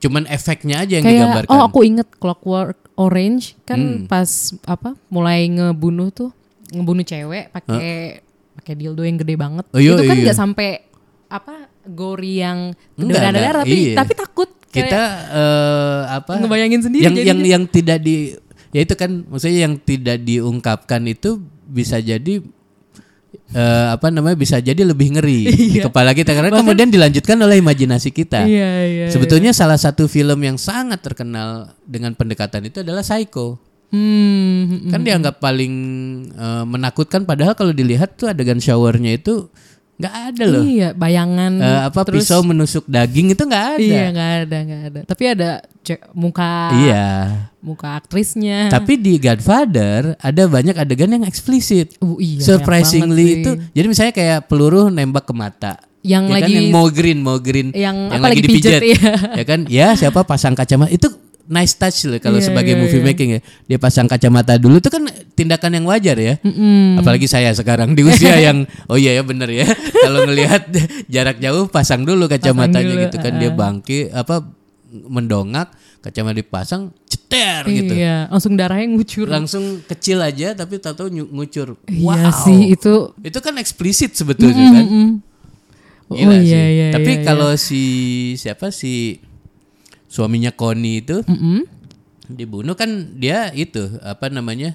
cuman 0.00 0.24
efeknya 0.30 0.84
aja 0.86 0.92
yang 1.00 1.04
kayak 1.04 1.16
digambarkan 1.18 1.50
oh 1.50 1.60
aku 1.66 1.80
inget 1.82 2.08
Clockwork 2.16 2.78
Orange 2.94 3.56
kan 3.64 3.80
Hmm. 3.80 4.04
pas 4.06 4.28
apa 4.68 4.94
mulai 5.08 5.48
ngebunuh 5.48 6.12
tuh 6.12 6.30
ngebunuh 6.70 7.02
cewek 7.02 7.50
pakai 7.50 8.20
pakai 8.54 8.74
dildo 8.76 9.02
yang 9.02 9.16
gede 9.16 9.34
banget. 9.40 9.64
Oh, 9.72 9.80
iya, 9.80 9.96
itu 9.96 10.04
kan 10.04 10.14
iya. 10.14 10.24
nggak 10.28 10.38
sampai 10.38 10.68
apa 11.26 11.54
gori 11.88 12.42
yang 12.42 12.76
Enggak, 12.94 13.22
darah 13.22 13.32
darah 13.32 13.62
enggak, 13.64 13.64
tapi 13.64 13.78
iya. 13.80 13.96
tapi 13.96 14.12
takut 14.12 14.50
kayak 14.68 14.86
kita 14.86 15.02
eh, 15.32 16.00
apa 16.14 16.32
ngebayangin 16.38 16.80
sendiri 16.84 17.04
yang 17.08 17.16
yang 17.16 17.40
yang 17.42 17.62
tidak 17.66 17.98
di 18.04 18.36
ya 18.70 18.80
itu 18.84 18.94
kan 18.94 19.24
maksudnya 19.26 19.66
yang 19.66 19.74
tidak 19.80 20.20
diungkapkan 20.22 21.02
itu 21.08 21.40
bisa 21.66 21.98
jadi 21.98 22.44
eh, 23.50 23.86
apa 23.90 24.10
namanya 24.10 24.36
bisa 24.38 24.58
jadi 24.58 24.82
lebih 24.82 25.18
ngeri 25.18 25.40
di 25.74 25.78
kepala 25.80 26.14
kita 26.14 26.34
karena 26.34 26.50
kemudian 26.54 26.90
dilanjutkan 26.90 27.36
oleh 27.40 27.58
imajinasi 27.58 28.10
kita. 28.10 28.46
Iya 28.46 28.70
iya. 28.86 29.06
Sebetulnya 29.10 29.50
salah 29.50 29.78
satu 29.78 30.06
film 30.06 30.38
yang 30.42 30.54
sangat 30.58 31.02
terkenal 31.02 31.74
dengan 31.82 32.14
pendekatan 32.14 32.66
itu 32.66 32.82
adalah 32.82 33.02
Psycho. 33.02 33.58
Hmm, 33.90 34.86
Kan 34.86 35.02
dianggap 35.02 35.42
paling 35.42 35.74
eh, 36.30 36.64
menakutkan 36.64 37.26
padahal 37.26 37.58
kalau 37.58 37.74
dilihat 37.74 38.14
tuh 38.14 38.30
adegan 38.30 38.62
showernya 38.62 39.18
itu 39.18 39.50
nggak 40.00 40.14
ada 40.32 40.44
loh. 40.48 40.62
Iya, 40.64 40.88
bayangan 40.96 41.52
Eh, 41.60 41.80
apa 41.90 42.00
terus 42.08 42.24
pisau 42.24 42.40
menusuk 42.40 42.88
daging 42.88 43.34
itu 43.36 43.42
nggak 43.44 43.66
ada. 43.76 43.82
Iya, 43.82 44.04
nggak 44.14 44.30
ada, 44.46 44.58
nggak 44.64 44.82
ada. 44.88 45.00
Tapi 45.04 45.22
ada 45.28 45.50
cek 45.84 46.00
muka 46.14 46.70
Iya. 46.72 47.06
Muka 47.60 47.96
aktrisnya. 47.96 48.72
Tapi 48.72 48.96
di 48.96 49.20
Godfather 49.20 50.16
ada 50.16 50.42
banyak 50.48 50.74
adegan 50.74 51.12
yang 51.12 51.24
eksplisit. 51.24 51.96
Uh, 52.00 52.16
iya, 52.16 52.40
Surprisingly 52.40 53.44
itu, 53.44 53.50
jadi 53.72 53.86
misalnya 53.86 54.12
kayak 54.12 54.48
peluru 54.48 54.88
nembak 54.88 55.28
ke 55.28 55.34
mata. 55.36 55.76
Yang 56.00 56.24
Ya 56.24 56.32
kan, 56.32 56.36
lagi- 56.40 56.54
yang 56.56 56.68
mau 56.72 56.86
green, 56.88 57.18
mau 57.20 57.36
green, 57.36 57.68
Yang 57.76 57.96
apa, 58.08 58.24
lagi 58.24 58.40
dipijat, 58.40 58.80
iya. 58.80 59.12
ya 59.38 59.44
kan? 59.44 59.60
Ya 59.68 59.86
siapa 59.92 60.24
pasang 60.24 60.56
kacamata 60.56 60.88
itu 60.88 61.12
nice 61.44 61.74
touch 61.76 62.06
loh 62.08 62.16
kalau 62.22 62.38
Iya, 62.40 62.46
sebagai 62.48 62.72
iya, 62.72 62.80
movie 62.80 63.02
iya. 63.02 63.08
making 63.10 63.28
ya. 63.36 63.40
Dia 63.68 63.78
pasang 63.82 64.06
kacamata 64.08 64.56
dulu 64.56 64.80
itu 64.80 64.88
kan 64.88 65.04
tindakan 65.36 65.76
yang 65.76 65.84
wajar 65.84 66.16
ya. 66.16 66.34
Mm-mm. 66.40 66.96
Apalagi 66.96 67.28
saya 67.28 67.52
sekarang 67.52 67.92
di 67.92 68.00
usia 68.00 68.38
yang 68.48 68.64
oh 68.88 68.96
iya 68.96 69.18
ya 69.18 69.22
bener 69.26 69.52
ya. 69.52 69.66
kalau 70.08 70.24
ngelihat 70.24 70.72
jarak 71.10 71.36
jauh 71.36 71.68
pasang 71.68 72.08
dulu 72.08 72.24
kacamatanya 72.24 72.86
dulu, 72.86 73.02
gitu 73.04 73.16
kan 73.20 73.32
dia 73.36 73.50
bangki 73.52 74.08
apa 74.08 74.46
mendongak 74.90 75.74
kacamata 76.00 76.36
dipasang 76.36 76.90
ceter 77.04 77.62
gitu 77.64 77.92
Iya, 77.92 78.26
langsung 78.26 78.56
darahnya 78.56 78.88
ngucur. 78.88 79.28
langsung 79.28 79.64
kecil 79.84 80.18
aja 80.18 80.52
tapi 80.54 80.80
nyu- 81.08 81.28
ngucur. 81.28 81.76
Iya 81.86 82.00
Wow. 82.26 82.42
sih 82.42 82.72
itu. 82.72 83.12
Itu 83.20 83.38
kan 83.38 83.54
eksplisit 83.56 84.12
sebetulnya 84.12 84.66
kan. 84.70 84.84
Mm-mm. 84.84 85.08
Gila 86.10 86.26
oh 86.26 86.40
sih. 86.40 86.48
iya 86.48 86.64
iya. 86.66 86.86
tapi 86.90 87.12
iya, 87.14 87.22
kalau 87.22 87.50
si 87.54 87.82
siapa 88.34 88.74
si 88.74 89.22
suaminya 90.06 90.50
Connie 90.50 90.98
itu 91.00 91.20
iya. 91.20 91.30
Mm-mm. 91.30 91.58
dibunuh 92.28 92.74
kan 92.74 92.90
dia 93.14 93.52
itu 93.52 93.94
apa 94.00 94.26
namanya? 94.26 94.74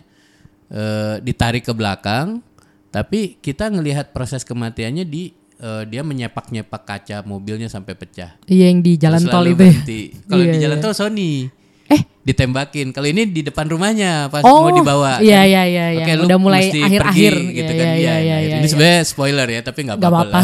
eh, 0.65 1.19
ditarik 1.19 1.61
ke 1.61 1.71
belakang 1.71 2.41
tapi 2.89 3.35
kita 3.37 3.67
ngelihat 3.67 4.09
proses 4.11 4.41
kematiannya 4.41 5.03
di 5.03 5.35
eh, 5.59 5.83
dia 5.87 6.01
menyepak-nyepak 6.03 6.81
kaca 6.83 7.23
mobilnya 7.23 7.67
sampai 7.71 7.95
pecah. 7.95 8.35
Iya 8.45 8.71
yang 8.71 8.79
di 8.83 8.99
jalan 8.99 9.21
Terus 9.23 9.33
tol 9.33 9.45
itu 9.47 9.63
ya. 9.63 9.75
Kalau 10.27 10.43
Iya, 10.43 10.51
di 10.53 10.59
jalan 10.59 10.77
iya. 10.79 10.83
tol 10.83 10.93
Sony. 10.95 11.31
Eh, 11.85 12.01
ditembakin. 12.23 12.89
Kalau 12.89 13.05
ini 13.05 13.29
di 13.29 13.41
depan 13.41 13.65
rumahnya 13.65 14.25
pas 14.27 14.41
Oh, 14.41 14.65
mau 14.65 14.73
dibawa. 14.73 15.21
iya, 15.21 15.45
iya, 15.45 15.63
iya, 15.63 15.85
iya. 15.93 16.01
Oke, 16.01 16.25
Udah 16.25 16.37
mulai 16.37 16.65
akhir-akhir. 16.67 17.33
pergi 17.37 17.53
gitu 17.53 17.71
Iya, 17.71 17.77
kan. 17.77 17.85
iya, 17.85 17.93
Iya, 17.93 17.93
iya, 17.93 18.15
iya. 18.17 18.37
iya, 18.41 18.55
Ini 18.55 18.59
iya. 18.59 18.69
sebenarnya 18.69 19.01
spoiler 19.03 19.47
ya, 19.47 19.61
tapi 19.61 19.79
nggak 19.85 19.97
Gak 19.97 20.09
apa-apa. 20.09 20.41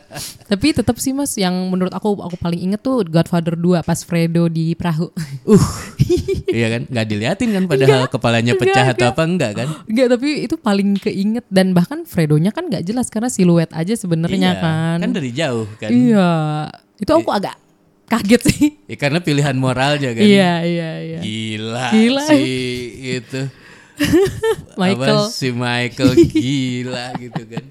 Tapi 0.50 0.66
tetap 0.72 0.96
sih 0.96 1.10
mas, 1.10 1.34
yang 1.34 1.50
menurut 1.66 1.90
aku 1.90 2.14
aku 2.16 2.36
paling 2.36 2.62
inget 2.62 2.78
tuh 2.78 3.02
Godfather 3.02 3.52
2 3.52 3.82
pas 3.82 3.98
Fredo 3.98 4.46
di 4.46 4.72
perahu. 4.72 5.10
Uh, 5.46 5.62
iya 6.48 6.66
kan? 6.68 6.82
Nggak 6.86 7.06
diliatin 7.06 7.48
kan 7.50 7.64
padahal 7.66 8.00
kepalanya 8.06 8.54
pecah 8.54 8.86
atau 8.88 9.06
apa 9.08 9.22
enggak 9.22 9.52
kan? 9.56 9.68
Enggak, 9.84 10.06
tapi 10.08 10.28
itu 10.42 10.54
paling 10.56 10.94
keinget 10.96 11.46
dan 11.48 11.70
bahkan 11.70 12.02
Fredonya 12.02 12.50
kan 12.50 12.66
nggak 12.66 12.82
jelas 12.82 13.06
karena 13.08 13.26
siluet 13.26 13.70
aja 13.70 13.94
sebenarnya 13.94 14.50
Iya, 14.52 14.60
kan. 14.60 14.96
Kan 15.00 15.10
dari 15.10 15.30
jauh 15.30 15.66
kan. 15.76 15.90
Iya, 15.90 16.30
itu 16.96 17.10
aku 17.10 17.30
agak 17.30 17.54
kaget 18.06 18.42
sih. 18.46 18.66
Ya, 18.86 18.96
karena 18.96 19.18
pilihan 19.18 19.54
moralnya 19.54 20.14
kan. 20.14 20.22
Iya, 20.22 20.52
iya, 20.62 20.90
iya. 21.00 21.18
Gila, 21.20 21.86
Gila. 21.90 22.22
si 22.24 22.40
itu. 23.18 23.42
Michael 24.80 25.18
Apa, 25.24 25.32
si 25.32 25.48
Michael 25.50 26.12
gila 26.28 27.06
gitu 27.16 27.42
kan. 27.48 27.64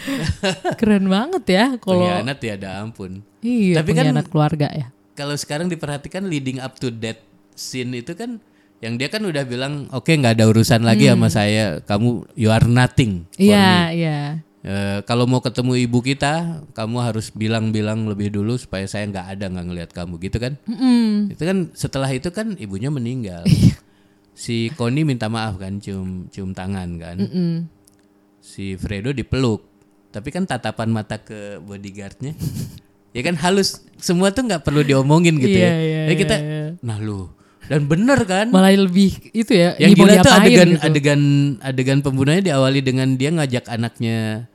keren 0.80 1.06
banget 1.06 1.44
ya 1.46 1.64
kalau 1.76 2.04
Pengkhianat 2.04 2.38
ya 2.40 2.52
ada 2.56 2.70
ampun. 2.80 3.20
iya 3.40 3.80
Tapi 3.80 3.90
kan- 3.92 4.16
keluarga 4.24 4.68
ya. 4.68 4.88
Kalau 5.12 5.36
sekarang 5.36 5.68
diperhatikan 5.68 6.24
leading 6.24 6.56
up 6.56 6.76
to 6.76 6.88
that 7.00 7.20
scene 7.52 7.92
itu 7.92 8.16
kan 8.16 8.40
yang 8.80 8.96
dia 8.96 9.12
kan 9.12 9.20
udah 9.20 9.44
bilang 9.44 9.84
oke 9.92 10.08
nggak 10.08 10.40
ada 10.40 10.48
urusan 10.48 10.80
lagi 10.80 11.04
sama 11.04 11.28
saya 11.28 11.84
kamu 11.84 12.24
you 12.32 12.48
are 12.48 12.64
nothing 12.64 13.28
for 13.28 13.44
Hmm. 13.44 13.92
Iya, 13.92 14.16
me." 14.32 14.48
Eh, 14.60 15.00
kalau 15.08 15.24
mau 15.24 15.40
ketemu 15.40 15.88
ibu 15.88 16.04
kita 16.04 16.60
kamu 16.76 17.00
harus 17.00 17.32
bilang-bilang 17.32 18.04
lebih 18.04 18.28
dulu 18.28 18.60
supaya 18.60 18.84
saya 18.84 19.08
nggak 19.08 19.26
ada 19.32 19.48
nggak 19.48 19.66
ngelihat 19.66 19.90
kamu 19.96 20.20
gitu 20.20 20.36
kan 20.36 20.60
Mm-mm. 20.68 21.32
itu 21.32 21.40
kan 21.40 21.72
setelah 21.72 22.12
itu 22.12 22.28
kan 22.28 22.60
ibunya 22.60 22.92
meninggal 22.92 23.40
Iya. 23.48 23.72
si 24.36 24.68
Connie 24.76 25.08
minta 25.08 25.32
maaf 25.32 25.56
kan 25.56 25.80
cium 25.80 26.28
cium 26.28 26.52
tangan 26.52 26.92
kan 26.96 27.16
Mm-mm. 27.16 27.72
si 28.36 28.76
Fredo 28.76 29.16
dipeluk 29.16 29.64
tapi 30.12 30.28
kan 30.28 30.44
tatapan 30.44 30.92
mata 30.92 31.16
ke 31.16 31.56
bodyguardnya 31.58 32.36
ya 33.16 33.22
kan 33.24 33.40
halus 33.40 33.80
semua 33.96 34.28
tuh 34.28 34.44
nggak 34.44 34.60
perlu 34.60 34.84
diomongin 34.84 35.40
gitu 35.40 35.56
Iya, 35.56 35.64
ya 35.64 35.80
iya, 35.80 36.00
jadi 36.04 36.16
kita 36.20 36.34
iya, 36.36 36.44
iya. 36.44 36.66
nah 36.84 37.00
lu 37.00 37.32
dan 37.64 37.88
bener 37.88 38.18
kan 38.26 38.52
Malah 38.52 38.76
lebih 38.76 39.30
itu 39.32 39.56
ya. 39.56 39.72
yang 39.78 39.94
gila 39.94 40.20
tuh 40.20 40.32
adegan 40.34 40.68
gitu. 40.74 40.84
adegan 40.84 41.20
adegan 41.64 41.98
pembunuhannya 42.04 42.44
diawali 42.44 42.84
dengan 42.84 43.16
dia 43.16 43.32
ngajak 43.32 43.72
anaknya 43.72 44.49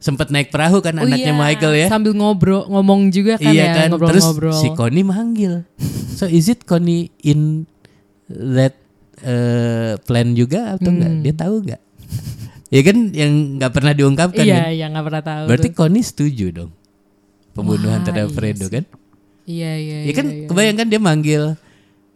sempat 0.00 0.28
naik 0.28 0.48
perahu 0.48 0.80
kan 0.80 0.96
Oh 0.96 1.04
anaknya 1.04 1.28
iya, 1.28 1.36
Michael 1.36 1.74
ya 1.76 1.86
Sambil 1.86 2.12
ngobrol 2.12 2.64
ngomong 2.66 3.12
juga 3.12 3.36
kan 3.36 3.52
iya 3.52 3.68
ya, 3.68 3.72
kan 3.76 3.88
terus 3.92 4.24
ngobrol-ngobrol. 4.24 4.56
si 4.56 4.68
Connie 4.72 5.04
manggil 5.04 5.68
so 6.16 6.24
is 6.24 6.48
it 6.48 6.64
Connie 6.64 7.12
in 7.20 7.68
that 8.26 8.80
uh, 9.20 10.00
plan 10.00 10.32
juga 10.32 10.74
atau 10.74 10.88
enggak 10.88 11.10
Hmm. 11.10 11.20
dia 11.20 11.34
tahu 11.34 11.54
nggak 11.62 11.80
ya 12.74 12.80
kan 12.80 12.96
yang 13.12 13.32
nggak 13.56 13.72
pernah 13.72 13.92
diungkapkan 13.92 14.40
Iya, 14.40 14.56
kan? 14.56 14.70
iya 14.70 14.86
nggak 14.88 15.04
pernah 15.04 15.22
tahu. 15.22 15.44
berarti 15.46 15.68
tuh. 15.68 15.76
Connie 15.76 16.00
setuju 16.00 16.46
dong 16.50 16.70
pembunuhan 17.50 17.98
Wah, 17.98 18.04
terhadap 18.04 18.26
iya 18.26 18.34
Fredo 18.34 18.66
kan 18.66 18.84
Iya, 19.42 19.72
iya. 19.74 19.96
ya 20.02 20.12
kan 20.12 20.24
iya, 20.24 20.34
iya. 20.34 20.46
kebayangkan 20.46 20.86
dia 20.86 21.00
manggil 21.00 21.42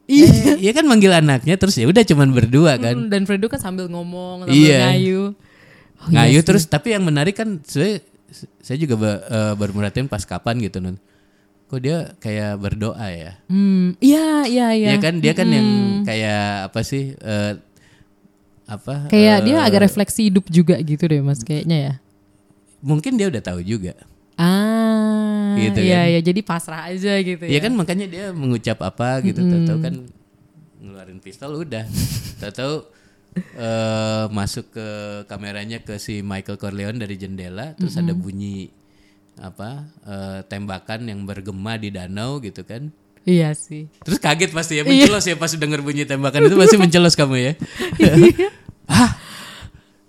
Iya, 0.04 0.30
iya 0.58 0.72
kan 0.76 0.84
manggil 0.84 1.10
anaknya 1.10 1.54
terus 1.54 1.74
ya 1.74 1.84
udah 1.84 2.00
cuman 2.00 2.28
berdua 2.30 2.76
kan. 2.76 2.94
Mm, 2.94 3.08
dan 3.08 3.22
Fredo 3.24 3.46
kan 3.46 3.56
sambil 3.56 3.88
ngomong, 3.88 4.44
sambil 4.44 4.52
Iya. 4.54 4.78
ngayu. 4.86 5.22
Oh, 6.04 6.10
iya 6.10 6.28
ngayu 6.28 6.38
sih. 6.38 6.46
terus 6.46 6.64
tapi 6.64 6.92
yang 6.92 7.02
menarik 7.02 7.32
kan 7.32 7.60
saya 7.62 8.00
saya 8.60 8.76
juga 8.76 8.94
eh, 9.24 9.52
baru 9.54 9.72
merhatiin 9.72 10.04
pas 10.04 10.20
kapan 10.22 10.60
gitu 10.60 10.78
nun 10.78 11.00
kok 11.64 11.80
dia 11.80 12.12
kayak 12.18 12.60
berdoa 12.60 13.06
ya 13.06 13.32
Hmm, 13.46 13.96
iya, 13.98 14.44
iya, 14.44 14.66
iya. 14.70 14.88
Iya 14.90 14.98
kan 15.00 15.14
dia 15.16 15.32
kan 15.32 15.48
yang 15.48 15.68
kayak 16.02 16.68
apa 16.68 16.80
sih 16.80 17.14
eh, 17.14 17.52
apa 18.64 19.08
Kayak 19.08 19.36
eh, 19.38 19.44
dia 19.44 19.56
agak 19.60 19.80
refleksi 19.82 20.28
hidup 20.28 20.44
juga 20.48 20.76
gitu 20.78 21.04
deh 21.04 21.20
mas 21.20 21.40
kayaknya 21.40 21.78
ya. 21.78 21.94
mungkin 22.80 23.16
dia 23.16 23.28
udah 23.28 23.40
tahu 23.40 23.60
juga 23.60 23.96
Ah, 24.34 25.54
Gitu 25.54 25.80
iya, 25.80 26.00
kan. 26.00 26.10
iya. 26.10 26.20
Jadi 26.20 26.40
pasrah 26.42 26.90
aja 26.90 27.12
gitu 27.16 27.44
Iya 27.46 27.54
ya. 27.54 27.62
kan 27.62 27.72
makanya 27.72 28.06
dia 28.10 28.24
mengucap 28.34 28.82
apa 28.82 29.22
gitu 29.22 29.40
tahu 29.40 29.78
kan 29.78 29.94
ngeluarin 30.82 31.22
pistol 31.22 31.54
udah 31.56 31.86
tahu 32.58 32.82
eh 33.34 34.24
masuk 34.28 34.70
ke 34.70 34.88
kameranya 35.24 35.80
ke 35.80 35.98
si 35.98 36.20
Michael 36.20 36.54
Corleone 36.54 36.96
dari 36.96 37.14
jendela 37.14 37.74
terus 37.74 37.94
ada 37.96 38.14
bunyi 38.14 38.70
apa 39.36 39.70
eh, 40.02 40.40
tembakan 40.46 41.04
yang 41.04 41.22
bergema 41.22 41.74
di 41.74 41.90
danau 41.90 42.38
gitu 42.38 42.62
kan 42.62 42.94
Iya 43.24 43.56
sih. 43.56 43.88
Terus 44.04 44.20
kaget 44.20 44.52
pasti 44.52 44.76
ya 44.76 44.84
mencelos 44.84 45.24
ya 45.24 45.32
pas 45.32 45.48
denger 45.48 45.80
bunyi 45.80 46.04
tembakan 46.04 46.44
itu 46.44 46.60
pasti 46.60 46.76
mencelos 46.76 47.16
kamu 47.16 47.36
ya. 47.40 47.52
Hah? 48.92 49.16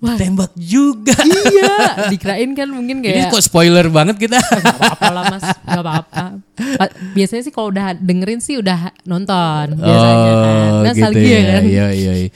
Tembak 0.05 0.51
juga. 0.59 1.15
iya, 1.23 1.73
dikirain 2.13 2.51
kan 2.53 2.69
mungkin 2.69 3.01
Ini 3.01 3.25
kayak 3.25 3.33
kok 3.33 3.41
spoiler 3.41 3.87
banget 3.89 4.19
kita. 4.19 4.37
Gak 4.37 4.77
apa-apa 4.77 5.07
lah 5.09 5.23
mas, 5.31 5.45
gak 5.47 5.81
apa-apa. 5.81 6.23
Pa- 6.77 6.93
Biasanya 7.15 7.41
sih 7.41 7.49
kalau 7.49 7.73
udah 7.73 7.95
dengerin 7.95 8.37
sih 8.37 8.59
udah 8.59 8.93
nonton 9.01 9.73
biasanya 9.73 10.33
kan. 10.35 10.71
Nostalgia 10.85 11.39
kan. 11.39 11.61
Oh, 11.63 11.71
Iya 11.71 11.87
iya. 11.89 12.13
iya. 12.21 12.29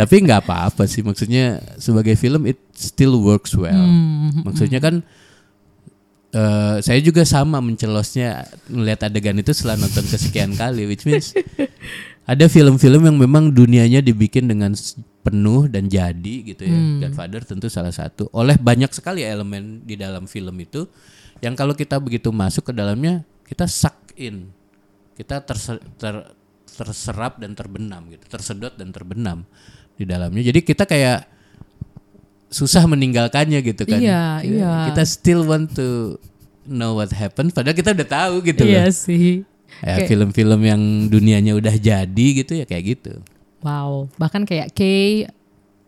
Tapi 0.00 0.14
nggak 0.24 0.48
apa-apa 0.48 0.88
sih 0.88 1.04
maksudnya 1.04 1.60
sebagai 1.76 2.16
film 2.16 2.48
it 2.48 2.56
still 2.72 3.20
works 3.20 3.52
well. 3.52 3.76
Hmm, 3.76 4.48
Maksudnya 4.48 4.80
kan 4.80 5.04
eh, 6.32 6.76
saya 6.80 7.00
juga 7.04 7.20
sama 7.28 7.60
mencelosnya 7.60 8.48
melihat 8.72 9.12
adegan 9.12 9.36
itu 9.36 9.52
setelah 9.52 9.76
nonton 9.84 10.08
kesekian 10.08 10.56
kali 10.56 10.88
which 10.88 11.04
means 11.04 11.36
ada 12.32 12.48
film-film 12.48 13.12
yang 13.12 13.16
memang 13.20 13.52
dunianya 13.52 14.00
dibikin 14.00 14.48
dengan 14.48 14.72
penuh 15.20 15.68
dan 15.68 15.92
jadi 15.92 16.34
gitu 16.48 16.64
ya. 16.64 16.80
Hmm. 16.80 17.04
Godfather 17.04 17.44
tentu 17.44 17.68
salah 17.68 17.92
satu. 17.92 18.32
Oleh 18.32 18.56
banyak 18.56 18.88
sekali 18.96 19.20
elemen 19.20 19.84
di 19.84 20.00
dalam 20.00 20.24
film 20.24 20.56
itu 20.64 20.88
yang 21.44 21.52
kalau 21.52 21.76
kita 21.76 22.00
begitu 22.00 22.32
masuk 22.32 22.70
ke 22.70 22.72
dalamnya 22.72 23.20
kita 23.44 23.68
suck 23.68 24.16
in. 24.16 24.48
Kita 25.12 25.44
terse- 25.44 25.84
ter- 26.00 26.32
terserap 26.70 27.36
dan 27.36 27.52
terbenam 27.52 28.08
gitu, 28.08 28.24
tersedot 28.24 28.72
dan 28.72 28.88
terbenam 28.88 29.44
di 30.00 30.08
dalamnya. 30.08 30.40
Jadi 30.42 30.64
kita 30.64 30.88
kayak 30.88 31.28
susah 32.48 32.82
meninggalkannya 32.84 33.60
gitu 33.62 33.84
kan. 33.84 34.00
Iya, 34.00 34.42
iya. 34.42 34.72
Kita 34.90 35.02
still 35.04 35.44
want 35.44 35.76
to 35.76 36.16
know 36.64 36.96
what 36.96 37.12
happened 37.12 37.52
padahal 37.52 37.76
kita 37.76 37.92
udah 37.92 38.08
tahu 38.08 38.34
gitu 38.42 38.64
Iya 38.64 38.88
loh. 38.88 38.92
sih. 38.92 39.44
Ya, 39.80 39.96
Kayak- 39.96 40.08
film-film 40.10 40.60
yang 40.60 40.82
dunianya 41.06 41.52
udah 41.54 41.72
jadi 41.72 42.26
gitu 42.42 42.58
ya 42.58 42.66
kayak 42.66 42.84
gitu. 42.98 43.12
Wow, 43.60 44.08
bahkan 44.16 44.42
kayak 44.42 44.72
Kay 44.72 45.28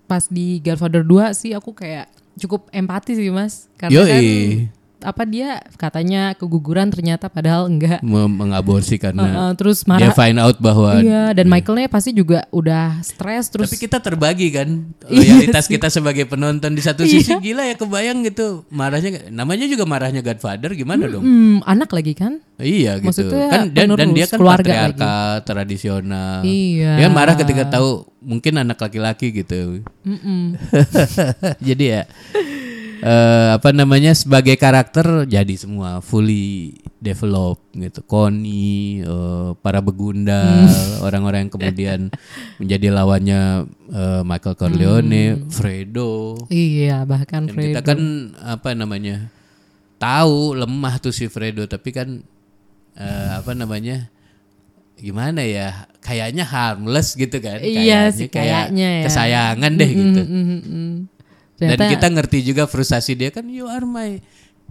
pas 0.05 0.29
di 0.29 0.61
Godfather 0.61 1.01
2 1.03 1.33
sih 1.33 1.53
aku 1.53 1.73
kayak 1.73 2.09
cukup 2.37 2.69
empati 2.71 3.17
sih 3.17 3.29
mas. 3.29 3.67
Karena 3.75 4.05
kan 4.07 4.21
Yoi. 4.23 4.69
Apa 5.03 5.23
dia 5.23 5.49
katanya 5.75 6.33
keguguran 6.33 6.89
ternyata 6.89 7.27
padahal 7.27 7.67
enggak. 7.67 8.01
Mem- 8.01 8.33
mengaborsi 8.33 8.97
karena 8.97 9.23
Uh, 9.23 9.39
uh, 9.43 9.53
terus 9.53 9.83
dia 9.83 9.91
marah. 9.93 10.13
find 10.13 10.37
out 10.37 10.57
bahwa 10.57 10.97
Iya, 10.97 11.31
dan 11.33 11.47
Michaelnya 11.47 11.87
pasti 11.87 12.11
juga 12.11 12.47
udah 12.49 12.99
stres 13.01 13.47
terus. 13.47 13.67
tapi 13.67 13.79
kita 13.79 13.99
terbagi 13.99 14.49
kan 14.49 14.69
Iya 15.07 15.35
loyalitas 15.37 15.67
kita 15.67 15.87
sebagai 15.89 16.25
penonton 16.25 16.71
di 16.71 16.81
satu 16.81 17.03
sisi 17.03 17.35
gila 17.35 17.65
ya 17.65 17.75
kebayang 17.75 18.23
gitu 18.25 18.63
marahnya 18.69 19.29
namanya 19.29 19.67
juga 19.67 19.85
marahnya 19.85 20.21
Godfather 20.21 20.73
gimana 20.73 21.07
dong 21.07 21.23
Hmm, 21.23 21.59
anak 21.63 21.91
lagi 21.91 22.13
kan? 22.13 22.39
iya 22.57 22.95
gitu 22.97 23.27
Maksudnya 23.27 23.47
kan 23.49 23.63
dan, 23.69 23.89
dan 23.93 24.09
dia 24.11 24.25
kan 24.25 24.39
keluarga 24.39 24.63
patriarkal 24.63 25.29
tradisional 25.43 26.41
Iya. 26.43 26.93
dia 26.97 27.09
marah 27.09 27.35
ketika 27.35 27.67
tahu 27.69 27.91
mungkin 28.21 28.55
anak 28.57 28.79
laki-laki 28.79 29.35
gitu 29.35 29.83
Mm-mm. 30.01 30.55
jadi 31.61 31.85
ya 31.85 32.03
eh, 33.03 33.49
apa 33.59 33.75
namanya 33.75 34.15
sebagai 34.15 34.55
karakter 34.55 35.27
jadi 35.27 35.55
semua. 35.59 35.99
Fully 35.99 36.79
develop 37.03 37.59
gitu. 37.75 38.01
Connie 38.07 39.03
eh, 39.03 39.51
para 39.59 39.83
begundal 39.83 40.71
orang-orang 41.03 41.47
yang 41.47 41.53
kemudian 41.53 42.01
menjadi 42.63 42.89
lawannya 42.95 43.41
eh, 43.91 44.23
Michael 44.23 44.57
Corleone 44.57 45.51
Fredo. 45.51 46.47
Iya, 46.47 47.03
bahkan 47.03 47.51
dan 47.51 47.55
kita 47.59 47.83
Fredo. 47.83 47.91
kan 47.91 48.01
apa 48.39 48.71
namanya 48.79 49.29
tahu 49.99 50.55
lemah 50.55 51.03
tuh 51.03 51.11
si 51.11 51.27
Fredo. 51.27 51.67
Tapi 51.67 51.91
kan 51.91 52.09
eh, 52.95 53.31
apa 53.35 53.53
namanya 53.59 54.07
gimana 55.03 55.43
ya 55.43 55.91
kayaknya 55.99 56.47
harmless 56.47 57.19
gitu 57.19 57.43
kan. 57.43 57.59
Iya 57.59 58.15
sih, 58.15 58.31
kayak 58.31 58.71
kayaknya 58.71 58.89
ya. 59.03 59.05
kesayangan 59.11 59.73
deh 59.75 59.91
gitu. 59.91 60.23
Mm, 60.23 60.45
mm, 60.63 60.93
mm. 61.63 61.65
dan 61.65 61.79
Ternyata- 61.79 61.93
kita 61.95 62.07
ngerti 62.11 62.39
juga 62.43 62.67
frustasi 62.67 63.15
dia 63.15 63.31
kan 63.31 63.47
you 63.47 63.65
are 63.65 63.83
my 63.83 64.19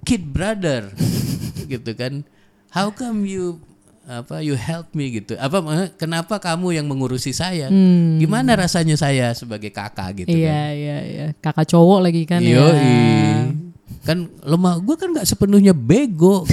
kid 0.02 0.24
brother 0.26 0.92
gitu 1.72 1.92
kan 1.94 2.28
how 2.70 2.90
come 2.90 3.24
you 3.24 3.56
apa 4.02 4.42
you 4.42 4.54
help 4.54 4.92
me 4.92 5.14
gitu 5.14 5.38
apa 5.38 5.62
kenapa 5.94 6.36
kamu 6.36 6.74
yang 6.74 6.84
mengurusi 6.84 7.32
saya 7.32 7.70
Hmm. 7.70 8.18
gimana 8.18 8.58
rasanya 8.58 8.98
saya 8.98 9.32
sebagai 9.32 9.70
kakak 9.70 10.26
gitu 10.26 10.34
Iya, 10.34 10.52
kan 10.52 10.72
iya, 10.74 10.98
iya. 11.02 11.26
Kakak 11.38 11.70
cowok 11.70 12.00
lagi 12.02 12.26
kan 12.26 12.42
Yoi. 12.42 12.60
ya. 12.76 13.54
kan 14.02 14.18
lemah 14.42 14.82
gue 14.82 14.96
kan 14.96 15.10
nggak 15.10 15.24
sepenuhnya 15.24 15.72
bego 15.72 16.44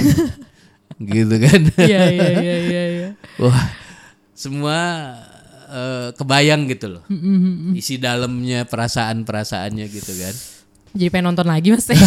gitu 1.09 1.35
kan 1.35 1.61
Iya, 1.75 2.01
iya, 2.07 2.27
iya, 2.37 2.55
iya, 2.61 2.83
iya. 2.87 3.09
wah 3.41 3.65
semua 4.31 4.79
eh, 5.69 6.09
kebayang 6.17 6.65
gitu 6.67 6.97
loh. 6.97 7.03
Isi 7.77 8.01
dalamnya 8.01 8.65
perasaan-perasaannya 8.65 9.85
gitu 9.87 10.13
kan. 10.17 10.35
Jadi 10.89 11.09
pengen 11.13 11.25
nonton 11.33 11.47
lagi 11.47 11.69
mas. 11.69 11.85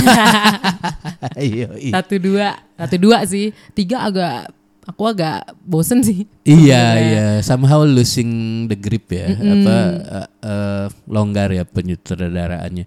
Iya, 1.38 1.70
iya. 1.78 1.92
satu 1.94 2.18
dua, 2.18 2.58
satu 2.74 2.96
dua 2.98 3.22
sih. 3.22 3.54
Tiga 3.78 4.02
agak, 4.10 4.50
aku 4.82 5.02
agak 5.06 5.54
bosen 5.62 6.02
sih. 6.02 6.26
Iya, 6.42 6.82
iya, 6.98 7.26
somehow 7.46 7.86
losing 7.86 8.66
the 8.66 8.74
grip 8.74 9.06
ya, 9.06 9.30
apa 9.30 9.76
eh, 10.02 10.28
eh, 10.42 10.86
longgar 11.06 11.54
ya 11.54 11.62
penyutradaraannya. 11.62 12.84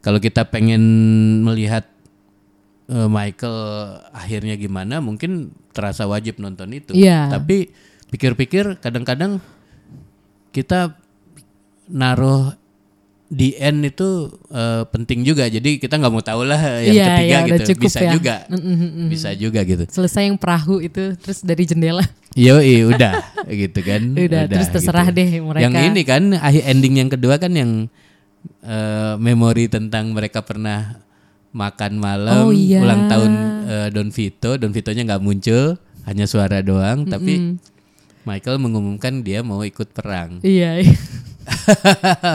Kalau 0.00 0.18
kita 0.18 0.48
pengen 0.48 0.82
melihat 1.44 1.84
eh, 2.88 3.08
Michael 3.12 3.60
akhirnya 4.16 4.56
gimana, 4.56 5.04
mungkin 5.04 5.52
terasa 5.76 6.08
wajib 6.08 6.40
nonton 6.40 6.72
itu. 6.72 6.96
Iya. 6.96 7.28
Tapi 7.28 7.68
pikir-pikir 8.08 8.80
kadang-kadang 8.80 9.44
kita 10.56 10.96
naruh 11.86 12.56
di 13.26 13.58
end 13.58 13.82
itu 13.84 14.30
eh, 14.48 14.86
penting 14.86 15.26
juga. 15.26 15.50
Jadi 15.50 15.82
kita 15.82 15.98
nggak 15.98 16.12
mau 16.14 16.22
tahu 16.22 16.46
lah 16.46 16.78
yang 16.80 16.94
Iya, 16.94 17.06
ketiga 17.10 17.26
iya, 17.26 17.38
udah 17.42 17.58
gitu. 17.58 17.68
cukup 17.74 17.84
Bisa 17.84 18.00
ya. 18.00 18.10
juga, 18.14 18.36
bisa 19.10 19.30
juga 19.34 19.60
gitu. 19.66 19.84
Selesai 19.90 20.22
yang 20.30 20.38
perahu 20.38 20.78
itu, 20.78 21.12
terus 21.18 21.42
dari 21.42 21.66
jendela. 21.66 22.06
Yo, 22.38 22.56
udah 22.86 23.12
gitu 23.50 23.80
kan. 23.82 24.02
Udah, 24.28 24.46
terus 24.46 24.68
terserah 24.70 25.08
deh 25.10 25.40
mereka. 25.42 25.64
Yang 25.66 25.74
ini 25.90 26.02
kan 26.06 26.22
akhir 26.36 26.62
ending 26.68 26.94
yang 27.00 27.10
kedua 27.10 27.34
kan 27.36 27.50
yang 27.50 27.70
eh, 28.62 29.14
memori 29.18 29.66
tentang 29.66 30.14
mereka 30.14 30.44
pernah 30.46 31.00
makan 31.56 31.92
malam 31.96 32.46
Oh, 32.46 32.52
iya. 32.52 32.84
ulang 32.84 33.08
tahun 33.08 33.32
eh, 33.66 33.88
Don 33.90 34.12
Vito. 34.12 34.54
Don 34.54 34.70
Vitonya 34.70 35.02
nggak 35.02 35.22
muncul, 35.24 35.80
hanya 36.06 36.28
suara 36.28 36.60
doang. 36.62 37.08
Tapi 37.08 37.56
Michael 38.26 38.58
mengumumkan 38.58 39.22
dia 39.22 39.40
mau 39.40 39.62
ikut 39.62 39.94
perang. 39.94 40.42
Iya, 40.42 40.78
iya. 40.82 40.98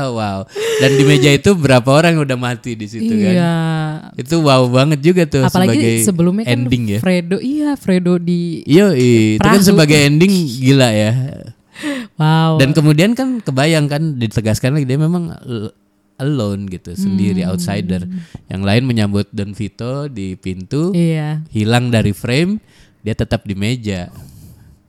wow. 0.08 0.48
Dan 0.80 0.92
di 0.96 1.04
meja 1.04 1.30
itu 1.30 1.52
berapa 1.52 1.84
orang 1.86 2.16
yang 2.16 2.24
udah 2.24 2.40
mati 2.40 2.74
di 2.74 2.88
situ 2.88 3.12
kan? 3.12 3.34
Iya. 3.36 3.54
Itu 4.16 4.40
wow 4.40 4.72
banget 4.72 5.04
juga 5.04 5.28
tuh 5.28 5.44
Apalagi 5.44 5.76
sebagai 5.76 5.94
sebelumnya 6.08 6.44
kan 6.48 6.54
ending 6.58 6.84
ya. 6.88 7.00
Fredo, 7.04 7.38
iya 7.38 7.76
Fredo 7.76 8.16
di 8.16 8.64
Iya, 8.64 8.96
itu 8.96 9.44
kan 9.44 9.60
sebagai 9.60 10.00
ending 10.00 10.32
gila 10.32 10.90
ya. 10.90 11.12
wow. 12.16 12.56
Dan 12.56 12.72
kemudian 12.72 13.12
kan 13.12 13.44
kebayang 13.44 13.92
kan 13.92 14.16
ditegaskan 14.16 14.80
lagi 14.80 14.88
dia 14.88 14.96
memang 14.96 15.36
al- 15.36 15.76
alone 16.16 16.70
gitu, 16.70 16.94
sendiri 16.94 17.42
Hmm. 17.42 17.52
outsider. 17.52 18.06
Yang 18.46 18.62
lain 18.62 18.84
menyambut 18.86 19.28
Don 19.34 19.52
Vito 19.52 20.06
di 20.06 20.38
pintu, 20.38 20.94
iya. 20.94 21.42
hilang 21.50 21.90
dari 21.90 22.14
frame, 22.14 22.62
dia 23.02 23.12
tetap 23.12 23.44
di 23.44 23.58
meja. 23.58 24.08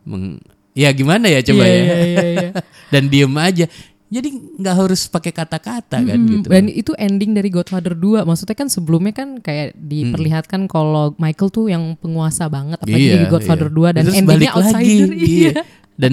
Meng- 0.04 0.38
ya 0.72 0.88
gimana 0.90 1.26
ya 1.26 1.40
coba 1.40 1.62
Iya, 1.62 1.70
ya. 1.70 1.78
iya, 1.78 1.96
iya, 2.02 2.24
iya. 2.30 2.50
Dan 2.92 3.06
diem 3.06 3.34
aja. 3.34 3.66
Jadi 4.08 4.28
nggak 4.60 4.76
harus 4.76 5.06
pakai 5.06 5.32
kata-kata 5.32 5.96
kan 5.98 6.18
Hmm, 6.18 6.28
gitu. 6.30 6.46
Dan 6.46 6.68
itu 6.68 6.92
ending 6.94 7.32
dari 7.32 7.48
Godfather 7.48 7.92
2. 7.92 8.22
Maksudnya 8.22 8.52
kan 8.54 8.68
sebelumnya 8.68 9.14
kan 9.14 9.28
kayak 9.38 9.72
diperlihatkan 9.74 10.66
kalau 10.66 11.16
Michael 11.16 11.48
tuh 11.48 11.66
yang 11.66 11.96
penguasa 11.96 12.44
banget 12.46 12.76
apalagi 12.78 13.00
Iya, 13.02 13.16
di 13.18 13.26
Godfather 13.26 13.68
iya. 13.68 13.76
2 13.88 13.88
dan 13.90 14.02
Terus 14.02 14.14
endingnya 14.14 14.28
balik 14.28 14.50
lagi, 14.52 14.68
outsider. 14.68 15.10
iya. 15.40 15.54
Dan 15.92 16.12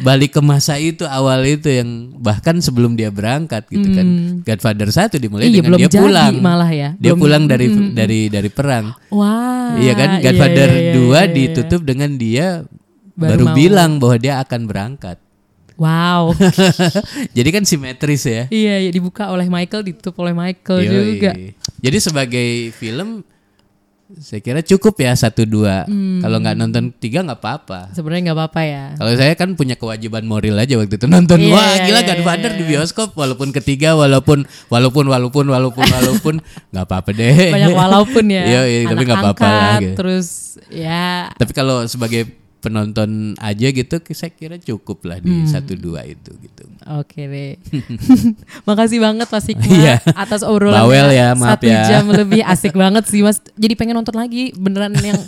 balik 0.00 0.30
ke 0.32 0.40
masa 0.40 0.74
itu 0.74 1.02
awal 1.04 1.42
itu 1.44 1.66
yang 1.68 1.90
bahkan 2.16 2.58
sebelum 2.58 2.94
dia 2.94 3.10
berangkat 3.10 3.66
gitu 3.68 3.90
kan. 3.90 4.06
Godfather 4.42 4.88
1 4.88 5.14
dimulai 5.16 5.46
Hmm. 5.46 5.50
Iya, 5.50 5.54
dengan 5.56 5.66
belum 5.68 5.78
dia 5.78 5.88
jadi 5.88 6.00
pulang. 6.00 6.34
malah 6.40 6.70
ya. 6.72 6.88
Dia 6.94 7.02
Belum- 7.08 7.20
pulang 7.20 7.42
dari 7.44 7.66
dari 7.92 8.20
dari 8.26 8.50
perang. 8.50 8.90
Wah. 9.08 9.74
iya 9.76 9.92
kan? 9.92 10.08
iya, 10.12 10.22
Godfather 10.24 10.68
iya, 10.68 10.82
iya, 10.82 10.92
2 10.94 10.98
iya, 10.98 11.20
iya. 11.20 11.30
ditutup 11.32 11.80
dengan 11.82 12.10
dia 12.14 12.46
Baru 13.14 13.30
baru, 13.30 13.44
mau. 13.46 13.54
bilang 13.54 13.90
bahwa 14.02 14.16
dia 14.18 14.34
akan 14.42 14.60
berangkat. 14.66 15.18
Wow. 15.74 16.34
Jadi 17.36 17.48
kan 17.50 17.66
simetris 17.66 18.26
ya. 18.26 18.46
iya, 18.50 18.78
iya, 18.78 18.90
dibuka 18.94 19.30
oleh 19.30 19.50
Michael, 19.50 19.90
ditutup 19.90 20.14
oleh 20.22 20.34
Michael 20.34 20.86
Yoi. 20.86 20.94
juga. 21.18 21.30
Jadi 21.82 21.98
sebagai 21.98 22.48
film 22.78 23.26
saya 24.14 24.38
kira 24.38 24.60
cukup 24.60 24.94
ya 25.00 25.16
satu 25.16 25.42
dua. 25.42 25.88
Hmm. 25.88 26.20
Kalau 26.22 26.38
nggak 26.38 26.56
nonton 26.60 26.92
tiga 26.94 27.24
nggak 27.24 27.40
apa-apa. 27.40 27.90
Sebenarnya 27.96 28.30
nggak 28.30 28.38
apa-apa 28.38 28.60
ya. 28.62 28.84
Kalau 29.00 29.12
saya 29.16 29.32
kan 29.34 29.56
punya 29.58 29.74
kewajiban 29.74 30.22
moral 30.28 30.60
aja 30.60 30.76
waktu 30.78 30.94
itu 31.00 31.08
nonton. 31.08 31.40
Iya, 31.40 31.50
Wah 31.56 31.72
iya, 31.74 31.84
gila 31.88 32.00
iya, 32.04 32.08
Godfather 32.12 32.52
iya, 32.54 32.58
di 32.60 32.64
bioskop 32.68 33.10
walaupun 33.16 33.48
ketiga 33.50 33.96
walaupun 33.98 34.46
walaupun 34.70 35.04
walaupun 35.08 35.44
walaupun 35.50 35.86
walaupun 35.88 36.34
nggak 36.76 36.84
apa-apa 36.84 37.10
deh. 37.16 37.50
Banyak 37.50 37.74
walaupun 37.74 38.24
ya. 38.30 38.44
Iya, 38.54 38.62
iya, 38.68 38.78
tapi 38.86 39.02
nggak 39.08 39.18
apa-apa 39.24 39.46
lah. 39.48 39.76
Gitu. 39.80 39.96
Terus 39.96 40.26
ya 40.68 41.32
Tapi 41.34 41.52
kalau 41.56 41.88
sebagai 41.88 42.43
penonton 42.64 43.10
aja 43.36 43.68
gitu, 43.68 43.94
saya 44.10 44.32
kira 44.32 44.56
cukup 44.56 45.04
lah 45.04 45.20
Hmm. 45.20 45.44
di 45.44 45.44
satu 45.44 45.76
dua 45.76 46.00
itu 46.02 46.32
gitu. 46.34 46.64
Oke 46.90 47.20
deh. 47.22 47.52
Makasih 48.66 48.98
banget 48.98 49.26
Mas 49.26 49.44
Hikmat 49.44 49.68
Iya. 49.68 49.96
atas 50.10 50.40
obrolan 50.40 50.80
Bawel 50.80 51.08
ya, 51.10 51.32
maaf 51.32 51.56
satu 51.56 51.66
ya. 51.66 51.84
jam 51.84 52.04
lebih 52.08 52.40
asik 52.52 52.72
banget 52.72 53.04
sih 53.04 53.20
Mas. 53.20 53.38
Jadi 53.52 53.74
pengen 53.74 53.94
nonton 53.94 54.14
lagi 54.14 54.52
beneran 54.54 54.96
yang 54.96 55.20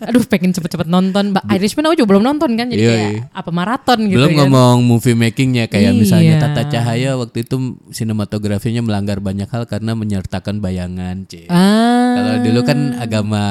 aduh 0.00 0.22
pengen 0.24 0.50
cepet-cepet 0.50 0.86
nonton. 0.86 1.30
Mbak 1.30 1.44
Irishman 1.50 1.84
aku 1.84 1.96
juga 1.96 2.08
belum 2.08 2.24
nonton 2.24 2.50
kan 2.54 2.66
jadi 2.66 2.78
Iya, 2.78 2.90
kayak 2.92 3.10
iya. 3.10 3.22
apa 3.32 3.50
maraton 3.50 3.98
gitu 4.04 4.16
Belum 4.16 4.30
kan. 4.30 4.38
ngomong 4.44 4.76
movie 4.80 5.12
makingnya 5.12 5.66
kayak 5.66 5.92
misalnya 5.92 6.34
Iya. 6.34 6.42
Tata 6.44 6.62
Cahaya 6.68 7.10
waktu 7.16 7.42
itu 7.42 7.56
sinematografinya 7.90 8.80
melanggar 8.80 9.18
banyak 9.18 9.46
hal 9.46 9.64
karena 9.64 9.92
menyertakan 9.92 10.60
bayangan, 10.60 11.24
C. 11.24 11.48
Ah. 11.48 12.14
Kalau 12.14 12.34
dulu 12.42 12.60
kan 12.62 12.78
agama 12.96 13.42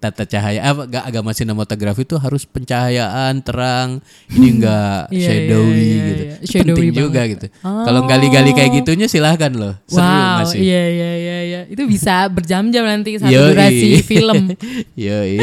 tata 0.00 0.24
cahaya 0.24 0.64
apa 0.64 0.82
enggak 0.82 1.04
agama 1.04 1.30
sinematografi 1.30 2.02
itu 2.02 2.16
harus 2.16 2.42
pencahayaan 2.44 3.36
terang 3.38 4.00
ini 4.28 4.48
enggak 4.50 5.06
Iya, 5.12 5.22
shadowy 5.22 5.68
iya, 5.70 5.84
iya, 5.84 6.02
gitu 6.02 6.22
iya. 6.22 6.34
Itu 6.34 6.48
Shadowy 6.50 6.72
penting 6.72 6.88
banget. 6.88 7.02
juga 7.02 7.20
gitu 7.26 7.46
kalau 7.60 8.00
gali-gali 8.04 8.50
kayak 8.50 8.70
gitunya 8.74 9.06
silahkan 9.06 9.52
loh 9.52 9.74
seru 9.84 10.00
wow, 10.00 10.40
masih 10.40 10.58
iya 10.58 10.84
iya 10.88 11.10
iya 11.14 11.38
iya. 11.42 11.60
Itu 11.66 11.84
bisa 11.84 12.26
berjam-jam 12.26 12.82
nanti 12.82 13.14
satu 13.14 13.28
Yoi. 13.28 13.52
durasi 13.52 13.88
film. 14.00 14.56
Yoi. 14.98 15.38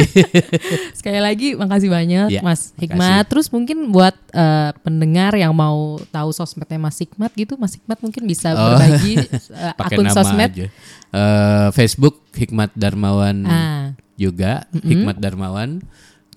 Sekali 0.97 1.19
lagi 1.19 1.53
makasih 1.53 1.87
banyak 1.87 2.27
Ya, 2.29 2.41
Mas 2.41 2.73
makasih. 2.73 2.81
Hikmat. 2.81 3.23
Terus 3.27 3.47
mungkin 3.47 3.77
buat 3.89 4.15
eh, 4.29 4.71
pendengar 4.81 5.31
yang 5.33 5.53
mau 5.53 5.77
tahu 6.07 6.29
sosmednya 6.31 6.75
Mas 6.77 6.97
Hikmat 6.97 7.31
gitu, 7.33 7.55
Mas 7.55 7.77
Hikmat 7.77 8.01
mungkin 8.01 8.25
bisa 8.25 8.49
Oh. 8.49 8.73
berbagi 8.73 9.13
eh, 9.23 9.73
pakai 9.73 9.95
akun 9.95 10.07
sosmed. 10.09 10.51
aja 10.51 10.67
Eh, 11.07 11.67
Facebook 11.71 12.19
Hikmat 12.33 12.73
Darmawan 12.73 13.37
Ah. 13.45 13.85
Juga 14.17 14.65
Hikmat 14.73 15.17
Darmawan 15.17 15.79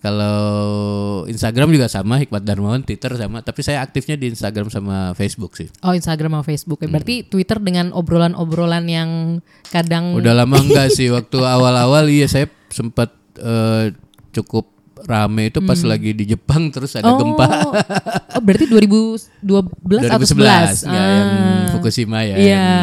kalau 0.01 0.41
Instagram 1.25 1.69
juga 1.71 1.85
sama 1.85 2.17
Hikmat 2.17 2.41
Darmawan 2.41 2.81
Twitter 2.81 3.13
sama 3.15 3.41
tapi 3.41 3.61
saya 3.61 3.81
aktifnya 3.81 4.17
di 4.17 4.29
Instagram 4.29 4.69
sama 4.69 5.13
Facebook 5.13 5.53
sih 5.55 5.69
Oh 5.81 5.93
Instagram 5.93 6.33
sama 6.33 6.45
Facebook. 6.47 6.81
ya. 6.81 6.89
Berarti 6.89 7.21
Twitter 7.23 7.57
dengan 7.57 7.93
obrolan-obrolan 7.93 8.85
yang 8.85 9.11
kadang 9.67 10.17
Udah 10.17 10.33
lama 10.35 10.57
enggak 10.63 10.89
sih 10.91 11.09
waktu 11.09 11.37
awal-awal 11.39 12.09
iya 12.09 12.25
saya 12.25 12.49
sempat 12.69 13.13
eh, 13.37 13.93
cukup 14.31 14.73
rame 15.01 15.49
itu 15.49 15.61
pas 15.61 15.81
lagi 15.81 16.13
di 16.13 16.25
Jepang 16.27 16.69
terus 16.69 16.93
ada 16.93 17.05
Hmm. 17.05 17.13
oh, 17.13 17.19
gempa 17.19 17.47
Oh 18.33 18.41
berarti 18.45 18.69
2012 18.69 19.41
atau 20.01 20.21
11? 20.21 20.85
2011 20.85 20.85
ya, 20.87 20.97
yang 20.97 21.29
Ah. 21.31 21.69
Fukushima 21.71 22.19
ya 22.23 22.37
Iya. 22.37 22.47
yang, 22.47 22.77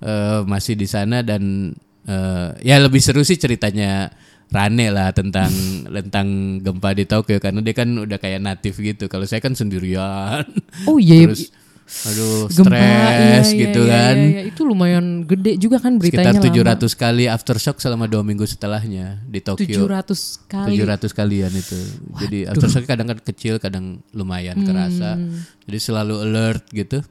eh, 0.00 0.40
masih 0.44 0.74
di 0.74 0.86
sana 0.86 1.18
dan 1.20 1.74
eh, 2.04 2.48
ya 2.60 2.78
lebih 2.78 2.98
seru 2.98 3.22
sih 3.22 3.34
ceritanya 3.34 4.10
Rane 4.54 4.86
lah 4.88 5.10
tentang 5.10 5.50
tentang 5.84 6.26
gempa 6.62 6.94
di 6.94 7.04
Tokyo 7.04 7.42
karena 7.42 7.58
dia 7.58 7.74
kan 7.74 7.90
udah 7.90 8.16
kayak 8.16 8.38
natif 8.38 8.78
gitu 8.78 9.10
kalau 9.10 9.26
saya 9.26 9.42
kan 9.42 9.52
sendirian 9.52 10.46
Oh 10.86 10.96
iya. 10.96 11.26
terus 11.26 11.50
aduh 11.84 12.48
gempa 12.48 12.72
stres 12.80 12.80
iya, 12.80 13.36
iya, 13.44 13.60
gitu 13.60 13.82
iya, 13.84 13.92
kan 13.92 14.16
iya, 14.16 14.30
iya. 14.30 14.42
Itu 14.48 14.64
lumayan 14.64 15.28
gede 15.28 15.60
juga 15.60 15.76
kan 15.76 16.00
beritanya 16.00 16.32
sekitar 16.32 16.72
lama. 16.72 16.80
700 16.80 16.96
kali 16.96 17.24
aftershock 17.28 17.76
selama 17.76 18.08
dua 18.08 18.24
minggu 18.24 18.48
setelahnya 18.48 19.20
di 19.26 19.44
Tokyo 19.44 19.84
700 19.84 20.48
kali. 20.48 20.80
700 20.80 21.12
kalian 21.12 21.52
itu. 21.52 21.76
Jadi 22.24 22.38
aftershock 22.48 22.88
kadang 22.88 23.12
kan 23.12 23.20
kecil, 23.20 23.60
kadang 23.60 24.00
lumayan 24.16 24.56
Hmm. 24.56 24.64
kerasa. 24.64 25.20
Jadi 25.68 25.76
selalu 25.76 26.14
alert 26.24 26.64
gitu. 26.72 27.04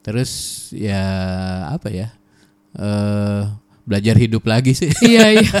Terus 0.00 0.30
ya 0.72 1.02
apa 1.68 1.92
ya? 1.92 2.08
eh 2.72 3.42
belajar 3.84 4.16
hidup 4.16 4.48
lagi 4.48 4.72
sih. 4.72 4.88
iya 5.04 5.28
iya. 5.34 5.50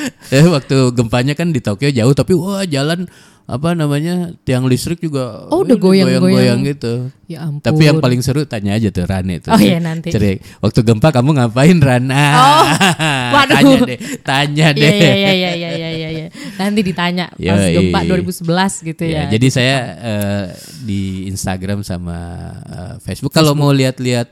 eh 0.34 0.46
waktu 0.46 0.76
gempanya 0.92 1.32
kan 1.32 1.50
di 1.50 1.60
Tokyo 1.60 1.88
jauh 1.88 2.12
tapi 2.12 2.32
wah 2.32 2.64
jalan 2.64 3.04
apa 3.42 3.74
namanya 3.74 4.32
tiang 4.46 4.64
listrik 4.64 5.02
juga 5.02 5.50
Oh, 5.50 5.66
udah 5.66 5.74
goyang-goyang. 5.74 6.62
gitu. 6.62 7.10
Ya 7.26 7.42
ampun. 7.42 7.58
Tapi 7.60 7.82
yang 7.84 7.98
paling 7.98 8.22
seru 8.22 8.46
tanya 8.46 8.78
aja 8.78 8.88
tuh 8.88 9.02
Rane 9.02 9.42
tuh. 9.42 9.50
Oh 9.50 9.58
iya, 9.58 9.82
nanti. 9.82 10.14
Cerik. 10.14 10.40
Waktu 10.62 10.80
gempa 10.86 11.10
kamu 11.10 11.36
ngapain 11.36 11.74
Rana? 11.76 12.24
Oh, 12.32 12.64
waduh. 13.34 13.52
tanya 13.58 13.76
deh, 13.82 13.98
tanya 14.22 14.66
Iya 14.72 14.78
deh. 14.78 14.94
iya 14.94 15.12
iya 15.12 15.30
iya 15.34 15.50
iya 15.50 15.70
iya 15.74 15.90
iya. 15.90 16.08
iya. 16.08 16.26
Nanti 16.54 16.80
ditanya 16.86 17.34
pas 17.34 17.60
Yoi. 17.66 17.74
gempa 17.82 17.98
2011 18.06 18.88
gitu 18.94 19.02
ya. 19.04 19.26
Ya, 19.26 19.34
jadi 19.34 19.46
saya 19.50 19.76
eh, 19.98 20.44
di 20.86 21.00
Instagram 21.26 21.82
sama 21.82 22.18
eh, 22.62 22.94
Facebook. 23.02 23.34
Kalau 23.34 23.58
mau 23.58 23.74
lihat-lihat 23.74 24.28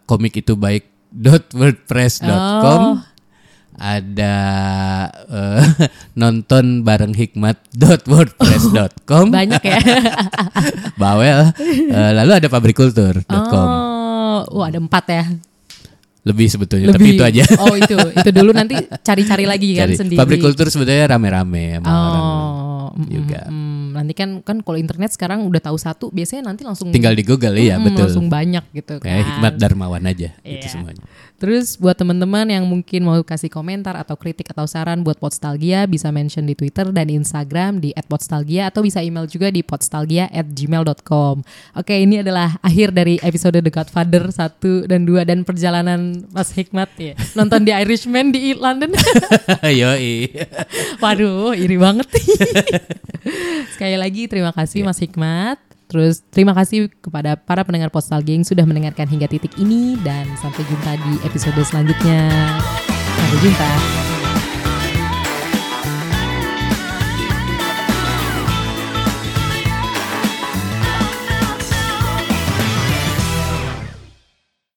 komik 0.04 0.36
itu 0.36 0.52
baik.wordpress.com. 0.52 2.80
Oh. 2.92 3.00
Ada 3.78 4.34
eh, 5.30 5.62
nonton 6.20 6.82
bareng 6.82 7.14
hikmat.wordpress.com. 7.14 9.30
Banyak 9.30 9.62
ya. 9.62 9.78
Bawel. 11.00 11.54
Eh, 11.62 12.10
lalu 12.14 12.32
ada 12.34 12.48
pabrikultur.com. 12.50 13.68
oh, 13.70 14.42
wah 14.58 14.66
ada 14.66 14.82
empat 14.82 15.04
ya. 15.08 15.24
Lebih 16.26 16.50
sebetulnya, 16.50 16.90
tapi 16.92 17.14
itu 17.16 17.24
aja. 17.24 17.40
Oh 17.64 17.72
itu, 17.72 17.96
itu 17.96 18.28
dulu 18.34 18.52
nanti 18.52 18.76
cari-cari 19.00 19.48
lagi 19.48 19.72
kan 19.78 19.88
Cari. 19.88 19.96
sendiri. 19.96 20.18
Pabrikultur 20.20 20.68
sebetulnya 20.68 21.08
rame-rame 21.16 21.80
orang. 21.80 21.88
Oh, 21.88 22.92
mm, 22.92 23.06
juga. 23.08 23.48
mm, 23.48 23.54
mm. 23.54 23.86
nanti 23.96 24.12
kan 24.12 24.44
kan 24.44 24.60
kalau 24.60 24.76
internet 24.76 25.08
sekarang 25.16 25.48
udah 25.48 25.62
tahu 25.62 25.78
satu, 25.80 26.12
biasanya 26.12 26.52
nanti 26.52 26.68
langsung 26.68 26.92
Tinggal 26.92 27.16
di 27.16 27.24
Google 27.24 27.56
ya, 27.56 27.80
mm, 27.80 27.84
betul. 27.86 28.12
langsung 28.12 28.28
banyak 28.28 28.60
gitu 28.76 29.00
kan. 29.00 29.08
Kayak 29.08 29.24
Hikmat 29.24 29.54
Darmawan 29.56 30.04
aja 30.04 30.28
itu 30.44 30.66
Iya. 30.68 30.72
semuanya. 30.74 31.00
Terus 31.38 31.78
buat 31.78 31.94
teman-teman 31.94 32.50
yang 32.50 32.66
mungkin 32.66 33.06
mau 33.06 33.22
kasih 33.22 33.46
komentar 33.46 33.94
atau 33.94 34.18
kritik 34.18 34.50
atau 34.50 34.66
saran 34.66 35.06
buat 35.06 35.22
Podstalgia 35.22 35.86
bisa 35.86 36.10
mention 36.10 36.50
di 36.50 36.58
Twitter 36.58 36.90
dan 36.90 37.06
Instagram 37.06 37.78
di 37.78 37.94
@podstalgia 37.94 38.74
atau 38.74 38.82
bisa 38.82 38.98
email 38.98 39.30
juga 39.30 39.54
di 39.54 39.62
podstalgia@gmail.com. 39.62 41.34
Oke, 41.78 41.94
ini 41.94 42.26
adalah 42.26 42.58
akhir 42.58 42.90
dari 42.90 43.22
episode 43.22 43.62
The 43.62 43.70
Godfather 43.70 44.34
1 44.34 44.90
dan 44.90 45.06
2 45.06 45.22
dan 45.22 45.46
perjalanan 45.46 46.26
Mas 46.34 46.50
Hikmat 46.50 46.90
ya. 46.98 47.14
Nonton 47.38 47.62
di 47.62 47.70
Irishman 47.70 48.34
di 48.34 48.58
London. 48.58 48.98
Yoi. 49.62 50.34
Waduh, 50.98 51.54
iri 51.54 51.78
banget. 51.78 52.10
Sekali 53.78 53.94
lagi 53.94 54.26
terima 54.26 54.50
kasih 54.50 54.82
Mas 54.82 54.98
Hikmat. 54.98 55.67
Terus 55.88 56.20
terima 56.28 56.52
kasih 56.52 56.92
kepada 57.00 57.34
para 57.40 57.64
pendengar 57.64 57.88
Postalgia 57.88 58.36
yang 58.36 58.44
sudah 58.44 58.68
mendengarkan 58.68 59.08
hingga 59.08 59.24
titik 59.24 59.56
ini 59.56 59.96
dan 60.04 60.28
sampai 60.36 60.60
jumpa 60.68 60.92
di 61.00 61.12
episode 61.24 61.60
selanjutnya. 61.64 62.28
Sampai 62.92 63.38
jumpa. 63.40 64.07